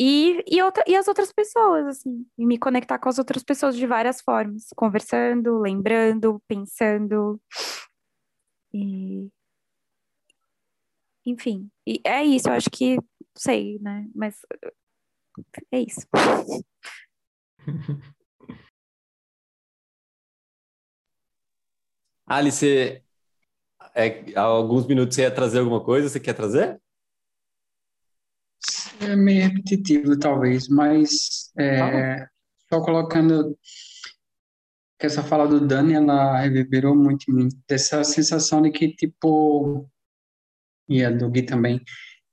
E, 0.00 0.42
e, 0.48 0.62
outra, 0.62 0.82
e 0.86 0.96
as 0.96 1.06
outras 1.06 1.32
pessoas, 1.32 1.86
assim, 1.86 2.26
e 2.36 2.46
me 2.46 2.58
conectar 2.58 2.98
com 2.98 3.08
as 3.08 3.18
outras 3.18 3.42
pessoas 3.44 3.76
de 3.76 3.86
várias 3.86 4.20
formas, 4.20 4.66
conversando, 4.74 5.60
lembrando, 5.60 6.42
pensando. 6.48 7.40
E... 8.72 9.28
Enfim, 11.24 11.70
e 11.86 12.00
é 12.04 12.24
isso, 12.24 12.48
eu 12.48 12.54
acho 12.54 12.68
que, 12.70 12.96
sei, 13.36 13.78
né? 13.80 14.08
Mas 14.14 14.36
é 15.70 15.80
isso. 15.80 16.06
Alice, 22.26 23.02
é, 23.94 24.34
há 24.34 24.40
alguns 24.40 24.86
minutos 24.86 25.14
você 25.14 25.22
ia 25.22 25.30
trazer 25.30 25.58
alguma 25.58 25.84
coisa, 25.84 26.08
você 26.08 26.18
quer 26.18 26.34
trazer? 26.34 26.80
É 29.00 29.14
meio 29.16 29.42
repetitivo, 29.48 30.18
talvez, 30.18 30.68
mas 30.68 31.52
é, 31.58 32.26
só 32.68 32.80
colocando 32.82 33.58
que 35.02 35.06
essa 35.06 35.24
fala 35.24 35.48
do 35.48 35.66
Dani, 35.66 35.94
ela 35.94 36.38
reverberou 36.38 36.94
muito 36.94 37.28
em 37.28 37.34
mim, 37.34 37.48
dessa 37.68 38.04
sensação 38.04 38.62
de 38.62 38.70
que, 38.70 38.88
tipo, 38.94 39.84
e 40.88 41.04
a 41.04 41.10
do 41.10 41.28
Gui 41.28 41.42
também, 41.42 41.82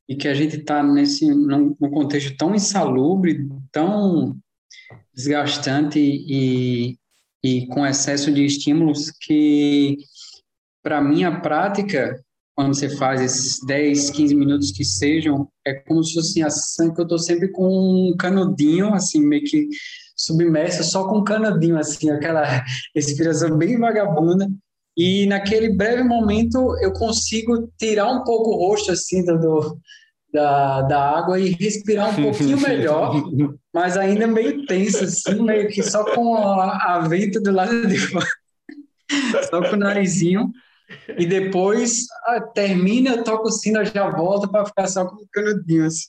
e 0.08 0.16
que 0.16 0.28
a 0.28 0.36
gente 0.36 0.58
está 0.58 0.84
nesse 0.84 1.26
num, 1.26 1.76
num, 1.80 1.90
contexto 1.90 2.38
tão 2.38 2.54
insalubre, 2.54 3.40
tão 3.72 4.38
desgastante 5.12 6.00
e, 6.00 6.96
e 7.44 7.66
com 7.70 7.84
excesso 7.84 8.32
de 8.32 8.46
estímulos 8.46 9.10
que, 9.20 9.98
para 10.84 11.02
mim, 11.02 11.24
a 11.24 11.40
prática, 11.42 12.24
quando 12.54 12.76
você 12.76 12.88
faz 12.88 13.20
esses 13.20 13.66
10, 13.66 14.12
15 14.12 14.36
minutos 14.36 14.72
que 14.72 14.86
sejam, 14.86 15.50
é 15.66 15.74
como 15.74 16.04
se 16.04 16.14
fosse 16.14 16.44
assim, 16.44 16.94
que 16.94 17.02
eu 17.02 17.06
estou 17.06 17.18
sempre 17.18 17.48
com 17.48 18.12
um 18.12 18.16
canudinho, 18.16 18.94
assim, 18.94 19.26
meio 19.26 19.44
que 19.44 19.70
submerso, 20.20 20.84
só 20.84 21.08
com 21.08 21.20
um 21.20 21.24
canudinho, 21.24 21.78
assim, 21.78 22.10
aquela 22.10 22.66
respiração 22.94 23.58
bem 23.58 23.80
vagabunda, 23.80 24.48
e 24.98 25.26
naquele 25.28 25.70
breve 25.70 26.04
momento 26.04 26.76
eu 26.82 26.92
consigo 26.92 27.72
tirar 27.78 28.12
um 28.12 28.24
pouco 28.26 28.50
o 28.50 28.68
rosto, 28.68 28.92
assim, 28.92 29.24
do, 29.24 29.80
da, 30.34 30.82
da 30.82 31.18
água 31.18 31.40
e 31.40 31.52
respirar 31.52 32.10
um 32.10 32.24
pouquinho 32.24 32.60
melhor, 32.62 33.16
mas 33.74 33.96
ainda 33.96 34.28
meio 34.28 34.66
tenso, 34.66 35.06
assim, 35.06 35.42
meio 35.42 35.70
que 35.70 35.82
só 35.82 36.04
com 36.14 36.36
a, 36.36 36.96
a 36.96 37.00
venta 37.08 37.40
do 37.40 37.52
lado 37.52 37.88
de 37.88 37.98
fora, 37.98 38.28
só 39.50 39.62
com 39.62 39.76
o 39.76 39.80
narizinho. 39.80 40.52
E 41.20 41.26
depois 41.26 42.08
ah, 42.26 42.42
termina, 42.42 43.12
eu 43.12 43.24
toco 43.24 43.48
o 43.48 43.52
sino, 43.52 43.78
eu 43.80 43.86
já 43.86 44.10
volto 44.10 44.50
para 44.50 44.66
ficar 44.66 44.88
só 44.88 45.06
com 45.06 45.16
o 45.18 45.28
canudinho, 45.32 45.86
assim. 45.86 46.08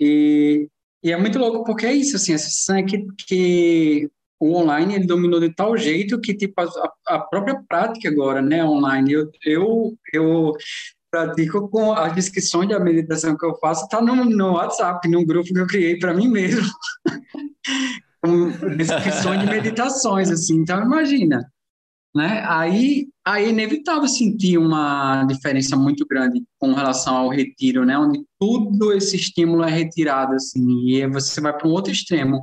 E, 0.00 0.68
e 1.02 1.12
é 1.12 1.16
muito 1.16 1.38
louco 1.38 1.64
porque 1.64 1.86
é 1.86 1.92
isso, 1.92 2.16
assim, 2.16 2.34
a 2.34 2.38
sensação 2.38 2.76
é 2.76 2.82
que, 2.82 3.06
que 3.26 4.10
o 4.38 4.54
online 4.54 4.94
ele 4.94 5.06
dominou 5.06 5.40
de 5.40 5.54
tal 5.54 5.76
jeito 5.76 6.20
que 6.20 6.34
tipo 6.34 6.60
a, 6.60 6.92
a 7.08 7.18
própria 7.18 7.62
prática 7.68 8.08
agora, 8.08 8.40
né, 8.40 8.64
online. 8.64 9.12
Eu 9.12 9.30
eu, 9.44 9.98
eu 10.12 10.52
pratico 11.10 11.68
com 11.68 11.92
as 11.92 12.14
descrições 12.14 12.68
da 12.68 12.78
meditação 12.78 13.36
que 13.36 13.44
eu 13.44 13.54
faço, 13.56 13.84
está 13.84 14.00
no, 14.00 14.24
no 14.24 14.52
WhatsApp, 14.52 15.08
num 15.08 15.26
grupo 15.26 15.52
que 15.52 15.58
eu 15.58 15.66
criei 15.66 15.98
para 15.98 16.14
mim 16.14 16.28
mesmo, 16.28 16.66
com 18.22 18.50
descrições 18.76 19.40
de 19.40 19.46
meditações, 19.46 20.30
assim. 20.30 20.56
Então, 20.58 20.82
imagina, 20.82 21.50
né? 22.14 22.44
Aí, 22.46 23.08
aí 23.24 23.44
é 23.46 23.48
inevitável 23.50 24.08
sentir 24.08 24.58
uma 24.58 25.24
diferença 25.24 25.76
muito 25.76 26.04
grande 26.06 26.42
com 26.58 26.72
relação 26.72 27.16
ao 27.16 27.28
retiro, 27.28 27.84
né? 27.84 27.96
Onde 27.96 28.24
tudo 28.38 28.92
esse 28.92 29.16
estímulo 29.16 29.62
é 29.62 29.70
retirado, 29.70 30.34
assim, 30.34 30.88
e 30.88 31.06
você 31.06 31.40
vai 31.40 31.56
para 31.56 31.68
um 31.68 31.72
outro 31.72 31.92
extremo. 31.92 32.40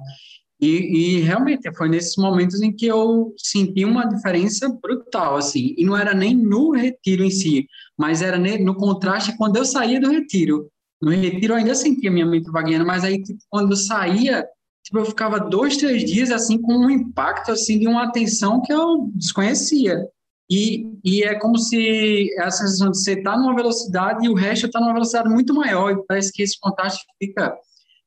E, 0.60 1.18
e, 1.18 1.20
realmente 1.20 1.72
foi 1.76 1.88
nesses 1.88 2.16
momentos 2.18 2.62
em 2.62 2.76
que 2.76 2.88
eu 2.88 3.34
senti 3.38 3.86
uma 3.86 4.06
diferença 4.06 4.68
brutal, 4.82 5.36
assim. 5.36 5.76
E 5.78 5.86
não 5.86 5.96
era 5.96 6.16
nem 6.16 6.36
no 6.36 6.72
retiro 6.72 7.24
em 7.24 7.30
si, 7.30 7.68
mas 7.98 8.24
era 8.24 8.40
no 8.40 8.76
contraste 8.76 9.38
quando 9.38 9.58
eu 9.58 9.66
saía 9.66 10.00
do 10.00 10.10
retiro. 10.10 10.68
No 11.00 11.12
retiro 11.12 11.54
eu 11.54 11.58
ainda 11.58 11.76
sentia 11.76 12.10
minha 12.10 12.26
mente 12.26 12.50
vagueando, 12.50 12.88
mas 12.88 13.04
aí 13.04 13.22
tipo, 13.22 13.40
quando 13.50 13.74
eu 13.74 13.78
saía, 13.78 14.44
tipo, 14.88 15.00
eu 15.00 15.06
ficava 15.06 15.40
dois, 15.40 15.76
três 15.76 16.04
dias 16.04 16.32
assim 16.32 16.60
com 16.62 16.74
um 16.74 16.90
impacto 16.90 17.52
assim 17.52 17.78
de 17.78 17.88
uma 17.88 18.06
atenção 18.06 18.62
que 18.62 18.72
eu 18.72 19.10
desconhecia. 19.14 20.08
E, 20.50 20.94
e 21.04 21.24
é 21.24 21.36
como 21.36 21.58
se 21.58 22.34
a 22.40 22.50
sensação 22.50 22.90
de 22.90 22.98
você 22.98 23.14
estar 23.14 23.34
tá 23.34 23.38
numa 23.38 23.54
velocidade 23.54 24.26
e 24.26 24.30
o 24.30 24.34
resto 24.34 24.68
está 24.68 24.80
numa 24.80 24.94
velocidade 24.94 25.30
muito 25.30 25.54
maior, 25.54 25.92
e 25.92 26.06
parece 26.08 26.32
que 26.32 26.42
esse 26.42 26.58
contraste 26.58 27.04
fica 27.22 27.54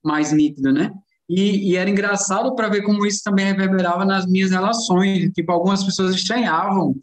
mais 0.03 0.33
nítido, 0.33 0.72
né? 0.72 0.91
E, 1.28 1.70
e 1.70 1.76
era 1.76 1.91
engraçado 1.91 2.55
para 2.57 2.70
ver 2.70 2.83
como 2.83 3.07
isso 3.07 3.20
também 3.22 3.45
reverberava 3.45 4.07
nas 4.07 4.26
minhas 4.26 4.51
relações. 4.51 5.31
Tipo, 5.33 5.53
algumas 5.53 5.85
pessoas 5.85 6.14
estranhavam. 6.14 6.97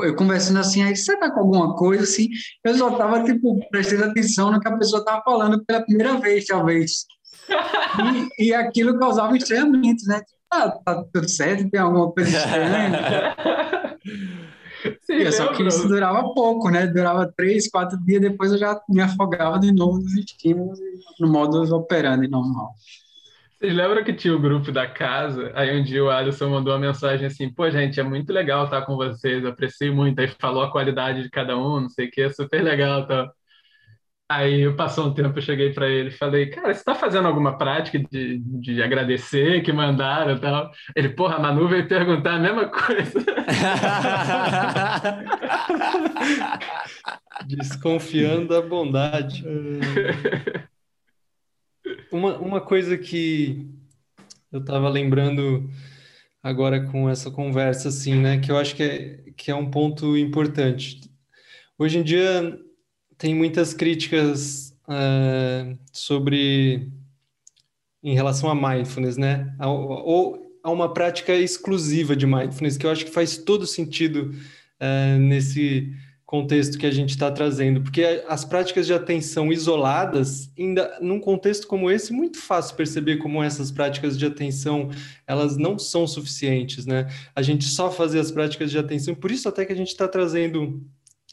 Eu 0.00 0.16
conversando 0.16 0.58
assim, 0.58 0.82
aí 0.82 0.96
você 0.96 1.14
tá 1.18 1.30
com 1.30 1.40
alguma 1.40 1.76
coisa 1.76 2.04
assim? 2.04 2.28
Eu 2.64 2.74
só 2.74 2.96
tava, 2.96 3.22
tipo, 3.22 3.60
prestando 3.70 4.04
atenção 4.04 4.50
no 4.50 4.58
que 4.58 4.66
a 4.66 4.76
pessoa 4.78 5.04
tava 5.04 5.22
falando 5.22 5.62
pela 5.64 5.82
primeira 5.82 6.18
vez, 6.18 6.46
talvez. 6.46 7.04
E, 8.38 8.48
e 8.48 8.54
aquilo 8.54 8.98
causava 8.98 9.36
estranhamento, 9.36 10.04
né? 10.06 10.22
Ah, 10.50 10.70
tá 10.70 11.04
tudo 11.12 11.28
certo, 11.28 11.70
tem 11.70 11.80
alguma 11.80 12.10
coisa 12.10 12.36
estranha. 12.36 13.36
Sim, 15.02 15.30
só 15.32 15.52
que 15.52 15.62
isso 15.62 15.86
durava 15.88 16.22
pouco, 16.32 16.70
né? 16.70 16.86
Durava 16.86 17.30
três, 17.36 17.68
quatro 17.68 17.98
dias, 18.04 18.20
depois 18.20 18.52
eu 18.52 18.58
já 18.58 18.80
me 18.88 19.02
afogava 19.02 19.58
de 19.58 19.72
novo 19.72 19.98
nos 19.98 20.14
estímulos 20.14 20.78
no 21.18 21.28
modo 21.28 21.62
operando 21.74 22.28
normal. 22.28 22.74
Vocês 23.60 23.74
lembram 23.74 24.02
que 24.02 24.14
tinha 24.14 24.34
o 24.34 24.40
grupo 24.40 24.72
da 24.72 24.86
casa? 24.86 25.52
Aí 25.54 25.78
um 25.78 25.84
dia 25.84 26.02
o 26.02 26.08
Alisson 26.08 26.48
mandou 26.48 26.72
uma 26.72 26.78
mensagem 26.78 27.26
assim: 27.26 27.52
pô, 27.52 27.70
gente, 27.70 28.00
é 28.00 28.02
muito 28.02 28.32
legal 28.32 28.64
estar 28.64 28.82
com 28.86 28.96
vocês, 28.96 29.44
apreciei 29.44 29.90
muito. 29.90 30.18
Aí 30.18 30.28
falou 30.28 30.62
a 30.62 30.72
qualidade 30.72 31.22
de 31.22 31.28
cada 31.28 31.58
um, 31.58 31.82
não 31.82 31.88
sei 31.90 32.06
o 32.06 32.10
que, 32.10 32.22
é 32.22 32.30
super 32.30 32.62
legal. 32.62 33.06
Tá? 33.06 33.30
Aí 34.30 34.72
passou 34.76 35.08
um 35.08 35.12
tempo, 35.12 35.36
eu 35.36 35.42
cheguei 35.42 35.72
para 35.72 35.88
ele 35.88 36.10
e 36.10 36.12
falei: 36.12 36.46
cara, 36.46 36.72
você 36.72 36.78
está 36.78 36.94
fazendo 36.94 37.26
alguma 37.26 37.58
prática 37.58 37.98
de, 37.98 38.38
de 38.38 38.80
agradecer 38.80 39.60
que 39.60 39.72
mandaram 39.72 40.36
e 40.36 40.38
tal? 40.38 40.70
Ele, 40.94 41.08
porra, 41.08 41.34
a 41.34 41.40
Manu 41.40 41.66
veio 41.66 41.88
perguntar 41.88 42.34
a 42.34 42.38
mesma 42.38 42.68
coisa. 42.68 43.24
Desconfiando 47.44 48.46
da 48.46 48.62
bondade. 48.62 49.44
Uma, 52.12 52.38
uma 52.38 52.60
coisa 52.60 52.96
que 52.96 53.68
eu 54.52 54.60
estava 54.60 54.88
lembrando 54.88 55.68
agora 56.40 56.86
com 56.86 57.10
essa 57.10 57.32
conversa, 57.32 57.88
assim, 57.88 58.14
né, 58.14 58.38
que 58.38 58.52
eu 58.52 58.56
acho 58.56 58.76
que 58.76 58.82
é, 58.84 59.24
que 59.36 59.50
é 59.50 59.54
um 59.56 59.68
ponto 59.68 60.16
importante. 60.16 61.00
Hoje 61.76 61.98
em 61.98 62.04
dia 62.04 62.56
tem 63.20 63.34
muitas 63.34 63.74
críticas 63.74 64.74
uh, 64.88 65.78
sobre 65.92 66.88
em 68.02 68.14
relação 68.14 68.48
a 68.48 68.54
mindfulness, 68.54 69.18
né, 69.18 69.54
ou 69.60 70.40
a 70.64 70.70
uma 70.70 70.92
prática 70.92 71.34
exclusiva 71.34 72.16
de 72.16 72.26
mindfulness, 72.26 72.78
que 72.78 72.86
eu 72.86 72.90
acho 72.90 73.04
que 73.04 73.10
faz 73.10 73.36
todo 73.36 73.66
sentido 73.66 74.34
uh, 74.80 75.18
nesse 75.18 75.92
contexto 76.24 76.78
que 76.78 76.86
a 76.86 76.90
gente 76.90 77.10
está 77.10 77.30
trazendo, 77.30 77.82
porque 77.82 78.24
as 78.26 78.42
práticas 78.42 78.86
de 78.86 78.94
atenção 78.94 79.52
isoladas, 79.52 80.50
ainda 80.58 80.98
num 81.02 81.20
contexto 81.20 81.66
como 81.66 81.90
esse, 81.90 82.14
muito 82.14 82.38
fácil 82.38 82.74
perceber 82.74 83.18
como 83.18 83.42
essas 83.42 83.70
práticas 83.70 84.16
de 84.18 84.24
atenção 84.24 84.90
elas 85.26 85.58
não 85.58 85.78
são 85.78 86.06
suficientes, 86.06 86.86
né? 86.86 87.06
A 87.34 87.42
gente 87.42 87.64
só 87.64 87.90
fazer 87.90 88.20
as 88.20 88.30
práticas 88.30 88.70
de 88.70 88.78
atenção, 88.78 89.14
por 89.14 89.30
isso 89.30 89.46
até 89.46 89.66
que 89.66 89.72
a 89.72 89.76
gente 89.76 89.88
está 89.88 90.08
trazendo 90.08 90.80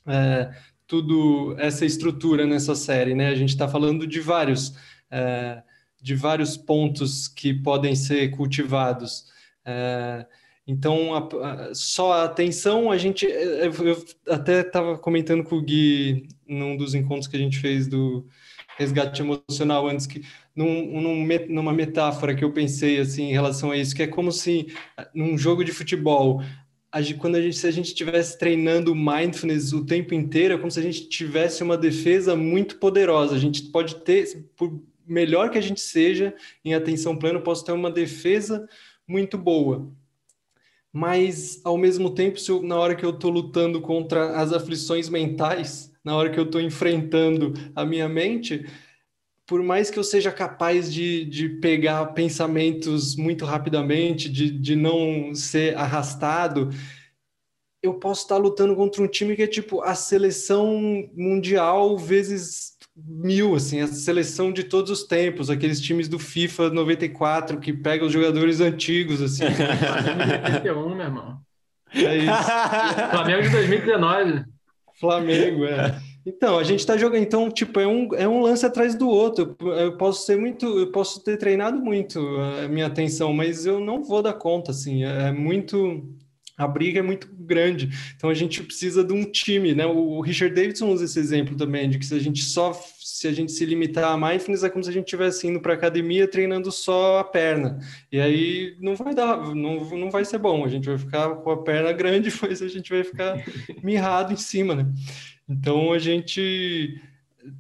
é, 0.06 0.50
tudo 0.88 1.56
essa 1.60 1.86
estrutura 1.86 2.46
nessa 2.46 2.76
série, 2.76 3.14
né? 3.14 3.28
A 3.28 3.36
gente 3.36 3.50
está 3.50 3.68
falando 3.68 4.08
de 4.08 4.20
vários 4.20 4.74
é, 5.12 5.62
de 6.02 6.16
vários 6.16 6.56
pontos 6.58 7.28
que 7.28 7.54
podem 7.54 7.96
ser 7.96 8.30
cultivados. 8.32 9.26
É, 9.66 10.26
Então, 10.66 11.14
a, 11.16 11.70
a, 11.70 11.76
só 11.76 12.14
a 12.14 12.24
atenção, 12.26 12.92
a 12.92 12.98
gente. 12.98 13.26
Eu, 13.26 13.74
eu 13.86 14.06
até 14.30 14.62
estava 14.62 14.98
comentando 14.98 15.44
com 15.44 15.56
o 15.58 15.62
Gui 15.62 16.28
num 16.48 16.76
dos 16.76 16.94
encontros 16.94 17.28
que 17.28 17.38
a 17.38 17.40
gente 17.40 17.58
fez 17.60 17.88
do 17.88 18.28
resgate 18.78 19.22
emocional 19.22 19.88
antes, 19.88 20.06
que 20.06 20.22
num, 20.56 21.02
num, 21.02 21.28
numa 21.50 21.74
metáfora 21.74 22.36
que 22.36 22.44
eu 22.44 22.52
pensei 22.52 23.00
assim 23.00 23.30
em 23.30 23.32
relação 23.32 23.72
a 23.72 23.78
isso, 23.78 23.96
que 23.96 24.04
é 24.04 24.08
como 24.08 24.32
se 24.32 24.68
num 25.14 25.38
jogo 25.38 25.64
de 25.64 25.72
futebol 25.72 26.42
quando 27.20 27.36
a 27.36 27.42
gente, 27.42 27.58
se 27.58 27.68
a 27.68 27.72
gente 27.72 27.88
estivesse 27.88 28.38
treinando 28.38 28.96
mindfulness 28.96 29.74
o 29.74 29.86
tempo 29.86 30.14
inteiro, 30.14 30.54
é 30.54 30.58
como 30.58 30.72
se 30.72 30.80
a 30.80 30.84
gente 30.84 31.10
tivesse 31.10 31.62
uma 31.62 31.78
defesa 31.78 32.36
muito 32.36 32.78
poderosa. 32.78 33.36
A 33.36 33.40
gente 33.40 33.64
pode 33.64 33.96
ter, 33.96 34.46
por 34.56 34.82
melhor 35.06 35.50
que 35.50 35.58
a 35.58 35.62
gente 35.62 35.82
seja 35.82 36.34
em 36.64 36.74
atenção 36.74 37.18
plena, 37.18 37.40
posso 37.40 37.64
ter 37.64 37.72
uma 37.72 37.92
defesa 37.92 38.68
muito 39.08 39.38
boa. 39.38 39.90
Mas, 40.92 41.62
ao 41.64 41.78
mesmo 41.78 42.10
tempo, 42.10 42.40
eu, 42.48 42.64
na 42.64 42.78
hora 42.78 42.96
que 42.96 43.06
eu 43.06 43.12
estou 43.12 43.30
lutando 43.30 43.82
contra 43.82 44.40
as 44.40 44.52
aflições 44.52 45.10
mentais, 45.10 45.92
na 46.04 46.16
hora 46.16 46.30
que 46.30 46.40
eu 46.40 46.46
estou 46.46 46.62
enfrentando 46.62 47.54
a 47.76 47.86
minha 47.86 48.08
mente, 48.08 48.66
por 49.48 49.64
mais 49.64 49.90
que 49.90 49.98
eu 49.98 50.04
seja 50.04 50.30
capaz 50.30 50.94
de, 50.94 51.24
de 51.24 51.48
pegar 51.48 52.06
pensamentos 52.08 53.16
muito 53.16 53.46
rapidamente, 53.46 54.30
de, 54.30 54.52
de 54.52 54.76
não 54.76 55.34
ser 55.34 55.76
arrastado, 55.78 56.70
eu 57.82 57.94
posso 57.94 58.24
estar 58.24 58.36
lutando 58.36 58.76
contra 58.76 59.02
um 59.02 59.08
time 59.08 59.38
que 59.38 59.44
é 59.44 59.48
tipo 59.48 59.82
a 59.82 59.96
seleção 59.96 61.10
mundial 61.16 61.98
vezes 61.98 62.76
mil, 62.94 63.56
assim, 63.56 63.80
a 63.80 63.88
seleção 63.88 64.52
de 64.52 64.66
todos 64.66 64.92
os 64.92 65.04
tempos, 65.04 65.50
aqueles 65.50 65.80
times 65.80 66.10
do 66.10 66.20
FIFA 66.20 66.72
94 66.72 67.60
que 67.60 67.72
pegam 67.72 68.08
os 68.08 68.14
jogadores 68.14 68.60
antigos, 68.60 69.22
assim. 69.22 69.46
81, 70.44 70.96
meu 70.96 71.06
irmão. 71.06 71.40
É 71.94 72.18
isso. 72.18 73.12
Flamengo 73.12 73.44
de 73.44 73.50
2019. 73.50 74.46
Flamengo, 75.00 75.64
é. 75.64 76.02
Então, 76.28 76.60
a 76.60 76.64
gente 76.64 76.80
está 76.80 76.98
jogando, 76.98 77.24
então, 77.24 77.50
tipo, 77.50 77.80
é 77.80 77.88
um, 77.88 78.10
é 78.14 78.28
um 78.28 78.42
lance 78.42 78.66
atrás 78.66 78.94
do 78.94 79.08
outro. 79.08 79.56
Eu, 79.62 79.96
posso 79.96 80.26
ser 80.26 80.38
muito, 80.38 80.66
eu 80.78 80.92
posso 80.92 81.24
ter 81.24 81.38
treinado 81.38 81.80
muito 81.80 82.20
a 82.20 82.68
minha 82.68 82.88
atenção, 82.88 83.32
mas 83.32 83.66
eu 83.66 83.80
não 83.80 84.04
vou 84.04 84.22
dar 84.22 84.34
conta, 84.34 84.72
assim, 84.72 85.06
é, 85.06 85.30
é 85.30 85.32
muito, 85.32 86.06
a 86.58 86.68
briga 86.68 87.00
é 87.00 87.02
muito 87.02 87.30
grande. 87.34 87.88
Então 88.18 88.30
a 88.30 88.34
gente 88.34 88.62
precisa 88.62 89.06
de 89.06 89.14
um 89.14 89.24
time, 89.24 89.74
né? 89.74 89.86
O 89.86 90.20
Richard 90.20 90.54
Davidson 90.54 90.90
usa 90.90 91.06
esse 91.06 91.18
exemplo 91.18 91.56
também, 91.56 91.90
de 91.90 91.98
que 91.98 92.06
se 92.06 92.14
a 92.14 92.20
gente 92.20 92.44
só 92.44 92.74
se 92.74 93.26
a 93.28 93.32
gente 93.32 93.52
se 93.54 93.66
limitar 93.66 94.12
a 94.12 94.18
mindfulness 94.18 94.64
é 94.64 94.70
como 94.70 94.84
se 94.84 94.90
a 94.90 94.94
gente 94.94 95.06
estivesse 95.06 95.48
indo 95.48 95.62
para 95.62 95.74
academia 95.74 96.28
treinando 96.28 96.72
só 96.74 97.20
a 97.20 97.24
perna. 97.24 97.80
E 98.12 98.20
aí 98.20 98.76
não 98.80 98.96
vai 98.96 99.16
dar, 99.16 99.56
não, 99.56 99.90
não 99.98 100.12
vai 100.12 100.26
ser 100.26 100.38
bom. 100.40 100.66
A 100.66 100.68
gente 100.68 100.88
vai 100.88 100.98
ficar 100.98 101.30
com 101.38 101.50
a 101.50 101.64
perna 101.64 101.94
grande, 101.94 102.30
pois 102.38 102.62
a 102.62 102.68
gente 102.68 102.92
vai 102.92 103.04
ficar 103.04 103.42
mirrado 103.82 104.34
em 104.34 104.38
cima, 104.38 104.76
né? 104.76 104.86
Então 105.48 105.94
a 105.94 106.00
gente 106.00 107.02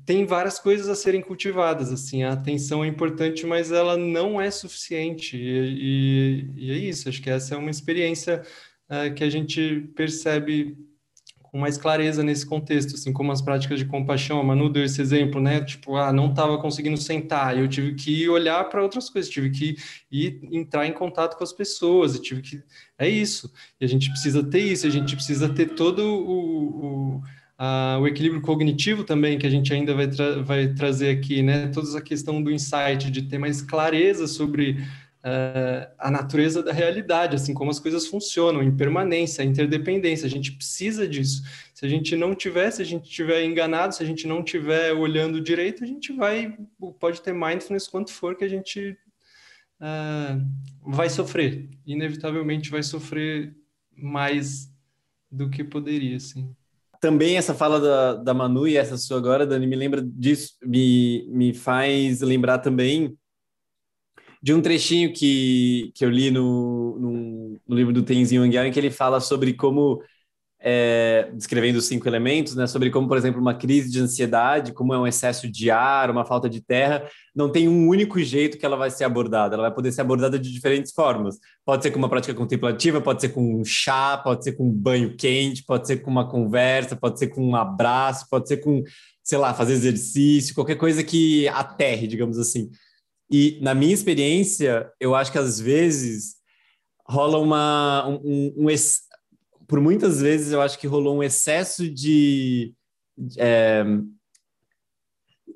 tem 0.06 0.26
várias 0.26 0.60
coisas 0.60 0.90
a 0.90 0.96
serem 0.96 1.22
cultivadas, 1.22 1.92
assim, 1.92 2.24
a 2.24 2.34
atenção 2.34 2.84
é 2.84 2.88
importante, 2.88 3.46
mas 3.46 3.72
ela 3.72 3.96
não 3.96 4.40
é 4.40 4.52
suficiente, 4.52 5.38
e, 5.38 6.50
e, 6.58 6.68
e 6.68 6.72
é 6.72 6.78
isso, 6.78 7.08
acho 7.08 7.22
que 7.22 7.30
essa 7.30 7.56
é 7.56 7.58
uma 7.58 7.72
experiência 7.72 8.44
uh, 8.90 9.14
que 9.14 9.24
a 9.24 9.30
gente 9.30 9.90
percebe 9.96 10.78
com 11.42 11.58
mais 11.58 11.78
clareza 11.78 12.22
nesse 12.22 12.46
contexto, 12.46 12.96
assim, 12.96 13.14
como 13.14 13.32
as 13.32 13.42
práticas 13.42 13.80
de 13.80 13.86
compaixão, 13.86 14.40
a 14.40 14.44
Manu 14.44 14.70
deu 14.70 14.84
esse 14.84 15.02
exemplo, 15.02 15.40
né, 15.40 15.64
tipo, 15.64 15.96
ah, 15.96 16.12
não 16.12 16.30
estava 16.30 16.58
conseguindo 16.58 16.98
sentar, 16.98 17.58
eu 17.58 17.68
tive 17.70 17.96
que 17.96 18.28
olhar 18.28 18.66
para 18.66 18.84
outras 18.84 19.10
coisas, 19.10 19.32
tive 19.32 19.50
que 19.50 19.78
ir 20.12 20.42
entrar 20.52 20.86
em 20.86 20.92
contato 20.92 21.38
com 21.38 21.44
as 21.44 21.54
pessoas, 21.54 22.20
tive 22.20 22.42
que, 22.42 22.62
é 23.00 23.08
isso, 23.08 23.52
e 23.80 23.86
a 23.86 23.88
gente 23.88 24.10
precisa 24.10 24.44
ter 24.44 24.60
isso, 24.60 24.86
a 24.86 24.90
gente 24.90 25.16
precisa 25.16 25.48
ter 25.48 25.68
todo 25.68 26.00
o, 26.00 27.16
o 27.16 27.24
Uh, 27.60 28.00
o 28.02 28.08
equilíbrio 28.08 28.40
cognitivo 28.40 29.04
também, 29.04 29.40
que 29.40 29.48
a 29.48 29.50
gente 29.50 29.74
ainda 29.74 29.96
vai, 29.96 30.08
tra 30.08 30.44
vai 30.44 30.68
trazer 30.76 31.10
aqui, 31.10 31.42
né? 31.42 31.68
Toda 31.70 31.98
a 31.98 32.02
questão 32.02 32.42
do 32.42 32.52
insight, 32.52 33.10
de 33.10 33.24
ter 33.24 33.40
mais 33.40 33.64
clareza 33.64 34.28
sobre 34.28 34.74
uh, 35.24 35.92
a 35.98 36.12
natureza 36.12 36.62
da 36.62 36.72
realidade, 36.72 37.36
assim, 37.36 37.56
como 37.56 37.72
as 37.72 37.80
coisas 37.80 38.06
funcionam, 38.06 38.62
impermanência, 38.62 39.42
interdependência, 39.42 40.28
a 40.28 40.30
gente 40.30 40.52
precisa 40.52 41.08
disso. 41.08 41.42
Se 41.74 41.84
a 41.84 41.90
gente 41.90 42.16
não 42.16 42.36
tiver, 42.36 42.70
se 42.70 42.84
a 42.84 42.86
gente 42.86 43.10
tiver 43.10 43.44
enganado, 43.44 43.96
se 43.96 44.04
a 44.04 44.06
gente 44.06 44.28
não 44.28 44.44
tiver 44.44 44.94
olhando 44.94 45.42
direito, 45.42 45.84
a 45.84 45.88
gente 45.88 46.14
vai, 46.14 46.56
pode 47.00 47.24
ter 47.24 47.34
mindfulness 47.34 47.88
quanto 47.88 48.12
for 48.12 48.36
que 48.36 48.46
a 48.46 48.50
gente 48.50 48.96
uh, 49.82 50.46
vai 50.86 51.10
sofrer, 51.10 51.72
inevitavelmente 51.88 52.70
vai 52.70 52.84
sofrer 52.84 53.56
mais 53.96 54.72
do 55.32 55.50
que 55.50 55.64
poderia, 55.64 56.18
assim 56.18 56.56
também 57.00 57.38
essa 57.38 57.54
fala 57.54 57.80
da, 57.80 58.14
da 58.16 58.34
Manu 58.34 58.68
e 58.68 58.78
essa 58.78 58.98
sua 58.98 59.18
agora, 59.18 59.46
Dani, 59.46 59.68
me 59.68 59.76
lembra 59.76 60.02
disso, 60.02 60.54
me, 60.64 61.28
me 61.30 61.54
faz 61.54 62.22
lembrar 62.22 62.60
também 62.60 63.18
de 64.42 64.54
um 64.54 64.62
trechinho 64.62 65.14
que, 65.14 65.92
que 65.96 66.06
eu 66.06 66.10
li 66.10 66.32
no, 66.32 66.98
no, 67.00 67.60
no 67.68 67.76
livro 67.76 67.94
do 67.94 68.04
Tenzin 68.04 68.40
Wangyal, 68.40 68.66
em 68.66 68.72
que 68.72 68.80
ele 68.80 68.92
fala 68.92 69.20
sobre 69.20 69.54
como 69.54 70.02
é, 70.60 71.30
descrevendo 71.34 71.78
os 71.78 71.86
cinco 71.86 72.08
elementos, 72.08 72.56
né, 72.56 72.66
sobre 72.66 72.90
como, 72.90 73.08
por 73.08 73.18
exemplo, 73.18 73.40
uma 73.40 73.54
crise 73.54 73.92
de 73.92 74.00
ansiedade, 74.00 74.74
como 74.74 74.94
é 74.94 74.98
um 74.98 75.06
excesso 75.06 75.50
de 75.50 75.70
ar, 75.70 76.10
uma 76.10 76.26
falta 76.26 76.50
de 76.50 76.62
terra, 76.62 77.08
não 77.36 77.52
tem 77.52 77.68
um 77.68 77.88
único 77.88 78.20
jeito 78.20 78.58
que 78.58 78.66
ela 78.66 78.76
vai 78.76 78.90
ser 78.90 79.04
abordada, 79.04 79.56
ela 79.56 79.64
vai 79.64 79.74
poder 79.74 79.92
ser 79.92 80.02
abordada 80.02 80.40
de 80.40 80.52
diferentes 80.52 80.92
formas. 80.92 81.38
Pode 81.64 81.84
ser 81.84 81.92
com 81.92 82.00
uma 82.00 82.10
prática 82.10 82.34
contemplativa, 82.34 83.00
pode 83.00 83.22
ser 83.22 83.30
com 83.30 83.62
um 83.62 83.64
chá, 83.64 84.18
pode 84.18 84.44
ser 84.44 84.54
com 84.54 84.68
um 84.68 84.74
banho 84.74 85.16
quente, 85.16 85.64
pode 85.64 85.86
ser 85.86 85.98
com 85.98 86.10
uma 86.10 86.28
conversa, 86.28 86.96
pode 86.96 87.20
ser 87.20 87.28
com 87.28 87.46
um 87.46 87.56
abraço, 87.56 88.28
pode 88.30 88.48
ser 88.48 88.58
com, 88.58 88.84
sei 89.24 89.38
lá, 89.38 89.54
fazer 89.54 89.74
exercício, 89.74 90.56
qualquer 90.56 90.76
coisa 90.76 91.04
que 91.04 91.48
aterre, 91.50 92.08
digamos 92.08 92.40
assim. 92.40 92.72
E 93.30 93.60
na 93.62 93.76
minha 93.76 93.94
experiência, 93.94 94.90
eu 95.00 95.14
acho 95.14 95.32
que 95.32 95.38
às 95.38 95.60
vezes 95.60 96.38
rola 97.10 97.38
uma, 97.38 98.08
um, 98.08 98.22
um, 98.24 98.54
um 98.66 98.70
por 99.68 99.82
muitas 99.82 100.22
vezes 100.22 100.54
eu 100.54 100.62
acho 100.62 100.80
que 100.80 100.88
rolou 100.88 101.18
um 101.18 101.24
excesso 101.24 101.90
de. 101.90 102.74
É, 103.38 103.84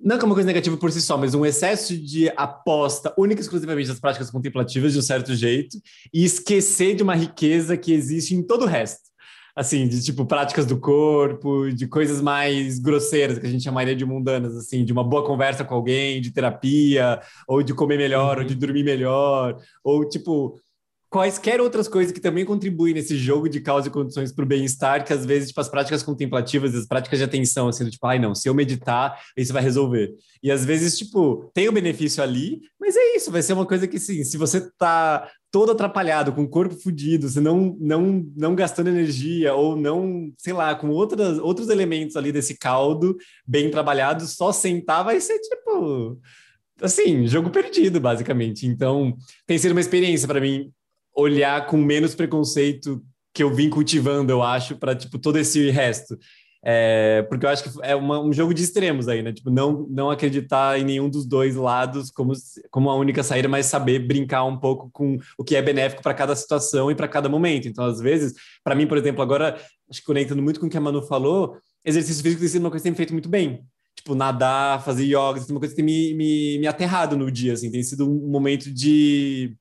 não 0.04 0.18
que 0.18 0.24
é 0.24 0.26
uma 0.26 0.34
coisa 0.34 0.48
negativa 0.48 0.76
por 0.78 0.92
si 0.92 1.02
só, 1.02 1.16
mas 1.18 1.36
um 1.36 1.46
excesso 1.46 1.96
de 1.96 2.30
aposta 2.36 3.14
única 3.18 3.40
e 3.40 3.44
exclusivamente 3.44 3.88
nas 3.88 4.00
práticas 4.00 4.32
contemplativas 4.32 4.94
de 4.94 5.00
um 5.00 5.02
certo 5.02 5.36
jeito 5.36 5.78
e 6.12 6.24
esquecer 6.26 6.96
de 6.96 7.04
uma 7.04 7.16
riqueza 7.16 7.78
que 7.78 7.94
existe 7.94 8.36
em 8.36 8.42
todo 8.42 8.64
o 8.64 8.68
resto. 8.68 9.12
Assim, 9.54 9.86
de 9.86 10.02
tipo 10.02 10.26
práticas 10.26 10.66
do 10.66 10.80
corpo, 10.80 11.70
de 11.70 11.86
coisas 11.86 12.22
mais 12.22 12.80
grosseiras 12.80 13.38
que 13.38 13.46
a 13.46 13.50
gente 13.50 13.64
chamaria 13.64 13.96
de 13.96 14.06
mundanas, 14.06 14.56
assim, 14.56 14.86
de 14.86 14.94
uma 14.94 15.04
boa 15.04 15.26
conversa 15.26 15.66
com 15.66 15.76
alguém, 15.76 16.22
de 16.22 16.32
terapia, 16.32 17.22
ou 17.46 17.62
de 17.62 17.74
comer 17.74 17.98
melhor, 17.98 18.38
uhum. 18.38 18.44
ou 18.44 18.48
de 18.48 18.56
dormir 18.56 18.84
melhor, 18.84 19.58
ou 19.84 20.08
tipo 20.08 20.58
quaisquer 21.12 21.60
outras 21.60 21.90
coisas 21.90 22.14
que 22.14 22.22
também 22.22 22.46
contribuem 22.46 22.94
nesse 22.94 23.18
jogo 23.18 23.50
de 23.50 23.60
causa 23.60 23.90
e 23.90 23.92
condições 23.92 24.32
para 24.32 24.46
o 24.46 24.48
bem-estar, 24.48 25.04
que 25.06 25.12
às 25.12 25.26
vezes, 25.26 25.50
tipo, 25.50 25.60
as 25.60 25.68
práticas 25.68 26.02
contemplativas, 26.02 26.74
as 26.74 26.88
práticas 26.88 27.20
de 27.20 27.26
atenção, 27.26 27.68
assim, 27.68 27.90
tipo, 27.90 28.08
ai, 28.08 28.18
não, 28.18 28.34
se 28.34 28.48
eu 28.48 28.54
meditar, 28.54 29.20
isso 29.36 29.52
vai 29.52 29.62
resolver. 29.62 30.14
E 30.42 30.50
às 30.50 30.64
vezes, 30.64 30.98
tipo, 30.98 31.52
tem 31.54 31.68
o 31.68 31.72
benefício 31.74 32.24
ali, 32.24 32.62
mas 32.80 32.96
é 32.96 33.18
isso, 33.18 33.30
vai 33.30 33.42
ser 33.42 33.52
uma 33.52 33.66
coisa 33.66 33.90
que, 33.90 34.00
sim, 34.00 34.24
se 34.24 34.38
você 34.38 34.72
tá 34.78 35.30
todo 35.52 35.74
atrapalhado, 35.74 36.32
com 36.32 36.44
o 36.44 36.50
corpo 36.50 36.76
fudido, 36.76 37.28
se 37.28 37.42
não, 37.42 37.76
não, 37.78 38.26
não 38.34 38.56
gastando 38.56 38.88
energia, 38.88 39.54
ou 39.54 39.76
não, 39.76 40.32
sei 40.38 40.54
lá, 40.54 40.74
com 40.76 40.88
outras, 40.92 41.38
outros 41.40 41.68
elementos 41.68 42.16
ali 42.16 42.32
desse 42.32 42.58
caldo 42.58 43.18
bem 43.46 43.70
trabalhado, 43.70 44.26
só 44.26 44.54
sentar 44.54 45.04
vai 45.04 45.20
ser, 45.20 45.38
tipo 45.40 46.18
assim, 46.82 47.28
jogo 47.28 47.50
perdido, 47.50 48.00
basicamente. 48.00 48.66
Então, 48.66 49.14
tem 49.46 49.58
sido 49.58 49.72
uma 49.72 49.82
experiência 49.82 50.26
para 50.26 50.40
mim 50.40 50.72
olhar 51.16 51.66
com 51.68 51.78
menos 51.78 52.16
preconceito 52.16 53.02
que 53.34 53.44
eu 53.44 53.54
vim 53.54 53.70
cultivando, 53.70 54.32
eu 54.32 54.44
acho, 54.44 54.76
para 54.76 54.96
tipo 54.96 55.18
todo 55.18 55.38
esse 55.38 55.70
resto. 55.70 56.18
É, 56.64 57.24
porque 57.24 57.44
eu 57.46 57.50
acho 57.50 57.64
que 57.64 57.70
é 57.82 57.96
uma, 57.96 58.20
um 58.20 58.32
jogo 58.32 58.54
de 58.54 58.62
extremos 58.62 59.08
aí, 59.08 59.24
né? 59.24 59.34
Tipo, 59.34 59.50
não, 59.50 59.88
não 59.90 60.12
acreditar 60.12 60.80
em 60.80 60.84
nenhum 60.84 61.10
dos 61.10 61.26
dois 61.26 61.56
lados 61.56 62.12
como, 62.12 62.34
como 62.70 62.90
a 62.90 62.96
única 62.96 63.24
saída, 63.24 63.48
mas 63.48 63.66
saber 63.66 64.00
brincar 64.00 64.44
um 64.44 64.58
pouco 64.58 64.90
com 64.92 65.18
o 65.38 65.44
que 65.44 65.56
é 65.56 65.62
benéfico 65.62 66.04
para 66.04 66.14
cada 66.14 66.36
situação 66.36 66.92
e 66.92 66.96
para 66.96 67.08
cada 67.08 67.28
momento. 67.28 67.68
Então, 67.68 67.86
às 67.86 68.00
vezes, 68.00 68.34
para 68.64 68.76
mim, 68.76 68.86
por 68.86 68.98
exemplo, 68.98 69.24
agora, 69.24 69.60
acho 69.90 70.02
que 70.02 70.06
conectando 70.06 70.42
muito 70.42 70.60
com 70.60 70.68
o 70.68 70.70
que 70.70 70.78
a 70.78 70.82
Manu 70.82 71.02
falou, 71.02 71.58
exercício 71.84 72.22
físico 72.22 72.42
tem 72.42 72.50
sido 72.50 72.62
uma 72.62 72.70
coisa 72.70 72.84
que 72.84 72.90
tem 72.90 72.96
feito 72.96 73.14
muito 73.14 73.30
bem. 73.30 73.64
Tipo, 73.96 74.14
nadar, 74.14 74.84
fazer 74.84 75.06
yoga, 75.06 75.34
tem 75.34 75.42
sido 75.42 75.52
uma 75.52 75.60
coisa 75.60 75.74
que 75.74 75.82
tem 75.82 75.86
me, 75.86 76.14
me, 76.14 76.60
me 76.60 76.68
aterrado 76.68 77.18
no 77.18 77.32
dia, 77.32 77.54
assim, 77.54 77.72
tem 77.72 77.84
sido 77.84 78.10
um 78.10 78.30
momento 78.30 78.72
de 78.72 79.56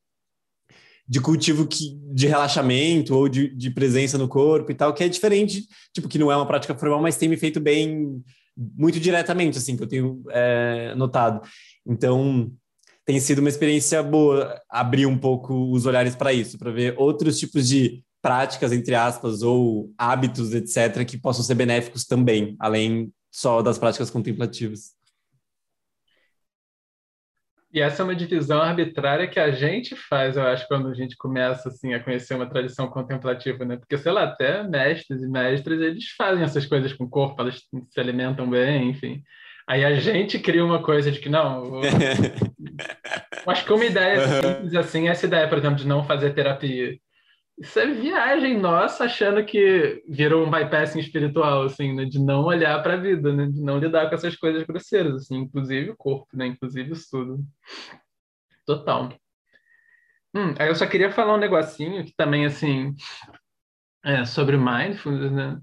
de 1.10 1.20
cultivo 1.20 1.66
que, 1.66 1.98
de 2.12 2.28
relaxamento 2.28 3.16
ou 3.16 3.28
de, 3.28 3.48
de 3.48 3.68
presença 3.68 4.16
no 4.16 4.28
corpo 4.28 4.70
e 4.70 4.74
tal, 4.76 4.94
que 4.94 5.02
é 5.02 5.08
diferente, 5.08 5.66
tipo, 5.92 6.08
que 6.08 6.16
não 6.16 6.30
é 6.30 6.36
uma 6.36 6.46
prática 6.46 6.72
formal, 6.72 7.02
mas 7.02 7.16
tem 7.16 7.28
me 7.28 7.36
feito 7.36 7.58
bem 7.58 8.22
muito 8.56 9.00
diretamente, 9.00 9.58
assim, 9.58 9.76
que 9.76 9.82
eu 9.82 9.88
tenho 9.88 10.22
é, 10.30 10.94
notado. 10.94 11.40
Então, 11.84 12.52
tem 13.04 13.18
sido 13.18 13.40
uma 13.40 13.48
experiência 13.48 14.00
boa 14.04 14.56
abrir 14.70 15.06
um 15.06 15.18
pouco 15.18 15.72
os 15.72 15.84
olhares 15.84 16.14
para 16.14 16.32
isso, 16.32 16.56
para 16.56 16.70
ver 16.70 16.94
outros 16.96 17.40
tipos 17.40 17.66
de 17.66 18.04
práticas, 18.22 18.70
entre 18.70 18.94
aspas, 18.94 19.42
ou 19.42 19.92
hábitos, 19.98 20.54
etc., 20.54 21.04
que 21.04 21.18
possam 21.18 21.42
ser 21.42 21.56
benéficos 21.56 22.04
também, 22.04 22.54
além 22.60 23.12
só 23.32 23.62
das 23.62 23.78
práticas 23.78 24.10
contemplativas. 24.10 24.92
E 27.72 27.80
essa 27.80 28.02
é 28.02 28.04
uma 28.04 28.16
divisão 28.16 28.60
arbitrária 28.60 29.28
que 29.28 29.38
a 29.38 29.52
gente 29.52 29.94
faz, 29.94 30.36
eu 30.36 30.42
acho, 30.42 30.66
quando 30.66 30.88
a 30.88 30.94
gente 30.94 31.16
começa 31.16 31.68
assim 31.68 31.94
a 31.94 32.02
conhecer 32.02 32.34
uma 32.34 32.48
tradição 32.48 32.88
contemplativa, 32.88 33.64
né? 33.64 33.76
Porque 33.76 33.96
sei 33.96 34.10
lá, 34.10 34.24
até 34.24 34.64
mestres 34.64 35.22
e 35.22 35.28
mestras 35.28 35.80
eles 35.80 36.08
fazem 36.18 36.42
essas 36.42 36.66
coisas 36.66 36.92
com 36.92 37.04
o 37.04 37.08
corpo, 37.08 37.40
elas 37.40 37.62
se 37.90 38.00
alimentam 38.00 38.50
bem, 38.50 38.90
enfim. 38.90 39.22
Aí 39.68 39.84
a 39.84 39.94
gente 39.94 40.36
cria 40.40 40.64
uma 40.64 40.82
coisa 40.82 41.12
de 41.12 41.20
que 41.20 41.28
não. 41.28 41.80
Acho 43.46 43.62
que 43.64 43.72
uma 43.72 43.84
ideia 43.84 44.26
simples 44.26 44.74
assim, 44.74 45.08
essa 45.08 45.26
ideia, 45.26 45.46
por 45.46 45.58
exemplo, 45.58 45.76
de 45.76 45.86
não 45.86 46.02
fazer 46.02 46.34
terapia. 46.34 46.98
Isso 47.58 47.78
é 47.78 47.86
viagem 47.86 48.58
nossa 48.58 49.04
achando 49.04 49.44
que 49.44 50.02
virou 50.08 50.46
um 50.46 50.50
bypassing 50.50 50.98
espiritual, 50.98 51.64
assim, 51.64 51.94
né? 51.94 52.04
De 52.06 52.18
não 52.18 52.44
olhar 52.44 52.82
para 52.82 52.94
a 52.94 52.96
vida, 52.96 53.32
né? 53.32 53.46
De 53.46 53.60
não 53.60 53.78
lidar 53.78 54.08
com 54.08 54.14
essas 54.14 54.34
coisas 54.36 54.62
grosseiras, 54.62 55.14
assim, 55.14 55.36
inclusive 55.38 55.90
o 55.90 55.96
corpo, 55.96 56.28
né? 56.34 56.46
Inclusive 56.46 56.92
isso 56.92 57.08
tudo. 57.10 57.44
Total. 58.64 59.12
Hum, 60.34 60.54
aí 60.58 60.68
eu 60.68 60.74
só 60.74 60.86
queria 60.86 61.10
falar 61.10 61.34
um 61.34 61.38
negocinho 61.38 62.04
que 62.04 62.14
também, 62.14 62.46
assim, 62.46 62.94
é, 64.04 64.24
sobre 64.24 64.56
mindfulness, 64.56 65.32
né? 65.32 65.60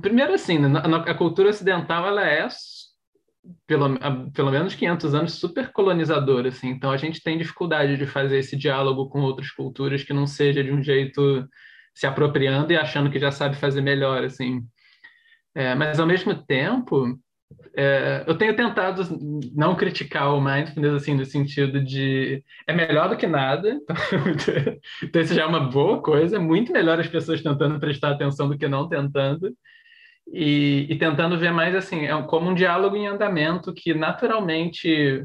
Primeiro, 0.00 0.32
assim, 0.34 0.58
né? 0.58 0.80
a 1.06 1.14
cultura 1.14 1.50
ocidental, 1.50 2.06
ela 2.06 2.26
é 2.26 2.42
pelo, 3.66 3.98
pelo 4.32 4.50
menos 4.50 4.74
500 4.74 5.14
anos 5.14 5.32
super 5.34 5.72
colonizador, 5.72 6.46
assim. 6.46 6.68
Então 6.68 6.90
a 6.90 6.96
gente 6.96 7.22
tem 7.22 7.38
dificuldade 7.38 7.96
de 7.96 8.06
fazer 8.06 8.38
esse 8.38 8.56
diálogo 8.56 9.08
com 9.08 9.20
outras 9.20 9.50
culturas 9.50 10.02
que 10.02 10.12
não 10.12 10.26
seja 10.26 10.62
de 10.62 10.72
um 10.72 10.82
jeito 10.82 11.48
se 11.94 12.06
apropriando 12.06 12.72
e 12.72 12.76
achando 12.76 13.10
que 13.10 13.18
já 13.18 13.30
sabe 13.30 13.56
fazer 13.56 13.80
melhor, 13.80 14.24
assim. 14.24 14.62
É, 15.54 15.74
mas 15.74 16.00
ao 16.00 16.06
mesmo 16.06 16.34
tempo, 16.34 17.18
é, 17.76 18.24
eu 18.26 18.36
tenho 18.36 18.56
tentado 18.56 19.02
não 19.54 19.74
criticar 19.74 20.34
o 20.34 20.40
mindfulness 20.40 20.94
assim 20.94 21.14
no 21.14 21.24
sentido 21.24 21.82
de 21.82 22.42
é 22.66 22.72
melhor 22.72 23.08
do 23.08 23.16
que 23.16 23.26
nada, 23.26 23.68
então, 23.78 23.96
então 25.02 25.22
isso 25.22 25.34
já 25.34 25.42
é 25.42 25.46
uma 25.46 25.60
boa 25.60 26.00
coisa, 26.00 26.36
é 26.36 26.38
muito 26.38 26.72
melhor 26.72 26.98
as 26.98 27.08
pessoas 27.08 27.42
tentando 27.42 27.78
prestar 27.78 28.12
atenção 28.12 28.48
do 28.48 28.56
que 28.56 28.68
não 28.68 28.88
tentando 28.88 29.54
e, 30.26 30.86
e 30.88 30.96
tentando 30.96 31.38
ver 31.38 31.52
mais 31.52 31.74
assim, 31.74 32.06
é 32.06 32.22
como 32.22 32.50
um 32.50 32.54
diálogo 32.54 32.96
em 32.96 33.06
andamento 33.06 33.72
que 33.74 33.94
naturalmente 33.94 35.24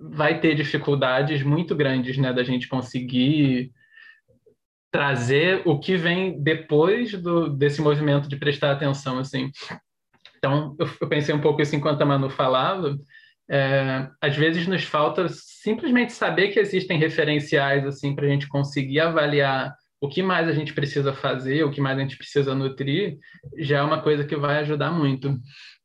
vai 0.00 0.40
ter 0.40 0.54
dificuldades 0.54 1.42
muito 1.42 1.74
grandes, 1.74 2.18
né, 2.18 2.32
da 2.32 2.44
gente 2.44 2.68
conseguir 2.68 3.70
trazer 4.90 5.62
o 5.64 5.78
que 5.78 5.96
vem 5.96 6.40
depois 6.42 7.12
do, 7.12 7.48
desse 7.48 7.80
movimento 7.80 8.28
de 8.28 8.36
prestar 8.36 8.72
atenção, 8.72 9.18
assim. 9.18 9.50
Então, 10.38 10.76
eu, 10.78 10.88
eu 11.00 11.08
pensei 11.08 11.34
um 11.34 11.40
pouco 11.40 11.60
isso 11.60 11.74
enquanto 11.74 12.00
a 12.02 12.06
Manu 12.06 12.30
falava, 12.30 12.96
é, 13.48 14.08
às 14.20 14.36
vezes 14.36 14.66
nos 14.66 14.84
falta 14.84 15.28
simplesmente 15.28 16.12
saber 16.12 16.48
que 16.48 16.58
existem 16.58 16.98
referenciais, 16.98 17.86
assim, 17.86 18.14
para 18.14 18.26
a 18.26 18.28
gente 18.28 18.48
conseguir 18.48 19.00
avaliar 19.00 19.74
o 20.00 20.08
que 20.08 20.22
mais 20.22 20.48
a 20.48 20.52
gente 20.52 20.72
precisa 20.72 21.12
fazer, 21.12 21.64
o 21.64 21.70
que 21.70 21.80
mais 21.80 21.98
a 21.98 22.02
gente 22.02 22.16
precisa 22.16 22.54
nutrir, 22.54 23.18
já 23.58 23.78
é 23.78 23.82
uma 23.82 24.00
coisa 24.02 24.24
que 24.24 24.36
vai 24.36 24.58
ajudar 24.58 24.90
muito. 24.90 25.38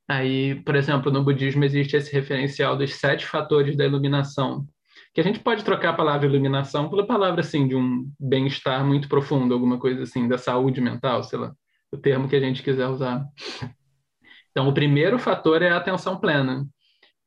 Aí, 0.07 0.55
por 0.63 0.75
exemplo, 0.75 1.11
no 1.11 1.23
budismo 1.23 1.63
existe 1.63 1.95
esse 1.95 2.11
referencial 2.11 2.75
dos 2.75 2.95
sete 2.95 3.25
fatores 3.25 3.77
da 3.77 3.85
iluminação, 3.85 4.65
que 5.13 5.21
a 5.21 5.23
gente 5.23 5.39
pode 5.39 5.63
trocar 5.63 5.89
a 5.89 5.93
palavra 5.93 6.27
iluminação 6.27 6.89
pela 6.89 7.05
palavra 7.05 7.41
assim 7.41 7.67
de 7.67 7.75
um 7.75 8.09
bem-estar 8.19 8.85
muito 8.85 9.07
profundo, 9.07 9.53
alguma 9.53 9.79
coisa 9.79 10.03
assim, 10.03 10.27
da 10.27 10.37
saúde 10.37 10.81
mental, 10.81 11.23
sei 11.23 11.39
lá, 11.39 11.53
o 11.91 11.97
termo 11.97 12.27
que 12.27 12.35
a 12.35 12.39
gente 12.39 12.63
quiser 12.63 12.87
usar. 12.87 13.25
Então, 14.51 14.67
o 14.67 14.73
primeiro 14.73 15.17
fator 15.17 15.61
é 15.61 15.69
a 15.69 15.77
atenção 15.77 16.17
plena. 16.17 16.65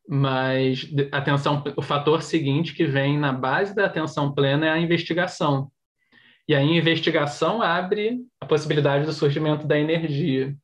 Mas 0.06 0.86
atenção, 1.10 1.64
o 1.76 1.80
fator 1.80 2.22
seguinte 2.22 2.74
que 2.74 2.84
vem 2.84 3.18
na 3.18 3.32
base 3.32 3.74
da 3.74 3.86
atenção 3.86 4.34
plena 4.34 4.66
é 4.66 4.70
a 4.70 4.78
investigação. 4.78 5.70
E 6.48 6.54
aí 6.54 6.68
a 6.68 6.76
investigação 6.76 7.62
abre 7.62 8.18
a 8.40 8.46
possibilidade 8.46 9.06
do 9.06 9.12
surgimento 9.12 9.66
da 9.66 9.78
energia. 9.78 10.54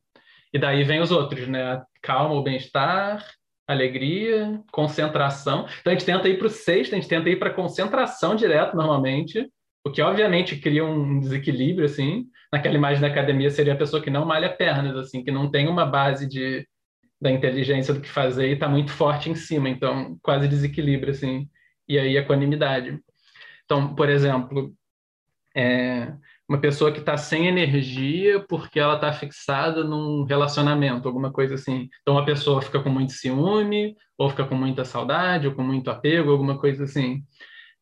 E 0.53 0.59
daí 0.59 0.83
vem 0.83 1.01
os 1.01 1.11
outros, 1.11 1.47
né? 1.47 1.81
Calma, 2.01 2.35
o 2.35 2.43
bem-estar, 2.43 3.25
alegria, 3.67 4.61
concentração. 4.71 5.65
Então 5.79 5.91
a 5.91 5.95
gente 5.95 6.05
tenta 6.05 6.27
ir 6.27 6.37
para 6.37 6.47
o 6.47 6.49
sexto, 6.49 6.93
a 6.93 6.95
gente 6.95 7.07
tenta 7.07 7.29
ir 7.29 7.39
para 7.39 7.49
concentração 7.49 8.35
direto 8.35 8.75
normalmente, 8.75 9.49
o 9.83 9.89
que 9.89 10.01
obviamente 10.01 10.57
cria 10.57 10.85
um 10.85 11.19
desequilíbrio, 11.19 11.85
assim. 11.85 12.25
Naquela 12.51 12.75
imagem 12.75 13.01
da 13.01 13.07
academia 13.07 13.49
seria 13.49 13.73
a 13.73 13.77
pessoa 13.77 14.01
que 14.01 14.09
não 14.09 14.25
malha 14.25 14.49
pernas, 14.49 14.95
assim, 14.95 15.23
que 15.23 15.31
não 15.31 15.49
tem 15.49 15.67
uma 15.67 15.85
base 15.85 16.27
de, 16.27 16.67
da 17.19 17.31
inteligência 17.31 17.93
do 17.93 18.01
que 18.01 18.09
fazer 18.09 18.49
e 18.49 18.53
está 18.53 18.67
muito 18.67 18.91
forte 18.91 19.29
em 19.29 19.35
cima, 19.35 19.69
então 19.69 20.17
quase 20.21 20.47
desequilíbrio, 20.47 21.11
assim. 21.11 21.47
E 21.87 21.97
aí 21.97 22.17
equanimidade. 22.17 22.99
Então, 23.65 23.95
por 23.95 24.09
exemplo, 24.09 24.73
é, 25.55 26.13
uma 26.47 26.59
pessoa 26.59 26.91
que 26.91 26.99
está 26.99 27.15
sem 27.15 27.47
energia 27.47 28.43
porque 28.47 28.79
ela 28.79 28.95
está 28.95 29.11
fixada 29.13 29.83
num 29.83 30.23
relacionamento, 30.23 31.07
alguma 31.07 31.31
coisa 31.31 31.55
assim. 31.55 31.89
Então 32.01 32.17
a 32.17 32.25
pessoa 32.25 32.61
fica 32.61 32.81
com 32.81 32.89
muito 32.89 33.13
ciúme, 33.13 33.95
ou 34.17 34.29
fica 34.29 34.45
com 34.45 34.55
muita 34.55 34.83
saudade, 34.83 35.47
ou 35.47 35.53
com 35.53 35.63
muito 35.63 35.89
apego, 35.89 36.31
alguma 36.31 36.57
coisa 36.57 36.83
assim. 36.83 37.23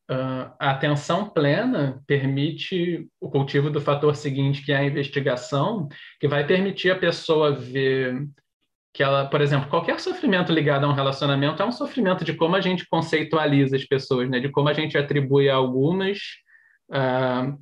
Uh, 0.09 0.49
a 0.59 0.71
atenção 0.71 1.29
plena 1.29 2.01
permite 2.07 3.07
o 3.19 3.29
cultivo 3.29 3.69
do 3.69 3.81
fator 3.81 4.15
seguinte, 4.15 4.63
que 4.63 4.71
é 4.71 4.77
a 4.77 4.85
investigação, 4.85 5.87
que 6.19 6.27
vai 6.27 6.45
permitir 6.45 6.91
a 6.91 6.95
pessoa 6.95 7.51
ver 7.51 8.27
que 8.93 9.03
ela, 9.03 9.25
por 9.27 9.39
exemplo, 9.39 9.69
qualquer 9.69 9.99
sofrimento 9.99 10.51
ligado 10.51 10.83
a 10.83 10.89
um 10.89 10.93
relacionamento 10.93 11.61
é 11.61 11.65
um 11.65 11.71
sofrimento 11.71 12.25
de 12.25 12.33
como 12.33 12.55
a 12.55 12.61
gente 12.61 12.87
conceitualiza 12.87 13.75
as 13.75 13.85
pessoas, 13.85 14.29
né? 14.29 14.39
De 14.39 14.49
como 14.49 14.67
a 14.67 14.73
gente 14.73 14.97
atribui 14.97 15.49
a 15.49 15.55
algumas 15.55 16.17
uh, 16.89 17.57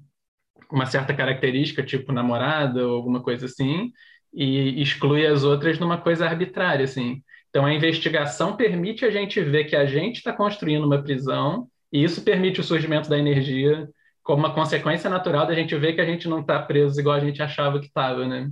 uma 0.71 0.86
certa 0.86 1.13
característica, 1.13 1.84
tipo 1.84 2.11
namorada 2.11 2.86
ou 2.88 2.95
alguma 2.95 3.21
coisa 3.21 3.45
assim, 3.45 3.91
e 4.34 4.82
exclui 4.82 5.25
as 5.25 5.43
outras 5.43 5.80
numa 5.80 5.97
coisa 5.97 6.25
arbitrária, 6.25 6.86
assim. 6.86 7.23
Então, 7.49 7.65
a 7.65 7.73
investigação 7.73 8.55
permite 8.55 9.05
a 9.05 9.09
gente 9.09 9.41
ver 9.41 9.65
que 9.65 9.75
a 9.75 9.86
gente 9.86 10.17
está 10.17 10.34
construindo 10.34 10.86
uma 10.86 11.01
prisão, 11.01 11.67
e 11.91 12.03
isso 12.03 12.23
permite 12.23 12.59
o 12.59 12.63
surgimento 12.63 13.09
da 13.09 13.17
energia 13.17 13.88
como 14.21 14.39
uma 14.39 14.53
consequência 14.53 15.09
natural 15.09 15.47
da 15.47 15.55
gente 15.55 15.75
ver 15.78 15.93
que 15.93 16.01
a 16.01 16.05
gente 16.05 16.28
não 16.28 16.41
está 16.41 16.61
preso 16.61 16.99
igual 16.99 17.15
a 17.15 17.19
gente 17.19 17.41
achava 17.41 17.80
que 17.80 17.88
estava, 17.88 18.28
né? 18.28 18.51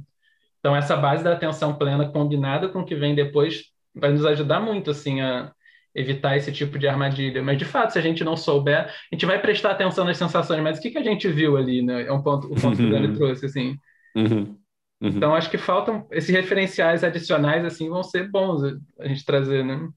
Então, 0.60 0.76
essa 0.76 0.96
base 0.96 1.24
da 1.24 1.34
atenção 1.34 1.78
plena 1.78 2.10
combinada 2.10 2.70
com 2.70 2.80
o 2.80 2.86
que 2.86 2.96
vem 2.96 3.14
depois 3.14 3.66
vai 3.94 4.12
nos 4.12 4.26
ajudar 4.26 4.60
muito, 4.62 4.90
assim, 4.90 5.22
a, 5.22 5.52
evitar 5.96 6.36
esse 6.36 6.52
tipo 6.52 6.78
de 6.78 6.88
armadilha. 6.88 7.42
Mas, 7.42 7.58
de 7.58 7.66
fato, 7.66 7.94
se 7.94 8.00
a 8.00 8.02
gente 8.02 8.24
não 8.24 8.36
souber, 8.36 8.88
a 8.88 9.16
gente 9.16 9.26
vai 9.26 9.42
prestar 9.42 9.72
atenção 9.72 10.04
nas 10.04 10.18
sensações, 10.18 10.62
mas 10.62 10.78
o 10.78 10.82
que, 10.82 10.92
que 10.92 10.98
a 10.98 11.04
gente 11.04 11.28
viu 11.30 11.56
ali, 11.56 11.82
né? 11.82 12.06
É 12.06 12.12
um 12.12 12.22
ponto, 12.22 12.52
o 12.52 12.56
ponto 12.60 12.76
que 12.76 12.84
o 12.84 12.90
Dani 12.90 13.08
uhum. 13.08 13.16
trouxe, 13.16 13.46
assim. 13.46 13.78
Uhum. 14.16 14.58
Uhum. 15.02 15.10
Então, 15.10 15.34
acho 15.34 15.50
que 15.50 15.58
faltam 15.58 16.06
esses 16.12 16.30
referenciais 16.30 17.04
adicionais, 17.04 17.64
assim, 17.64 17.90
vão 17.90 18.04
ser 18.04 18.30
bons 18.30 18.62
a 19.00 19.08
gente 19.08 19.26
trazer, 19.26 19.64
né? 19.64 19.88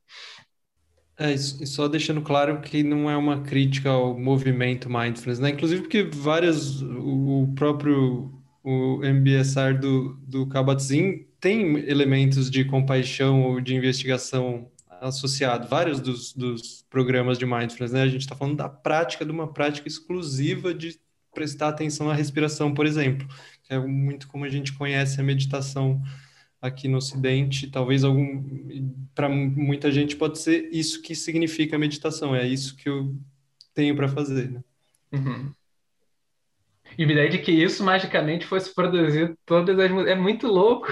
É, 1.18 1.32
e 1.32 1.38
só 1.38 1.88
deixando 1.88 2.22
claro 2.22 2.61
que 2.61 2.84
não 2.84 3.11
é 3.11 3.16
uma 3.16 3.40
crítica 3.40 3.90
ao 3.90 4.16
movimento 4.16 4.88
mindfulness, 4.88 5.40
né? 5.40 5.51
Inclusive 5.51 5.82
porque 5.82 6.05
várias, 6.05 6.80
o 6.80 7.53
próprio 7.57 8.32
o 8.62 9.03
MBSR 9.03 9.78
do, 9.78 10.18
do 10.26 10.46
Kabat-Zinn 10.46 11.24
tem 11.40 11.78
elementos 11.88 12.51
de 12.51 12.64
compaixão 12.64 13.42
ou 13.42 13.61
de 13.61 13.74
investigação 13.74 14.70
associado, 15.01 15.68
vários 15.68 16.01
dos, 16.01 16.32
dos 16.32 16.84
programas 16.88 17.38
de 17.38 17.46
mindfulness, 17.46 17.92
né? 17.92 18.03
A 18.03 18.09
gente 18.09 18.22
está 18.22 18.34
falando 18.36 18.57
da 18.57 18.68
prática, 18.68 19.24
de 19.24 19.30
uma 19.30 19.53
prática 19.53 19.88
exclusiva 19.88 20.74
de 20.74 20.99
prestar 21.32 21.68
atenção 21.68 22.11
à 22.11 22.14
respiração, 22.14 22.72
por 22.74 22.86
exemplo, 22.86 23.26
que 23.62 23.72
é 23.72 23.78
muito 23.78 24.28
como 24.28 24.44
a 24.44 24.49
gente 24.49 24.72
conhece 24.72 25.20
a 25.20 25.24
meditação 25.24 26.03
aqui 26.61 26.88
no 26.88 26.99
Ocidente, 26.99 27.70
talvez 27.70 28.03
algum 28.03 28.44
para 29.14 29.28
muita 29.28 29.92
gente 29.92 30.16
pode 30.16 30.38
ser 30.38 30.68
isso 30.72 31.01
que 31.03 31.14
significa 31.14 31.78
meditação, 31.78 32.34
é 32.34 32.46
isso 32.46 32.76
que 32.76 32.88
eu 32.88 33.16
tenho 33.74 33.94
para 33.94 34.09
fazer, 34.09 34.51
né? 34.51 34.64
Uhum. 35.12 35.53
E 36.99 37.05
a 37.05 37.07
ideia 37.07 37.28
de 37.28 37.38
que 37.38 37.53
isso 37.53 37.84
magicamente 37.84 38.44
fosse 38.44 38.74
produzir 38.74 39.32
todas 39.46 39.78
as 39.78 39.88
é 40.09 40.16
muito 40.16 40.49
louco. 40.49 40.88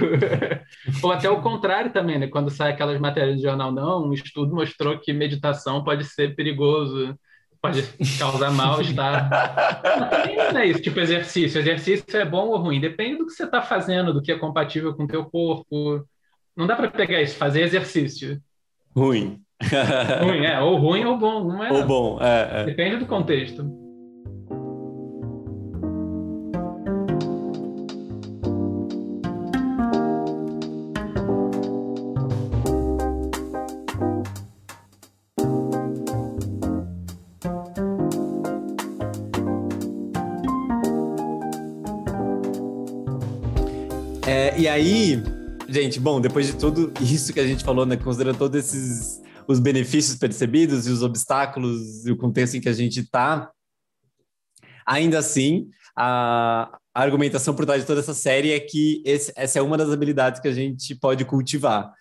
Ou 1.02 1.10
até 1.10 1.28
o 1.28 1.42
contrário 1.42 1.92
também, 1.92 2.16
né? 2.16 2.28
Quando 2.28 2.48
sai 2.48 2.70
aquelas 2.70 3.00
matérias 3.00 3.38
de 3.38 3.42
jornal, 3.42 3.72
não, 3.72 4.06
um 4.06 4.12
estudo 4.12 4.54
mostrou 4.54 5.00
que 5.00 5.12
meditação 5.12 5.82
pode 5.82 6.04
ser 6.04 6.36
perigoso, 6.36 7.18
pode 7.60 7.82
causar 8.20 8.52
mal-estar. 8.52 9.28
Não 10.52 10.60
é 10.60 10.66
isso, 10.66 10.80
tipo 10.80 11.00
exercício. 11.00 11.58
Exercício 11.58 12.16
é 12.16 12.24
bom 12.24 12.50
ou 12.50 12.58
ruim, 12.58 12.80
depende 12.80 13.18
do 13.18 13.26
que 13.26 13.32
você 13.32 13.42
está 13.42 13.60
fazendo, 13.60 14.14
do 14.14 14.22
que 14.22 14.30
é 14.30 14.38
compatível 14.38 14.94
com 14.94 15.02
o 15.02 15.08
teu 15.08 15.24
corpo. 15.24 16.06
Não 16.56 16.68
dá 16.68 16.76
para 16.76 16.88
pegar 16.88 17.20
isso, 17.20 17.34
fazer 17.36 17.62
exercício. 17.62 18.40
Ruim. 18.94 19.40
ruim, 20.22 20.46
é, 20.46 20.60
ou 20.60 20.76
ruim 20.76 21.04
ou 21.04 21.18
bom, 21.18 21.48
não 21.48 21.64
é? 21.64 21.72
Ou 21.72 21.84
bom, 21.84 22.18
é, 22.22 22.60
é. 22.62 22.64
Depende 22.64 22.98
do 22.98 23.06
contexto. 23.06 23.85
Aí, 44.76 45.22
gente, 45.68 45.98
bom, 45.98 46.20
depois 46.20 46.46
de 46.46 46.56
tudo 46.56 46.92
isso 47.00 47.32
que 47.32 47.40
a 47.40 47.46
gente 47.46 47.64
falou, 47.64 47.86
né, 47.86 47.96
considerando 47.96 48.38
todos 48.38 48.58
esses 48.58 49.24
os 49.48 49.60
benefícios 49.60 50.18
percebidos 50.18 50.86
e 50.86 50.90
os 50.90 51.04
obstáculos 51.04 52.04
e 52.04 52.10
o 52.10 52.16
contexto 52.16 52.56
em 52.56 52.60
que 52.60 52.68
a 52.68 52.72
gente 52.72 53.00
está, 53.00 53.48
ainda 54.84 55.20
assim, 55.20 55.68
a, 55.96 56.78
a, 56.92 57.02
argumentação 57.02 57.54
por 57.54 57.64
trás 57.64 57.80
de 57.80 57.86
toda 57.86 58.00
essa 58.00 58.12
série 58.12 58.50
é 58.50 58.58
que 58.58 59.02
esse, 59.06 59.32
essa 59.36 59.60
é 59.60 59.62
uma 59.62 59.78
das 59.78 59.90
habilidades 59.90 60.40
que 60.40 60.48
a 60.48 60.52
gente 60.52 60.96
pode 60.96 61.24
cultivar, 61.24 61.92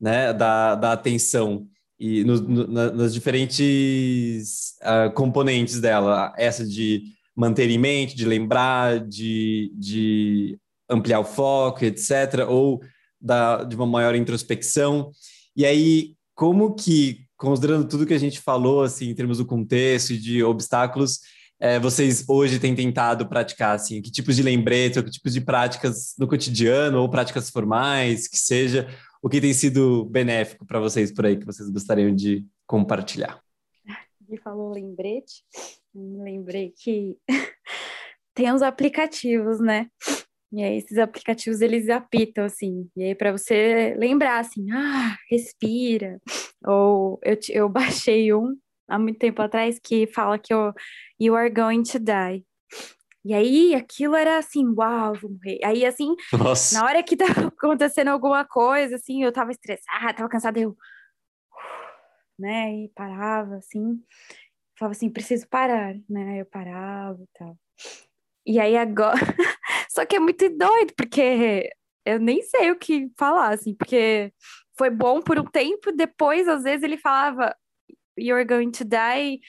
né, 0.00 0.32
da, 0.32 0.74
da 0.74 0.92
atenção 0.92 1.66
e 1.98 2.24
no, 2.24 2.40
no, 2.40 2.66
nas 2.66 3.14
diferentes 3.14 4.74
uh, 4.82 5.12
componentes 5.14 5.80
dela, 5.80 6.34
essa 6.36 6.66
de 6.66 7.04
manter 7.36 7.70
em 7.70 7.78
mente, 7.78 8.16
de 8.16 8.24
lembrar, 8.24 8.98
de, 8.98 9.72
de 9.76 10.58
ampliar 10.90 11.20
o 11.20 11.24
foco, 11.24 11.84
etc., 11.84 12.46
ou 12.48 12.80
da, 13.20 13.64
de 13.64 13.76
uma 13.76 13.86
maior 13.86 14.14
introspecção. 14.14 15.10
E 15.56 15.64
aí, 15.64 16.14
como 16.34 16.74
que, 16.74 17.26
considerando 17.36 17.86
tudo 17.86 18.06
que 18.06 18.14
a 18.14 18.18
gente 18.18 18.40
falou, 18.40 18.82
assim, 18.82 19.10
em 19.10 19.14
termos 19.14 19.38
do 19.38 19.46
contexto 19.46 20.10
e 20.10 20.18
de 20.18 20.42
obstáculos, 20.42 21.20
é, 21.58 21.78
vocês 21.78 22.24
hoje 22.26 22.58
têm 22.58 22.74
tentado 22.74 23.28
praticar, 23.28 23.74
assim, 23.74 24.00
que 24.00 24.10
tipos 24.10 24.34
de 24.34 24.42
lembrete, 24.42 24.98
ou 24.98 25.04
que 25.04 25.10
tipos 25.10 25.34
de 25.34 25.42
práticas 25.42 26.14
no 26.18 26.26
cotidiano, 26.26 27.00
ou 27.00 27.08
práticas 27.10 27.50
formais, 27.50 28.26
que 28.26 28.38
seja, 28.38 28.88
o 29.22 29.28
que 29.28 29.40
tem 29.40 29.52
sido 29.52 30.06
benéfico 30.06 30.64
para 30.64 30.80
vocês 30.80 31.12
por 31.12 31.26
aí, 31.26 31.36
que 31.36 31.44
vocês 31.44 31.68
gostariam 31.68 32.14
de 32.14 32.46
compartilhar? 32.66 33.38
E 34.30 34.38
falou 34.38 34.72
lembrete, 34.72 35.44
lembrei 35.94 36.72
que 36.74 37.18
tem 38.32 38.50
uns 38.52 38.62
aplicativos, 38.62 39.60
né? 39.60 39.88
E 40.52 40.62
aí 40.62 40.78
esses 40.78 40.98
aplicativos 40.98 41.60
eles 41.60 41.88
apitam 41.88 42.44
assim, 42.44 42.90
e 42.96 43.04
aí 43.04 43.14
para 43.14 43.30
você 43.30 43.94
lembrar 43.96 44.40
assim, 44.40 44.70
ah, 44.72 45.16
respira. 45.30 46.20
Ou 46.66 47.20
eu, 47.22 47.38
eu 47.50 47.68
baixei 47.68 48.34
um 48.34 48.56
há 48.88 48.98
muito 48.98 49.18
tempo 49.18 49.40
atrás 49.40 49.78
que 49.78 50.08
fala 50.08 50.38
que 50.38 50.52
eu, 50.52 50.72
you 51.20 51.36
are 51.36 51.50
going 51.50 51.82
to 51.84 51.98
die. 52.00 52.44
E 53.24 53.34
aí 53.34 53.74
aquilo 53.74 54.16
era 54.16 54.38
assim, 54.38 54.66
uau, 54.76 55.14
vou 55.14 55.30
morrer. 55.30 55.60
Aí 55.62 55.84
assim, 55.84 56.16
Nossa. 56.32 56.78
na 56.78 56.84
hora 56.84 57.02
que 57.02 57.16
tava 57.16 57.46
acontecendo 57.46 58.08
alguma 58.08 58.44
coisa, 58.44 58.96
assim, 58.96 59.22
eu 59.22 59.32
tava 59.32 59.52
estressada, 59.52 60.14
tava 60.14 60.28
cansada, 60.28 60.58
eu 60.58 60.76
né, 62.38 62.72
e 62.84 62.88
parava 62.94 63.56
assim, 63.56 64.02
falava 64.78 64.92
assim, 64.92 65.10
preciso 65.10 65.46
parar, 65.48 65.94
né? 66.08 66.40
Eu 66.40 66.46
parava 66.46 67.22
e 67.22 67.28
tal. 67.38 67.58
E 68.46 68.58
aí 68.58 68.76
agora 68.76 69.20
Só 69.90 70.06
que 70.06 70.14
é 70.14 70.20
muito 70.20 70.48
doido, 70.48 70.94
porque 70.96 71.68
eu 72.06 72.20
nem 72.20 72.40
sei 72.42 72.70
o 72.70 72.78
que 72.78 73.10
falar, 73.18 73.52
assim, 73.54 73.74
porque 73.74 74.32
foi 74.78 74.88
bom 74.88 75.20
por 75.20 75.36
um 75.36 75.44
tempo, 75.44 75.90
depois, 75.90 76.46
às 76.46 76.62
vezes, 76.62 76.84
ele 76.84 76.96
falava 76.96 77.54
You're 78.16 78.44
going 78.44 78.70
to 78.70 78.84
die. 78.84 79.40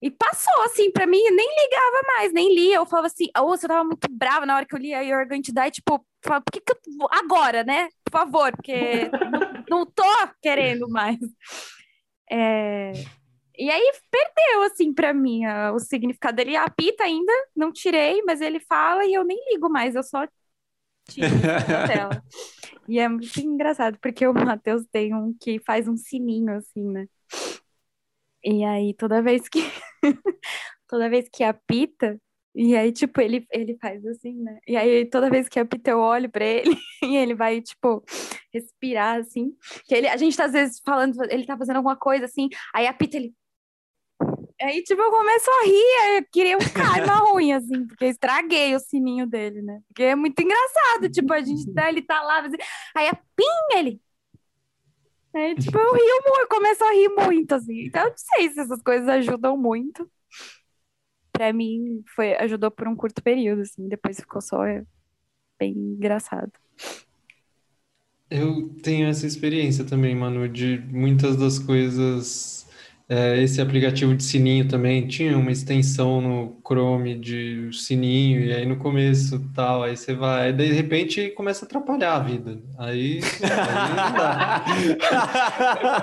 E 0.00 0.10
passou, 0.10 0.62
assim, 0.64 0.90
pra 0.90 1.06
mim, 1.06 1.22
nem 1.30 1.48
ligava 1.48 2.06
mais, 2.06 2.32
nem 2.32 2.54
lia. 2.54 2.76
Eu 2.76 2.86
falava 2.86 3.08
assim, 3.08 3.26
oh, 3.38 3.52
eu 3.52 3.58
tava 3.58 3.84
muito 3.84 4.08
brava 4.10 4.46
na 4.46 4.56
hora 4.56 4.64
que 4.66 4.74
eu 4.74 4.78
lia 4.78 5.02
You're 5.02 5.28
going 5.28 5.42
to 5.42 5.52
die, 5.52 5.70
tipo, 5.70 6.06
por 6.22 6.42
que, 6.50 6.60
que 6.60 6.72
eu... 6.72 7.08
agora, 7.10 7.62
né? 7.62 7.88
Por 8.02 8.12
favor, 8.12 8.52
porque 8.52 9.10
não, 9.68 9.80
não 9.80 9.86
tô 9.86 10.04
querendo 10.40 10.88
mais. 10.88 11.18
É... 12.30 12.92
E 13.58 13.70
aí 13.70 13.92
perdeu, 14.10 14.62
assim, 14.64 14.92
para 14.92 15.14
mim 15.14 15.44
a, 15.44 15.72
o 15.72 15.78
significado. 15.78 16.40
Ele 16.40 16.56
apita 16.56 17.04
ainda, 17.04 17.32
não 17.54 17.72
tirei, 17.72 18.22
mas 18.22 18.40
ele 18.40 18.60
fala 18.60 19.04
e 19.04 19.14
eu 19.14 19.24
nem 19.24 19.38
ligo 19.52 19.68
mais, 19.68 19.94
eu 19.94 20.02
só 20.02 20.26
tiro 21.08 21.28
da 21.68 21.86
tela. 21.86 22.22
E 22.88 22.98
é 22.98 23.08
muito 23.08 23.40
engraçado, 23.40 23.98
porque 24.00 24.26
o 24.26 24.34
Matheus 24.34 24.84
tem 24.92 25.14
um 25.14 25.34
que 25.40 25.58
faz 25.60 25.88
um 25.88 25.96
sininho, 25.96 26.56
assim, 26.56 26.88
né? 26.88 27.06
E 28.44 28.64
aí 28.64 28.94
toda 28.94 29.22
vez 29.22 29.48
que 29.48 29.60
toda 30.88 31.08
vez 31.10 31.28
que 31.28 31.42
apita, 31.42 32.20
e 32.58 32.74
aí, 32.74 32.90
tipo, 32.90 33.20
ele, 33.20 33.46
ele 33.52 33.76
faz 33.78 34.04
assim, 34.06 34.32
né? 34.42 34.58
E 34.66 34.78
aí, 34.78 35.04
toda 35.04 35.28
vez 35.28 35.46
que 35.46 35.60
apita, 35.60 35.90
eu 35.90 35.98
olho 36.00 36.30
pra 36.30 36.42
ele 36.42 36.74
e 37.04 37.14
ele 37.14 37.34
vai, 37.34 37.60
tipo, 37.60 38.02
respirar, 38.50 39.18
assim. 39.20 39.54
Que 39.86 39.94
ele, 39.94 40.08
a 40.08 40.16
gente 40.16 40.34
tá, 40.34 40.46
às 40.46 40.52
vezes, 40.52 40.80
falando, 40.80 41.22
ele 41.30 41.44
tá 41.44 41.54
fazendo 41.58 41.76
alguma 41.76 41.96
coisa, 41.96 42.24
assim, 42.24 42.48
aí 42.74 42.86
apita, 42.86 43.18
ele 43.18 43.34
Aí, 44.60 44.82
tipo, 44.82 45.02
eu 45.02 45.10
começo 45.10 45.50
a 45.50 45.64
rir, 45.66 46.16
eu 46.16 46.26
queria 46.32 46.56
um 46.56 46.72
karma 46.72 47.16
ruim, 47.30 47.52
assim, 47.52 47.86
porque 47.86 48.06
eu 48.06 48.10
estraguei 48.10 48.74
o 48.74 48.80
sininho 48.80 49.26
dele, 49.26 49.60
né? 49.60 49.80
Porque 49.88 50.02
é 50.02 50.14
muito 50.16 50.40
engraçado, 50.40 51.10
tipo, 51.10 51.32
a 51.32 51.40
gente, 51.42 51.70
tá, 51.74 51.88
ele 51.90 52.00
tá 52.00 52.22
lá, 52.22 52.40
assim, 52.40 52.56
aí 52.94 53.08
a 53.08 53.14
pim, 53.14 53.76
ele... 53.76 54.00
Aí, 55.34 55.54
tipo, 55.54 55.76
eu 55.76 55.92
rio 55.92 56.22
muito, 56.26 56.48
começo 56.48 56.82
a 56.82 56.92
rir 56.92 57.10
muito, 57.10 57.54
assim. 57.54 57.84
Então, 57.84 58.04
eu 58.04 58.08
não 58.08 58.16
sei 58.16 58.48
se 58.48 58.60
essas 58.60 58.80
coisas 58.80 59.06
ajudam 59.06 59.54
muito. 59.54 60.10
Pra 61.30 61.52
mim, 61.52 62.02
foi, 62.14 62.34
ajudou 62.36 62.70
por 62.70 62.88
um 62.88 62.96
curto 62.96 63.22
período, 63.22 63.60
assim, 63.60 63.86
depois 63.86 64.18
ficou 64.18 64.40
só 64.40 64.62
bem 65.58 65.72
engraçado. 65.72 66.52
Eu 68.30 68.70
tenho 68.82 69.06
essa 69.08 69.26
experiência 69.26 69.84
também, 69.84 70.14
Manu, 70.14 70.48
de 70.48 70.78
muitas 70.90 71.36
das 71.36 71.58
coisas 71.58 72.65
é, 73.08 73.40
esse 73.40 73.60
aplicativo 73.60 74.16
de 74.16 74.24
sininho 74.24 74.66
também 74.66 75.06
tinha 75.06 75.38
uma 75.38 75.52
extensão 75.52 76.20
no 76.20 76.60
Chrome 76.66 77.14
de 77.14 77.70
sininho, 77.72 78.40
e 78.40 78.52
aí 78.52 78.66
no 78.66 78.78
começo 78.78 79.48
tal, 79.54 79.84
aí 79.84 79.96
você 79.96 80.12
vai, 80.12 80.46
aí 80.46 80.52
de 80.52 80.72
repente 80.72 81.30
começa 81.30 81.64
a 81.64 81.66
atrapalhar 81.66 82.16
a 82.16 82.18
vida. 82.18 82.58
Aí, 82.76 83.20
aí 83.42 83.88
não 83.88 84.12
dá. 84.12 84.64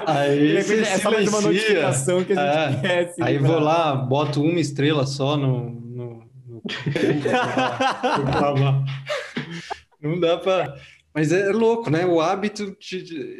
aí 0.16 0.64
você 0.64 0.80
é 0.80 0.86
silencia. 0.86 1.30
Uma 1.30 1.41
notificação 1.41 2.24
que 2.24 2.32
a 2.32 2.72
gente 2.72 2.86
é, 2.86 2.91
quer, 3.06 3.14
aí 3.22 3.38
vou 3.38 3.60
lá, 3.60 3.93
boto 3.93 4.41
uma 4.41 4.62
estrela 4.62 5.06
só 5.06 5.36
no. 5.36 5.72
no, 5.72 6.24
no... 6.47 6.64
não 10.01 10.18
dá 10.22 10.38
para 10.38 10.74
mas 11.14 11.32
é 11.32 11.51
louco, 11.51 11.89
né? 11.89 12.05
O 12.05 12.20
hábito, 12.20 12.76
de, 12.80 13.38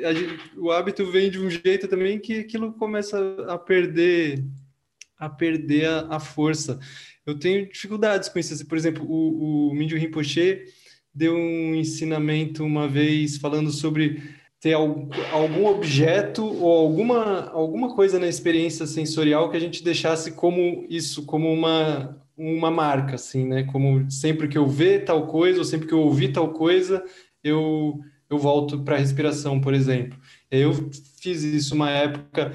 o 0.58 0.72
hábito 0.72 1.10
vem 1.12 1.32
de 1.32 1.40
um 1.40 1.50
jeito 1.50 1.88
também 1.88 2.20
que 2.20 2.40
aquilo 2.40 2.74
começa 2.74 3.20
a 3.48 3.58
perder 3.58 4.46
a 5.18 5.30
perder 5.30 5.86
a, 5.88 6.16
a 6.16 6.20
força. 6.20 6.80
Eu 7.26 7.40
tenho 7.40 7.68
dificuldades 7.68 8.30
com 8.30 8.38
isso. 8.38 8.66
Por 8.68 8.78
exemplo, 8.78 9.06
o, 9.06 9.70
o 9.70 9.74
Mindio 9.74 9.98
Rinpoche 9.98 10.66
deu 11.14 11.36
um 11.36 11.76
ensinamento 11.76 12.64
uma 12.64 12.88
vez 12.88 13.38
falando 13.38 13.72
sobre 13.72 14.22
ter 14.60 14.74
algum 14.74 15.66
objeto 15.66 16.46
ou 16.46 16.72
alguma, 16.72 17.50
alguma 17.50 17.94
coisa 17.94 18.18
na 18.18 18.28
experiência 18.28 18.86
sensorial 18.88 19.50
que 19.50 19.58
a 19.58 19.60
gente 19.60 19.84
deixasse 19.84 20.32
como 20.32 20.86
isso, 20.90 21.26
como 21.26 21.52
uma, 21.52 22.18
uma 22.38 22.72
marca, 22.72 23.16
assim, 23.16 23.46
né? 23.46 23.64
Como 23.64 24.10
sempre 24.10 24.48
que 24.48 24.58
eu 24.58 24.66
ver 24.66 25.04
tal 25.04 25.28
coisa, 25.28 25.60
ou 25.60 25.66
sempre 25.66 25.88
que 25.88 25.94
eu 25.94 26.00
ouvir 26.00 26.32
tal 26.32 26.54
coisa, 26.54 27.04
eu, 27.44 28.00
eu 28.30 28.38
volto 28.38 28.82
para 28.84 28.96
a 28.96 29.00
respiração, 29.00 29.60
por 29.60 29.74
exemplo. 29.74 30.18
Eu 30.50 30.74
fiz 31.20 31.44
isso 31.44 31.76
uma 31.76 31.90
época 31.90 32.54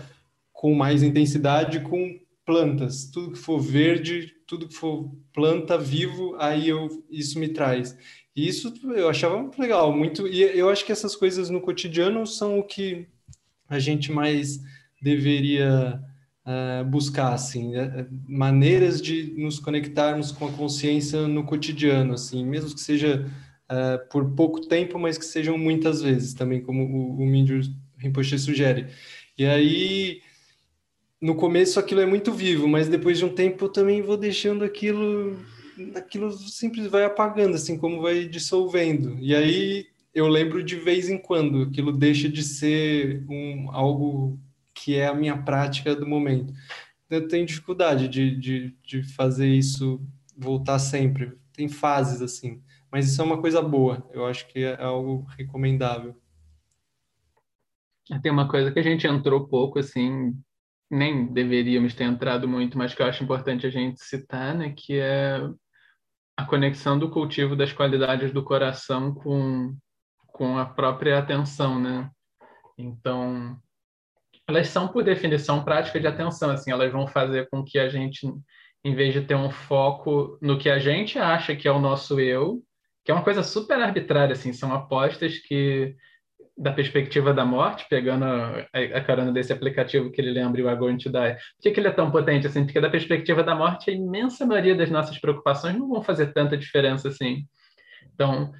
com 0.53 0.75
mais 0.75 1.03
intensidade 1.03 1.81
com 1.81 2.19
plantas. 2.45 3.11
Tudo 3.13 3.33
que 3.33 3.39
for 3.39 3.61
verde, 3.61 4.35
tudo 4.47 4.67
que 4.67 4.75
for 4.75 5.11
planta 5.33 5.77
vivo, 5.77 6.35
aí 6.39 6.69
eu, 6.69 7.05
isso 7.11 7.39
me 7.39 7.49
traz. 7.49 7.97
E 8.35 8.49
isso 8.49 8.73
eu 8.97 9.09
achava 9.09 9.37
muito 9.37 9.61
legal, 9.61 9.95
muito. 9.95 10.27
E 10.27 10.43
eu 10.43 10.71
acho 10.71 10.85
que 10.85 10.93
essas 10.93 11.15
coisas 11.15 11.51
no 11.51 11.61
cotidiano 11.61 12.27
são 12.27 12.59
o 12.59 12.63
que 12.63 13.07
a 13.69 13.79
gente 13.79 14.11
mais 14.11 14.61
deveria 15.03 16.01
uh, 16.47 16.85
buscar, 16.87 17.35
assim, 17.35 17.73
né? 17.73 18.07
maneiras 18.27 19.03
de 19.03 19.35
nos 19.37 19.59
conectarmos 19.59 20.33
com 20.33 20.47
a 20.47 20.53
consciência 20.53 21.29
no 21.29 21.45
cotidiano, 21.45 22.15
assim, 22.15 22.45
mesmo 22.45 22.75
que 22.75 22.81
seja 22.81 23.31
uh, 23.71 24.09
por 24.11 24.35
pouco 24.35 24.67
tempo, 24.67 24.99
mas 24.99 25.19
que 25.19 25.25
sejam 25.25 25.57
muitas 25.59 26.03
vezes, 26.03 26.35
também 26.35 26.61
como 26.61 26.85
o, 26.85 27.23
o 27.23 27.27
Mindio 27.27 27.61
Rinpoche 27.99 28.39
sugere. 28.39 28.87
E 29.37 29.45
aí, 29.45 30.21
no 31.21 31.35
começo 31.35 31.79
aquilo 31.79 32.01
é 32.01 32.07
muito 32.07 32.33
vivo, 32.33 32.69
mas 32.69 32.89
depois 32.89 33.19
de 33.19 33.25
um 33.25 33.35
tempo 33.35 33.65
eu 33.65 33.69
também 33.69 34.03
vou 34.03 34.17
deixando 34.17 34.65
aquilo, 34.65 35.37
aquilo 35.95 36.33
sempre 36.33 36.87
vai 36.89 37.05
apagando, 37.05 37.55
assim 37.55 37.77
como 37.77 38.03
vai 38.03 38.27
dissolvendo. 38.27 39.19
E 39.21 39.35
aí 39.35 39.87
eu 40.15 40.27
lembro 40.29 40.63
de 40.63 40.77
vez 40.77 41.09
em 41.09 41.19
quando, 41.19 41.63
aquilo 41.63 41.93
deixa 41.93 42.29
de 42.29 42.43
ser 42.43 43.25
um, 43.29 43.71
algo 43.71 44.39
que 44.75 44.95
é 44.95 45.07
a 45.07 45.15
minha 45.15 45.37
prática 45.37 45.95
do 45.95 46.07
momento. 46.07 46.53
Eu 47.11 47.27
tenho 47.27 47.47
dificuldade 47.47 48.09
de, 48.09 48.37
de, 48.37 48.77
de 48.85 49.03
fazer 49.15 49.49
isso 49.49 50.01
voltar 50.37 50.79
sempre. 50.79 51.33
Tem 51.53 51.69
fases 51.69 52.23
assim, 52.23 52.61
mas 52.91 53.09
isso 53.09 53.21
é 53.21 53.25
uma 53.25 53.41
coisa 53.41 53.61
boa. 53.63 54.07
Eu 54.13 54.27
acho 54.27 54.47
que 54.49 54.65
é 54.65 54.83
algo 54.83 55.27
recomendável. 55.37 56.15
Tem 58.23 58.33
uma 58.33 58.49
coisa 58.49 58.73
que 58.73 58.79
a 58.79 58.83
gente 58.83 59.07
entrou 59.07 59.47
pouco, 59.47 59.79
assim, 59.79 60.35
nem 60.91 61.27
deveríamos 61.27 61.95
ter 61.95 62.05
entrado 62.05 62.49
muito, 62.49 62.79
mas 62.79 62.95
que 62.95 63.03
eu 63.03 63.07
acho 63.07 63.23
importante 63.23 63.67
a 63.67 63.71
gente 63.71 64.03
citar, 64.03 64.55
né, 64.55 64.73
que 64.75 64.99
é 64.99 65.39
a 66.37 66.45
conexão 66.45 66.99
do 66.99 67.11
cultivo 67.11 67.55
das 67.55 67.73
qualidades 67.73 68.33
do 68.33 68.43
coração 68.43 69.13
com, 69.13 69.77
com 70.29 70.57
a 70.57 70.65
própria 70.65 71.19
atenção, 71.19 71.79
né? 71.79 72.11
Então, 72.79 73.61
elas 74.47 74.69
são, 74.69 74.89
por 74.89 75.05
definição, 75.05 75.65
prática 75.65 76.01
de 76.01 76.07
atenção, 76.07 76.51
assim, 76.51 76.71
elas 76.71 76.91
vão 76.91 77.07
fazer 77.07 77.49
com 77.51 77.63
que 77.63 77.79
a 77.79 77.89
gente, 77.89 78.27
em 78.85 78.95
vez 78.95 79.13
de 79.13 79.21
ter 79.21 79.35
um 79.35 79.51
foco 79.51 80.39
no 80.41 80.59
que 80.59 80.71
a 80.71 80.79
gente 80.79 81.19
acha 81.19 81.55
que 81.55 81.69
é 81.69 81.73
o 81.73 81.81
nosso 81.81 82.19
eu, 82.21 82.63
que 83.09 83.13
é 83.13 83.15
uma 83.15 83.25
coisa 83.25 83.43
super 83.43 83.81
arbitrária, 83.81 84.35
assim, 84.35 84.53
são 84.53 84.71
apostas 84.71 85.39
que 85.39 85.97
da 86.55 86.71
perspectiva 86.71 87.33
da 87.33 87.43
morte, 87.43 87.87
pegando 87.89 88.27
a, 88.27 88.67
a 88.75 89.01
carona 89.01 89.33
desse 89.33 89.51
aplicativo 89.51 90.11
que 90.11 90.21
ele 90.21 90.31
lembra, 90.31 90.63
o 90.63 90.69
Agon 90.69 90.99
to 90.99 91.09
Die. 91.09 91.33
Por 91.33 91.63
que, 91.63 91.71
que 91.71 91.81
ele 91.81 91.89
é 91.89 91.91
tão 91.91 92.11
potente 92.11 92.47
assim? 92.47 92.67
Porque 92.67 92.79
da 92.79 92.91
perspectiva 92.91 93.43
da 93.43 93.55
morte, 93.55 93.89
a 93.89 93.95
imensa 93.95 94.45
maioria 94.45 94.75
das 94.75 94.91
nossas 94.91 95.19
preocupações 95.19 95.75
não 95.75 95.89
vão 95.89 96.03
fazer 96.03 96.35
tanta 96.35 96.55
diferença 96.55 97.09
assim. 97.09 97.47
Então, 98.13 98.53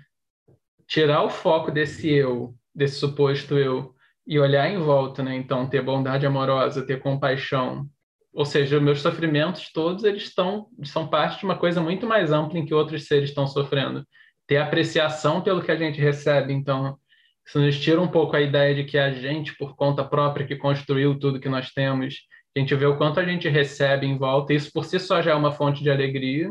tirar 0.87 1.25
o 1.25 1.29
foco 1.29 1.71
desse 1.71 2.11
eu, 2.11 2.55
desse 2.75 2.99
suposto 2.99 3.59
eu, 3.59 3.95
e 4.27 4.39
olhar 4.39 4.67
em 4.71 4.79
volta, 4.79 5.23
né? 5.23 5.37
Então, 5.37 5.69
ter 5.69 5.83
bondade 5.83 6.25
amorosa, 6.25 6.87
ter 6.87 7.01
compaixão, 7.01 7.87
ou 8.33 8.47
seja, 8.47 8.81
meus 8.81 9.03
sofrimentos 9.03 9.71
todos 9.75 10.05
eles 10.05 10.23
estão 10.23 10.69
são 10.85 11.07
parte 11.07 11.41
de 11.41 11.45
uma 11.45 11.59
coisa 11.59 11.83
muito 11.83 12.07
mais 12.07 12.33
ampla 12.33 12.59
em 12.59 12.65
que 12.65 12.73
outros 12.73 13.05
seres 13.05 13.29
estão 13.29 13.47
sofrendo. 13.47 14.07
Ter 14.49 14.57
apreciação 14.57 15.41
pelo 15.41 15.63
que 15.63 15.71
a 15.71 15.77
gente 15.77 16.01
recebe, 16.01 16.53
então 16.53 16.99
isso 17.47 17.61
nos 17.61 17.79
tira 17.79 18.01
um 18.01 18.09
pouco 18.09 18.35
a 18.35 18.41
ideia 18.41 18.75
de 18.75 18.85
que 18.85 18.99
é 18.99 19.05
a 19.05 19.13
gente, 19.13 19.57
por 19.57 19.77
conta 19.77 20.05
própria, 20.05 20.47
que 20.47 20.57
construiu 20.57 21.19
tudo 21.19 21.39
que 21.39 21.49
nós 21.49 21.71
temos. 21.71 22.17
A 22.57 22.59
gente 22.59 22.75
vê 22.75 22.87
o 22.87 22.97
quanto 22.97 23.21
a 23.21 23.25
gente 23.25 23.49
recebe 23.49 24.07
em 24.07 24.19
volta, 24.19 24.53
isso 24.53 24.73
por 24.73 24.85
si 24.85 24.99
só 24.99 25.23
já 25.23 25.31
é 25.31 25.35
uma 25.35 25.53
fonte 25.53 25.83
de 25.83 25.91
alegria 25.91 26.51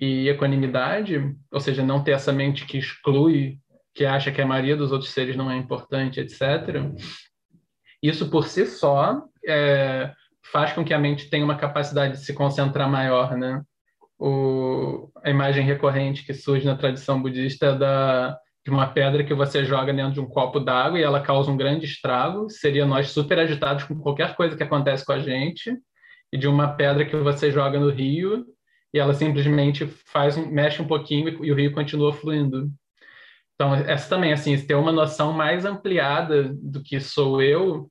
e 0.00 0.28
equanimidade, 0.28 1.34
ou 1.50 1.60
seja, 1.60 1.82
não 1.82 2.02
ter 2.02 2.12
essa 2.12 2.32
mente 2.32 2.66
que 2.66 2.78
exclui, 2.78 3.58
que 3.94 4.04
acha 4.04 4.30
que 4.30 4.42
a 4.42 4.46
maioria 4.46 4.76
dos 4.76 4.92
outros 4.92 5.12
seres 5.12 5.36
não 5.36 5.50
é 5.50 5.56
importante, 5.56 6.20
etc. 6.20 6.92
Isso 8.02 8.28
por 8.28 8.46
si 8.46 8.66
só 8.66 9.22
é, 9.46 10.12
faz 10.52 10.72
com 10.72 10.84
que 10.84 10.92
a 10.92 10.98
mente 10.98 11.30
tenha 11.30 11.44
uma 11.44 11.56
capacidade 11.56 12.14
de 12.14 12.24
se 12.24 12.34
concentrar 12.34 12.88
maior, 12.90 13.36
né? 13.36 13.62
O, 14.18 15.10
a 15.22 15.30
imagem 15.30 15.64
recorrente 15.64 16.24
que 16.24 16.32
surge 16.32 16.64
na 16.64 16.76
tradição 16.76 17.20
budista 17.20 17.66
é 17.66 17.78
da 17.78 18.38
de 18.64 18.70
uma 18.70 18.86
pedra 18.86 19.22
que 19.22 19.34
você 19.34 19.62
joga 19.62 19.92
dentro 19.92 20.14
de 20.14 20.20
um 20.20 20.26
copo 20.26 20.58
d'água 20.58 20.98
e 20.98 21.02
ela 21.02 21.20
causa 21.20 21.50
um 21.50 21.56
grande 21.56 21.84
estrago, 21.84 22.48
seria 22.48 22.86
nós 22.86 23.10
super 23.10 23.38
agitados 23.38 23.84
com 23.84 23.94
qualquer 23.98 24.34
coisa 24.34 24.56
que 24.56 24.62
acontece 24.62 25.04
com 25.04 25.12
a 25.12 25.18
gente, 25.18 25.70
e 26.32 26.38
de 26.38 26.48
uma 26.48 26.68
pedra 26.68 27.04
que 27.04 27.14
você 27.14 27.50
joga 27.52 27.78
no 27.78 27.90
rio 27.90 28.44
e 28.92 28.98
ela 28.98 29.12
simplesmente 29.12 29.86
faz 30.06 30.36
um, 30.36 30.46
mexe 30.46 30.80
um 30.80 30.86
pouquinho 30.86 31.44
e 31.44 31.52
o 31.52 31.54
rio 31.54 31.72
continua 31.72 32.12
fluindo. 32.12 32.70
Então, 33.54 33.74
essa 33.74 34.08
também, 34.08 34.32
assim, 34.32 34.56
ter 34.58 34.74
uma 34.74 34.90
noção 34.90 35.32
mais 35.32 35.64
ampliada 35.64 36.52
do 36.54 36.82
que 36.82 36.98
sou 36.98 37.40
eu, 37.40 37.88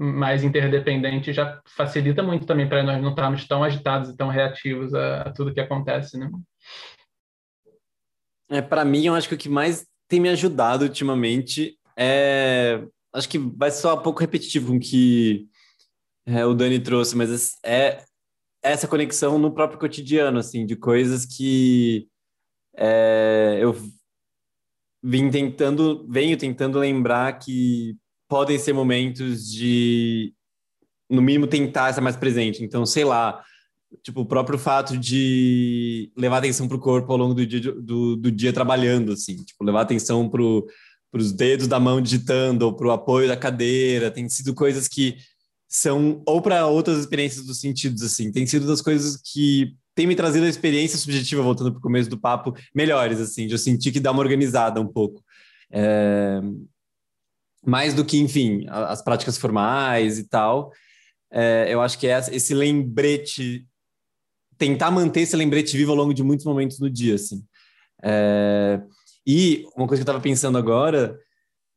mais 0.00 0.44
interdependente, 0.44 1.32
já 1.32 1.60
facilita 1.66 2.22
muito 2.22 2.46
também 2.46 2.68
para 2.68 2.84
nós 2.84 3.02
não 3.02 3.10
estarmos 3.10 3.44
tão 3.48 3.64
agitados 3.64 4.10
e 4.10 4.16
tão 4.16 4.28
reativos 4.28 4.94
a, 4.94 5.22
a 5.22 5.32
tudo 5.32 5.52
que 5.52 5.58
acontece, 5.58 6.16
né? 6.16 6.30
É, 8.48 8.62
para 8.62 8.84
mim, 8.84 9.04
eu 9.04 9.14
acho 9.14 9.28
que 9.28 9.34
o 9.34 9.38
que 9.38 9.48
mais 9.48 9.84
tem 10.06 10.20
me 10.20 10.28
ajudado 10.28 10.84
ultimamente 10.84 11.76
é. 11.98 12.86
Acho 13.12 13.28
que 13.28 13.38
vai 13.38 13.70
ser 13.70 13.88
um 13.88 14.02
pouco 14.02 14.20
repetitivo 14.20 14.68
com 14.68 14.76
o 14.76 14.80
que 14.80 15.48
é, 16.26 16.44
o 16.44 16.54
Dani 16.54 16.78
trouxe, 16.78 17.16
mas 17.16 17.56
é 17.64 18.04
essa 18.62 18.86
conexão 18.86 19.38
no 19.38 19.52
próprio 19.52 19.80
cotidiano, 19.80 20.38
assim, 20.38 20.64
de 20.64 20.76
coisas 20.76 21.24
que 21.24 22.06
é, 22.76 23.58
eu 23.60 23.74
vim 25.02 25.30
tentando, 25.30 26.06
venho 26.08 26.36
tentando 26.36 26.78
lembrar 26.78 27.38
que 27.38 27.96
podem 28.28 28.58
ser 28.58 28.72
momentos 28.72 29.50
de, 29.50 30.32
no 31.08 31.22
mínimo, 31.22 31.46
tentar 31.46 31.90
estar 31.90 32.02
mais 32.02 32.16
presente. 32.16 32.62
Então, 32.62 32.84
sei 32.84 33.04
lá, 33.04 33.42
tipo, 34.02 34.20
o 34.20 34.26
próprio 34.26 34.58
fato 34.58 34.96
de 34.96 36.12
levar 36.16 36.38
atenção 36.38 36.68
para 36.68 36.76
o 36.76 36.80
corpo 36.80 37.10
ao 37.10 37.18
longo 37.18 37.34
do 37.34 37.46
dia, 37.46 37.60
do, 37.60 38.16
do 38.16 38.30
dia 38.30 38.52
trabalhando, 38.52 39.12
assim, 39.12 39.36
tipo, 39.36 39.64
levar 39.64 39.82
atenção 39.82 40.28
para 40.28 40.42
os 41.12 41.32
dedos 41.32 41.66
da 41.66 41.80
mão 41.80 42.00
digitando 42.00 42.66
ou 42.66 42.74
para 42.74 42.86
o 42.86 42.92
apoio 42.92 43.28
da 43.28 43.36
cadeira, 43.36 44.10
tem 44.10 44.28
sido 44.28 44.54
coisas 44.54 44.86
que 44.86 45.16
são, 45.68 46.22
ou 46.26 46.40
para 46.40 46.66
outras 46.66 46.98
experiências 46.98 47.44
dos 47.44 47.60
sentidos, 47.60 48.02
assim, 48.02 48.32
tem 48.32 48.46
sido 48.46 48.66
das 48.66 48.80
coisas 48.80 49.20
que 49.20 49.74
tem 49.94 50.06
me 50.06 50.14
trazido 50.14 50.46
a 50.46 50.48
experiência 50.48 50.96
subjetiva, 50.96 51.42
voltando 51.42 51.72
para 51.72 51.78
o 51.78 51.82
começo 51.82 52.08
do 52.08 52.18
papo, 52.18 52.54
melhores, 52.74 53.20
assim, 53.20 53.46
de 53.46 53.54
eu 53.54 53.58
sentir 53.58 53.90
que 53.90 54.00
dá 54.00 54.12
uma 54.12 54.20
organizada 54.20 54.80
um 54.80 54.86
pouco. 54.86 55.22
É... 55.70 56.40
Mais 57.64 57.94
do 57.94 58.04
que, 58.04 58.18
enfim, 58.18 58.66
as 58.68 59.02
práticas 59.02 59.36
formais 59.36 60.18
e 60.18 60.28
tal, 60.28 60.72
é, 61.30 61.66
eu 61.68 61.80
acho 61.80 61.98
que 61.98 62.06
é 62.06 62.18
esse 62.30 62.54
lembrete 62.54 63.66
tentar 64.58 64.90
manter 64.90 65.20
esse 65.20 65.36
lembrete 65.36 65.76
vivo 65.76 65.92
ao 65.92 65.96
longo 65.96 66.12
de 66.12 66.22
muitos 66.22 66.44
momentos 66.44 66.78
do 66.78 66.90
dia, 66.90 67.14
assim. 67.14 67.42
É... 68.02 68.82
E 69.26 69.64
uma 69.76 69.86
coisa 69.86 70.02
que 70.02 70.08
eu 70.08 70.12
estava 70.12 70.20
pensando 70.20 70.58
agora, 70.58 71.16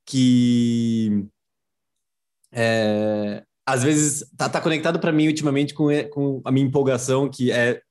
que 0.06 1.26
é... 2.52 3.44
às 3.66 3.84
vezes 3.84 4.28
tá, 4.36 4.50
tá 4.50 4.60
conectado 4.60 5.00
para 5.00 5.12
mim 5.12 5.28
ultimamente 5.28 5.74
com, 5.74 5.88
com 6.10 6.42
a 6.44 6.52
minha 6.52 6.66
empolgação, 6.66 7.30
que 7.30 7.52
é 7.52 7.82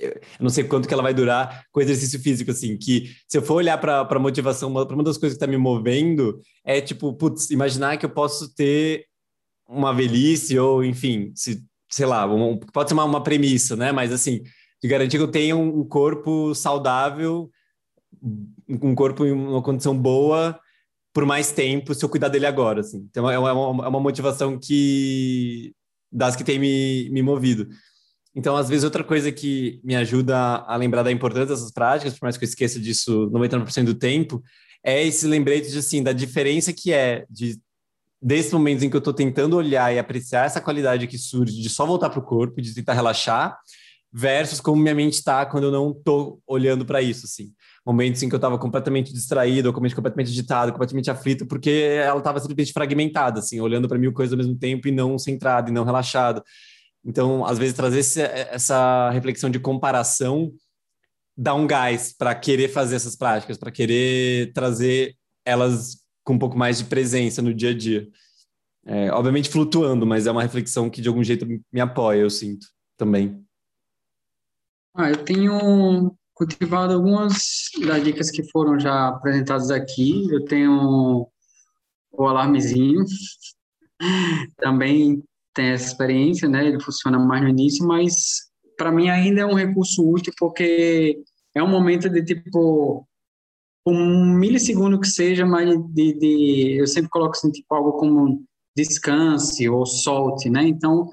eu 0.00 0.20
não 0.40 0.50
sei 0.50 0.64
quanto 0.64 0.86
que 0.86 0.94
ela 0.94 1.02
vai 1.02 1.14
durar 1.14 1.64
com 1.72 1.80
exercício 1.80 2.20
físico, 2.20 2.50
assim, 2.50 2.76
que 2.76 3.10
se 3.26 3.36
eu 3.38 3.42
for 3.42 3.54
olhar 3.54 3.78
para 3.78 4.00
a 4.00 4.18
motivação, 4.18 4.72
para 4.72 4.94
uma 4.94 5.02
das 5.02 5.18
coisas 5.18 5.36
que 5.36 5.44
está 5.44 5.50
me 5.50 5.58
movendo, 5.58 6.40
é 6.64 6.80
tipo, 6.80 7.12
putz, 7.12 7.50
imaginar 7.50 7.96
que 7.96 8.06
eu 8.06 8.10
posso 8.10 8.54
ter 8.54 9.06
uma 9.68 9.92
velhice, 9.92 10.58
ou 10.58 10.84
enfim, 10.84 11.32
se 11.34 11.62
sei 11.90 12.06
lá, 12.06 12.26
um, 12.26 12.58
pode 12.58 12.90
ser 12.90 12.94
uma, 12.94 13.04
uma, 13.04 13.22
premissa, 13.22 13.74
né? 13.74 13.92
Mas 13.92 14.12
assim, 14.12 14.42
de 14.82 14.88
garantir 14.88 15.16
que 15.16 15.22
eu 15.22 15.30
tenha 15.30 15.56
um 15.56 15.84
corpo 15.84 16.54
saudável, 16.54 17.50
um 18.68 18.94
corpo 18.94 19.24
em 19.24 19.32
uma 19.32 19.62
condição 19.62 19.96
boa 19.96 20.58
por 21.12 21.24
mais 21.24 21.50
tempo, 21.50 21.94
se 21.94 22.04
eu 22.04 22.08
cuidar 22.08 22.28
dele 22.28 22.46
agora, 22.46 22.80
assim. 22.80 23.06
Então 23.10 23.28
é 23.28 23.38
uma, 23.38 23.84
é 23.84 23.88
uma 23.88 24.00
motivação 24.00 24.58
que 24.58 25.72
das 26.12 26.36
que 26.36 26.44
tem 26.44 26.58
me, 26.58 27.08
me 27.10 27.22
movido. 27.22 27.68
Então, 28.38 28.56
às 28.56 28.68
vezes, 28.68 28.84
outra 28.84 29.02
coisa 29.02 29.32
que 29.32 29.80
me 29.82 29.96
ajuda 29.96 30.38
a 30.38 30.76
lembrar 30.76 31.02
da 31.02 31.10
importância 31.10 31.46
dessas 31.46 31.72
práticas, 31.72 32.14
por 32.14 32.22
mais 32.26 32.36
que 32.36 32.44
eu 32.44 32.48
esqueça 32.48 32.78
disso 32.78 33.28
99% 33.32 33.84
do 33.84 33.94
tempo, 33.96 34.40
é 34.80 35.04
esse 35.04 35.26
lembrete 35.26 35.68
de, 35.72 35.78
assim, 35.78 36.04
da 36.04 36.12
diferença 36.12 36.72
que 36.72 36.92
é 36.92 37.26
de 37.28 37.58
desses 38.22 38.52
momentos 38.52 38.84
em 38.84 38.90
que 38.90 38.94
eu 38.94 39.00
estou 39.00 39.12
tentando 39.12 39.56
olhar 39.56 39.92
e 39.92 39.98
apreciar 39.98 40.46
essa 40.46 40.60
qualidade 40.60 41.08
que 41.08 41.18
surge 41.18 41.60
de 41.60 41.68
só 41.68 41.84
voltar 41.84 42.10
para 42.10 42.20
o 42.20 42.22
corpo, 42.22 42.62
de 42.62 42.72
tentar 42.72 42.92
relaxar, 42.92 43.58
versus 44.12 44.60
como 44.60 44.80
minha 44.80 44.94
mente 44.94 45.14
está 45.14 45.44
quando 45.44 45.64
eu 45.64 45.72
não 45.72 45.90
estou 45.90 46.40
olhando 46.46 46.84
para 46.84 47.02
isso, 47.02 47.26
assim. 47.26 47.52
Momentos 47.84 48.22
em 48.22 48.28
que 48.28 48.34
eu 48.36 48.38
estava 48.38 48.56
completamente 48.56 49.12
distraído, 49.12 49.68
ou 49.68 49.74
completamente 49.74 50.30
agitado, 50.30 50.70
completamente 50.70 51.10
aflito, 51.10 51.44
porque 51.44 51.70
ela 52.04 52.18
estava 52.18 52.38
simplesmente 52.38 52.72
fragmentada, 52.72 53.40
assim, 53.40 53.60
olhando 53.60 53.88
para 53.88 53.98
mil 53.98 54.12
coisas 54.12 54.32
ao 54.32 54.38
mesmo 54.38 54.56
tempo 54.56 54.86
e 54.86 54.92
não 54.92 55.18
centrado, 55.18 55.70
e 55.70 55.72
não 55.72 55.84
relaxado. 55.84 56.40
Então, 57.04 57.44
às 57.44 57.58
vezes, 57.58 57.74
trazer 57.74 58.00
esse, 58.00 58.20
essa 58.20 59.10
reflexão 59.10 59.48
de 59.48 59.58
comparação 59.58 60.52
dá 61.36 61.54
um 61.54 61.66
gás 61.66 62.12
para 62.12 62.34
querer 62.34 62.68
fazer 62.68 62.96
essas 62.96 63.14
práticas, 63.14 63.56
para 63.56 63.70
querer 63.70 64.52
trazer 64.52 65.16
elas 65.44 65.98
com 66.24 66.34
um 66.34 66.38
pouco 66.38 66.58
mais 66.58 66.78
de 66.78 66.84
presença 66.84 67.40
no 67.40 67.54
dia 67.54 67.70
a 67.70 67.74
dia. 67.74 68.08
É, 68.84 69.10
obviamente 69.12 69.48
flutuando, 69.48 70.06
mas 70.06 70.26
é 70.26 70.32
uma 70.32 70.42
reflexão 70.42 70.90
que 70.90 71.00
de 71.00 71.08
algum 71.08 71.22
jeito 71.22 71.46
me 71.46 71.80
apoia, 71.80 72.20
eu 72.20 72.30
sinto 72.30 72.66
também. 72.96 73.44
Ah, 74.94 75.10
eu 75.10 75.16
tenho 75.24 76.16
cultivado 76.34 76.92
algumas 76.92 77.68
das 77.86 78.02
dicas 78.02 78.30
que 78.30 78.42
foram 78.50 78.78
já 78.78 79.08
apresentadas 79.08 79.70
aqui. 79.70 80.26
Eu 80.30 80.44
tenho 80.44 81.28
o 82.10 82.26
alarmezinho, 82.26 83.04
também 84.56 85.22
tem 85.54 85.66
essa 85.70 85.86
experiência, 85.86 86.48
né? 86.48 86.66
Ele 86.66 86.80
funciona 86.80 87.18
mais 87.18 87.42
no 87.42 87.48
início, 87.48 87.86
mas 87.86 88.48
para 88.76 88.92
mim 88.92 89.08
ainda 89.08 89.40
é 89.40 89.46
um 89.46 89.54
recurso 89.54 90.08
útil 90.08 90.32
porque 90.38 91.22
é 91.54 91.62
um 91.62 91.68
momento 91.68 92.08
de 92.08 92.22
tipo 92.22 93.06
um 93.86 94.34
milissegundo 94.34 95.00
que 95.00 95.08
seja, 95.08 95.46
mas 95.46 95.68
de, 95.92 96.12
de, 96.18 96.76
eu 96.78 96.86
sempre 96.86 97.10
coloco 97.10 97.36
assim, 97.36 97.50
tipo, 97.50 97.74
algo 97.74 97.92
como 97.92 98.44
descanse 98.76 99.68
ou 99.68 99.86
solte, 99.86 100.50
né? 100.50 100.62
Então, 100.66 101.08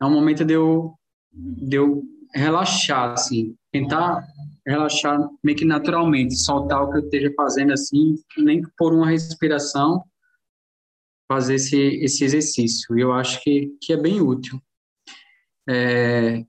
é 0.00 0.04
um 0.04 0.12
momento 0.12 0.44
de 0.44 0.54
eu, 0.54 0.94
de 1.32 1.76
eu 1.76 2.02
relaxar, 2.34 3.12
assim, 3.12 3.54
tentar 3.72 4.22
relaxar 4.66 5.18
meio 5.42 5.56
que 5.56 5.64
naturalmente, 5.64 6.36
soltar 6.36 6.82
o 6.82 6.90
que 6.90 6.98
eu 6.98 7.04
esteja 7.04 7.32
fazendo, 7.34 7.72
assim, 7.72 8.14
nem 8.36 8.62
por 8.76 8.92
uma 8.92 9.08
respiração, 9.08 10.02
fazer 11.28 11.56
esse, 11.56 11.76
esse 11.76 12.24
exercício. 12.24 12.98
E 12.98 13.02
eu 13.02 13.12
acho 13.12 13.42
que, 13.42 13.76
que 13.80 13.92
é 13.92 13.96
bem 13.96 14.20
útil. 14.20 14.60
É, 15.68 16.42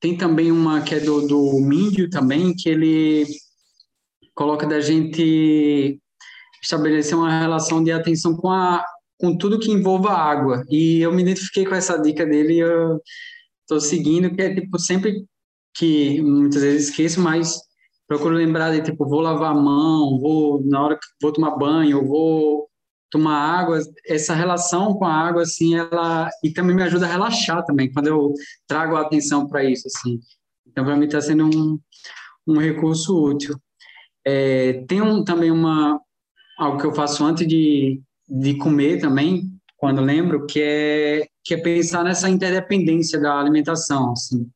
tem 0.00 0.16
também 0.16 0.50
uma 0.50 0.80
que 0.80 0.94
é 0.94 1.00
do, 1.00 1.26
do 1.26 1.60
Míndio 1.60 2.08
também, 2.08 2.54
que 2.54 2.68
ele 2.68 3.26
coloca 4.34 4.66
da 4.66 4.80
gente 4.80 6.00
estabelecer 6.62 7.16
uma 7.16 7.40
relação 7.40 7.84
de 7.84 7.92
atenção 7.92 8.36
com 8.36 8.50
a 8.50 8.84
com 9.20 9.36
tudo 9.36 9.58
que 9.58 9.72
envolva 9.72 10.12
água. 10.12 10.64
E 10.70 11.00
eu 11.00 11.12
me 11.12 11.22
identifiquei 11.22 11.66
com 11.66 11.74
essa 11.74 11.98
dica 11.98 12.24
dele 12.24 12.54
e 12.54 12.60
eu 12.60 13.00
estou 13.62 13.80
seguindo, 13.80 14.32
que 14.32 14.40
é 14.40 14.54
tipo 14.54 14.78
sempre 14.78 15.24
que 15.74 16.22
muitas 16.22 16.62
vezes 16.62 16.88
esqueço, 16.88 17.20
mas 17.20 17.60
procuro 18.06 18.34
lembrar 18.34 18.72
de 18.72 18.82
tipo 18.82 19.08
vou 19.08 19.20
lavar 19.20 19.50
a 19.50 19.60
mão, 19.60 20.20
vou 20.20 20.64
na 20.64 20.82
hora 20.82 20.94
que 20.96 21.06
vou 21.20 21.32
tomar 21.32 21.56
banho, 21.56 22.06
vou 22.06 22.67
tomar 23.10 23.60
água, 23.60 23.80
essa 24.06 24.34
relação 24.34 24.94
com 24.94 25.04
a 25.04 25.14
água 25.14 25.42
assim, 25.42 25.76
ela 25.76 26.28
e 26.42 26.50
também 26.52 26.76
me 26.76 26.82
ajuda 26.82 27.06
a 27.06 27.10
relaxar 27.10 27.64
também 27.64 27.92
quando 27.92 28.08
eu 28.08 28.32
trago 28.66 28.96
a 28.96 29.02
atenção 29.02 29.48
para 29.48 29.64
isso 29.64 29.86
assim. 29.86 30.20
Então 30.66 30.84
para 30.84 30.96
mim 30.96 31.06
está 31.06 31.20
sendo 31.20 31.46
um, 31.46 31.78
um 32.46 32.58
recurso 32.58 33.16
útil. 33.16 33.56
É, 34.24 34.84
tem 34.86 35.00
um, 35.00 35.24
também 35.24 35.50
uma 35.50 36.00
algo 36.58 36.78
que 36.78 36.86
eu 36.86 36.94
faço 36.94 37.24
antes 37.24 37.46
de, 37.46 38.02
de 38.28 38.56
comer 38.56 39.00
também, 39.00 39.48
quando 39.76 40.00
lembro, 40.00 40.44
que 40.44 40.60
é 40.60 41.28
que 41.44 41.54
é 41.54 41.56
pensar 41.56 42.04
nessa 42.04 42.28
interdependência 42.28 43.18
da 43.18 43.38
alimentação, 43.38 44.12
assim, 44.12 44.50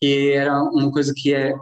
que 0.00 0.32
era 0.32 0.60
uma 0.60 0.90
coisa 0.90 1.12
que 1.14 1.32
é 1.32 1.54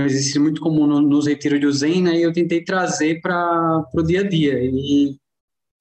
um 0.00 0.04
exercício 0.04 0.40
muito 0.40 0.60
comum 0.60 0.86
no, 0.86 1.00
nos 1.00 1.26
retiros 1.26 1.60
de 1.60 1.72
Zen, 1.72 2.02
né, 2.02 2.16
e 2.18 2.22
eu 2.22 2.32
tentei 2.32 2.64
trazer 2.64 3.20
para 3.20 3.84
o 3.94 4.02
dia 4.02 4.20
a 4.20 4.28
dia, 4.28 4.58
e 4.62 5.16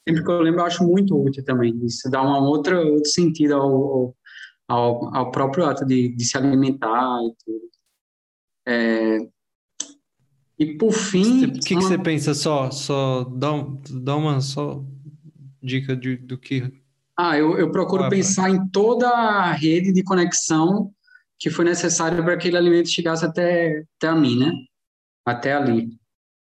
sempre 0.08 0.24
que 0.24 0.32
eu 0.32 0.42
lembro 0.42 0.62
eu 0.62 0.66
acho 0.66 0.84
muito 0.84 1.16
útil 1.16 1.44
também, 1.44 1.78
isso 1.86 2.10
dá 2.10 2.22
uma 2.22 2.40
outra, 2.40 2.80
outro 2.82 3.10
sentido 3.10 3.56
ao, 3.56 4.16
ao, 4.68 5.16
ao 5.16 5.32
próprio 5.32 5.66
ato 5.66 5.86
de, 5.86 6.10
de 6.10 6.26
se 6.26 6.38
alimentar 6.38 7.20
e 7.24 7.34
tudo. 7.44 7.72
É, 8.68 9.18
e 10.62 10.78
por 10.78 10.92
fim. 10.92 11.46
O 11.46 11.54
que, 11.54 11.60
que, 11.60 11.74
uma... 11.74 11.82
você 11.82 11.98
pensa 11.98 12.36
só? 12.36 12.70
Só 12.70 13.24
dá, 13.24 13.52
um, 13.52 13.82
dá 13.90 14.16
uma 14.16 14.40
só 14.42 14.84
dica 15.62 15.96
de, 15.96 16.18
do 16.18 16.38
que. 16.38 16.72
Ah, 17.18 17.36
eu, 17.36 17.58
eu 17.58 17.72
procuro 17.72 18.08
pensar 18.10 18.52
em 18.52 18.68
toda 18.70 19.10
a 19.10 19.52
rede 19.54 19.92
de 19.92 20.04
conexão 20.04 20.94
que 21.42 21.50
foi 21.50 21.66
necessária 21.66 22.16
para 22.18 22.38
que 22.38 22.48
aquele 22.48 22.58
alimento 22.58 22.88
chegasse 22.88 23.26
até, 23.26 23.84
até 23.98 24.08
a 24.08 24.16
mim, 24.16 24.38
né? 24.38 24.54
Até 25.26 25.54
ali. 25.54 25.90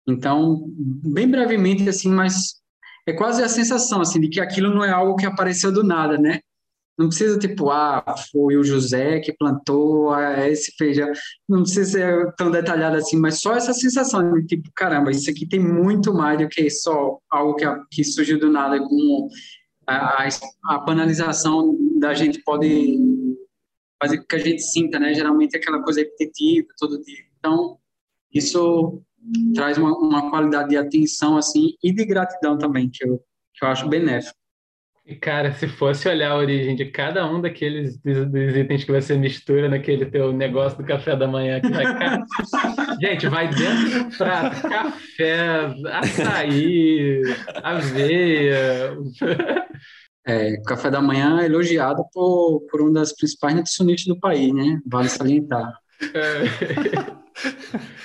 Então, 0.07 0.67
bem 0.69 1.29
brevemente, 1.29 1.89
assim, 1.89 2.09
mas 2.09 2.55
é 3.05 3.13
quase 3.13 3.43
a 3.43 3.49
sensação, 3.49 4.01
assim, 4.01 4.21
de 4.21 4.29
que 4.29 4.41
aquilo 4.41 4.73
não 4.73 4.85
é 4.85 4.91
algo 4.91 5.17
que 5.17 5.27
apareceu 5.27 5.73
do 5.73 5.83
nada, 5.83 6.17
né? 6.17 6.39
Não 6.97 7.09
precisa, 7.09 7.37
tipo, 7.37 7.71
ah, 7.71 8.05
foi 8.31 8.57
o 8.57 8.63
José 8.63 9.19
que 9.19 9.33
plantou 9.33 10.13
ah, 10.13 10.49
esse 10.49 10.73
feijão. 10.79 11.11
Não 11.49 11.63
precisa 11.63 11.91
ser 11.91 12.33
tão 12.37 12.53
detalhado 12.53 12.97
assim, 12.97 13.17
mas 13.17 13.41
só 13.41 13.53
essa 13.57 13.75
sensação 13.75 14.33
de, 14.33 14.47
tipo, 14.47 14.71
caramba, 14.77 15.11
isso 15.11 15.29
aqui 15.29 15.45
tem 15.45 15.59
muito 15.59 16.15
mais 16.15 16.39
do 16.39 16.49
que 16.49 16.71
só 16.71 17.19
algo 17.29 17.57
que, 17.57 17.67
que 17.91 18.05
surgiu 18.05 18.39
do 18.39 18.49
nada, 18.49 18.79
como 18.79 19.29
a, 19.89 20.29
a 20.67 20.79
banalização 20.79 21.77
da 21.99 22.15
gente 22.15 22.41
pode 22.45 22.97
fazer 24.05 24.19
com 24.19 24.27
que 24.27 24.37
a 24.37 24.39
gente 24.39 24.63
sinta, 24.63 24.99
né? 24.99 25.15
Geralmente 25.15 25.55
é 25.55 25.59
aquela 25.59 25.83
coisa 25.83 26.01
repetitiva 26.01 26.69
todo 26.79 27.03
dia. 27.03 27.25
Então, 27.39 27.79
isso 28.33 29.03
traz 29.55 29.79
uma, 29.79 29.97
uma 29.97 30.31
qualidade 30.31 30.69
de 30.69 30.77
atenção, 30.77 31.37
assim, 31.37 31.75
e 31.83 31.93
de 31.93 32.05
gratidão 32.05 32.59
também, 32.59 32.91
que 32.93 33.05
eu, 33.05 33.19
que 33.55 33.65
eu 33.65 33.69
acho 33.69 33.89
benéfico. 33.89 34.37
E, 35.07 35.15
cara, 35.15 35.53
se 35.53 35.69
fosse 35.69 36.09
olhar 36.09 36.31
a 36.31 36.37
origem 36.37 36.75
de 36.75 36.87
cada 36.87 37.27
um 37.31 37.39
daqueles 37.39 37.99
dos, 37.99 38.27
dos 38.27 38.57
itens 38.57 38.85
que 38.85 38.93
você 38.93 39.19
mistura 39.19 39.69
naquele 39.69 40.07
teu 40.07 40.33
negócio 40.33 40.79
do 40.79 40.85
café 40.85 41.15
da 41.15 41.29
manhã, 41.29 41.61
que 41.61 41.69
vai, 41.69 41.85
cara, 41.85 42.25
gente, 43.01 43.29
vai 43.29 43.49
dentro 43.49 44.05
do 44.05 44.17
prato, 44.17 44.63
café, 44.63 45.75
açaí, 45.93 47.21
aveia. 47.63 48.97
É, 50.27 50.57
café 50.63 50.91
da 50.91 51.03
manhã 51.03 51.41
é 51.41 51.47
elogiado 51.47 52.03
por, 52.13 52.67
por 52.71 52.81
uma 52.81 52.93
das 52.93 53.13
principais 53.15 53.55
nutricionistas 53.55 54.15
do 54.15 54.19
país, 54.19 54.53
né? 54.53 54.81
Vale 54.87 55.09
salientar. 55.09 55.79
É. 56.15 56.45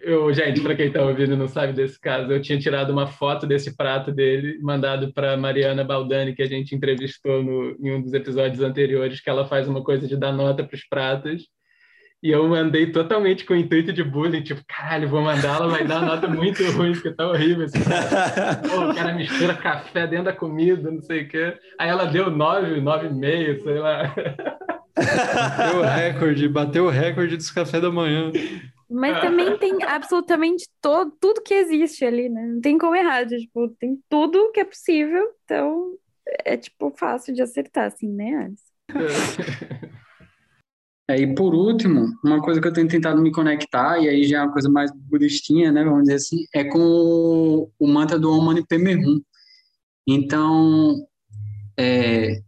Eu, 0.00 0.32
gente, 0.32 0.62
para 0.62 0.74
quem 0.74 0.86
está 0.86 1.02
ouvindo 1.02 1.34
e 1.34 1.36
não 1.36 1.48
sabe 1.48 1.74
desse 1.74 2.00
caso, 2.00 2.32
eu 2.32 2.40
tinha 2.40 2.58
tirado 2.58 2.90
uma 2.90 3.06
foto 3.06 3.46
desse 3.46 3.76
prato 3.76 4.10
dele, 4.10 4.58
mandado 4.62 5.12
para 5.12 5.36
Mariana 5.36 5.84
Baldani, 5.84 6.34
que 6.34 6.40
a 6.40 6.46
gente 6.46 6.74
entrevistou 6.74 7.42
no, 7.42 7.76
em 7.78 7.92
um 7.92 8.00
dos 8.00 8.14
episódios 8.14 8.62
anteriores, 8.62 9.20
que 9.20 9.28
ela 9.28 9.46
faz 9.46 9.68
uma 9.68 9.84
coisa 9.84 10.08
de 10.08 10.16
dar 10.16 10.32
nota 10.32 10.64
para 10.64 10.74
os 10.74 10.86
pratos. 10.88 11.46
E 12.20 12.30
eu 12.30 12.48
mandei 12.48 12.90
totalmente 12.90 13.44
com 13.44 13.54
o 13.54 13.56
intuito 13.56 13.92
de 13.92 14.02
bullying, 14.02 14.42
tipo, 14.42 14.60
caralho, 14.66 15.08
vou 15.08 15.22
mandar, 15.22 15.56
ela 15.56 15.68
vai 15.68 15.86
dar 15.86 15.98
uma 15.98 16.16
nota 16.16 16.26
muito 16.26 16.64
ruim, 16.72 16.92
porque 16.92 17.12
tá 17.12 17.28
horrível 17.28 17.64
esse 17.64 17.78
cara. 17.84 18.56
Pô, 18.68 18.90
o 18.90 18.94
cara 18.94 19.14
mistura 19.14 19.54
café 19.54 20.04
dentro 20.04 20.24
da 20.24 20.32
comida, 20.32 20.90
não 20.90 21.00
sei 21.00 21.22
o 21.22 21.28
quê. 21.28 21.56
Aí 21.78 21.88
ela 21.88 22.06
deu 22.06 22.28
nove, 22.28 22.80
nove 22.80 23.06
e 23.06 23.14
meio, 23.14 23.62
sei 23.62 23.78
lá. 23.78 24.12
Bateu 24.96 25.78
o 25.78 25.82
recorde, 25.82 26.48
bateu 26.48 26.84
o 26.86 26.90
recorde 26.90 27.36
dos 27.36 27.52
café 27.52 27.80
da 27.80 27.90
manhã. 27.90 28.32
Mas 28.90 29.20
também 29.20 29.56
tem 29.58 29.80
absolutamente 29.84 30.68
todo, 30.80 31.12
tudo 31.20 31.42
que 31.42 31.54
existe 31.54 32.04
ali, 32.04 32.28
né? 32.28 32.46
Não 32.46 32.60
tem 32.60 32.76
como 32.78 32.96
errar, 32.96 33.26
tipo, 33.26 33.68
tem 33.78 33.96
tudo 34.08 34.50
que 34.50 34.58
é 34.58 34.64
possível, 34.64 35.24
então 35.44 35.92
é 36.44 36.56
tipo 36.56 36.90
fácil 36.98 37.32
de 37.32 37.42
acertar, 37.42 37.86
assim, 37.86 38.08
né, 38.08 38.34
Alice? 38.44 38.64
É, 41.10 41.18
e 41.18 41.34
por 41.34 41.54
último, 41.54 42.06
uma 42.22 42.42
coisa 42.42 42.60
que 42.60 42.68
eu 42.68 42.72
tenho 42.72 42.86
tentado 42.86 43.20
me 43.22 43.32
conectar, 43.32 43.98
e 43.98 44.08
aí 44.08 44.24
já 44.24 44.40
é 44.40 44.42
uma 44.42 44.52
coisa 44.52 44.68
mais 44.68 44.90
budistinha, 44.92 45.72
né, 45.72 45.82
vamos 45.82 46.02
dizer 46.02 46.16
assim, 46.16 46.44
é 46.54 46.64
com 46.64 46.78
o, 46.78 47.70
o 47.78 47.86
mantra 47.86 48.18
do 48.18 48.30
Om 48.30 48.44
Mani 48.44 48.66
Padme 48.66 48.96
Hum. 48.96 49.20
Então, 50.06 50.96
é, 51.78 52.42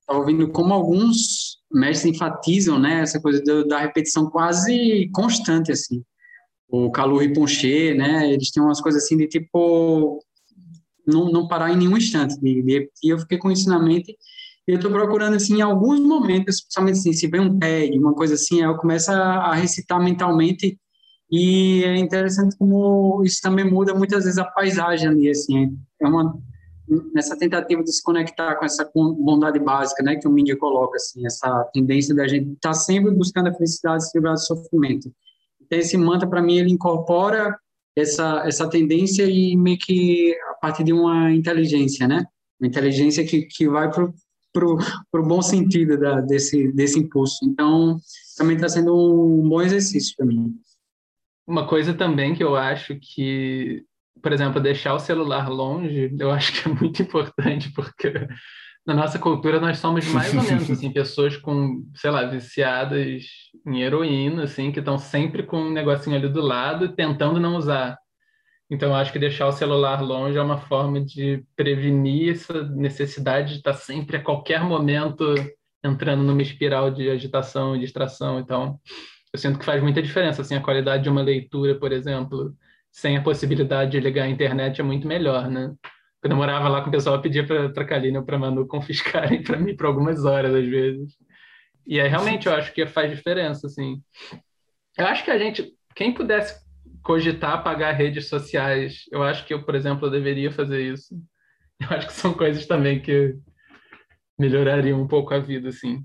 estava 0.00 0.20
ouvindo 0.20 0.50
como 0.50 0.72
alguns 0.72 1.58
mestres 1.70 2.14
enfatizam, 2.14 2.78
né, 2.78 3.00
essa 3.02 3.20
coisa 3.20 3.42
do, 3.42 3.66
da 3.66 3.80
repetição 3.80 4.30
quase 4.30 5.10
constante, 5.12 5.70
assim. 5.70 6.02
O 6.68 6.90
Kalu 6.90 7.18
Rinpoche, 7.18 7.94
né, 7.94 8.30
eles 8.32 8.50
têm 8.50 8.62
umas 8.62 8.80
coisas 8.80 9.04
assim 9.04 9.16
de 9.16 9.26
tipo 9.26 10.22
não, 11.06 11.30
não 11.30 11.48
parar 11.48 11.72
em 11.72 11.76
nenhum 11.76 11.96
instante 11.96 12.38
de, 12.40 12.62
de. 12.62 12.90
Eu 13.02 13.18
fiquei 13.18 13.38
com 13.38 13.50
isso 13.50 13.68
na 13.68 13.78
mente 13.78 14.16
eu 14.68 14.76
estou 14.76 14.90
procurando 14.90 15.34
assim 15.34 15.56
em 15.56 15.62
alguns 15.62 15.98
momentos, 15.98 16.56
especialmente 16.56 16.98
assim, 16.98 17.12
se 17.14 17.26
vem 17.26 17.40
um 17.40 17.58
tag, 17.58 17.98
uma 17.98 18.14
coisa 18.14 18.34
assim, 18.34 18.60
eu 18.60 18.76
começo 18.76 19.10
a, 19.10 19.54
recitar 19.54 19.98
mentalmente 19.98 20.78
e 21.30 21.82
é 21.84 21.96
interessante 21.96 22.54
como 22.58 23.22
isso 23.24 23.40
também 23.42 23.64
muda 23.64 23.94
muitas 23.94 24.24
vezes 24.24 24.38
a 24.38 24.44
paisagem 24.44 25.08
ali, 25.08 25.30
assim, 25.30 25.74
é 26.00 26.06
uma 26.06 26.38
nessa 27.14 27.36
tentativa 27.36 27.82
de 27.82 27.92
se 27.92 28.02
conectar 28.02 28.54
com 28.56 28.64
essa 28.64 28.90
bondade 28.94 29.58
básica, 29.58 30.02
né, 30.02 30.16
que 30.16 30.28
o 30.28 30.30
mídia 30.30 30.56
coloca, 30.56 30.96
assim, 30.96 31.24
essa 31.26 31.64
tendência 31.72 32.14
da 32.14 32.26
gente 32.26 32.52
estar 32.52 32.70
tá 32.70 32.74
sempre 32.74 33.10
buscando 33.10 33.48
a 33.48 33.54
felicidade 33.54 34.06
se 34.06 34.16
livrar 34.16 34.34
do 34.34 34.40
sofrimento. 34.40 35.12
Então, 35.60 35.78
esse 35.78 35.96
mantra, 35.98 36.28
para 36.28 36.40
mim, 36.40 36.56
ele 36.56 36.72
incorpora 36.72 37.58
essa, 37.94 38.42
essa 38.46 38.68
tendência 38.68 39.24
e 39.24 39.54
meio 39.54 39.78
que 39.78 40.34
a 40.50 40.54
partir 40.54 40.82
de 40.82 40.92
uma 40.92 41.30
inteligência, 41.30 42.08
né, 42.08 42.24
uma 42.58 42.68
inteligência 42.68 43.24
que, 43.24 43.42
que 43.42 43.68
vai 43.68 43.90
para 44.52 44.66
o 44.66 45.26
bom 45.26 45.42
sentido 45.42 45.98
da, 45.98 46.20
desse, 46.20 46.72
desse 46.72 46.98
impulso. 46.98 47.38
Então, 47.44 47.98
também 48.36 48.56
está 48.56 48.68
sendo 48.68 48.94
um 48.94 49.48
bom 49.48 49.62
exercício 49.62 50.14
para 50.16 50.26
mim. 50.26 50.54
Uma 51.46 51.66
coisa 51.66 51.94
também 51.94 52.34
que 52.34 52.42
eu 52.42 52.56
acho 52.56 52.98
que 53.00 53.86
por 54.22 54.32
exemplo, 54.32 54.60
deixar 54.60 54.94
o 54.94 54.98
celular 54.98 55.48
longe, 55.48 56.14
eu 56.18 56.30
acho 56.30 56.52
que 56.52 56.68
é 56.68 56.72
muito 56.72 57.02
importante, 57.02 57.70
porque 57.72 58.12
na 58.86 58.94
nossa 58.94 59.18
cultura 59.18 59.60
nós 59.60 59.78
somos 59.78 60.06
mais 60.08 60.34
ou 60.34 60.42
menos 60.42 60.70
assim, 60.70 60.90
pessoas 60.90 61.36
com, 61.36 61.84
sei 61.94 62.10
lá, 62.10 62.24
viciadas 62.24 63.22
em 63.66 63.82
heroína, 63.82 64.44
assim, 64.44 64.72
que 64.72 64.78
estão 64.78 64.98
sempre 64.98 65.42
com 65.42 65.60
um 65.60 65.72
negocinho 65.72 66.16
ali 66.16 66.28
do 66.28 66.40
lado, 66.40 66.94
tentando 66.94 67.40
não 67.40 67.56
usar. 67.56 67.98
Então, 68.70 68.90
eu 68.90 68.94
acho 68.94 69.12
que 69.12 69.18
deixar 69.18 69.46
o 69.46 69.52
celular 69.52 70.02
longe 70.02 70.36
é 70.36 70.42
uma 70.42 70.58
forma 70.58 71.00
de 71.00 71.42
prevenir 71.56 72.34
essa 72.34 72.62
necessidade 72.64 73.52
de 73.52 73.58
estar 73.58 73.72
sempre, 73.72 74.18
a 74.18 74.22
qualquer 74.22 74.62
momento, 74.62 75.34
entrando 75.82 76.22
numa 76.22 76.42
espiral 76.42 76.90
de 76.90 77.08
agitação 77.08 77.74
e 77.74 77.80
distração. 77.80 78.38
Então, 78.38 78.78
eu 79.32 79.38
sinto 79.38 79.58
que 79.58 79.64
faz 79.64 79.82
muita 79.82 80.02
diferença, 80.02 80.42
assim, 80.42 80.54
a 80.54 80.60
qualidade 80.60 81.04
de 81.04 81.08
uma 81.08 81.22
leitura, 81.22 81.78
por 81.78 81.92
exemplo, 81.92 82.54
sem 82.92 83.16
a 83.16 83.22
possibilidade 83.22 83.92
de 83.92 84.00
ligar 84.00 84.24
a 84.24 84.28
internet 84.28 84.80
é 84.80 84.84
muito 84.84 85.06
melhor, 85.06 85.48
né? 85.48 85.72
Quando 86.20 86.32
eu 86.32 86.36
morava 86.36 86.68
lá 86.68 86.82
com 86.82 86.88
o 86.88 86.92
pessoal, 86.92 87.16
eu 87.16 87.22
pedia 87.22 87.46
para 87.46 87.66
a 87.66 87.84
Kalina 87.86 88.18
ou 88.18 88.24
para 88.24 88.38
Manu 88.38 88.66
confiscarem 88.66 89.40
para 89.44 89.58
mim 89.58 89.76
por 89.76 89.86
algumas 89.86 90.24
horas, 90.24 90.54
às 90.54 90.66
vezes. 90.66 91.16
E 91.86 91.98
aí, 92.00 92.08
realmente, 92.08 92.46
eu 92.46 92.54
acho 92.54 92.72
que 92.72 92.84
faz 92.86 93.10
diferença, 93.10 93.66
assim. 93.66 94.02
Eu 94.96 95.06
acho 95.06 95.24
que 95.24 95.30
a 95.30 95.38
gente, 95.38 95.72
quem 95.94 96.12
pudesse 96.12 96.67
cogitar 97.08 97.64
pagar 97.64 97.92
redes 97.92 98.28
sociais, 98.28 99.04
eu 99.10 99.22
acho 99.22 99.46
que 99.46 99.54
eu, 99.54 99.62
por 99.64 99.74
exemplo, 99.74 100.06
eu 100.06 100.10
deveria 100.10 100.52
fazer 100.52 100.92
isso. 100.92 101.18
Eu 101.80 101.96
acho 101.96 102.06
que 102.08 102.12
são 102.12 102.34
coisas 102.34 102.66
também 102.66 103.00
que 103.00 103.34
melhorariam 104.38 105.00
um 105.00 105.08
pouco 105.08 105.32
a 105.32 105.38
vida, 105.38 105.70
assim. 105.70 106.04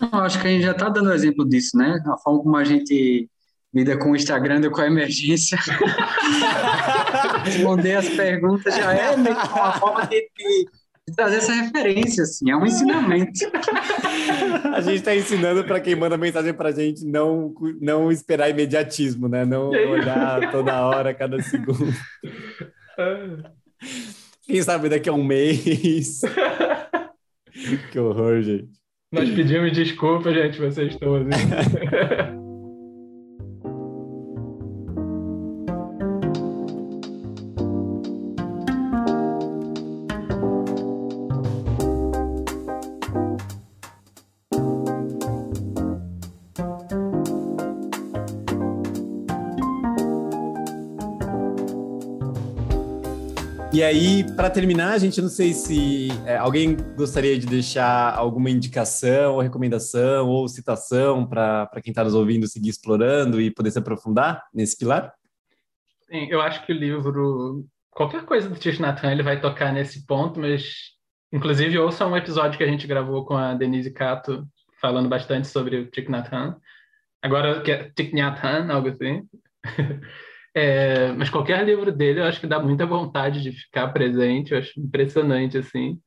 Eu 0.00 0.18
acho 0.18 0.40
que 0.40 0.48
a 0.48 0.50
gente 0.50 0.64
já 0.64 0.72
está 0.72 0.88
dando 0.88 1.12
exemplo 1.12 1.48
disso, 1.48 1.76
né? 1.76 2.02
A 2.04 2.16
forma 2.18 2.42
como 2.42 2.56
a 2.56 2.64
gente 2.64 3.30
lida 3.72 3.96
com 3.96 4.10
o 4.10 4.16
Instagram 4.16 4.68
com 4.72 4.80
a 4.80 4.88
emergência. 4.88 5.56
Responder 7.44 7.94
as 7.94 8.08
perguntas 8.08 8.74
já 8.74 8.92
é 8.92 9.10
uma 9.12 9.72
forma 9.74 10.04
de, 10.08 10.20
de, 10.36 10.68
trazer 11.14 11.36
essa 11.36 11.52
referência, 11.52 12.22
assim, 12.22 12.50
é 12.50 12.56
um 12.56 12.64
ensinamento. 12.64 13.40
A 14.74 14.80
gente 14.80 14.96
está 14.96 15.14
ensinando 15.14 15.64
para 15.64 15.80
quem 15.80 15.94
manda 15.94 16.16
mensagem 16.16 16.54
para 16.54 16.68
a 16.68 16.72
gente 16.72 17.04
não, 17.04 17.52
não 17.80 18.10
esperar 18.10 18.48
imediatismo, 18.50 19.28
né? 19.28 19.44
Não 19.44 19.68
olhar 19.70 20.50
toda 20.50 20.86
hora, 20.86 21.12
cada 21.12 21.40
segundo. 21.42 21.92
Quem 24.46 24.62
sabe 24.62 24.88
daqui 24.88 25.08
a 25.08 25.12
um 25.12 25.24
mês. 25.24 26.20
que 27.90 27.98
horror, 27.98 28.42
gente. 28.42 28.68
Nós 29.12 29.28
pedimos 29.30 29.72
desculpa, 29.72 30.32
gente, 30.32 30.58
vocês 30.58 30.96
todos. 30.96 31.28
E 53.80 53.82
aí, 53.82 54.36
para 54.36 54.50
terminar, 54.50 54.92
a 54.92 54.98
gente 54.98 55.22
não 55.22 55.30
sei 55.30 55.54
se 55.54 56.08
é, 56.26 56.36
alguém 56.36 56.76
gostaria 56.98 57.38
de 57.38 57.46
deixar 57.46 58.14
alguma 58.14 58.50
indicação, 58.50 59.36
ou 59.36 59.40
recomendação 59.40 60.28
ou 60.28 60.46
citação 60.48 61.26
para 61.26 61.66
quem 61.82 61.90
está 61.90 62.04
nos 62.04 62.14
ouvindo 62.14 62.46
seguir 62.46 62.68
explorando 62.68 63.40
e 63.40 63.50
poder 63.50 63.70
se 63.70 63.78
aprofundar 63.78 64.44
nesse 64.52 64.76
pilar? 64.76 65.14
Sim, 66.10 66.26
eu 66.28 66.42
acho 66.42 66.66
que 66.66 66.74
o 66.74 66.76
livro, 66.76 67.64
qualquer 67.90 68.26
coisa 68.26 68.50
do 68.50 68.56
Tish 68.56 68.78
Nathan, 68.78 69.12
ele 69.12 69.22
vai 69.22 69.40
tocar 69.40 69.72
nesse 69.72 70.04
ponto, 70.06 70.38
mas 70.38 70.74
inclusive 71.32 71.78
ouça 71.78 72.04
um 72.04 72.14
episódio 72.14 72.58
que 72.58 72.64
a 72.64 72.68
gente 72.68 72.86
gravou 72.86 73.24
com 73.24 73.34
a 73.34 73.54
Denise 73.54 73.94
Cato, 73.94 74.46
falando 74.78 75.08
bastante 75.08 75.48
sobre 75.48 75.78
o 75.78 75.90
Thich 75.90 76.10
Nhat 76.10 76.28
Hanh. 76.30 76.54
Agora, 77.22 77.62
que 77.62 77.72
é 77.72 77.90
Thich 77.96 78.14
Nhat 78.14 78.44
Hanh, 78.44 78.70
algo 78.70 78.90
assim. 78.90 79.26
É, 80.54 81.12
mas 81.12 81.30
qualquer 81.30 81.64
livro 81.64 81.92
dele 81.92 82.20
eu 82.20 82.24
acho 82.24 82.40
que 82.40 82.46
dá 82.46 82.58
muita 82.58 82.84
vontade 82.84 83.40
de 83.40 83.52
ficar 83.52 83.88
presente, 83.88 84.52
eu 84.52 84.58
acho 84.58 84.78
impressionante, 84.80 85.58
assim. 85.58 86.00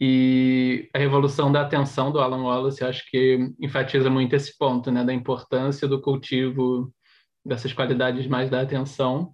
E 0.00 0.88
a 0.94 0.98
Revolução 0.98 1.52
da 1.52 1.62
Atenção, 1.62 2.10
do 2.10 2.20
Alan 2.20 2.42
Wallace, 2.42 2.82
eu 2.82 2.88
acho 2.88 3.04
que 3.10 3.38
enfatiza 3.60 4.08
muito 4.08 4.34
esse 4.34 4.56
ponto, 4.56 4.90
né, 4.90 5.04
da 5.04 5.12
importância 5.12 5.86
do 5.86 6.00
cultivo 6.00 6.92
dessas 7.44 7.72
qualidades 7.72 8.26
mais 8.26 8.50
da 8.50 8.60
atenção. 8.60 9.32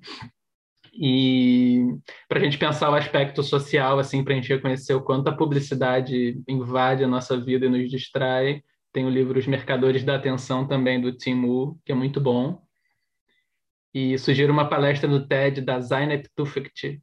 E 0.92 1.84
para 2.28 2.40
a 2.40 2.42
gente 2.42 2.58
pensar 2.58 2.90
o 2.90 2.94
aspecto 2.94 3.42
social, 3.42 3.98
assim, 3.98 4.24
para 4.24 4.32
a 4.32 4.36
gente 4.36 4.48
reconhecer 4.48 4.94
o 4.94 5.02
quanto 5.02 5.28
a 5.28 5.36
publicidade 5.36 6.40
invade 6.48 7.04
a 7.04 7.08
nossa 7.08 7.38
vida 7.38 7.66
e 7.66 7.68
nos 7.68 7.90
distrai, 7.90 8.62
tem 8.92 9.04
o 9.04 9.10
livro 9.10 9.38
Os 9.38 9.46
Mercadores 9.46 10.02
da 10.04 10.16
Atenção 10.16 10.66
também, 10.66 11.00
do 11.00 11.12
Tim 11.12 11.44
Wu, 11.44 11.78
que 11.84 11.92
é 11.92 11.94
muito 11.94 12.20
bom 12.20 12.65
e 13.96 14.18
sugiro 14.18 14.52
uma 14.52 14.68
palestra 14.68 15.08
no 15.08 15.26
TED 15.26 15.62
da 15.62 15.80
Zainet 15.80 16.28
Tufekci, 16.36 17.02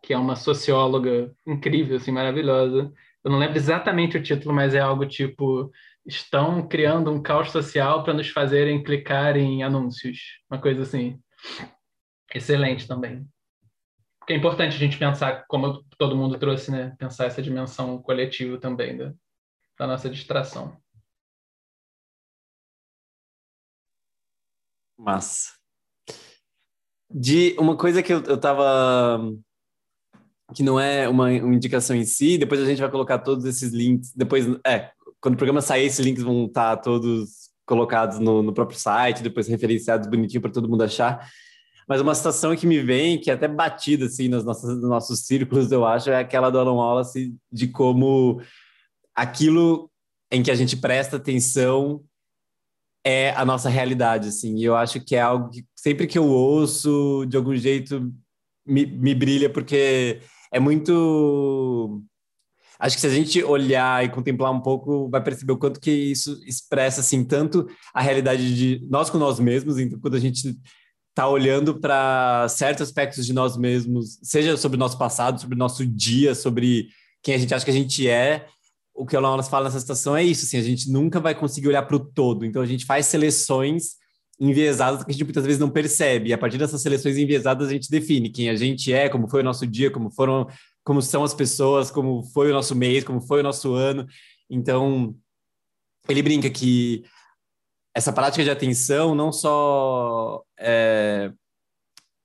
que 0.00 0.12
é 0.14 0.16
uma 0.16 0.36
socióloga 0.36 1.34
incrível, 1.44 1.96
assim, 1.96 2.12
maravilhosa. 2.12 2.92
Eu 3.24 3.32
não 3.32 3.38
lembro 3.40 3.56
exatamente 3.56 4.16
o 4.16 4.22
título, 4.22 4.54
mas 4.54 4.72
é 4.72 4.78
algo 4.78 5.04
tipo 5.04 5.72
estão 6.06 6.68
criando 6.68 7.10
um 7.10 7.20
caos 7.20 7.50
social 7.50 8.04
para 8.04 8.14
nos 8.14 8.28
fazerem 8.28 8.80
clicar 8.80 9.36
em 9.36 9.64
anúncios, 9.64 10.40
uma 10.48 10.60
coisa 10.60 10.82
assim. 10.82 11.20
Excelente 12.32 12.86
também. 12.86 13.26
Porque 14.20 14.32
é 14.32 14.36
importante 14.36 14.76
a 14.76 14.78
gente 14.78 14.96
pensar, 14.96 15.44
como 15.48 15.82
todo 15.98 16.16
mundo 16.16 16.38
trouxe, 16.38 16.70
né? 16.70 16.94
Pensar 16.96 17.26
essa 17.26 17.42
dimensão 17.42 18.00
coletiva 18.00 18.56
também 18.56 18.96
da, 18.96 19.12
da 19.76 19.86
nossa 19.88 20.08
distração. 20.08 20.80
Massa 24.96 25.59
de 27.10 27.56
uma 27.58 27.76
coisa 27.76 28.02
que 28.02 28.12
eu, 28.12 28.22
eu 28.22 28.38
tava 28.38 29.20
que 30.54 30.62
não 30.62 30.78
é 30.78 31.08
uma, 31.08 31.28
uma, 31.28 31.54
indicação 31.54 31.94
em 31.94 32.04
si, 32.04 32.36
depois 32.36 32.60
a 32.60 32.64
gente 32.64 32.80
vai 32.80 32.90
colocar 32.90 33.18
todos 33.18 33.44
esses 33.44 33.72
links, 33.72 34.12
depois, 34.14 34.46
é, 34.66 34.90
quando 35.20 35.34
o 35.34 35.36
programa 35.36 35.60
sair, 35.60 35.86
esses 35.86 36.04
links 36.04 36.22
vão 36.22 36.46
estar 36.46 36.76
tá 36.76 36.82
todos 36.82 37.50
colocados 37.64 38.18
no, 38.18 38.42
no 38.42 38.52
próprio 38.52 38.78
site, 38.78 39.22
depois 39.22 39.46
referenciados 39.46 40.08
bonitinho 40.08 40.40
para 40.40 40.50
todo 40.50 40.68
mundo 40.68 40.82
achar, 40.82 41.28
mas 41.88 42.00
uma 42.00 42.14
citação 42.14 42.54
que 42.56 42.66
me 42.66 42.80
vem, 42.80 43.18
que 43.18 43.30
é 43.30 43.34
até 43.34 43.48
batida, 43.48 44.06
assim, 44.06 44.28
nos 44.28 44.44
nossos, 44.44 44.68
nos 44.68 44.88
nossos 44.88 45.20
círculos, 45.20 45.70
eu 45.70 45.84
acho, 45.84 46.10
é 46.10 46.18
aquela 46.18 46.50
do 46.50 46.58
Alan 46.58 46.74
Wallace, 46.74 47.34
de 47.50 47.68
como 47.68 48.40
aquilo 49.14 49.90
em 50.30 50.42
que 50.42 50.50
a 50.50 50.54
gente 50.54 50.76
presta 50.76 51.16
atenção 51.16 52.02
é 53.04 53.30
a 53.30 53.44
nossa 53.44 53.68
realidade, 53.68 54.28
assim. 54.28 54.56
E 54.56 54.64
eu 54.64 54.76
acho 54.76 55.00
que 55.00 55.16
é 55.16 55.20
algo 55.20 55.50
que 55.50 55.64
sempre 55.74 56.06
que 56.06 56.18
eu 56.18 56.26
ouço, 56.26 57.24
de 57.28 57.36
algum 57.36 57.54
jeito, 57.56 58.12
me, 58.66 58.86
me 58.86 59.14
brilha, 59.14 59.50
porque 59.50 60.20
é 60.52 60.60
muito. 60.60 62.02
Acho 62.78 62.96
que 62.96 63.00
se 63.02 63.06
a 63.06 63.10
gente 63.10 63.42
olhar 63.44 64.04
e 64.04 64.08
contemplar 64.08 64.50
um 64.50 64.60
pouco, 64.60 65.08
vai 65.10 65.22
perceber 65.22 65.52
o 65.52 65.58
quanto 65.58 65.80
que 65.80 65.90
isso 65.90 66.40
expressa, 66.46 67.00
assim, 67.00 67.24
tanto 67.24 67.66
a 67.92 68.00
realidade 68.00 68.54
de 68.54 68.86
nós 68.88 69.10
com 69.10 69.18
nós 69.18 69.38
mesmos, 69.38 69.78
então, 69.78 69.98
quando 70.00 70.16
a 70.16 70.20
gente 70.20 70.56
está 71.10 71.28
olhando 71.28 71.78
para 71.78 72.46
certos 72.48 72.88
aspectos 72.88 73.26
de 73.26 73.34
nós 73.34 73.56
mesmos, 73.56 74.18
seja 74.22 74.56
sobre 74.56 74.76
o 74.76 74.78
nosso 74.78 74.96
passado, 74.96 75.40
sobre 75.40 75.56
o 75.56 75.58
nosso 75.58 75.84
dia, 75.84 76.34
sobre 76.34 76.88
quem 77.22 77.34
a 77.34 77.38
gente 77.38 77.54
acha 77.54 77.64
que 77.64 77.70
a 77.70 77.74
gente 77.74 78.08
é, 78.08 78.46
o 79.00 79.06
que 79.06 79.16
o 79.16 79.20
Lauras 79.20 79.48
fala 79.48 79.64
nessa 79.64 79.80
situação 79.80 80.14
é 80.14 80.22
isso, 80.22 80.44
assim, 80.44 80.58
a 80.58 80.62
gente 80.62 80.90
nunca 80.90 81.18
vai 81.18 81.34
conseguir 81.34 81.68
olhar 81.68 81.82
para 81.82 81.96
o 81.96 82.04
todo, 82.04 82.44
então 82.44 82.60
a 82.60 82.66
gente 82.66 82.84
faz 82.84 83.06
seleções 83.06 83.94
enviesadas 84.38 85.02
que 85.02 85.10
a 85.10 85.14
gente 85.14 85.24
muitas 85.24 85.44
vezes 85.44 85.58
não 85.58 85.70
percebe, 85.70 86.28
e 86.28 86.32
a 86.34 86.38
partir 86.38 86.58
dessas 86.58 86.82
seleções 86.82 87.16
enviesadas 87.16 87.68
a 87.68 87.72
gente 87.72 87.90
define 87.90 88.28
quem 88.28 88.50
a 88.50 88.54
gente 88.54 88.92
é, 88.92 89.08
como 89.08 89.26
foi 89.26 89.40
o 89.40 89.44
nosso 89.44 89.66
dia, 89.66 89.90
como 89.90 90.10
foram, 90.10 90.46
como 90.84 91.00
são 91.00 91.24
as 91.24 91.32
pessoas, 91.32 91.90
como 91.90 92.22
foi 92.24 92.50
o 92.50 92.54
nosso 92.54 92.74
mês, 92.74 93.02
como 93.02 93.22
foi 93.22 93.40
o 93.40 93.42
nosso 93.42 93.72
ano, 93.72 94.06
então 94.50 95.14
ele 96.06 96.22
brinca 96.22 96.50
que 96.50 97.02
essa 97.96 98.12
prática 98.12 98.44
de 98.44 98.50
atenção 98.50 99.14
não 99.14 99.32
só 99.32 100.42
é, 100.58 101.32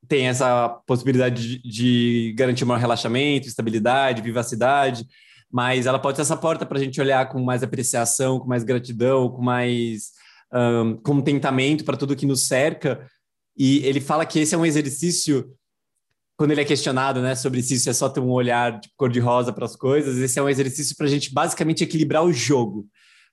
tem 0.09 0.27
essa 0.27 0.67
possibilidade 0.85 1.59
de, 1.59 1.69
de 1.69 2.33
garantir 2.33 2.65
maior 2.65 2.81
relaxamento, 2.81 3.47
estabilidade, 3.47 4.21
vivacidade, 4.21 5.07
mas 5.55 5.85
ela 5.85 5.97
pode 5.97 6.17
ser 6.17 6.23
essa 6.23 6.35
porta 6.35 6.65
para 6.65 6.77
a 6.77 6.81
gente 6.81 6.99
olhar 6.99 7.29
com 7.29 7.41
mais 7.41 7.63
apreciação, 7.63 8.41
com 8.41 8.45
mais 8.45 8.61
gratidão, 8.61 9.29
com 9.29 9.41
mais 9.41 10.11
um, 10.53 10.97
contentamento 10.97 11.85
para 11.85 11.95
tudo 11.95 12.13
que 12.13 12.25
nos 12.25 12.45
cerca. 12.45 13.09
E 13.55 13.77
ele 13.85 14.01
fala 14.01 14.25
que 14.25 14.37
esse 14.37 14.53
é 14.53 14.57
um 14.57 14.65
exercício, 14.65 15.49
quando 16.35 16.51
ele 16.51 16.59
é 16.59 16.65
questionado 16.65 17.21
né, 17.21 17.35
sobre 17.35 17.63
se 17.63 17.75
isso 17.75 17.89
é 17.89 17.93
só 17.93 18.09
ter 18.09 18.19
um 18.19 18.31
olhar 18.31 18.81
de 18.81 18.89
cor-de-rosa 18.97 19.53
para 19.53 19.63
as 19.63 19.77
coisas, 19.77 20.17
esse 20.17 20.37
é 20.37 20.43
um 20.43 20.49
exercício 20.49 20.93
para 20.97 21.05
a 21.05 21.09
gente 21.09 21.33
basicamente 21.33 21.85
equilibrar 21.85 22.25
o 22.25 22.33
jogo. 22.33 22.85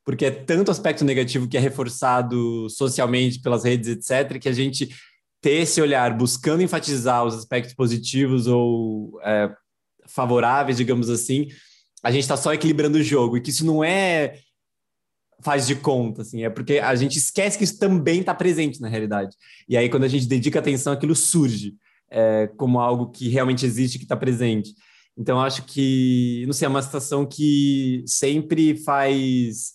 Porque 0.05 0.27
é 0.27 0.31
tanto 0.31 0.71
aspecto 0.71 1.05
negativo 1.05 1.49
que 1.49 1.57
é 1.57 1.61
reforçado 1.61 2.71
socialmente 2.71 3.41
pelas 3.41 3.65
redes, 3.65 3.89
etc., 3.89 4.39
que 4.39 4.49
a 4.49 4.53
gente 4.53 4.91
ter 5.41 5.63
esse 5.63 5.83
olhar 5.83 6.17
buscando 6.17 6.63
enfatizar 6.63 7.25
os 7.25 7.35
aspectos 7.35 7.75
positivos 7.75 8.47
ou 8.47 9.21
é, 9.25 9.53
favoráveis, 10.07 10.77
digamos 10.77 11.11
assim, 11.11 11.49
a 12.03 12.11
gente 12.11 12.23
está 12.23 12.37
só 12.37 12.53
equilibrando 12.53 12.99
o 12.99 13.03
jogo 13.03 13.37
e 13.37 13.41
que 13.41 13.51
isso 13.51 13.65
não 13.65 13.83
é 13.85 14.39
faz 15.41 15.67
de 15.67 15.75
conta, 15.75 16.23
assim, 16.23 16.45
é 16.45 16.51
porque 16.51 16.79
a 16.79 16.95
gente 16.95 17.19
esquece 17.19 17.59
que 17.59 17.65
isso 17.65 17.79
também 17.79 18.21
está 18.21 18.33
presente 18.35 18.81
na 18.81 18.89
realidade. 18.89 19.37
E 19.69 19.77
aí, 19.77 19.89
quando 19.89 20.05
a 20.05 20.09
gente 20.09 20.27
dedica 20.27 20.61
atenção, 20.61 20.93
aquilo 20.93 21.17
surge 21.17 21.75
é, 22.09 22.47
como 22.57 22.79
algo 22.79 23.11
que 23.11 23.29
realmente 23.29 23.67
existe, 23.67 23.99
que 23.99 24.05
está 24.05 24.17
presente. 24.17 24.73
Então, 25.17 25.41
acho 25.41 25.65
que, 25.65 26.45
não 26.47 26.53
sei, 26.53 26.67
é 26.67 26.69
uma 26.69 26.81
situação 26.81 27.27
que 27.27 28.05
sempre 28.07 28.77
faz 28.85 29.73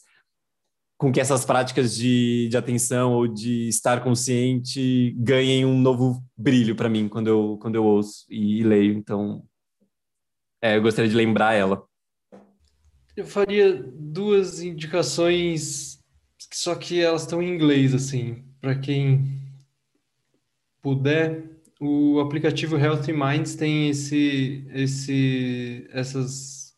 com 0.97 1.11
que 1.11 1.19
essas 1.19 1.45
práticas 1.45 1.95
de, 1.95 2.47
de 2.49 2.57
atenção 2.57 3.13
ou 3.13 3.27
de 3.27 3.67
estar 3.67 4.03
consciente 4.03 5.13
ganhem 5.19 5.65
um 5.65 5.79
novo 5.79 6.23
brilho 6.35 6.75
para 6.75 6.89
mim 6.89 7.07
quando 7.09 7.27
eu, 7.27 7.57
quando 7.61 7.75
eu 7.75 7.83
ouço 7.83 8.25
e, 8.29 8.61
e 8.61 8.63
leio. 8.63 8.93
Então, 8.93 9.43
É, 10.61 10.77
eu 10.77 10.81
gostaria 10.81 11.09
de 11.09 11.15
lembrar 11.15 11.53
ela. 11.53 11.86
Eu 13.17 13.25
faria 13.25 13.73
duas 13.73 14.61
indicações, 14.61 15.99
só 16.53 16.75
que 16.75 17.01
elas 17.01 17.23
estão 17.23 17.41
em 17.41 17.49
inglês, 17.49 17.95
assim, 17.95 18.45
para 18.61 18.75
quem 18.77 19.41
puder. 20.83 21.49
O 21.81 22.19
aplicativo 22.19 22.77
Healthy 22.77 23.13
Minds 23.13 23.55
tem 23.55 23.89
esse, 23.89 24.67
esse, 24.71 25.87
essas 25.91 26.75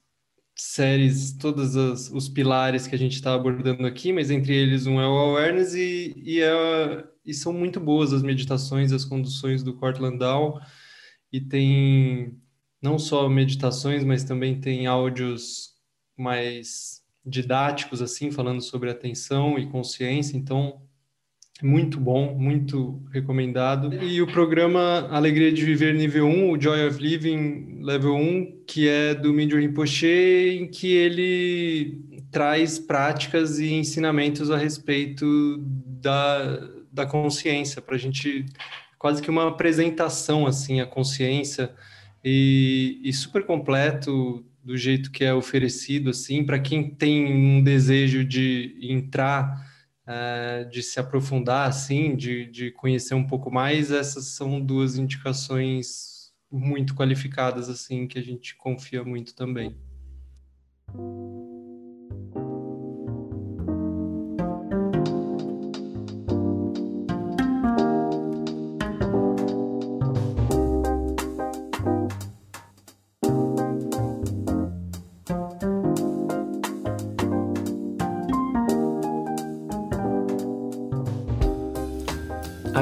séries, 0.56 1.34
todos 1.34 1.76
as, 1.76 2.10
os 2.10 2.30
pilares 2.30 2.88
que 2.88 2.96
a 2.96 2.98
gente 2.98 3.16
está 3.16 3.34
abordando 3.34 3.86
aqui, 3.86 4.14
mas 4.14 4.32
entre 4.32 4.56
eles 4.56 4.88
um 4.88 4.98
é 5.02 5.06
o 5.06 5.18
awareness 5.18 5.74
e, 5.74 6.14
e, 6.16 6.40
é, 6.40 7.04
e 7.26 7.34
são 7.34 7.52
muito 7.52 7.82
boas 7.82 8.14
as 8.14 8.24
meditações, 8.24 8.94
as 8.94 9.04
conduções 9.04 9.62
do 9.62 9.76
Cortland 9.76 10.18
Dow 10.18 10.58
e 11.34 11.42
tem 11.42 12.40
não 12.82 12.98
só 12.98 13.28
meditações, 13.28 14.06
mas 14.06 14.24
também 14.24 14.62
tem 14.62 14.88
áudios 14.88 15.79
mais 16.22 17.04
didáticos, 17.26 18.02
assim, 18.02 18.32
falando 18.32 18.62
sobre 18.62 18.90
atenção 18.90 19.58
e 19.58 19.68
consciência. 19.68 20.38
Então, 20.38 20.82
muito 21.62 22.00
bom, 22.00 22.36
muito 22.36 23.04
recomendado. 23.12 23.94
E 23.94 24.22
o 24.22 24.28
programa 24.28 25.08
Alegria 25.12 25.52
de 25.52 25.64
Viver 25.64 25.94
nível 25.94 26.26
1, 26.26 26.52
o 26.52 26.62
Joy 26.62 26.88
of 26.88 27.02
Living 27.02 27.80
level 27.82 28.16
1, 28.16 28.64
que 28.66 28.88
é 28.88 29.14
do 29.14 29.34
Mingyur 29.34 29.60
Rinpoche, 29.60 30.58
em 30.60 30.68
que 30.68 30.92
ele 30.94 32.02
traz 32.32 32.80
práticas 32.80 33.60
e 33.60 33.74
ensinamentos 33.74 34.50
a 34.52 34.58
respeito 34.58 35.58
da, 35.60 36.70
da 36.92 37.06
consciência, 37.06 37.82
para 37.82 37.96
a 37.96 38.00
gente 38.00 38.46
quase 38.98 39.22
que 39.22 39.30
uma 39.30 39.48
apresentação 39.48 40.46
assim 40.46 40.82
a 40.82 40.86
consciência 40.86 41.74
e, 42.24 43.00
e 43.04 43.14
super 43.14 43.46
completo 43.46 44.46
do 44.64 44.78
jeito 44.78 45.12
que 45.12 45.24
é 45.24 45.34
oferecido 45.34 46.10
assim 46.10 46.44
para 46.44 46.60
quem 46.60 46.90
tem 46.94 47.26
um 47.26 47.64
desejo 47.64 48.24
de 48.24 48.78
entrar 48.82 49.66
uh, 50.06 50.70
de 50.70 50.84
se 50.84 51.00
aprofundar 51.00 51.68
assim 51.68 52.16
de, 52.16 52.46
de 52.46 52.72
conhecer 52.72 53.14
um 53.14 53.26
pouco 53.26 53.52
mais 53.52 53.92
essas 53.92 54.28
são 54.28 54.60
duas 54.60 54.98
indicações 54.98 56.34
muito 56.52 56.96
qualificadas 56.96 57.70
assim 57.70 58.08
que 58.08 58.20
a 58.20 58.24
gente 58.24 58.56
confia 58.56 59.04
muito 59.04 59.36
também 59.36 59.78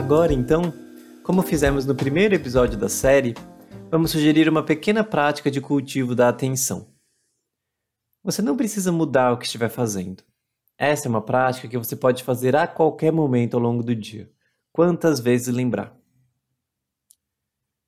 Agora, 0.08 0.32
então, 0.32 0.74
como 1.22 1.42
fizemos 1.42 1.86
no 1.86 1.94
primeiro 1.94 2.34
episódio 2.34 2.80
da 2.80 2.88
série, 2.88 3.34
vamos 3.92 4.12
sugerir 4.12 4.48
uma 4.48 4.64
pequena 4.64 5.04
prática 5.04 5.52
de 5.52 5.60
cultivo 5.60 6.16
da 6.16 6.30
atenção. 6.30 6.96
Você 8.24 8.42
não 8.42 8.56
precisa 8.56 8.90
mudar 8.90 9.34
o 9.34 9.38
que 9.38 9.44
estiver 9.44 9.68
fazendo. 9.68 10.24
Essa 10.78 11.08
é 11.08 11.10
uma 11.10 11.22
prática 11.22 11.68
que 11.68 11.78
você 11.78 11.94
pode 11.94 12.24
fazer 12.24 12.56
a 12.56 12.66
qualquer 12.66 13.12
momento 13.12 13.56
ao 13.56 13.60
longo 13.62 13.84
do 13.84 13.94
dia, 13.94 14.32
quantas 14.72 15.20
vezes 15.20 15.54
lembrar. 15.54 15.94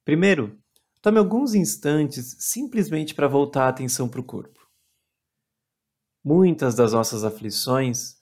Primeiro, 0.04 0.60
tome 1.02 1.20
alguns 1.20 1.56
instantes 1.56 2.36
simplesmente 2.38 3.16
para 3.16 3.30
voltar 3.30 3.64
a 3.64 3.70
atenção 3.70 4.10
para 4.10 4.20
o 4.20 4.26
corpo. 4.26 4.60
Muitas 6.22 6.76
das 6.76 6.92
nossas 6.92 7.24
aflições 7.24 8.18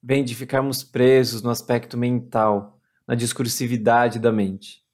vêm 0.00 0.22
de 0.22 0.36
ficarmos 0.36 0.84
presos 0.84 1.42
no 1.42 1.50
aspecto 1.50 1.98
mental 1.98 2.76
na 3.10 3.16
discursividade 3.16 4.20
da 4.20 4.30
mente. 4.30 4.84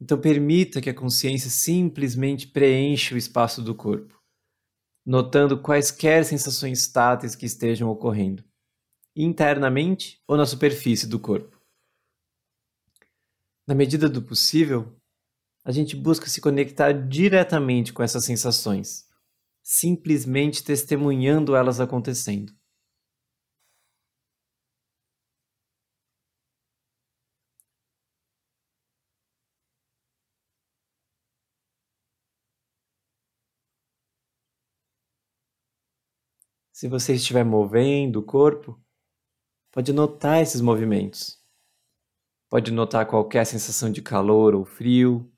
Então, 0.00 0.16
permita 0.16 0.80
que 0.80 0.88
a 0.88 0.94
consciência 0.94 1.50
simplesmente 1.50 2.46
preencha 2.46 3.16
o 3.16 3.18
espaço 3.18 3.60
do 3.60 3.74
corpo, 3.74 4.16
notando 5.04 5.60
quaisquer 5.60 6.24
sensações 6.24 6.86
táteis 6.86 7.34
que 7.34 7.44
estejam 7.44 7.90
ocorrendo, 7.90 8.44
internamente 9.16 10.22
ou 10.28 10.36
na 10.36 10.46
superfície 10.46 11.08
do 11.08 11.18
corpo. 11.18 11.60
Na 13.66 13.74
medida 13.74 14.08
do 14.08 14.22
possível, 14.22 14.96
a 15.64 15.72
gente 15.72 15.96
busca 15.96 16.28
se 16.28 16.40
conectar 16.40 16.92
diretamente 16.92 17.92
com 17.92 18.04
essas 18.04 18.24
sensações, 18.24 19.08
simplesmente 19.64 20.62
testemunhando 20.62 21.56
elas 21.56 21.80
acontecendo. 21.80 22.52
Se 36.78 36.86
você 36.86 37.14
estiver 37.14 37.44
movendo 37.44 38.20
o 38.20 38.24
corpo, 38.24 38.80
pode 39.72 39.92
notar 39.92 40.40
esses 40.40 40.60
movimentos. 40.60 41.44
Pode 42.48 42.70
notar 42.70 43.04
qualquer 43.04 43.44
sensação 43.44 43.90
de 43.90 44.00
calor 44.00 44.54
ou 44.54 44.64
frio, 44.64 45.28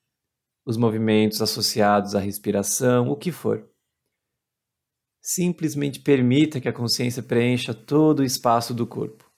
os 0.66 0.76
movimentos 0.76 1.40
associados 1.40 2.14
à 2.14 2.20
respiração, 2.20 3.08
o 3.08 3.16
que 3.16 3.32
for. 3.32 3.66
Simplesmente 5.22 6.02
permita 6.02 6.60
que 6.60 6.68
a 6.68 6.74
consciência 6.74 7.22
preencha 7.22 7.72
todo 7.72 8.18
o 8.18 8.24
espaço 8.24 8.74
do 8.74 8.86
corpo. 8.86 9.32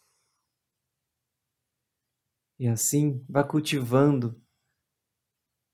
E 2.59 2.67
assim 2.67 3.25
vá 3.29 3.45
cultivando, 3.45 4.43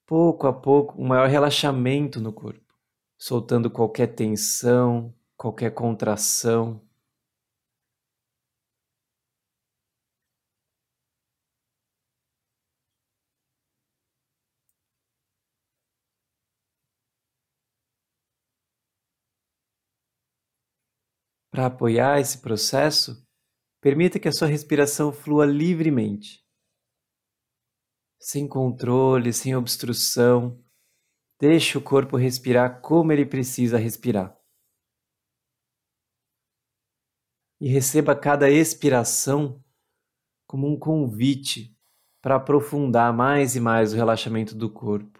pouco 0.07 0.47
a 0.47 0.53
pouco, 0.53 1.01
um 1.01 1.07
maior 1.07 1.31
relaxamento 1.31 2.21
no 2.21 2.35
corpo, 2.35 2.79
soltando 3.17 3.71
qualquer 3.71 4.09
tensão, 4.09 5.18
qualquer 5.39 5.73
contração. 5.73 6.85
Para 21.51 21.67
apoiar 21.67 22.21
esse 22.21 22.39
processo, 22.41 23.25
permita 23.81 24.19
que 24.19 24.29
a 24.29 24.33
sua 24.33 24.49
respiração 24.49 25.13
flua 25.13 25.47
livremente, 25.47 26.45
sem 28.21 28.47
controle, 28.47 29.33
sem 29.33 29.57
obstrução. 29.57 30.63
Deixe 31.41 31.77
o 31.79 31.83
corpo 31.83 32.17
respirar 32.17 32.81
como 32.81 33.13
ele 33.13 33.27
precisa 33.27 33.79
respirar. 33.79 34.38
E 37.61 37.69
receba 37.69 38.15
cada 38.15 38.51
expiração 38.51 39.63
como 40.47 40.67
um 40.67 40.79
convite 40.79 41.77
para 42.23 42.37
aprofundar 42.37 43.13
mais 43.13 43.57
e 43.57 43.61
mais 43.61 43.93
o 43.93 43.97
relaxamento 43.97 44.55
do 44.55 44.71
corpo. 44.71 45.19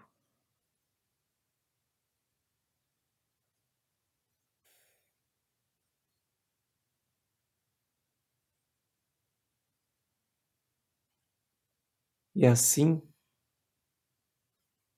E 12.35 12.45
assim, 12.45 13.01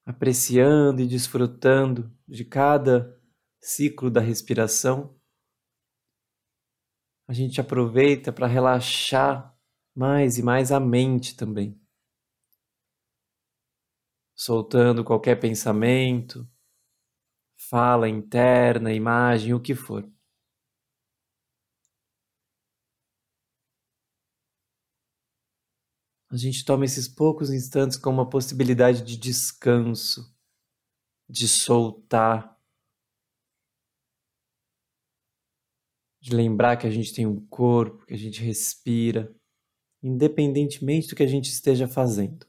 apreciando 0.05 1.01
e 1.01 1.07
desfrutando 1.07 2.11
de 2.27 2.45
cada 2.45 3.19
ciclo 3.59 4.09
da 4.11 4.21
respiração, 4.21 5.19
a 7.31 7.33
gente 7.33 7.61
aproveita 7.61 8.29
para 8.33 8.45
relaxar 8.45 9.57
mais 9.95 10.37
e 10.37 10.43
mais 10.43 10.69
a 10.69 10.81
mente 10.81 11.33
também. 11.33 11.81
Soltando 14.35 15.01
qualquer 15.01 15.39
pensamento, 15.39 16.45
fala 17.55 18.09
interna, 18.09 18.91
imagem, 18.91 19.53
o 19.53 19.61
que 19.61 19.73
for. 19.73 20.05
A 26.29 26.35
gente 26.35 26.65
toma 26.65 26.83
esses 26.83 27.07
poucos 27.07 27.49
instantes 27.49 27.97
como 27.97 28.17
uma 28.17 28.29
possibilidade 28.29 29.03
de 29.03 29.15
descanso, 29.15 30.35
de 31.29 31.47
soltar, 31.47 32.60
de 36.21 36.35
lembrar 36.35 36.77
que 36.77 36.85
a 36.85 36.91
gente 36.91 37.13
tem 37.13 37.25
um 37.25 37.45
corpo, 37.47 38.05
que 38.05 38.13
a 38.13 38.17
gente 38.17 38.41
respira, 38.43 39.33
independentemente 40.03 41.07
do 41.07 41.15
que 41.15 41.23
a 41.23 41.27
gente 41.27 41.49
esteja 41.49 41.87
fazendo. 41.87 42.45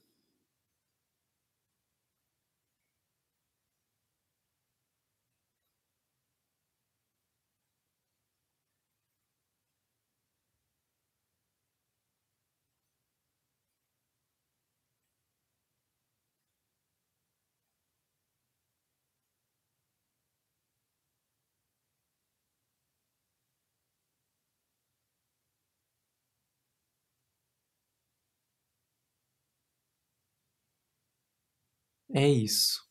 É 32.14 32.28
isso. 32.28 32.82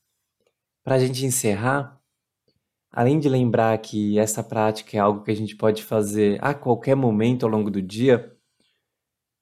Para 0.83 0.95
a 0.95 0.99
gente 0.99 1.23
encerrar, 1.25 2.01
além 2.91 3.19
de 3.19 3.29
lembrar 3.29 3.77
que 3.77 4.17
essa 4.17 4.43
prática 4.43 4.97
é 4.97 4.99
algo 4.99 5.23
que 5.23 5.29
a 5.29 5.35
gente 5.35 5.55
pode 5.55 5.83
fazer 5.83 6.43
a 6.43 6.53
qualquer 6.55 6.95
momento 6.95 7.45
ao 7.45 7.51
longo 7.51 7.69
do 7.69 7.81
dia, 7.81 8.35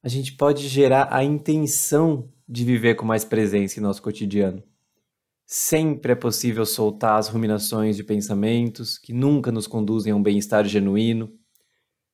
a 0.03 0.09
gente 0.09 0.35
pode 0.35 0.67
gerar 0.67 1.07
a 1.11 1.23
intenção 1.23 2.29
de 2.47 2.65
viver 2.65 2.95
com 2.95 3.05
mais 3.05 3.23
presença 3.23 3.79
em 3.79 3.83
nosso 3.83 4.01
cotidiano. 4.01 4.61
Sempre 5.45 6.11
é 6.11 6.15
possível 6.15 6.65
soltar 6.65 7.17
as 7.17 7.29
ruminações 7.29 7.95
de 7.95 8.03
pensamentos 8.03 8.97
que 8.97 9.13
nunca 9.13 9.51
nos 9.51 9.65
conduzem 9.65 10.11
a 10.11 10.15
um 10.15 10.21
bem-estar 10.21 10.65
genuíno. 10.65 11.31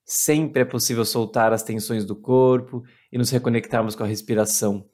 Sempre 0.06 0.62
é 0.62 0.66
possível 0.66 1.04
soltar 1.04 1.52
as 1.52 1.64
tensões 1.64 2.06
do 2.06 2.16
corpo 2.16 2.84
e 3.12 3.18
nos 3.18 3.32
reconectarmos 3.32 3.96
com 3.96 4.04
a 4.04 4.08
respiração, 4.08 4.88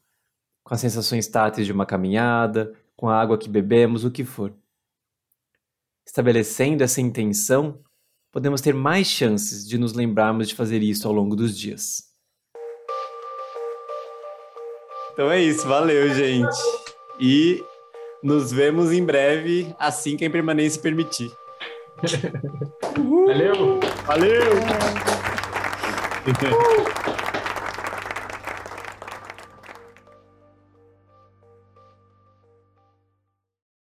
com 0.63 0.73
as 0.73 0.81
sensações 0.81 1.27
táteis 1.27 1.65
de 1.65 1.73
uma 1.73 1.85
caminhada, 1.85 2.73
com 2.95 3.09
a 3.09 3.19
água 3.19 3.37
que 3.37 3.49
bebemos, 3.49 4.03
o 4.05 4.11
que 4.11 4.23
for. 4.23 4.53
Estabelecendo 6.05 6.83
essa 6.83 7.01
intenção, 7.01 7.79
podemos 8.31 8.61
ter 8.61 8.73
mais 8.73 9.07
chances 9.07 9.67
de 9.67 9.77
nos 9.77 9.93
lembrarmos 9.93 10.47
de 10.47 10.55
fazer 10.55 10.81
isso 10.81 11.07
ao 11.07 11.13
longo 11.13 11.35
dos 11.35 11.57
dias. 11.57 12.11
Então 15.13 15.29
é 15.29 15.41
isso, 15.41 15.67
valeu, 15.67 16.13
gente. 16.13 16.57
E 17.19 17.63
nos 18.23 18.51
vemos 18.51 18.91
em 18.91 19.03
breve, 19.03 19.75
assim 19.77 20.15
que 20.15 20.23
a 20.23 20.27
impermanência 20.27 20.81
permitir. 20.81 21.31
Valeu! 23.27 23.79
Valeu! 24.05 24.41
É. 26.27 26.81